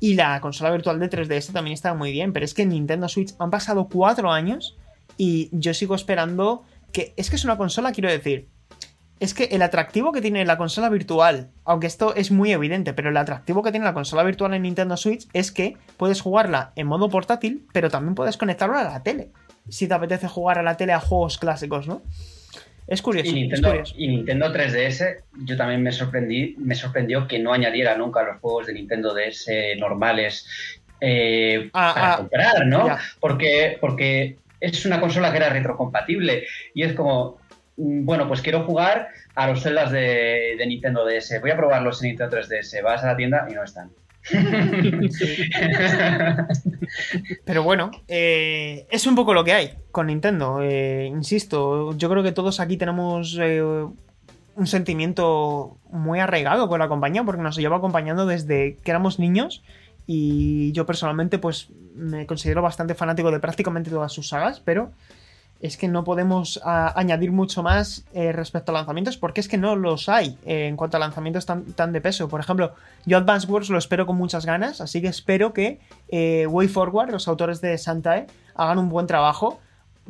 Y 0.00 0.14
la 0.14 0.40
consola 0.40 0.70
virtual 0.70 0.98
de 0.98 1.08
3DS 1.08 1.52
también 1.52 1.74
estaba 1.74 1.96
muy 1.96 2.12
bien, 2.12 2.32
pero 2.32 2.44
es 2.44 2.52
que 2.52 2.66
Nintendo 2.66 3.08
Switch 3.08 3.34
han 3.38 3.50
pasado 3.50 3.88
4 3.88 4.30
años 4.30 4.76
y 5.16 5.48
yo 5.52 5.72
sigo 5.72 5.94
esperando 5.94 6.64
que... 6.92 7.14
Es 7.16 7.30
que 7.30 7.36
es 7.36 7.44
una 7.44 7.56
consola, 7.56 7.92
quiero 7.92 8.10
decir, 8.10 8.48
es 9.24 9.34
que 9.34 9.44
el 9.44 9.62
atractivo 9.62 10.12
que 10.12 10.20
tiene 10.20 10.44
la 10.44 10.58
consola 10.58 10.90
virtual, 10.90 11.48
aunque 11.64 11.86
esto 11.86 12.14
es 12.14 12.30
muy 12.30 12.52
evidente, 12.52 12.92
pero 12.92 13.08
el 13.08 13.16
atractivo 13.16 13.62
que 13.62 13.70
tiene 13.70 13.86
la 13.86 13.94
consola 13.94 14.22
virtual 14.22 14.54
en 14.54 14.62
Nintendo 14.62 14.96
Switch 14.96 15.26
es 15.32 15.50
que 15.50 15.76
puedes 15.96 16.20
jugarla 16.20 16.72
en 16.76 16.86
modo 16.86 17.08
portátil, 17.08 17.66
pero 17.72 17.88
también 17.88 18.14
puedes 18.14 18.36
conectarla 18.36 18.80
a 18.80 18.84
la 18.84 19.02
tele. 19.02 19.30
Si 19.68 19.88
te 19.88 19.94
apetece 19.94 20.28
jugar 20.28 20.58
a 20.58 20.62
la 20.62 20.76
tele 20.76 20.92
a 20.92 21.00
juegos 21.00 21.38
clásicos, 21.38 21.88
¿no? 21.88 22.02
Es 22.86 23.00
curioso. 23.00 23.30
Y 23.30 24.08
Nintendo, 24.08 24.52
3DS, 24.52 25.22
yo 25.44 25.56
también 25.56 25.82
me 25.82 25.90
sorprendí, 25.90 26.54
me 26.58 26.74
sorprendió 26.74 27.26
que 27.26 27.38
no 27.38 27.54
añadiera 27.54 27.96
nunca 27.96 28.22
los 28.22 28.40
juegos 28.40 28.66
de 28.66 28.74
Nintendo 28.74 29.14
DS 29.14 29.46
normales 29.78 30.46
eh, 31.00 31.70
ah, 31.72 31.92
para 31.94 32.12
ah, 32.12 32.16
comprar, 32.18 32.66
¿no? 32.66 32.94
Porque, 33.20 33.78
porque 33.80 34.36
es 34.60 34.84
una 34.84 35.00
consola 35.00 35.30
que 35.30 35.38
era 35.38 35.48
retrocompatible. 35.48 36.46
Y 36.74 36.82
es 36.82 36.92
como, 36.92 37.38
bueno, 37.76 38.28
pues 38.28 38.40
quiero 38.40 38.64
jugar 38.64 39.08
a 39.34 39.48
los 39.48 39.62
celdas 39.62 39.90
de, 39.90 40.56
Nintendo 40.66 41.04
DS. 41.04 41.40
Voy 41.40 41.50
a 41.50 41.56
probarlos 41.56 42.02
en 42.02 42.10
Nintendo 42.10 42.36
3DS. 42.36 42.82
Vas 42.82 43.02
a 43.02 43.08
la 43.08 43.16
tienda 43.16 43.46
y 43.50 43.54
no 43.54 43.64
están. 43.64 43.90
Pero 47.44 47.62
bueno, 47.62 47.90
eh, 48.08 48.86
es 48.90 49.06
un 49.06 49.14
poco 49.14 49.34
lo 49.34 49.44
que 49.44 49.52
hay 49.52 49.74
con 49.90 50.06
Nintendo. 50.06 50.60
Eh, 50.62 51.06
insisto, 51.06 51.94
yo 51.96 52.08
creo 52.08 52.22
que 52.22 52.32
todos 52.32 52.60
aquí 52.60 52.76
tenemos 52.78 53.38
eh, 53.40 53.62
un 53.62 54.66
sentimiento 54.66 55.76
muy 55.90 56.20
arraigado 56.20 56.68
con 56.68 56.78
la 56.78 56.88
compañía 56.88 57.24
porque 57.24 57.42
nos 57.42 57.56
lleva 57.56 57.76
acompañando 57.76 58.24
desde 58.24 58.76
que 58.76 58.90
éramos 58.90 59.18
niños. 59.18 59.62
Y 60.06 60.72
yo 60.72 60.86
personalmente, 60.86 61.38
pues 61.38 61.68
me 61.94 62.26
considero 62.26 62.62
bastante 62.62 62.94
fanático 62.94 63.30
de 63.30 63.40
prácticamente 63.40 63.90
todas 63.90 64.12
sus 64.12 64.28
sagas, 64.28 64.60
pero 64.60 64.92
es 65.64 65.78
que 65.78 65.88
no 65.88 66.04
podemos 66.04 66.60
añadir 66.62 67.32
mucho 67.32 67.62
más 67.62 68.04
eh, 68.12 68.32
respecto 68.32 68.70
a 68.70 68.74
lanzamientos 68.74 69.16
porque 69.16 69.40
es 69.40 69.48
que 69.48 69.56
no 69.56 69.76
los 69.76 70.10
hay 70.10 70.36
eh, 70.44 70.66
en 70.66 70.76
cuanto 70.76 70.98
a 70.98 71.00
lanzamientos 71.00 71.46
tan, 71.46 71.72
tan, 71.72 71.90
de 71.90 72.02
peso. 72.02 72.28
Por 72.28 72.38
ejemplo, 72.38 72.74
yo 73.06 73.16
Advance 73.16 73.46
Wars 73.46 73.70
lo 73.70 73.78
espero 73.78 74.04
con 74.04 74.16
muchas 74.16 74.44
ganas, 74.44 74.82
así 74.82 75.00
que 75.00 75.08
espero 75.08 75.54
que 75.54 75.80
eh, 76.08 76.46
Way 76.46 76.68
Forward, 76.68 77.10
los 77.10 77.28
autores 77.28 77.62
de 77.62 77.78
Santae, 77.78 78.26
hagan 78.54 78.78
un 78.78 78.90
buen 78.90 79.06
trabajo. 79.06 79.58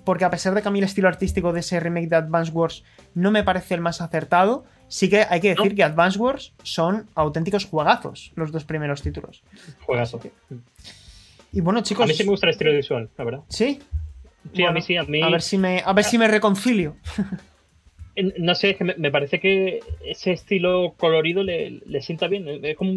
Porque 0.02 0.24
a 0.24 0.30
pesar 0.30 0.54
de 0.54 0.62
que 0.62 0.66
a 0.66 0.72
mí 0.72 0.80
el 0.80 0.86
estilo 0.86 1.06
artístico 1.06 1.52
de 1.52 1.60
ese 1.60 1.78
remake 1.78 2.08
de 2.08 2.16
Advance 2.16 2.50
Wars 2.50 2.82
no 3.14 3.30
me 3.30 3.44
parece 3.44 3.74
el 3.74 3.80
más 3.80 4.00
acertado, 4.00 4.64
sí 4.88 5.08
que 5.08 5.24
hay 5.30 5.40
que 5.40 5.54
decir 5.54 5.76
que 5.76 5.84
Advance 5.84 6.18
Wars 6.18 6.52
son 6.64 7.08
auténticos 7.14 7.64
juegazos, 7.64 8.32
los 8.34 8.50
dos 8.50 8.64
primeros 8.64 9.02
títulos. 9.02 9.44
Juegazo. 9.86 10.20
Y 11.52 11.60
bueno, 11.60 11.80
chicos. 11.82 12.02
A 12.02 12.06
mí 12.08 12.14
sí 12.14 12.24
me 12.24 12.30
gusta 12.30 12.48
el 12.48 12.54
estilo 12.54 12.72
visual, 12.72 13.08
la 13.16 13.24
verdad. 13.24 13.40
Sí, 13.48 13.78
Sí, 14.52 14.64
a 14.64 14.72
mí 14.72 14.82
sí, 14.82 14.96
a 14.96 15.04
mí. 15.04 15.22
A 15.22 15.30
ver 15.30 15.42
si 15.42 15.58
me, 15.58 15.82
a 15.84 15.92
ver 15.92 16.04
si 16.04 16.18
me 16.18 16.28
reconcilio. 16.28 16.96
No 18.38 18.54
sé, 18.54 18.70
es 18.70 18.76
que 18.76 18.84
me, 18.84 19.10
parece 19.10 19.40
que 19.40 19.80
ese 20.04 20.30
estilo 20.30 20.94
colorido 20.96 21.42
le, 21.42 21.82
sienta 22.00 22.28
bien. 22.28 22.46
Es 22.64 22.76
como 22.76 22.92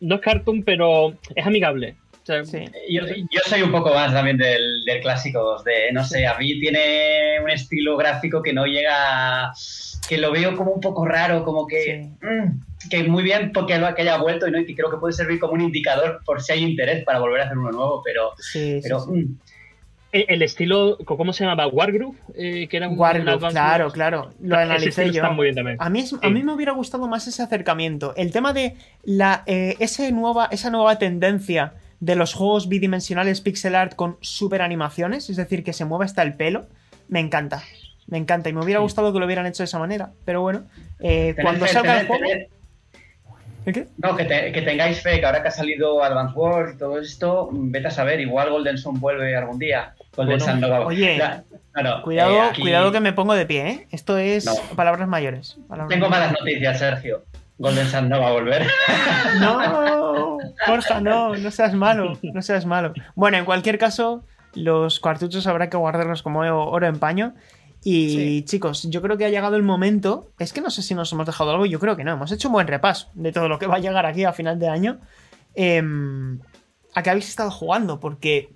no 0.00 0.14
es 0.14 0.20
cartoon, 0.20 0.62
pero 0.62 1.14
es 1.34 1.46
amigable. 1.46 1.96
yo, 2.88 3.02
soy 3.46 3.62
un 3.62 3.72
poco 3.72 3.92
más 3.92 4.12
también 4.12 4.36
del, 4.38 4.84
del 4.84 5.00
clásico 5.00 5.62
de 5.62 5.92
No 5.92 6.04
sé, 6.04 6.26
a 6.26 6.38
mí 6.38 6.58
tiene 6.60 7.40
un 7.42 7.50
estilo 7.50 7.96
gráfico 7.96 8.42
que 8.42 8.52
no 8.52 8.66
llega. 8.66 9.52
que 10.08 10.18
lo 10.18 10.32
veo 10.32 10.56
como 10.56 10.72
un 10.72 10.80
poco 10.80 11.04
raro, 11.04 11.44
como 11.44 11.66
que. 11.66 12.08
Mm, 12.22 12.88
que 12.88 13.04
muy 13.04 13.24
bien 13.24 13.52
porque 13.52 13.78
que 13.96 14.02
haya 14.02 14.18
vuelto 14.18 14.46
y, 14.46 14.50
¿no? 14.50 14.60
y 14.60 14.74
creo 14.74 14.90
que 14.90 14.98
puede 14.98 15.12
servir 15.12 15.40
como 15.40 15.54
un 15.54 15.62
indicador 15.62 16.20
por 16.24 16.40
si 16.40 16.52
hay 16.52 16.62
interés 16.62 17.04
para 17.04 17.18
volver 17.18 17.40
a 17.40 17.44
hacer 17.44 17.58
uno 17.58 17.70
nuevo, 17.70 18.02
pero. 18.02 18.32
pero 18.82 19.06
mm, 19.06 19.38
el 20.12 20.42
estilo, 20.42 20.96
¿cómo 21.04 21.32
se 21.32 21.44
llamaba? 21.44 21.66
Wargroove, 21.66 22.16
eh, 22.34 22.68
que 22.68 22.76
era 22.78 22.88
un 22.88 22.98
Wargroove, 22.98 23.48
claro, 23.50 23.90
claro. 23.90 24.32
Lo 24.40 24.56
analicé 24.56 25.10
yo. 25.10 25.30
muy 25.32 25.44
bien 25.44 25.54
también. 25.54 25.76
A 25.80 25.90
mí, 25.90 26.04
a 26.22 26.30
mí 26.30 26.42
me 26.42 26.52
hubiera 26.52 26.72
gustado 26.72 27.06
más 27.08 27.26
ese 27.26 27.42
acercamiento. 27.42 28.14
El 28.16 28.32
tema 28.32 28.52
de 28.52 28.74
la, 29.04 29.42
eh, 29.46 29.76
ese 29.80 30.10
nueva, 30.12 30.48
esa 30.50 30.70
nueva 30.70 30.98
tendencia 30.98 31.74
de 32.00 32.16
los 32.16 32.32
juegos 32.32 32.68
bidimensionales 32.68 33.40
pixel 33.40 33.74
art 33.74 33.94
con 33.94 34.16
super 34.20 34.62
animaciones, 34.62 35.28
es 35.28 35.36
decir, 35.36 35.62
que 35.62 35.72
se 35.72 35.84
mueva 35.84 36.04
hasta 36.04 36.22
el 36.22 36.34
pelo, 36.34 36.66
me 37.08 37.20
encanta. 37.20 37.62
Me 38.06 38.16
encanta. 38.16 38.48
Y 38.48 38.54
me 38.54 38.64
hubiera 38.64 38.80
gustado 38.80 39.12
que 39.12 39.18
lo 39.18 39.26
hubieran 39.26 39.44
hecho 39.46 39.62
de 39.62 39.66
esa 39.66 39.78
manera. 39.78 40.12
Pero 40.24 40.40
bueno, 40.40 40.64
cuando 41.42 41.66
salga 41.66 42.00
el 42.00 42.06
juego. 42.06 42.24
No, 43.98 44.16
que, 44.16 44.24
tengáis 44.24 45.02
fe, 45.02 45.20
que 45.20 45.26
ahora 45.26 45.42
que 45.42 45.48
ha 45.48 45.52
salido 45.52 46.02
Advance 46.02 46.38
Wars 46.38 46.74
y 46.74 46.78
todo 46.78 46.98
esto, 46.98 47.48
vete 47.52 47.88
a 47.88 47.90
saber, 47.90 48.20
igual 48.20 48.50
Golden 48.50 48.78
Sun 48.78 48.98
vuelve 49.00 49.36
algún 49.36 49.58
día. 49.58 49.94
Golden 50.18 50.40
Sun 50.40 50.64
Oye, 50.64 51.22
cuidado, 52.02 52.44
eh, 52.44 52.52
cuidado 52.60 52.90
que 52.90 52.98
me 52.98 53.12
pongo 53.12 53.34
de 53.34 53.46
pie, 53.46 53.68
¿eh? 53.68 53.88
Esto 53.92 54.18
es 54.18 54.46
palabras 54.74 55.06
mayores. 55.06 55.58
Tengo 55.88 56.08
malas 56.08 56.32
noticias, 56.32 56.80
Sergio. 56.80 57.22
Golden 57.58 57.86
Sun 57.86 58.08
no 58.08 58.20
va 58.20 58.28
a 58.28 58.32
volver. 58.32 58.66
No, 59.40 60.38
Borja, 60.66 61.00
no, 61.00 61.36
no 61.36 61.50
seas 61.52 61.72
malo, 61.74 62.18
no 62.22 62.42
seas 62.42 62.66
malo. 62.66 62.94
Bueno, 63.14 63.36
en 63.36 63.44
cualquier 63.44 63.78
caso, 63.78 64.24
los 64.54 64.98
cartuchos 64.98 65.46
habrá 65.46 65.70
que 65.70 65.76
guardarlos 65.76 66.24
como 66.24 66.40
oro 66.40 66.86
en 66.88 66.98
paño. 66.98 67.34
Y 67.84 68.42
chicos, 68.42 68.88
yo 68.90 69.00
creo 69.00 69.16
que 69.16 69.24
ha 69.24 69.30
llegado 69.30 69.54
el 69.54 69.62
momento. 69.62 70.32
Es 70.40 70.52
que 70.52 70.60
no 70.60 70.70
sé 70.70 70.82
si 70.82 70.96
nos 70.96 71.12
hemos 71.12 71.26
dejado 71.26 71.52
algo, 71.52 71.64
yo 71.64 71.78
creo 71.78 71.96
que 71.96 72.02
no. 72.02 72.14
Hemos 72.14 72.32
hecho 72.32 72.48
un 72.48 72.54
buen 72.54 72.66
repaso 72.66 73.08
de 73.14 73.30
todo 73.30 73.48
lo 73.48 73.60
que 73.60 73.68
va 73.68 73.76
a 73.76 73.80
llegar 73.80 74.04
aquí 74.04 74.24
a 74.24 74.32
final 74.32 74.58
de 74.58 74.68
año. 74.68 74.98
Em, 75.54 76.40
a 76.94 77.02
qué 77.04 77.10
habéis 77.10 77.28
estado 77.28 77.52
jugando, 77.52 78.00
porque 78.00 78.50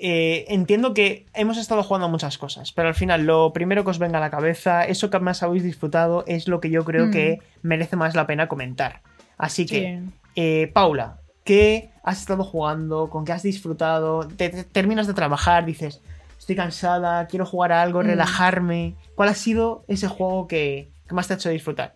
eh, 0.00 0.44
entiendo 0.48 0.94
que 0.94 1.26
hemos 1.34 1.56
estado 1.56 1.82
jugando 1.82 2.08
muchas 2.08 2.38
cosas, 2.38 2.72
pero 2.72 2.88
al 2.88 2.94
final 2.94 3.26
lo 3.26 3.52
primero 3.52 3.84
que 3.84 3.90
os 3.90 3.98
venga 3.98 4.18
a 4.18 4.20
la 4.20 4.30
cabeza, 4.30 4.84
eso 4.84 5.10
que 5.10 5.18
más 5.20 5.42
habéis 5.42 5.62
disfrutado, 5.62 6.24
es 6.26 6.48
lo 6.48 6.60
que 6.60 6.70
yo 6.70 6.84
creo 6.84 7.10
que 7.10 7.38
mm. 7.62 7.66
merece 7.68 7.96
más 7.96 8.14
la 8.14 8.26
pena 8.26 8.48
comentar. 8.48 9.02
Así 9.38 9.66
que, 9.66 10.00
eh, 10.36 10.70
Paula, 10.72 11.18
¿qué 11.44 11.90
has 12.02 12.20
estado 12.20 12.44
jugando? 12.44 13.08
¿Con 13.10 13.24
qué 13.24 13.32
has 13.32 13.42
disfrutado? 13.42 14.28
terminas 14.72 15.06
de 15.06 15.14
trabajar, 15.14 15.64
dices, 15.64 16.00
estoy 16.38 16.56
cansada, 16.56 17.26
quiero 17.26 17.46
jugar 17.46 17.72
a 17.72 17.82
algo, 17.82 18.02
Mm. 18.02 18.06
relajarme. 18.06 18.94
¿Cuál 19.14 19.28
ha 19.30 19.34
sido 19.34 19.84
ese 19.88 20.08
juego 20.08 20.46
que, 20.46 20.88
que 21.08 21.14
más 21.14 21.26
te 21.26 21.34
ha 21.34 21.36
hecho 21.36 21.50
disfrutar? 21.50 21.94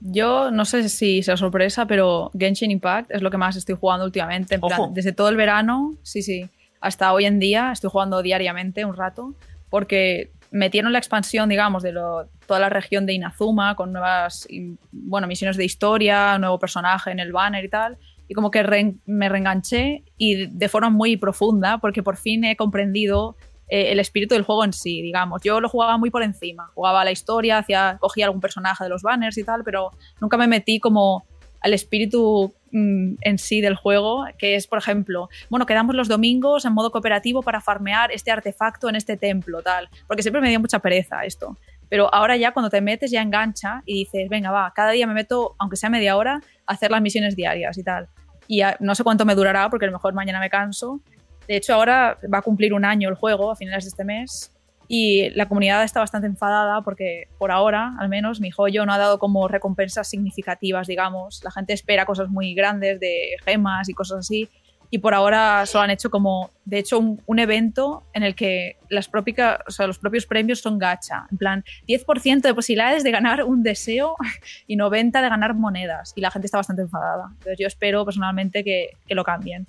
Yo 0.00 0.50
no 0.50 0.64
sé 0.64 0.88
si 0.88 1.22
será 1.22 1.36
sorpresa, 1.36 1.86
pero 1.86 2.30
Genshin 2.38 2.70
Impact 2.70 3.10
es 3.12 3.22
lo 3.22 3.30
que 3.30 3.38
más 3.38 3.56
estoy 3.56 3.76
jugando 3.80 4.04
últimamente. 4.04 4.56
En 4.56 4.60
plan, 4.60 4.92
desde 4.92 5.12
todo 5.12 5.28
el 5.30 5.36
verano, 5.36 5.94
sí, 6.02 6.22
sí, 6.22 6.48
hasta 6.80 7.12
hoy 7.12 7.24
en 7.26 7.38
día 7.38 7.72
estoy 7.72 7.90
jugando 7.90 8.22
diariamente 8.22 8.84
un 8.84 8.96
rato, 8.96 9.34
porque 9.70 10.30
metieron 10.50 10.92
la 10.92 10.98
expansión, 10.98 11.48
digamos, 11.48 11.82
de 11.82 11.92
lo- 11.92 12.28
toda 12.46 12.60
la 12.60 12.68
región 12.68 13.04
de 13.06 13.12
Inazuma 13.14 13.74
con 13.74 13.92
nuevas, 13.92 14.46
bueno, 14.92 15.26
misiones 15.26 15.56
de 15.56 15.64
historia, 15.64 16.38
nuevo 16.38 16.58
personaje 16.58 17.10
en 17.10 17.18
el 17.18 17.32
banner 17.32 17.64
y 17.64 17.68
tal. 17.68 17.98
Y 18.28 18.34
como 18.34 18.50
que 18.50 18.94
me 19.06 19.28
reenganché 19.28 20.04
y 20.16 20.46
de 20.46 20.68
forma 20.68 20.90
muy 20.90 21.16
profunda, 21.16 21.78
porque 21.78 22.02
por 22.02 22.16
fin 22.16 22.44
he 22.44 22.56
comprendido 22.56 23.36
eh, 23.68 23.90
el 23.92 23.98
espíritu 24.00 24.34
del 24.34 24.44
juego 24.44 24.64
en 24.64 24.72
sí, 24.72 25.02
digamos. 25.02 25.42
Yo 25.42 25.60
lo 25.60 25.68
jugaba 25.68 25.96
muy 25.98 26.10
por 26.10 26.22
encima. 26.22 26.70
Jugaba 26.74 27.04
la 27.04 27.10
historia, 27.10 27.58
hacía, 27.58 27.98
cogía 28.00 28.26
algún 28.26 28.40
personaje 28.40 28.84
de 28.84 28.90
los 28.90 29.02
banners 29.02 29.36
y 29.38 29.44
tal, 29.44 29.62
pero 29.64 29.90
nunca 30.20 30.36
me 30.36 30.46
metí 30.46 30.78
como 30.80 31.24
al 31.60 31.72
espíritu 31.74 32.54
en 32.76 33.38
sí 33.38 33.60
del 33.60 33.74
juego, 33.74 34.26
que 34.38 34.54
es, 34.54 34.66
por 34.66 34.78
ejemplo, 34.78 35.28
bueno, 35.48 35.66
quedamos 35.66 35.94
los 35.94 36.08
domingos 36.08 36.64
en 36.64 36.72
modo 36.72 36.90
cooperativo 36.90 37.42
para 37.42 37.60
farmear 37.60 38.12
este 38.12 38.30
artefacto 38.30 38.88
en 38.88 38.96
este 38.96 39.16
templo, 39.16 39.62
tal. 39.62 39.88
Porque 40.06 40.22
siempre 40.22 40.40
me 40.40 40.48
dio 40.48 40.60
mucha 40.60 40.78
pereza 40.78 41.24
esto. 41.24 41.56
Pero 41.88 42.12
ahora 42.12 42.36
ya 42.36 42.52
cuando 42.52 42.68
te 42.68 42.80
metes 42.80 43.10
ya 43.10 43.22
engancha 43.22 43.82
y 43.86 43.94
dices, 44.04 44.28
venga, 44.28 44.50
va, 44.50 44.72
cada 44.74 44.90
día 44.90 45.06
me 45.06 45.14
meto, 45.14 45.54
aunque 45.58 45.76
sea 45.76 45.88
media 45.88 46.16
hora, 46.16 46.40
a 46.66 46.72
hacer 46.72 46.90
las 46.90 47.00
misiones 47.00 47.36
diarias 47.36 47.78
y 47.78 47.82
tal. 47.82 48.08
Y 48.48 48.62
no 48.80 48.94
sé 48.94 49.04
cuánto 49.04 49.24
me 49.24 49.34
durará, 49.34 49.70
porque 49.70 49.86
a 49.86 49.88
lo 49.88 49.92
mejor 49.92 50.14
mañana 50.14 50.40
me 50.40 50.50
canso. 50.50 51.00
De 51.48 51.56
hecho, 51.56 51.74
ahora 51.74 52.18
va 52.32 52.38
a 52.38 52.42
cumplir 52.42 52.74
un 52.74 52.84
año 52.84 53.08
el 53.08 53.14
juego 53.14 53.50
a 53.50 53.56
finales 53.56 53.84
de 53.84 53.88
este 53.88 54.04
mes 54.04 54.55
y 54.88 55.30
la 55.30 55.48
comunidad 55.48 55.82
está 55.82 56.00
bastante 56.00 56.26
enfadada 56.26 56.82
porque 56.82 57.28
por 57.38 57.50
ahora, 57.50 57.94
al 57.98 58.08
menos, 58.08 58.40
mi 58.40 58.50
joyo 58.50 58.86
no 58.86 58.92
ha 58.92 58.98
dado 58.98 59.18
como 59.18 59.48
recompensas 59.48 60.08
significativas, 60.08 60.86
digamos. 60.86 61.42
La 61.44 61.50
gente 61.50 61.72
espera 61.72 62.06
cosas 62.06 62.28
muy 62.28 62.54
grandes 62.54 63.00
de 63.00 63.36
gemas 63.44 63.88
y 63.88 63.94
cosas 63.94 64.18
así 64.18 64.48
y 64.90 64.98
por 64.98 65.14
ahora 65.14 65.66
solo 65.66 65.84
han 65.84 65.90
hecho 65.90 66.10
como, 66.10 66.50
de 66.64 66.78
hecho, 66.78 66.98
un, 66.98 67.38
evento 67.38 68.04
en 68.14 68.22
el 68.22 68.34
que 68.34 68.76
las 68.88 69.08
propias, 69.08 69.58
o 69.66 69.70
sea, 69.70 69.86
los 69.86 69.98
propios 69.98 70.26
premios 70.26 70.60
son 70.60 70.78
gacha. 70.78 71.26
En 71.30 71.38
plan, 71.38 71.64
10% 71.88 72.40
de 72.40 72.54
posibilidades 72.54 73.02
de 73.02 73.10
ganar 73.10 73.42
un 73.44 73.62
deseo 73.62 74.14
y 74.66 74.76
90% 74.76 75.20
de 75.20 75.28
ganar 75.28 75.54
monedas. 75.54 76.12
Y 76.16 76.20
la 76.20 76.30
gente 76.30 76.46
está 76.46 76.58
bastante 76.58 76.82
enfadada. 76.82 77.26
Entonces 77.32 77.58
yo 77.58 77.66
espero 77.66 78.04
personalmente 78.04 78.62
que, 78.62 78.90
lo 79.08 79.24
cambien. 79.24 79.66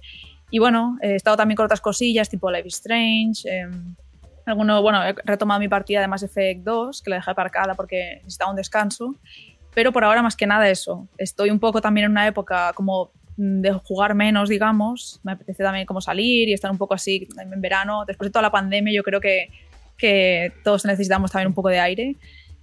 Y 0.50 0.60
bueno, 0.60 0.98
he 1.02 1.16
estado 1.16 1.38
también 1.38 1.56
con 1.56 1.66
otras 1.66 1.82
cosillas 1.82 2.30
tipo 2.30 2.52
Life 2.52 2.68
is 2.68 2.76
Strange. 2.76 3.50
eh, 3.50 3.68
alguno, 4.50 4.82
bueno, 4.82 5.04
he 5.04 5.14
retomado 5.26 5.60
mi 5.60 5.68
partida 5.68 6.02
de 6.02 6.08
Mass 6.08 6.24
Effect 6.24 6.64
2, 6.64 7.02
que 7.02 7.10
la 7.10 7.16
dejé 7.18 7.32
aparcada 7.32 7.76
porque 7.76 8.16
necesitaba 8.24 8.52
un 8.52 8.58
descanso. 8.58 9.16
Pero 9.78 9.92
por 9.92 10.04
ahora, 10.04 10.24
más 10.24 10.36
que 10.36 10.48
nada, 10.48 10.68
eso. 10.70 11.08
Estoy 11.20 11.52
un 11.52 11.60
poco 11.60 11.82
también 11.82 12.06
en 12.06 12.12
una 12.12 12.26
época 12.26 12.74
como 12.74 13.12
mm, 13.38 13.62
de 13.62 13.72
jugar 13.74 14.16
menos, 14.16 14.50
digamos. 14.50 15.20
Me 15.22 15.34
apetece 15.34 15.62
también 15.62 15.86
como 15.86 16.02
salir 16.02 16.50
y 16.50 16.54
estar 16.54 16.72
un 16.72 16.80
poco 16.80 16.96
así 16.96 17.28
en 17.40 17.62
verano. 17.62 18.04
Después 18.04 18.30
de 18.30 18.32
toda 18.32 18.42
la 18.42 18.50
pandemia, 18.50 18.92
yo 18.92 19.04
creo 19.04 19.22
que, 19.22 19.50
que 19.96 20.52
todos 20.64 20.84
necesitamos 20.86 21.32
también 21.32 21.50
un 21.50 21.54
poco 21.54 21.70
de 21.70 21.80
aire. 21.80 22.16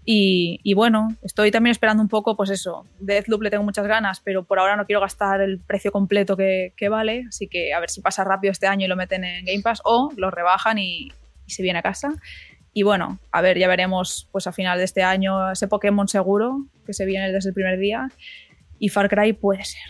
Y, 0.05 0.59
y 0.65 0.75
bueno, 0.75 1.15
estoy 1.23 1.53
también 1.53 1.71
esperando 1.71 2.03
un 2.03 2.09
poco, 2.09 2.37
pues 2.37 2.51
eso. 2.51 2.85
Deathloop 2.99 3.43
le 3.43 3.51
tengo 3.51 3.63
muchas 3.63 3.87
ganas, 3.87 4.19
pero 4.19 4.43
por 4.43 4.59
ahora 4.59 4.75
no 4.75 4.85
quiero 4.85 5.01
gastar 5.01 5.41
el 5.41 5.61
precio 5.61 5.93
completo 5.93 6.37
que, 6.37 6.73
que 6.77 6.89
vale. 6.89 7.27
Así 7.29 7.47
que 7.47 7.73
a 7.73 7.79
ver 7.79 7.91
si 7.91 8.01
pasa 8.01 8.25
rápido 8.25 8.51
este 8.51 8.67
año 8.67 8.87
y 8.87 8.89
lo 8.89 8.97
meten 8.97 9.23
en 9.23 9.45
Game 9.45 9.63
Pass 9.63 9.81
o 9.85 10.11
lo 10.17 10.33
rebajan 10.33 10.79
y, 10.79 11.13
y 11.47 11.53
se 11.53 11.63
viene 11.63 11.79
a 11.79 11.83
casa. 11.83 12.13
Y 12.73 12.83
bueno, 12.83 13.19
a 13.31 13.41
ver, 13.41 13.59
ya 13.59 13.69
veremos 13.69 14.29
pues 14.33 14.47
a 14.47 14.53
final 14.53 14.79
de 14.79 14.85
este 14.85 15.03
año 15.03 15.53
ese 15.53 15.69
Pokémon 15.69 16.09
seguro 16.09 16.67
que 16.85 16.93
se 16.93 17.05
viene 17.05 17.31
desde 17.31 17.51
el 17.51 17.55
primer 17.55 17.79
día. 17.79 18.09
Y 18.79 18.89
Far 18.89 19.09
Cry 19.09 19.33
puede 19.33 19.65
ser. 19.65 19.81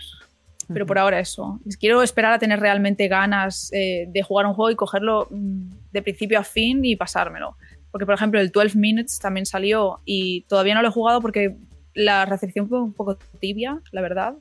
Pero 0.71 0.85
por 0.85 0.97
ahora 0.97 1.19
eso. 1.19 1.59
Quiero 1.79 2.01
esperar 2.01 2.33
a 2.33 2.39
tener 2.39 2.59
realmente 2.59 3.07
ganas 3.07 3.71
eh, 3.73 4.05
de 4.07 4.21
jugar 4.23 4.45
un 4.45 4.53
juego 4.53 4.71
y 4.71 4.75
cogerlo 4.75 5.27
mm, 5.29 5.69
de 5.91 6.01
principio 6.01 6.39
a 6.39 6.43
fin 6.43 6.83
y 6.85 6.95
pasármelo. 6.95 7.57
Porque, 7.91 8.05
por 8.05 8.15
ejemplo, 8.15 8.39
el 8.39 8.51
12 8.51 8.77
Minutes 8.77 9.19
también 9.19 9.45
salió 9.45 10.01
y 10.05 10.41
todavía 10.41 10.75
no 10.75 10.81
lo 10.81 10.89
he 10.89 10.91
jugado 10.91 11.21
porque 11.21 11.55
la 11.93 12.25
recepción 12.25 12.67
fue 12.67 12.81
un 12.81 12.93
poco 12.93 13.17
tibia, 13.39 13.79
la 13.91 14.01
verdad. 14.01 14.35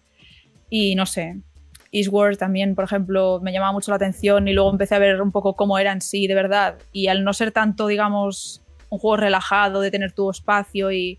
Y 0.68 0.94
no 0.96 1.06
sé. 1.06 1.36
Eastward 1.95 2.36
también, 2.36 2.74
por 2.74 2.84
ejemplo, 2.84 3.38
me 3.40 3.53
llamaba 3.53 3.72
mucho 3.72 3.90
la 3.92 3.97
atención 3.97 4.49
y 4.49 4.53
luego 4.53 4.70
empecé 4.70 4.97
a 4.97 4.99
ver 4.99 5.22
un 5.22 5.30
poco 5.30 5.55
cómo 5.55 5.78
era 5.78 5.92
en 5.92 6.01
sí, 6.01 6.26
de 6.26 6.34
verdad. 6.34 6.74
Y 6.92 7.07
al 7.07 7.22
no 7.22 7.32
ser 7.32 7.53
tanto, 7.53 7.86
digamos, 7.86 8.62
un 8.90 8.99
juego 8.99 9.16
relajado, 9.16 9.80
de 9.80 9.90
tener 9.90 10.12
tu 10.12 10.28
espacio 10.28 10.90
y, 10.90 11.18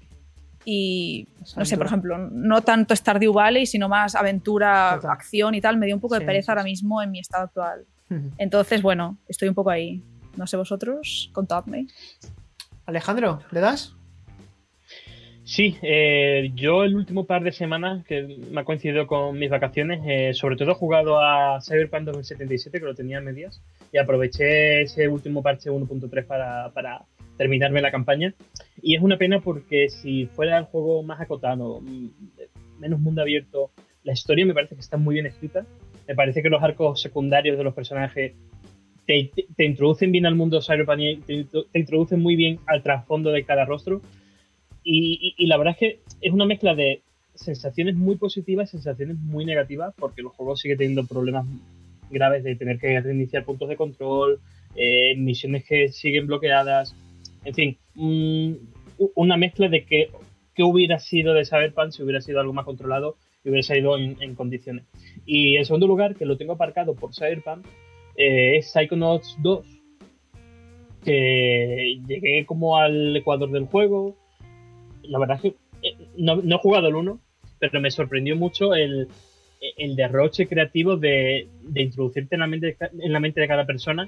y 0.66 1.28
no 1.56 1.64
sé, 1.64 1.78
por 1.78 1.86
ejemplo, 1.86 2.18
no 2.18 2.62
tanto 2.62 2.94
Stardew 2.96 3.32
Valley, 3.32 3.66
sino 3.66 3.88
más 3.88 4.16
aventura, 4.16 4.96
Total. 4.96 5.12
acción 5.12 5.56
y 5.56 5.62
tal, 5.62 5.78
me 5.78 5.86
dio 5.86 5.96
un 5.96 6.02
poco 6.02 6.16
Sí, 6.16 6.20
de 6.20 6.26
pereza 6.26 6.46
sí, 6.48 6.52
ahora 6.52 6.64
mismo 6.64 7.02
en 7.02 7.12
mi 7.12 7.20
estado 7.20 7.46
actual. 7.46 7.86
Entonces, 8.38 8.82
bueno, 8.82 9.18
estoy 9.28 9.48
un 9.48 9.56
poco 9.56 9.70
ahí. 9.70 10.02
No 10.36 10.46
sé 10.46 10.58
vosotros, 10.58 11.30
contadme. 11.34 11.88
Alejandro, 12.86 13.40
¿le 13.52 13.62
das? 13.62 13.96
Sí, 15.48 15.78
eh, 15.84 16.50
yo 16.56 16.84
el 16.84 16.96
último 16.96 17.26
par 17.28 17.44
de 17.44 17.52
semanas 17.52 18.04
que 18.06 18.24
me 18.52 18.62
ha 18.62 18.64
coincidido 18.64 19.06
con 19.06 19.38
mis 19.38 19.52
vacaciones, 19.52 20.02
eh, 20.08 20.34
sobre 20.34 20.56
todo 20.56 20.72
he 20.72 20.76
jugado 20.76 21.20
a 21.22 21.60
Cyberpunk 21.62 22.06
2077, 22.06 22.80
que 22.80 22.86
lo 22.86 22.96
tenía 22.96 23.20
a 23.20 23.22
medias, 23.22 23.62
y 23.94 24.00
aproveché 24.00 24.82
ese 24.82 25.08
último 25.08 25.44
parche 25.44 25.70
1.3 25.70 26.26
para, 26.26 26.72
para 26.74 27.06
terminarme 27.38 27.80
la 27.82 27.92
campaña. 27.92 28.34
Y 28.82 28.96
es 28.96 29.04
una 29.04 29.18
pena 29.20 29.40
porque 29.40 29.88
si 29.90 30.26
fuera 30.26 30.58
el 30.58 30.66
juego 30.66 31.04
más 31.04 31.22
acotado, 31.22 31.80
mm, 31.80 32.08
menos 32.80 33.00
mundo 33.00 33.22
abierto, 33.22 33.70
la 34.04 34.14
historia 34.14 34.48
me 34.48 34.54
parece 34.56 34.74
que 34.74 34.82
está 34.82 34.98
muy 34.98 35.14
bien 35.14 35.28
escrita. 35.28 35.64
Me 36.08 36.16
parece 36.16 36.42
que 36.42 36.50
los 36.50 36.64
arcos 36.64 37.00
secundarios 37.02 37.56
de 37.58 37.64
los 37.64 37.76
personajes 37.76 38.34
te, 39.06 39.30
te- 39.36 39.46
te 39.56 39.66
introducen 39.66 40.12
bien 40.12 40.26
al 40.26 40.34
mundo 40.34 40.60
Cyberpunk 40.60 41.24
te, 41.26 41.44
te 41.72 41.80
introducen 41.80 42.20
muy 42.20 42.36
bien 42.36 42.58
al 42.66 42.82
trasfondo 42.82 43.32
de 43.32 43.44
cada 43.44 43.64
rostro. 43.66 44.02
Y, 44.88 45.48
la 45.48 45.58
verdad 45.58 45.74
es 45.74 45.80
que 45.80 46.00
es 46.22 46.32
una 46.32 46.46
mezcla 46.46 46.76
de 46.76 47.02
sensaciones 47.34 47.96
muy 47.96 48.16
positivas 48.18 48.70
y 48.70 48.72
sensaciones 48.74 49.18
muy 49.18 49.44
negativas, 49.44 49.94
porque 49.98 50.22
el 50.22 50.28
juego 50.28 50.56
sigue 50.56 50.78
teniendo 50.78 51.06
problemas 51.06 51.46
graves 52.12 52.44
de 52.44 52.56
tener 52.56 52.78
que 52.80 53.02
reiniciar 53.02 53.44
puntos 53.46 53.68
de 53.68 53.76
control, 53.76 54.40
eh, 54.76 55.16
misiones 55.18 55.66
que 55.66 55.90
siguen 55.90 56.28
bloqueadas, 56.28 56.96
en 57.44 57.54
fin, 57.54 57.78
mm, 57.96 58.54
una 59.16 59.38
mezcla 59.38 59.70
de 59.70 59.86
que, 59.86 60.10
que 60.54 60.64
hubiera 60.64 61.00
sido 61.00 61.34
de 61.34 61.46
Cyberpunk 61.46 61.92
si 61.92 62.04
hubiera 62.04 62.22
sido 62.22 62.40
algo 62.40 62.54
más 62.54 62.66
controlado 62.66 63.18
y 63.44 63.50
hubiera 63.50 63.64
salido 63.64 63.98
en, 63.98 64.22
en 64.22 64.36
condiciones. 64.36 64.86
Y 65.26 65.58
en 65.58 65.66
segundo 65.66 65.88
lugar, 65.88 66.16
que 66.16 66.26
lo 66.26 66.38
tengo 66.38 66.54
aparcado 66.54 66.94
por 66.94 67.14
Cyberpunk, 67.14 67.66
eh, 68.16 68.58
es 68.58 68.72
Psychonauts 68.72 69.36
2, 69.42 69.66
que 71.04 72.00
llegué 72.08 72.46
como 72.46 72.78
al 72.78 73.16
ecuador 73.16 73.52
del 73.52 73.66
juego. 73.66 74.16
La 75.10 75.20
verdad 75.20 75.38
es 75.38 75.42
que 75.54 75.58
eh, 75.88 75.96
no, 76.18 76.38
no 76.38 76.56
he 76.56 76.60
jugado 76.60 76.88
el 76.88 76.96
1, 76.96 77.20
pero 77.60 77.80
me 77.82 77.92
sorprendió 77.92 78.36
mucho 78.36 78.74
el, 78.76 79.08
el 79.78 79.96
derroche 79.96 80.48
creativo 80.48 80.98
de, 80.98 81.48
de 81.64 81.82
introducirte 81.82 82.36
en 82.36 82.42
la, 82.42 82.48
mente 82.48 82.78
en 83.00 83.14
la 83.14 83.20
mente 83.20 83.42
de 83.42 83.48
cada 83.48 83.66
persona 83.66 84.08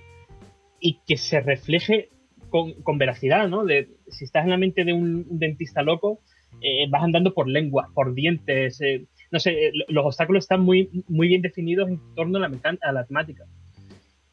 y 0.79 0.99
que 1.07 1.17
se 1.17 1.39
refleje 1.41 2.09
con, 2.49 2.73
con 2.83 2.97
veracidad, 2.97 3.47
¿no? 3.49 3.65
Si 4.09 4.25
estás 4.25 4.43
en 4.43 4.51
la 4.51 4.57
mente 4.57 4.85
de 4.85 4.93
un, 4.93 5.25
dentista 5.39 5.81
loco, 5.81 6.19
eh, 6.61 6.87
vas 6.89 7.03
andando 7.03 7.33
por 7.33 7.47
lenguas, 7.47 7.89
por 7.93 8.13
dientes, 8.13 8.79
eh, 8.81 9.05
no 9.31 9.39
sé, 9.39 9.67
eh, 9.67 9.71
lo- 9.73 9.85
los 9.89 10.05
obstáculos 10.05 10.45
están 10.45 10.61
muy, 10.61 10.89
muy 11.07 11.27
bien 11.27 11.41
definidos 11.41 11.89
en 11.89 11.99
torno 12.15 12.37
a 12.37 12.47
la, 12.47 12.99
a 12.99 13.03
temática. 13.05 13.45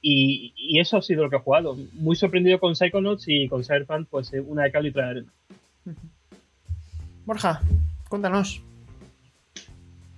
Y, 0.00 0.78
eso 0.78 0.98
ha 0.98 1.02
sido 1.02 1.24
lo 1.24 1.30
que 1.30 1.36
he 1.36 1.40
jugado. 1.40 1.76
Muy 1.94 2.14
sorprendido 2.14 2.60
con 2.60 2.76
Psychonauts 2.76 3.24
y 3.26 3.48
con 3.48 3.64
Cyberpunk, 3.64 4.06
pues 4.10 4.32
una 4.46 4.64
de 4.64 4.70
cal 4.72 4.84
y 4.86 4.90
otra 4.90 5.04
de 5.06 5.10
arena. 5.10 5.32
Borja, 7.24 7.60
cuéntanos. 8.08 8.62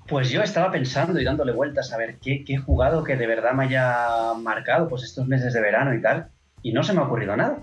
Pues 0.09 0.31
yo 0.31 0.43
estaba 0.43 0.71
pensando 0.71 1.21
y 1.21 1.25
dándole 1.25 1.53
vueltas 1.53 1.93
a 1.93 1.97
ver 1.97 2.17
qué, 2.23 2.45
qué 2.45 2.55
he 2.55 2.59
jugado 2.59 3.03
que 3.03 3.17
de 3.17 3.27
verdad 3.27 3.53
me 3.53 3.65
haya 3.65 4.35
marcado 4.41 4.89
pues 4.89 5.03
estos 5.03 5.27
meses 5.27 5.53
de 5.53 5.61
verano 5.61 5.95
y 5.95 6.01
tal, 6.01 6.29
y 6.63 6.73
no 6.73 6.83
se 6.83 6.93
me 6.93 7.01
ha 7.01 7.05
ocurrido 7.05 7.37
nada. 7.37 7.59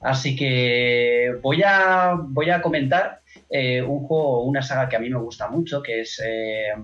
Así 0.00 0.36
que 0.36 1.34
voy 1.40 1.62
a, 1.64 2.14
voy 2.14 2.50
a 2.50 2.60
comentar 2.60 3.20
eh, 3.48 3.80
un 3.80 4.06
juego, 4.06 4.44
una 4.44 4.60
saga 4.60 4.88
que 4.88 4.96
a 4.96 4.98
mí 4.98 5.08
me 5.08 5.18
gusta 5.18 5.48
mucho, 5.48 5.82
que 5.82 6.00
es 6.00 6.20
eh, 6.22 6.74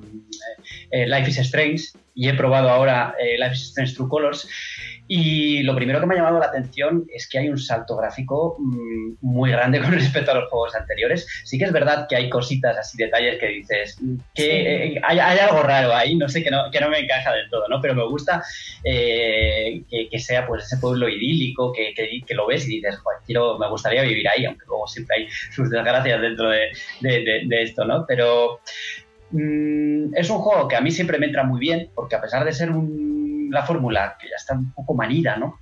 eh, 0.91 1.07
Life 1.07 1.31
is 1.31 1.39
Strange, 1.39 1.85
y 2.15 2.29
he 2.29 2.35
probado 2.35 2.71
ahora 2.71 3.15
Life 3.39 3.55
is 3.55 3.69
Strange 3.69 3.95
True 3.95 4.09
Colors. 4.09 4.49
Y 5.13 5.65
lo 5.65 5.75
primero 5.75 5.99
que 5.99 6.07
me 6.07 6.15
ha 6.15 6.19
llamado 6.19 6.39
la 6.39 6.47
atención 6.47 7.05
es 7.13 7.29
que 7.29 7.41
hay 7.41 7.49
un 7.49 7.59
salto 7.59 7.97
gráfico 7.97 8.55
mm, 8.61 9.15
muy 9.23 9.51
grande 9.51 9.81
con 9.83 9.91
respecto 9.91 10.31
a 10.31 10.35
los 10.35 10.49
juegos 10.49 10.73
anteriores. 10.77 11.27
Sí 11.45 11.59
que 11.59 11.65
es 11.65 11.73
verdad 11.73 12.07
que 12.09 12.15
hay 12.15 12.31
cositas 12.31 12.79
así, 12.79 12.97
detalles 12.97 13.41
que 13.41 13.49
dices, 13.49 13.99
que 14.33 15.01
hay, 15.03 15.19
algo 15.19 15.65
raro 15.65 15.93
ahí, 15.93 16.15
no 16.15 16.29
sé, 16.29 16.45
que 16.45 16.51
no, 16.53 16.71
que 16.71 16.79
no 16.79 16.91
me 16.91 17.01
encaja 17.01 17.33
del 17.33 17.51
todo, 17.51 17.67
¿no? 17.67 17.81
Pero 17.81 17.97
me 17.97 18.07
gusta 18.07 18.45
que, 18.85 20.19
sea 20.21 20.47
pues 20.47 20.67
ese 20.67 20.77
pueblo 20.77 21.09
idílico, 21.09 21.73
que, 21.73 21.93
que, 21.93 22.35
lo 22.35 22.47
ves 22.47 22.69
y 22.69 22.77
dices, 22.77 22.97
quiero, 23.27 23.59
me 23.59 23.69
gustaría 23.69 24.03
vivir 24.03 24.29
ahí, 24.29 24.45
aunque 24.45 24.65
luego 24.69 24.87
siempre 24.87 25.17
hay 25.17 25.29
sus 25.51 25.69
desgracias 25.71 26.21
dentro 26.21 26.51
de, 26.51 26.71
de, 27.01 27.63
esto, 27.63 27.85
¿no? 27.85 28.05
Pero 28.07 28.61
mm, 29.33 30.15
es 30.15 30.31
un 30.31 30.39
juego 30.39 30.69
que 30.69 30.77
a 30.77 30.81
mí 30.81 30.93
siempre 30.93 31.19
me 31.19 31.27
entra 31.27 31.43
muy 31.43 31.59
bien, 31.59 31.91
porque 31.97 32.15
a 32.15 32.21
pesar 32.21 32.45
de 32.45 32.53
ser 32.53 32.71
la 33.51 33.65
fórmula 33.65 34.17
que 34.19 34.29
ya 34.29 34.37
está 34.37 34.55
un 34.55 34.73
poco 34.73 34.95
manida, 34.95 35.37
¿no? 35.37 35.61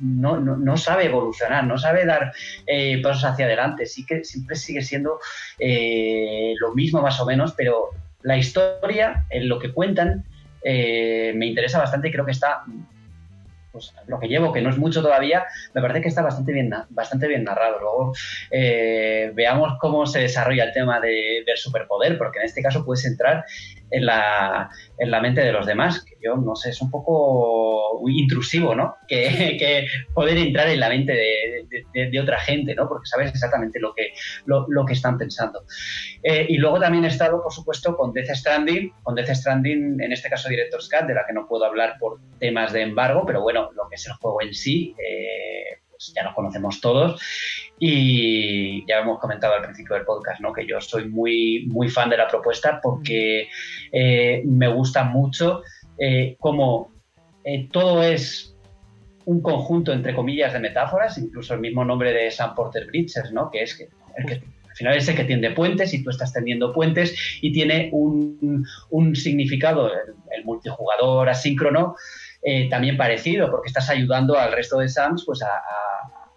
No, 0.00 0.40
no, 0.40 0.56
no, 0.56 0.76
sabe 0.76 1.06
evolucionar, 1.06 1.64
no 1.64 1.78
sabe 1.78 2.04
dar 2.04 2.32
eh, 2.66 3.00
pasos 3.02 3.24
hacia 3.24 3.44
adelante, 3.44 3.86
sí 3.86 4.04
que 4.04 4.24
siempre 4.24 4.56
sigue 4.56 4.82
siendo 4.82 5.20
eh, 5.58 6.54
lo 6.58 6.74
mismo 6.74 7.00
más 7.02 7.20
o 7.20 7.26
menos, 7.26 7.54
pero 7.56 7.90
la 8.22 8.36
historia, 8.36 9.26
en 9.30 9.48
lo 9.48 9.58
que 9.58 9.72
cuentan, 9.72 10.24
eh, 10.64 11.32
me 11.36 11.46
interesa 11.46 11.78
bastante 11.78 12.08
y 12.08 12.12
creo 12.12 12.24
que 12.24 12.32
está 12.32 12.64
pues, 13.72 13.94
lo 14.06 14.18
que 14.18 14.28
llevo, 14.28 14.52
que 14.52 14.60
no 14.60 14.70
es 14.70 14.78
mucho 14.78 15.02
todavía, 15.02 15.46
me 15.74 15.80
parece 15.80 16.00
que 16.00 16.08
está 16.08 16.22
bastante 16.22 16.52
bien, 16.52 16.70
bastante 16.90 17.28
bien 17.28 17.44
narrado. 17.44 17.78
Luego 17.80 18.12
eh, 18.50 19.30
veamos 19.34 19.74
cómo 19.80 20.06
se 20.06 20.20
desarrolla 20.20 20.64
el 20.64 20.72
tema 20.72 21.00
del 21.00 21.44
superpoder, 21.56 22.18
porque 22.18 22.38
en 22.38 22.46
este 22.46 22.62
caso 22.62 22.84
puedes 22.84 23.04
entrar 23.04 23.44
en 23.90 24.06
la, 24.06 24.68
en 24.98 25.10
la 25.10 25.20
mente 25.20 25.40
de 25.40 25.52
los 25.52 25.66
demás, 25.66 26.04
que 26.04 26.14
yo 26.22 26.36
no 26.36 26.54
sé, 26.54 26.70
es 26.70 26.82
un 26.82 26.90
poco 26.90 28.00
intrusivo, 28.08 28.74
¿no? 28.74 28.96
Que, 29.06 29.86
poder 30.14 30.36
entrar 30.36 30.68
en 30.68 30.80
la 30.80 30.88
mente 30.88 31.12
de, 31.12 32.20
otra 32.20 32.38
gente, 32.40 32.74
¿no? 32.74 32.88
Porque 32.88 33.06
sabes 33.06 33.30
exactamente 33.30 33.78
lo 33.80 33.94
que, 33.94 34.12
lo, 34.46 34.84
que 34.84 34.92
están 34.92 35.18
pensando. 35.18 35.64
Eh, 36.22 36.46
y 36.48 36.56
luego 36.56 36.80
también 36.80 37.04
he 37.04 37.08
estado, 37.08 37.42
por 37.42 37.52
supuesto, 37.52 37.96
con 37.96 38.12
Death 38.12 38.34
Stranding, 38.34 38.92
con 39.02 39.14
Death 39.14 39.34
Stranding, 39.34 40.00
en 40.00 40.12
este 40.12 40.28
caso 40.28 40.48
Director's 40.48 40.88
Cut, 40.88 41.06
de 41.06 41.14
la 41.14 41.24
que 41.26 41.32
no 41.32 41.46
puedo 41.46 41.64
hablar 41.64 41.96
por 41.98 42.18
temas 42.38 42.72
de 42.72 42.82
embargo, 42.82 43.24
pero 43.26 43.42
bueno, 43.42 43.67
lo 43.72 43.88
que 43.88 43.96
es 43.96 44.06
el 44.06 44.14
juego 44.14 44.42
en 44.42 44.54
sí, 44.54 44.94
eh, 44.98 45.80
pues 45.90 46.12
ya 46.14 46.24
lo 46.24 46.34
conocemos 46.34 46.80
todos. 46.80 47.20
Y 47.78 48.86
ya 48.86 49.00
hemos 49.00 49.18
comentado 49.18 49.54
al 49.54 49.62
principio 49.62 49.94
del 49.96 50.04
podcast, 50.04 50.40
¿no? 50.40 50.52
Que 50.52 50.66
yo 50.66 50.80
soy 50.80 51.08
muy, 51.08 51.66
muy 51.66 51.88
fan 51.88 52.10
de 52.10 52.16
la 52.16 52.28
propuesta 52.28 52.80
porque 52.82 53.48
eh, 53.92 54.42
me 54.44 54.68
gusta 54.68 55.04
mucho 55.04 55.62
eh, 55.98 56.36
cómo 56.38 56.92
eh, 57.44 57.68
todo 57.72 58.02
es 58.02 58.54
un 59.24 59.42
conjunto, 59.42 59.92
entre 59.92 60.14
comillas, 60.14 60.52
de 60.52 60.60
metáforas, 60.60 61.18
incluso 61.18 61.54
el 61.54 61.60
mismo 61.60 61.84
nombre 61.84 62.12
de 62.12 62.30
Sam 62.30 62.54
Porter 62.54 62.86
Bridges, 62.86 63.32
¿no? 63.32 63.50
Que 63.50 63.62
es 63.62 63.76
que, 63.76 63.88
el 64.16 64.26
que 64.26 64.34
al 64.34 64.76
final 64.76 64.96
es 64.96 65.08
el 65.08 65.16
que 65.16 65.24
tiende 65.24 65.50
puentes 65.50 65.92
y 65.92 66.02
tú 66.02 66.10
estás 66.10 66.32
tendiendo 66.32 66.72
puentes 66.72 67.14
y 67.42 67.52
tiene 67.52 67.90
un, 67.92 68.66
significado, 69.14 69.90
el, 69.92 70.44
multijugador 70.44 71.28
asíncrono, 71.28 71.96
también 72.70 72.96
parecido, 72.96 73.50
porque 73.50 73.68
estás 73.68 73.90
ayudando 73.90 74.38
al 74.38 74.52
resto 74.52 74.78
de 74.78 74.88
Sams 74.88 75.24
pues, 75.26 75.42
a 75.42 75.60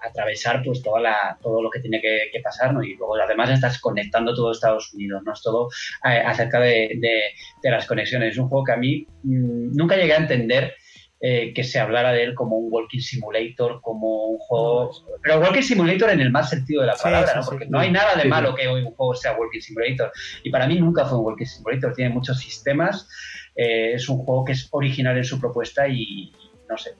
atravesar 0.02 0.62
pues 0.64 0.82
toda 0.82 1.00
la, 1.00 1.38
todo 1.42 1.62
lo 1.62 1.70
que 1.70 1.80
tiene 1.80 2.02
que, 2.02 2.40
pasar, 2.44 2.74
¿no? 2.74 2.84
Y 2.84 2.96
luego 2.96 3.16
además 3.16 3.50
estás 3.52 3.80
conectando 3.80 4.34
todo 4.34 4.52
Estados 4.52 4.94
Unidos, 4.94 5.22
¿no? 5.24 5.34
Es 5.34 5.42
todo 5.42 5.70
eh, 6.06 6.24
acerca 6.26 6.60
de, 6.60 7.00
de, 7.00 7.72
las 7.72 7.86
conexiones. 7.86 8.32
Es 8.32 8.38
un 8.38 8.48
juego 8.48 8.64
que 8.66 8.72
a 8.72 8.78
mí 8.78 9.06
mm, 9.24 9.76
nunca 9.76 9.96
llegué 9.96 10.14
a 10.14 10.18
entender 10.18 10.74
eh, 11.20 11.54
que 11.54 11.64
se 11.64 11.80
hablara 11.80 12.12
de 12.14 12.24
él 12.24 12.34
como 12.34 12.58
un 12.58 12.74
walking 12.74 13.00
simulator, 13.00 13.80
como 13.82 14.26
un 14.26 14.40
juego... 14.40 14.92
Pero 15.22 15.40
walking 15.40 15.62
simulator 15.62 16.10
en 16.10 16.20
el 16.20 16.32
más 16.32 16.50
sentido 16.50 16.82
de 16.82 16.88
la 16.88 16.96
palabra, 16.96 17.36
¿no? 17.36 17.46
Porque 17.46 17.68
no 17.68 17.80
hay 17.80 17.92
nada 17.92 18.16
de 18.16 18.26
malo 18.28 18.56
que 18.56 18.68
hoy 18.68 18.82
un 18.82 18.96
juego 18.96 19.14
sea 19.14 19.38
walking 19.38 19.62
simulator. 19.62 20.12
Y 20.44 20.50
para 20.50 20.66
mí 20.66 20.80
nunca 20.80 21.06
fue 21.06 21.20
un 21.20 21.26
walking 21.26 21.46
simulator. 21.46 21.94
Tiene 21.94 22.12
muchos 22.12 22.40
sistemas. 22.40 23.08
Eh, 23.56 23.94
es 23.94 24.08
un 24.10 24.20
juego 24.20 24.46
que 24.46 24.54
es 24.54 24.68
original 24.72 25.18
en 25.18 25.24
su 25.24 25.40
propuesta 25.40 25.88
y 25.88 26.32
no 26.70 26.78
sé, 26.78 26.92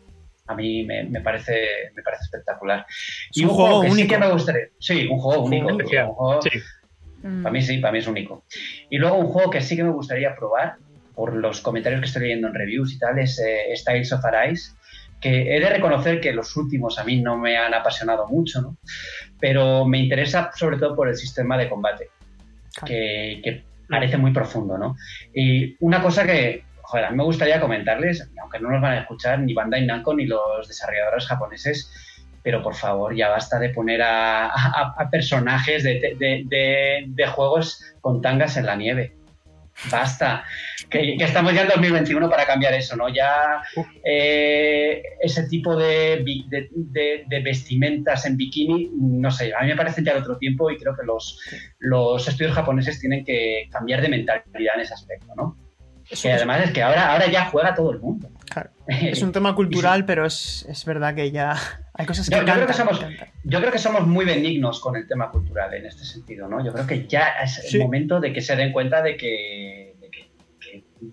a 0.48 0.56
mí 0.56 0.84
me, 0.84 1.22
parece, 1.22 1.92
me 1.96 2.02
parece 2.02 2.24
espectacular. 2.24 2.86
y 3.34 3.44
un, 3.44 3.52
juego, 3.52 3.80
único. 3.80 3.96
Sí 3.96 4.08
que 4.08 4.18
me 4.18 4.32
gustaría. 4.32 4.68
Sí, 4.80 5.08
un 5.08 5.20
juego 5.20 5.44
único. 5.44 5.78
Para 7.22 7.52
mí 7.52 7.62
sí, 7.62 7.78
para 7.78 7.92
mí 7.92 8.00
es 8.00 8.08
único. 8.08 8.46
Y 8.90 8.98
luego 8.98 9.18
un 9.18 9.28
juego 9.28 9.50
que 9.52 9.62
sí 9.62 9.76
que 9.76 9.84
me 9.84 9.92
gustaría 9.92 10.36
probar, 10.36 10.78
por 11.14 11.36
los 11.36 11.62
comentarios 11.62 12.02
que 12.02 12.08
estoy 12.08 12.24
leyendo 12.24 12.48
en 12.48 12.56
reviews 12.56 12.94
y 12.94 13.00
tal, 13.00 13.20
es 13.20 13.40
eh, 13.40 13.76
Styles 13.76 14.12
of 14.12 14.26
Arise 14.26 14.72
que 15.22 15.56
he 15.56 15.60
de 15.60 15.70
reconocer 15.70 16.20
que 16.20 16.34
los 16.34 16.58
últimos 16.58 16.98
a 16.98 17.04
mí 17.04 17.22
no 17.22 17.38
me 17.38 17.56
han 17.56 17.74
apasionado 17.74 18.28
mucho, 18.28 18.60
¿no? 18.62 18.78
pero 19.40 19.86
me 19.86 20.00
interesa 20.00 20.52
sobre 20.56 20.78
todo 20.78 20.96
por 20.96 21.08
el 21.08 21.16
sistema 21.16 21.58
de 21.58 21.70
combate, 21.70 22.10
que, 22.86 23.40
que, 23.44 23.64
parece 23.92 24.18
muy 24.18 24.32
profundo. 24.32 24.78
¿no? 24.78 24.96
Y 25.34 25.76
una 25.82 26.02
cosa 26.02 26.26
que, 26.26 26.64
joder, 26.82 27.06
a 27.06 27.12
mí 27.12 27.18
me 27.18 27.24
gustaría 27.24 27.60
comentarles, 27.60 28.28
aunque 28.42 28.60
no 28.60 28.72
nos 28.72 28.82
van 28.82 28.94
a 28.94 29.02
escuchar 29.02 29.40
ni 29.40 29.54
Bandai 29.54 29.86
Namco 29.86 30.16
ni 30.16 30.26
los 30.26 30.68
desarrolladores 30.68 31.28
japoneses, 31.28 31.92
pero 32.44 32.64
por 32.64 32.74
favor, 32.74 33.16
ya 33.16 33.30
basta 33.30 33.60
de 33.60 33.70
poner 33.70 34.02
a, 34.04 34.50
personajes 35.12 35.84
de, 35.84 37.28
juegos 37.36 37.84
con 38.02 38.22
tangas 38.22 38.58
en 38.58 38.66
la 38.66 38.76
nieve. 38.76 39.14
Basta. 39.90 40.44
Que, 40.90 41.16
estamos 41.16 41.54
ya 41.54 41.62
en 41.62 41.70
2021 41.70 42.30
para 42.30 42.46
cambiar 42.46 42.74
eso, 42.74 42.96
¿no? 42.96 43.10
Ya 43.10 43.62
eh, 44.04 45.02
ese 45.22 45.48
tipo 45.48 45.76
de, 45.76 46.24
vestimentas 47.44 48.26
en 48.26 48.38
bikini, 48.38 48.92
no 48.94 49.32
sé, 49.32 49.54
a 49.54 49.62
mí 49.62 49.68
me 49.68 49.76
parece 49.76 50.04
ya 50.04 50.14
de 50.14 50.20
otro 50.20 50.38
tiempo 50.38 50.70
y 50.70 50.78
creo 50.78 50.96
que 50.96 51.06
los, 51.06 51.40
los 51.80 52.28
estudios 52.28 52.54
japoneses 52.54 53.00
tienen 53.00 53.24
que 53.24 53.68
cambiar 53.72 54.02
de 54.02 54.10
mentalidad 54.10 54.76
en 54.76 54.82
ese 54.82 54.94
aspecto, 54.94 55.34
¿no? 55.36 55.56
que 56.22 56.32
además 56.32 56.66
es 56.66 56.72
que 56.72 56.84
ahora, 56.84 57.14
ahora 57.14 57.28
ya 57.28 57.46
juega 57.46 57.74
todo 57.74 57.92
el 57.92 58.00
mundo. 58.00 58.30
Es 58.88 59.22
un 59.22 59.32
tema 59.32 59.56
cultural, 59.56 60.06
pero 60.06 60.26
es, 60.26 60.84
verdad 60.86 61.16
que 61.16 61.32
ya 61.32 61.56
hay 61.94 62.06
cosas 62.06 62.30
que, 62.30 62.36
yo, 62.36 62.44
creo 62.44 62.68
que 62.68 62.74
somos, 62.74 63.06
yo 63.44 63.60
creo 63.60 63.72
que 63.72 63.80
somos 63.80 64.08
muy 64.08 64.26
benignos 64.26 64.80
con 64.80 64.96
el 64.96 65.08
tema 65.08 65.32
cultural 65.32 65.74
en 65.74 65.86
este 65.86 66.04
sentido, 66.04 66.48
¿no? 66.48 66.64
Yo 66.64 66.74
creo 66.74 66.88
que 66.88 67.08
ya 67.08 67.42
es 67.44 67.74
el 67.74 67.82
momento 67.82 68.20
de 68.20 68.34
que 68.34 68.42
se 68.42 68.56
den 68.56 68.72
cuenta 68.72 69.02
de 69.02 69.16
que, 69.18 69.96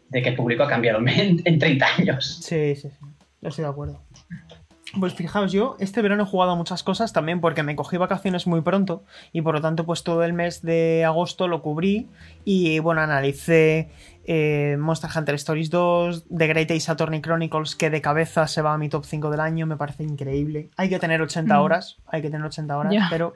de 0.08 0.22
que, 0.22 0.28
el 0.28 0.36
público 0.36 0.62
ha 0.64 0.68
cambiado 0.68 0.98
en, 1.06 1.40
en 1.44 1.58
30 1.58 1.86
años. 1.98 2.40
Sí, 2.42 2.74
sí, 2.74 2.90
sí. 2.90 3.06
Estoy 3.40 3.64
de 3.64 3.70
acuerdo. 3.70 4.02
Pues 4.98 5.12
fijaos, 5.12 5.52
yo 5.52 5.76
este 5.80 6.00
verano 6.00 6.22
he 6.22 6.26
jugado 6.26 6.56
muchas 6.56 6.82
cosas 6.82 7.12
también 7.12 7.40
porque 7.40 7.62
me 7.62 7.76
cogí 7.76 7.98
vacaciones 7.98 8.46
muy 8.46 8.62
pronto 8.62 9.04
y 9.32 9.42
por 9.42 9.54
lo 9.54 9.60
tanto 9.60 9.84
pues 9.84 10.02
todo 10.02 10.24
el 10.24 10.32
mes 10.32 10.62
de 10.62 11.04
agosto 11.04 11.46
lo 11.46 11.60
cubrí 11.60 12.08
y 12.44 12.78
bueno, 12.78 13.02
analicé 13.02 13.90
eh, 14.24 14.76
Monster 14.78 15.10
Hunter 15.14 15.34
Stories 15.34 15.68
2, 15.70 16.24
The 16.34 16.46
Great 16.46 16.70
Ace 16.70 16.90
Attorney 16.90 17.20
Chronicles 17.20 17.76
que 17.76 17.90
de 17.90 18.00
cabeza 18.00 18.46
se 18.46 18.62
va 18.62 18.72
a 18.72 18.78
mi 18.78 18.88
top 18.88 19.04
5 19.04 19.30
del 19.30 19.40
año, 19.40 19.66
me 19.66 19.76
parece 19.76 20.04
increíble. 20.04 20.70
Hay 20.76 20.88
que 20.88 20.98
tener 20.98 21.20
80 21.20 21.54
mm. 21.54 21.60
horas, 21.60 21.98
hay 22.06 22.22
que 22.22 22.30
tener 22.30 22.46
80 22.46 22.76
horas, 22.78 22.94
pero 23.10 23.34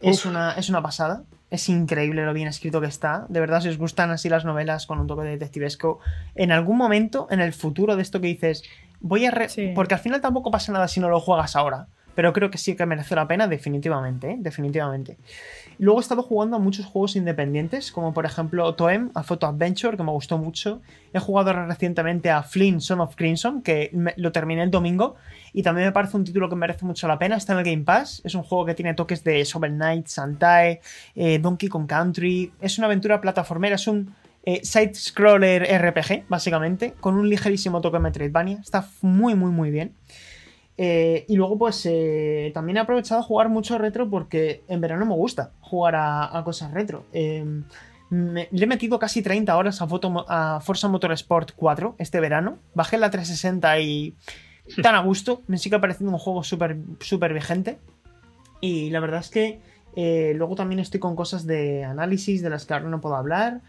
es 0.00 0.24
una, 0.24 0.52
es 0.52 0.68
una 0.68 0.82
pasada. 0.82 1.24
Es 1.48 1.68
increíble 1.68 2.24
lo 2.24 2.32
bien 2.32 2.48
escrito 2.48 2.80
que 2.80 2.86
está. 2.88 3.24
De 3.28 3.38
verdad, 3.38 3.60
si 3.60 3.68
os 3.68 3.78
gustan 3.78 4.10
así 4.10 4.28
las 4.28 4.44
novelas 4.44 4.86
con 4.86 4.98
un 4.98 5.06
toque 5.06 5.22
de 5.22 5.30
detectivesco, 5.30 6.00
en 6.34 6.52
algún 6.52 6.76
momento, 6.76 7.28
en 7.30 7.40
el 7.40 7.52
futuro 7.52 7.96
de 7.96 8.02
esto 8.02 8.20
que 8.20 8.26
dices, 8.26 8.64
Voy 9.00 9.26
a. 9.26 9.32
Porque 9.74 9.94
al 9.94 10.00
final 10.00 10.20
tampoco 10.20 10.50
pasa 10.50 10.72
nada 10.72 10.88
si 10.88 11.00
no 11.00 11.08
lo 11.08 11.20
juegas 11.20 11.56
ahora. 11.56 11.88
Pero 12.16 12.32
creo 12.32 12.50
que 12.50 12.56
sí 12.56 12.74
que 12.74 12.86
merece 12.86 13.14
la 13.14 13.28
pena, 13.28 13.46
definitivamente. 13.46 14.30
¿eh? 14.30 14.36
Definitivamente. 14.38 15.18
Luego 15.78 16.00
he 16.00 16.02
estado 16.02 16.22
jugando 16.22 16.56
a 16.56 16.58
muchos 16.58 16.86
juegos 16.86 17.14
independientes, 17.14 17.92
como 17.92 18.14
por 18.14 18.24
ejemplo 18.24 18.74
Toem, 18.74 19.10
a 19.14 19.22
Photo 19.22 19.46
Adventure, 19.46 19.98
que 19.98 20.02
me 20.02 20.10
gustó 20.10 20.38
mucho. 20.38 20.80
He 21.12 21.18
jugado 21.18 21.52
recientemente 21.52 22.30
a 22.30 22.42
Flynn, 22.42 22.80
Son 22.80 23.00
of 23.00 23.14
Crimson, 23.16 23.60
que 23.60 23.90
lo 24.16 24.32
terminé 24.32 24.62
el 24.62 24.70
domingo. 24.70 25.16
Y 25.52 25.62
también 25.62 25.88
me 25.88 25.92
parece 25.92 26.16
un 26.16 26.24
título 26.24 26.48
que 26.48 26.56
merece 26.56 26.86
mucho 26.86 27.06
la 27.06 27.18
pena. 27.18 27.36
Está 27.36 27.52
en 27.52 27.58
el 27.58 27.64
Game 27.66 27.84
Pass. 27.84 28.22
Es 28.24 28.34
un 28.34 28.42
juego 28.42 28.64
que 28.64 28.74
tiene 28.74 28.94
toques 28.94 29.22
de 29.22 29.44
Shovel 29.44 29.74
Knight, 29.74 30.06
Santae, 30.06 30.80
eh, 31.14 31.38
Donkey 31.38 31.68
Kong 31.68 31.86
Country. 31.86 32.50
Es 32.62 32.78
una 32.78 32.86
aventura 32.86 33.20
plataformera, 33.20 33.74
es 33.74 33.86
un 33.86 34.14
eh, 34.48 34.64
side-scroller 34.64 35.64
RPG, 35.64 36.26
básicamente, 36.28 36.94
con 37.00 37.16
un 37.16 37.28
ligerísimo 37.28 37.80
toque 37.80 37.98
Metroidvania. 37.98 38.58
Está 38.62 38.88
muy, 39.02 39.34
muy, 39.34 39.50
muy 39.50 39.72
bien. 39.72 39.92
Eh, 40.78 41.24
y 41.26 41.34
luego, 41.34 41.58
pues 41.58 41.84
eh, 41.84 42.52
también 42.54 42.76
he 42.76 42.80
aprovechado 42.80 43.20
a 43.20 43.24
jugar 43.24 43.48
mucho 43.48 43.76
retro 43.76 44.08
porque 44.08 44.62
en 44.68 44.80
verano 44.80 45.04
me 45.04 45.14
gusta 45.14 45.50
jugar 45.60 45.96
a, 45.96 46.42
cosas 46.44 46.70
retro. 46.72 47.04
le 47.12 47.66
he 48.10 48.66
metido 48.68 49.00
casi 49.00 49.20
30 49.20 49.56
horas 49.56 49.82
a, 49.82 49.88
foto, 49.88 50.24
a 50.28 50.60
Forza 50.60 50.86
Motorsport 50.86 51.50
4 51.56 51.96
este 51.98 52.20
verano. 52.20 52.58
Bajé 52.72 52.98
la 52.98 53.10
360 53.10 53.80
y 53.80 54.14
tan 54.80 54.94
a 54.94 55.00
gusto. 55.00 55.42
Me 55.48 55.58
sigue 55.58 55.80
pareciendo 55.80 56.12
un 56.12 56.18
juego 56.18 56.44
súper 56.44 56.76
súper 57.00 57.34
vigente. 57.34 57.78
Y 58.60 58.90
la 58.90 59.00
verdad 59.00 59.20
es 59.20 59.28
que 59.30 59.60
Eh, 59.98 60.34
luego 60.36 60.54
también 60.54 60.78
estoy 60.78 61.00
con 61.00 61.16
cosas 61.16 61.46
de 61.46 61.82
análisis 61.82 62.42
de 62.42 62.50
las 62.50 62.66
que 62.66 62.74
ahora 62.74 62.88
no 62.90 63.00
puedo 63.00 63.16
hablar. 63.16 63.62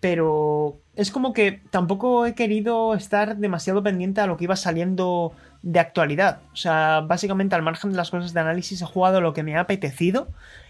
Pero 0.00 0.78
es 0.96 1.10
como 1.10 1.32
que 1.32 1.60
tampoco 1.70 2.24
he 2.26 2.34
querido 2.34 2.94
estar 2.94 3.36
demasiado 3.36 3.82
pendiente 3.82 4.20
a 4.20 4.26
lo 4.26 4.36
que 4.36 4.44
iba 4.44 4.56
saliendo 4.56 5.32
de 5.62 5.78
actualidad. 5.78 6.40
O 6.52 6.56
sea, 6.56 7.00
básicamente 7.06 7.54
al 7.54 7.62
margen 7.62 7.90
de 7.90 7.96
las 7.96 8.10
cosas 8.10 8.32
de 8.32 8.40
análisis 8.40 8.80
he 8.80 8.86
jugado 8.86 9.20
lo 9.20 9.34
que 9.34 9.42
me 9.42 9.56
ha 9.56 9.60
apetecido. 9.60 10.28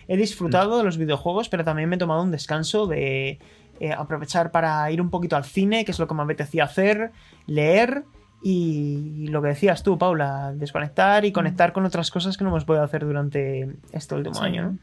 He 0.09 0.17
disfrutado 0.17 0.79
de 0.79 0.85
los 0.85 0.99
videojuegos, 0.99 1.49
pero 1.49 1.65
también 1.65 1.89
me 1.89 1.95
he 1.95 1.99
tomado 1.99 2.23
un 2.23 2.33
descanso 2.33 2.89
de 2.89 3.39
eh, 3.79 3.93
aprovechar 3.93 4.51
para 4.51 4.91
ir 4.91 5.01
un 5.01 5.11
poquito 5.11 5.37
al 5.37 5.45
cine, 5.45 5.85
que 5.85 5.93
es 5.93 5.99
lo 6.01 6.09
que 6.09 6.15
me 6.15 6.23
apetecía 6.25 6.65
hacer, 6.65 7.13
leer 7.47 8.03
y 8.43 9.27
lo 9.29 9.43
que 9.43 9.49
decías 9.49 9.83
tú, 9.83 9.99
Paula, 9.99 10.53
desconectar 10.55 11.25
y 11.25 11.31
conectar 11.33 11.73
con 11.73 11.85
otras 11.85 12.11
cosas 12.11 12.37
que 12.37 12.43
no 12.45 12.51
hemos 12.51 12.65
podido 12.65 12.83
hacer 12.83 13.05
durante 13.05 13.71
este 13.93 14.15
último 14.17 14.35
Sí. 14.35 14.45
año. 14.45 14.63
¿no? 14.63 14.79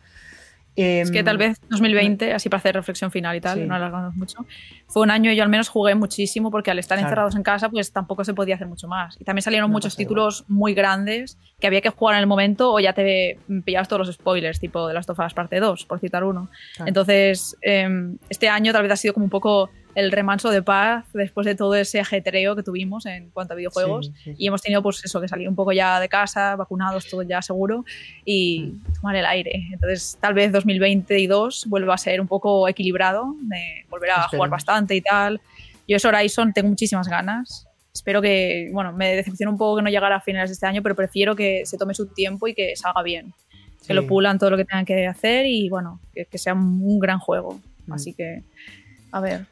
Es 0.78 1.10
que 1.10 1.20
Em, 1.20 1.26
tal 1.26 1.38
vez 1.40 1.60
2020, 1.70 2.34
así 2.34 2.50
para 2.50 2.60
hacer 2.60 2.76
reflexión 2.76 3.10
final 3.10 3.36
y 3.36 3.42
tal, 3.42 3.58
Sí. 3.60 3.66
no 3.66 3.74
alargamos 3.76 4.16
mucho, 4.16 4.46
fue 4.88 5.02
un 5.02 5.10
año 5.10 5.32
yo 5.32 5.42
al 5.42 5.50
menos 5.50 5.70
jugué 5.70 5.96
muchísimo 5.96 6.52
porque 6.52 6.70
al 6.70 6.78
estar 6.78 6.98
Claro. 6.98 7.08
encerrados 7.10 7.36
en 7.36 7.42
casa 7.44 7.68
pues 7.70 7.92
tampoco 7.92 8.24
se 8.24 8.34
podía 8.36 8.54
hacer 8.56 8.68
mucho 8.68 8.88
más. 8.88 9.20
Y 9.20 9.24
también 9.24 9.42
salieron 9.42 9.72
muchos 9.72 9.94
igual. 9.96 10.08
títulos 10.08 10.46
muy 10.48 10.76
grandes 10.76 11.38
que 11.60 11.66
había 11.66 11.82
que 11.82 11.90
jugar 11.90 12.16
en 12.16 12.22
el 12.22 12.28
momento 12.28 12.72
o 12.72 12.80
ya 12.80 12.94
te 12.94 13.40
pillabas 13.66 13.88
todos 13.88 14.06
los 14.08 14.16
spoilers, 14.16 14.60
tipo 14.60 14.88
de 14.88 14.94
las 14.94 15.10
Us 15.10 15.34
parte 15.34 15.60
2, 15.60 15.86
por 15.86 16.00
citar 16.00 16.24
uno. 16.24 16.48
Claro. 16.76 16.88
Entonces, 16.90 17.58
em, 17.62 18.18
este 18.30 18.48
año 18.48 18.72
tal 18.72 18.84
vez 18.84 18.92
ha 18.92 18.98
sido 18.98 19.16
como 19.16 19.24
un 19.26 19.32
poco 19.32 19.72
el 19.98 20.12
remanso 20.12 20.52
de 20.52 20.62
paz 20.62 21.06
después 21.14 21.44
de 21.46 21.56
todo 21.56 21.74
ese 21.74 22.00
ajetreo 22.00 22.56
que 22.56 22.62
tuvimos 22.62 23.08
en 23.08 23.32
cuanto 23.32 23.54
a 23.54 23.58
videojuegos. 23.58 24.06
Sí, 24.06 24.12
sí, 24.16 24.24
sí. 24.32 24.36
Y 24.38 24.48
hemos 24.48 24.62
tenido 24.62 24.84
pues 24.84 25.04
eso, 25.04 25.20
que 25.20 25.28
salir 25.28 25.50
un 25.50 25.56
poco 25.56 25.72
ya 25.72 26.00
de 26.00 26.08
casa, 26.08 26.56
vacunados, 26.56 27.08
todo 27.10 27.24
ya 27.24 27.42
seguro, 27.42 27.84
y 28.24 28.60
Mm. 28.62 28.94
tomar 28.94 29.16
el 29.16 29.26
aire. 29.26 29.68
Entonces, 29.74 30.18
tal 30.22 30.36
vez 30.36 30.52
2022 30.52 31.66
vuelva 31.68 31.96
a 31.96 31.98
ser 31.98 32.22
un 32.22 32.28
poco 32.28 32.68
equilibrado, 32.68 33.34
de 33.42 33.86
volver 33.90 34.12
a 34.12 34.14
Esperemos. 34.14 34.32
jugar 34.32 34.50
bastante 34.52 34.96
y 34.96 35.02
tal. 35.02 35.42
Yo 35.88 35.96
es 35.98 36.06
Horizon, 36.06 36.54
tengo 36.54 36.70
muchísimas 36.70 37.08
ganas. 37.08 37.66
Espero 37.92 38.22
que, 38.22 38.70
bueno, 38.72 38.94
me 38.94 39.16
decepciona 39.16 39.52
un 39.52 39.58
poco 39.58 39.78
que 39.78 39.82
no 39.82 39.90
llegara 39.90 40.18
a 40.18 40.22
finales 40.22 40.52
de 40.52 40.54
este 40.54 40.68
año, 40.68 40.84
pero 40.84 40.94
prefiero 40.96 41.36
que 41.36 41.66
se 41.66 41.76
tome 41.78 41.96
su 41.96 42.06
tiempo 42.06 42.48
y 42.48 42.54
que 42.54 42.76
salga 42.76 43.02
bien. 43.02 43.34
Que 43.88 43.94
lo 43.96 44.06
pulan 44.06 44.38
todo 44.38 44.52
lo 44.52 44.58
que 44.58 44.66
tengan 44.66 44.86
que 44.86 45.08
hacer 45.08 45.46
y, 45.48 45.70
bueno, 45.70 46.00
que, 46.14 46.26
que 46.26 46.38
sea 46.38 46.54
un 46.54 47.00
gran 47.00 47.18
juego. 47.20 47.60
Mm. 47.88 47.94
Así 47.94 48.14
que, 48.14 48.44
a 49.12 49.20
ver. 49.22 49.46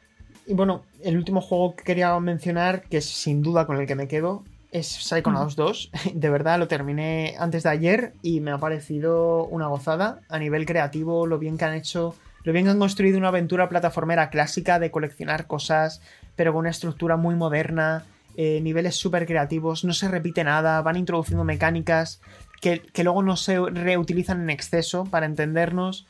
Y 0.46 0.54
bueno, 0.54 0.84
el 1.02 1.16
último 1.16 1.40
juego 1.40 1.74
que 1.74 1.82
quería 1.82 2.18
mencionar, 2.20 2.82
que 2.82 2.98
es 2.98 3.06
sin 3.06 3.42
duda 3.42 3.66
con 3.66 3.78
el 3.78 3.86
que 3.86 3.96
me 3.96 4.06
quedo, 4.06 4.44
es 4.70 4.86
Psychonauts 4.86 5.56
2. 5.56 5.90
De 6.14 6.30
verdad, 6.30 6.58
lo 6.58 6.68
terminé 6.68 7.34
antes 7.38 7.64
de 7.64 7.70
ayer 7.70 8.12
y 8.22 8.40
me 8.40 8.52
ha 8.52 8.58
parecido 8.58 9.44
una 9.44 9.66
gozada 9.66 10.20
a 10.28 10.38
nivel 10.38 10.64
creativo, 10.64 11.26
lo 11.26 11.38
bien 11.38 11.58
que 11.58 11.64
han 11.64 11.74
hecho, 11.74 12.14
lo 12.44 12.52
bien 12.52 12.64
que 12.64 12.70
han 12.70 12.78
construido 12.78 13.18
una 13.18 13.28
aventura 13.28 13.68
plataformera 13.68 14.30
clásica 14.30 14.78
de 14.78 14.92
coleccionar 14.92 15.46
cosas, 15.46 16.00
pero 16.36 16.52
con 16.52 16.60
una 16.60 16.70
estructura 16.70 17.16
muy 17.16 17.34
moderna, 17.34 18.04
eh, 18.36 18.60
niveles 18.60 18.94
súper 18.94 19.26
creativos, 19.26 19.84
no 19.84 19.94
se 19.94 20.08
repite 20.08 20.44
nada, 20.44 20.80
van 20.82 20.96
introduciendo 20.96 21.42
mecánicas 21.42 22.20
que, 22.60 22.80
que 22.80 23.02
luego 23.02 23.22
no 23.22 23.36
se 23.36 23.58
reutilizan 23.58 24.42
en 24.42 24.50
exceso 24.50 25.04
para 25.04 25.26
entendernos 25.26 26.06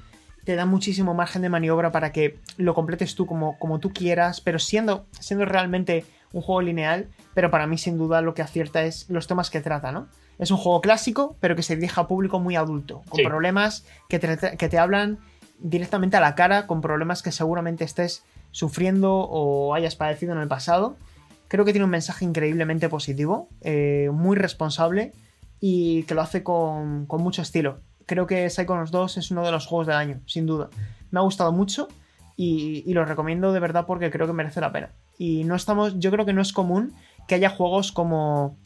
te 0.46 0.54
da 0.56 0.64
muchísimo 0.64 1.12
margen 1.12 1.42
de 1.42 1.48
maniobra 1.50 1.90
para 1.92 2.12
que 2.12 2.38
lo 2.56 2.72
completes 2.74 3.14
tú 3.16 3.26
como, 3.26 3.58
como 3.58 3.80
tú 3.80 3.90
quieras, 3.92 4.40
pero 4.40 4.58
siendo, 4.58 5.06
siendo 5.18 5.44
realmente 5.44 6.04
un 6.32 6.40
juego 6.40 6.62
lineal, 6.62 7.08
pero 7.34 7.50
para 7.50 7.66
mí 7.66 7.76
sin 7.78 7.98
duda 7.98 8.20
lo 8.22 8.32
que 8.32 8.42
acierta 8.42 8.84
es 8.84 9.10
los 9.10 9.26
temas 9.26 9.50
que 9.50 9.60
trata, 9.60 9.90
¿no? 9.92 10.06
Es 10.38 10.50
un 10.50 10.56
juego 10.56 10.80
clásico, 10.80 11.36
pero 11.40 11.56
que 11.56 11.62
se 11.62 11.74
dirige 11.76 12.00
a 12.00 12.06
público 12.06 12.38
muy 12.38 12.54
adulto, 12.56 13.02
con 13.08 13.18
Sí. 13.18 13.24
problemas 13.24 13.84
que 14.08 14.18
te, 14.20 14.56
que 14.56 14.68
te 14.68 14.78
hablan 14.78 15.18
directamente 15.58 16.16
a 16.16 16.20
la 16.20 16.34
cara, 16.34 16.66
con 16.66 16.80
problemas 16.80 17.22
que 17.22 17.32
seguramente 17.32 17.84
estés 17.84 18.22
sufriendo 18.52 19.12
o 19.14 19.74
hayas 19.74 19.96
padecido 19.96 20.32
en 20.32 20.38
el 20.38 20.48
pasado. 20.48 20.96
Creo 21.48 21.64
que 21.64 21.72
tiene 21.72 21.84
un 21.84 21.90
mensaje 21.90 22.24
increíblemente 22.24 22.88
positivo, 22.88 23.48
eh, 23.62 24.10
muy 24.12 24.36
responsable 24.36 25.12
y 25.60 26.02
que 26.04 26.14
lo 26.14 26.20
hace 26.22 26.42
con, 26.42 27.06
con 27.06 27.22
mucho 27.22 27.42
estilo. 27.42 27.80
Creo 28.06 28.26
que 28.26 28.48
Psychonauts 28.48 28.90
2 28.90 29.18
es 29.18 29.30
uno 29.30 29.44
de 29.44 29.52
los 29.52 29.66
juegos 29.66 29.86
del 29.86 29.96
año, 29.96 30.20
sin 30.26 30.46
duda. 30.46 30.70
Me 31.10 31.18
ha 31.18 31.22
gustado 31.22 31.52
mucho 31.52 31.88
y, 32.36 32.82
y 32.86 32.94
lo 32.94 33.04
recomiendo 33.04 33.52
de 33.52 33.60
verdad 33.60 33.86
porque 33.86 34.10
creo 34.10 34.26
que 34.26 34.32
merece 34.32 34.60
la 34.60 34.72
pena. 34.72 34.90
Y 35.18 35.44
no 35.44 35.54
estamos, 35.54 35.98
yo 35.98 36.10
creo 36.10 36.24
que 36.24 36.32
no 36.32 36.42
es 36.42 36.52
común 36.52 36.94
que 37.26 37.34
haya 37.34 37.50
juegos 37.50 37.92
como, 37.92 38.56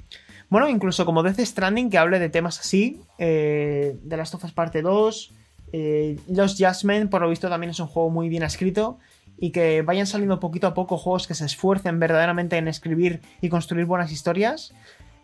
bueno, 0.49 0.69
incluso 0.69 1.07
como 1.07 1.23
Death 1.23 1.41
Stranding 1.41 1.91
que 1.91 1.99
hable 1.99 2.19
de 2.19 2.29
temas 2.29 2.61
así, 2.61 3.01
eh, 3.19 3.97
de 4.03 4.17
Last 4.17 4.35
of 4.35 4.45
Us 4.45 4.53
Parte 4.53 4.83
2, 4.83 5.33
eh, 5.73 6.19
Los 6.29 6.57
Jasmine, 6.59 7.07
por 7.07 7.23
lo 7.23 7.31
visto 7.31 7.49
también 7.49 7.71
es 7.71 7.81
un 7.81 7.87
juego 7.87 8.11
muy 8.11 8.29
bien 8.29 8.43
escrito 8.43 8.99
y 9.39 9.53
que 9.53 9.83
vayan 9.83 10.07
saliendo 10.07 10.39
poquito 10.41 10.67
a 10.67 10.75
poco 10.75 10.99
juegos 10.99 11.27
que 11.27 11.35
se 11.35 11.47
esfuercen 11.47 11.99
verdaderamente 11.99 12.59
en 12.59 12.69
escribir 12.69 13.21
y 13.41 13.49
construir 13.49 13.87
buenas 13.87 14.13
historias, 14.13 14.75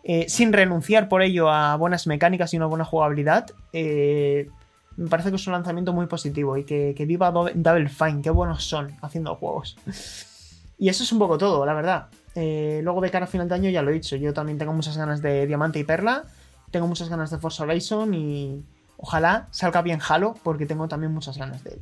eh, 0.09 0.25
sin 0.29 0.53
renunciar 0.53 1.09
por 1.09 1.21
ello 1.21 1.49
a 1.51 1.75
buenas 1.75 2.07
mecánicas 2.07 2.53
y 2.53 2.57
una 2.57 2.65
buena 2.67 2.85
jugabilidad. 2.85 3.51
eh, 3.73 4.49
me 4.95 5.09
parece 5.09 5.29
que 5.29 5.35
es 5.35 5.45
un 5.45 5.53
lanzamiento 5.53 5.93
muy 5.93 6.07
positivo 6.07 6.57
y 6.57 6.63
que, 6.63 6.95
que 6.97 7.05
viva 7.05 7.29
Do- 7.29 7.51
Double 7.53 7.87
Fine, 7.89 8.21
qué 8.23 8.31
buenos 8.31 8.63
son 8.63 8.95
haciendo 9.01 9.35
juegos. 9.35 9.77
Y 10.79 10.89
eso 10.89 11.01
es 11.03 11.11
un 11.11 11.17
poco 11.17 11.39
todo, 11.39 11.65
la 11.65 11.73
verdad. 11.73 12.05
Eh, 12.35 12.81
luego 12.83 13.01
de 13.01 13.09
cara 13.09 13.25
a 13.25 13.27
final 13.27 13.49
de 13.49 13.55
año 13.55 13.69
ya 13.71 13.81
lo 13.81 13.89
he 13.89 13.93
dicho, 13.95 14.15
yo 14.15 14.31
también 14.31 14.59
tengo 14.59 14.71
muchas 14.73 14.95
ganas 14.95 15.23
de 15.23 15.47
Diamante 15.47 15.79
y 15.79 15.83
Perla, 15.83 16.23
tengo 16.69 16.85
muchas 16.85 17.09
ganas 17.09 17.31
de 17.31 17.39
Forza 17.39 17.63
Horizon 17.63 18.13
y 18.13 18.63
ojalá 18.97 19.47
salga 19.49 19.81
bien 19.81 19.99
Halo 20.07 20.35
porque 20.43 20.67
tengo 20.67 20.87
también 20.87 21.11
muchas 21.11 21.35
ganas 21.35 21.63
de 21.63 21.71
él. 21.71 21.81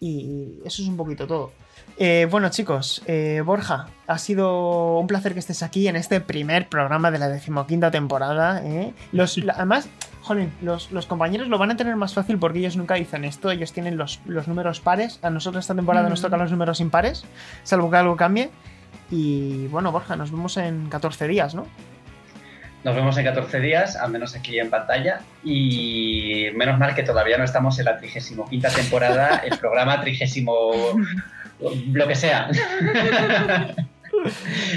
Y 0.00 0.60
eso 0.64 0.82
es 0.82 0.88
un 0.88 0.96
poquito 0.96 1.26
todo. 1.26 1.52
Eh, 1.96 2.28
bueno 2.30 2.48
chicos, 2.50 3.02
eh, 3.06 3.42
Borja, 3.44 3.88
ha 4.06 4.18
sido 4.18 4.98
un 4.98 5.06
placer 5.08 5.32
que 5.32 5.40
estés 5.40 5.62
aquí 5.64 5.88
en 5.88 5.96
este 5.96 6.20
primer 6.20 6.68
programa 6.68 7.10
de 7.10 7.18
la 7.18 7.28
decimoquinta 7.28 7.90
temporada. 7.90 8.62
¿eh? 8.64 8.94
Los, 9.10 9.36
además, 9.52 9.88
joder, 10.22 10.50
los, 10.62 10.92
los 10.92 11.06
compañeros 11.06 11.48
lo 11.48 11.58
van 11.58 11.72
a 11.72 11.76
tener 11.76 11.96
más 11.96 12.14
fácil 12.14 12.38
porque 12.38 12.60
ellos 12.60 12.76
nunca 12.76 12.94
dicen 12.94 13.24
esto, 13.24 13.50
ellos 13.50 13.72
tienen 13.72 13.96
los, 13.96 14.20
los 14.26 14.46
números 14.46 14.78
pares. 14.80 15.18
A 15.22 15.30
nosotros 15.30 15.64
esta 15.64 15.74
temporada 15.74 16.08
nos 16.08 16.20
Mm. 16.20 16.24
tocan 16.24 16.38
los 16.40 16.50
números 16.52 16.80
impares, 16.80 17.24
salvo 17.64 17.90
que 17.90 17.96
algo 17.96 18.16
cambie. 18.16 18.50
Y 19.10 19.66
bueno, 19.68 19.90
Borja, 19.90 20.14
nos 20.16 20.30
vemos 20.30 20.56
en 20.58 20.88
14 20.88 21.26
días, 21.26 21.54
¿no? 21.54 21.66
Nos 22.84 22.94
vemos 22.94 23.18
en 23.18 23.24
14 23.24 23.60
días, 23.60 23.96
al 23.96 24.10
menos 24.10 24.34
aquí 24.36 24.58
en 24.58 24.70
pantalla. 24.70 25.20
Y 25.44 26.46
menos 26.54 26.78
mal 26.78 26.94
que 26.94 27.02
todavía 27.02 27.36
no 27.38 27.44
estamos 27.44 27.78
en 27.78 27.86
la 27.86 27.98
35 27.98 28.48
temporada, 28.74 29.36
el 29.44 29.58
programa 29.58 30.00
30. 30.00 30.24
lo 31.92 32.08
que 32.08 32.14
sea. 32.14 32.50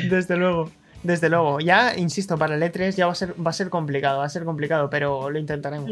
Desde 0.10 0.38
luego. 0.38 0.72
Desde 1.04 1.30
luego. 1.30 1.60
Ya, 1.60 1.96
insisto, 1.98 2.38
para 2.38 2.56
el 2.56 2.62
E3 2.62 2.96
ya 2.96 3.06
va 3.06 3.12
a 3.12 3.16
ser, 3.16 3.34
va 3.34 3.50
a 3.52 3.54
ser 3.54 3.70
complicado, 3.70 4.20
va 4.20 4.26
a 4.26 4.30
ser 4.30 4.44
complicado, 4.44 4.90
pero 4.90 5.30
lo 5.30 5.40
intentaremos. 5.40 5.90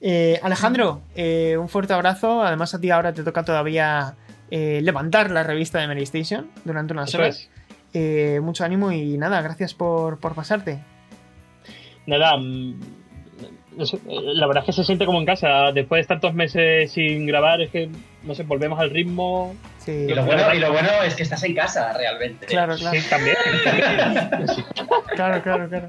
Eh, 0.00 0.40
Alejandro, 0.42 1.02
eh, 1.14 1.56
un 1.58 1.68
fuerte 1.68 1.92
abrazo. 1.92 2.42
Además, 2.42 2.74
a 2.74 2.80
ti 2.80 2.90
ahora 2.90 3.12
te 3.12 3.22
toca 3.22 3.44
todavía 3.44 4.14
eh, 4.50 4.80
levantar 4.82 5.30
la 5.30 5.42
revista 5.42 5.78
de 5.78 5.86
Mary 5.86 6.02
Station 6.02 6.50
durante 6.64 6.92
unas 6.92 7.10
Eso 7.10 7.18
horas. 7.18 7.48
Eh, 7.92 8.40
mucho 8.42 8.64
ánimo 8.64 8.92
y 8.92 9.18
nada, 9.18 9.42
gracias 9.42 9.74
por, 9.74 10.18
por 10.18 10.34
pasarte. 10.34 10.80
Nada, 12.06 12.36
mm, 12.36 12.80
no 13.76 13.86
sé, 13.86 13.96
eh, 13.96 14.00
la 14.34 14.46
verdad 14.46 14.62
es 14.62 14.66
que 14.66 14.72
se 14.72 14.84
siente 14.84 15.06
como 15.06 15.18
en 15.20 15.26
casa. 15.26 15.72
Después 15.72 16.02
de 16.04 16.08
tantos 16.08 16.34
meses 16.34 16.90
sin 16.92 17.26
grabar, 17.26 17.60
es 17.62 17.70
que, 17.70 17.88
no 18.24 18.34
sé, 18.34 18.42
volvemos 18.42 18.78
al 18.80 18.90
ritmo. 18.90 19.54
Sí, 19.78 19.92
Y 19.92 20.14
lo 20.14 20.24
bueno, 20.24 20.54
y 20.54 20.58
lo 20.58 20.72
bueno 20.72 20.88
es 21.04 21.14
que 21.14 21.22
estás 21.22 21.42
en 21.44 21.54
casa, 21.54 21.92
realmente. 21.92 22.46
claro, 22.46 22.76
claro, 22.76 22.98
Sí, 23.00 23.08
también. 23.08 23.36
también. 23.64 24.48
Sí. 24.48 24.64
claro, 25.14 25.42
claro, 25.42 25.68
claro. 25.68 25.88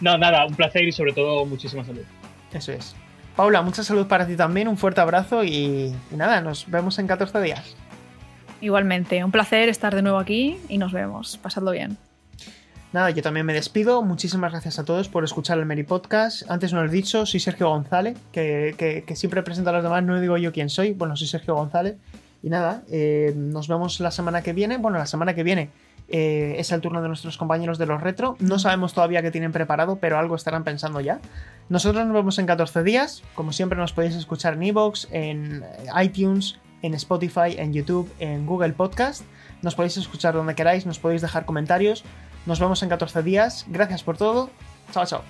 No, 0.00 0.16
nada, 0.18 0.46
un 0.46 0.54
placer 0.54 0.84
y 0.84 0.92
sobre 0.92 1.12
todo 1.12 1.44
muchísima 1.44 1.84
salud. 1.84 2.04
Eso 2.52 2.72
es. 2.72 2.94
Paula, 3.34 3.62
mucha 3.62 3.82
salud 3.82 4.06
para 4.06 4.26
ti 4.26 4.36
también, 4.36 4.68
un 4.68 4.76
fuerte 4.76 5.00
abrazo 5.00 5.42
y, 5.42 5.92
y 6.10 6.16
nada, 6.16 6.40
nos 6.42 6.70
vemos 6.70 6.98
en 6.98 7.06
14 7.06 7.40
días. 7.40 7.74
Igualmente, 8.60 9.24
un 9.24 9.32
placer 9.32 9.68
estar 9.68 9.94
de 9.94 10.02
nuevo 10.02 10.18
aquí 10.18 10.58
y 10.68 10.78
nos 10.78 10.92
vemos. 10.92 11.38
Pasadlo 11.38 11.72
bien. 11.72 11.96
Nada, 12.92 13.08
yo 13.10 13.22
también 13.22 13.46
me 13.46 13.54
despido. 13.54 14.02
Muchísimas 14.02 14.50
gracias 14.52 14.78
a 14.78 14.84
todos 14.84 15.08
por 15.08 15.24
escuchar 15.24 15.58
el 15.58 15.64
Meri 15.64 15.82
Podcast. 15.82 16.42
Antes 16.50 16.74
no 16.74 16.82
lo 16.82 16.88
he 16.90 16.92
dicho, 16.92 17.24
soy 17.24 17.40
Sergio 17.40 17.68
González, 17.70 18.18
que, 18.32 18.74
que- 19.06 19.16
siempre 19.16 19.42
presento 19.42 19.70
a 19.70 19.72
los 19.72 19.82
demás, 19.82 20.02
no 20.04 20.20
digo 20.20 20.36
yo 20.36 20.52
quién 20.52 20.68
soy. 20.68 20.92
Bueno, 20.92 21.16
soy 21.16 21.26
Sergio 21.26 21.54
González. 21.54 21.96
Y 22.42 22.50
nada, 22.50 22.82
eh, 22.90 23.32
nos 23.36 23.68
vemos 23.68 23.98
la 24.00 24.10
semana 24.10 24.42
que 24.42 24.52
viene. 24.52 24.76
Bueno, 24.76 24.98
la 24.98 25.06
semana 25.06 25.32
que 25.34 25.42
viene 25.42 25.70
eh, 26.08 26.56
es 26.58 26.70
el 26.72 26.82
turno 26.82 27.00
de 27.00 27.08
nuestros 27.08 27.38
compañeros 27.38 27.78
de 27.78 27.86
los 27.86 28.00
retro. 28.02 28.36
No 28.40 28.58
sabemos 28.58 28.92
todavía 28.92 29.22
qué 29.22 29.30
tienen 29.30 29.52
preparado, 29.52 29.96
pero 29.96 30.18
algo 30.18 30.34
estarán 30.34 30.62
pensando 30.64 31.00
ya. 31.00 31.18
Nosotros 31.70 32.04
nos 32.04 32.12
vemos 32.12 32.38
en 32.40 32.44
14 32.46 32.82
días. 32.82 33.22
Como 33.34 33.52
siempre, 33.52 33.78
nos 33.78 33.94
podéis 33.94 34.16
escuchar 34.16 34.52
en 34.54 34.64
Evox, 34.64 35.08
en 35.12 35.64
iTunes, 36.02 36.58
en 36.82 36.92
Spotify, 36.94 37.54
en 37.56 37.72
YouTube, 37.72 38.12
en 38.18 38.44
Google 38.44 38.74
Podcast. 38.74 39.22
Nos 39.62 39.76
podéis 39.76 39.96
escuchar 39.96 40.34
donde 40.34 40.54
queráis, 40.54 40.84
nos 40.84 40.98
podéis 40.98 41.22
dejar 41.22 41.46
comentarios. 41.46 42.04
Nos 42.46 42.58
vemos 42.58 42.82
en 42.82 42.88
14 42.88 43.22
días. 43.22 43.64
Gracias 43.68 44.02
por 44.02 44.16
todo. 44.16 44.50
Chao, 44.92 45.06
chao. 45.06 45.22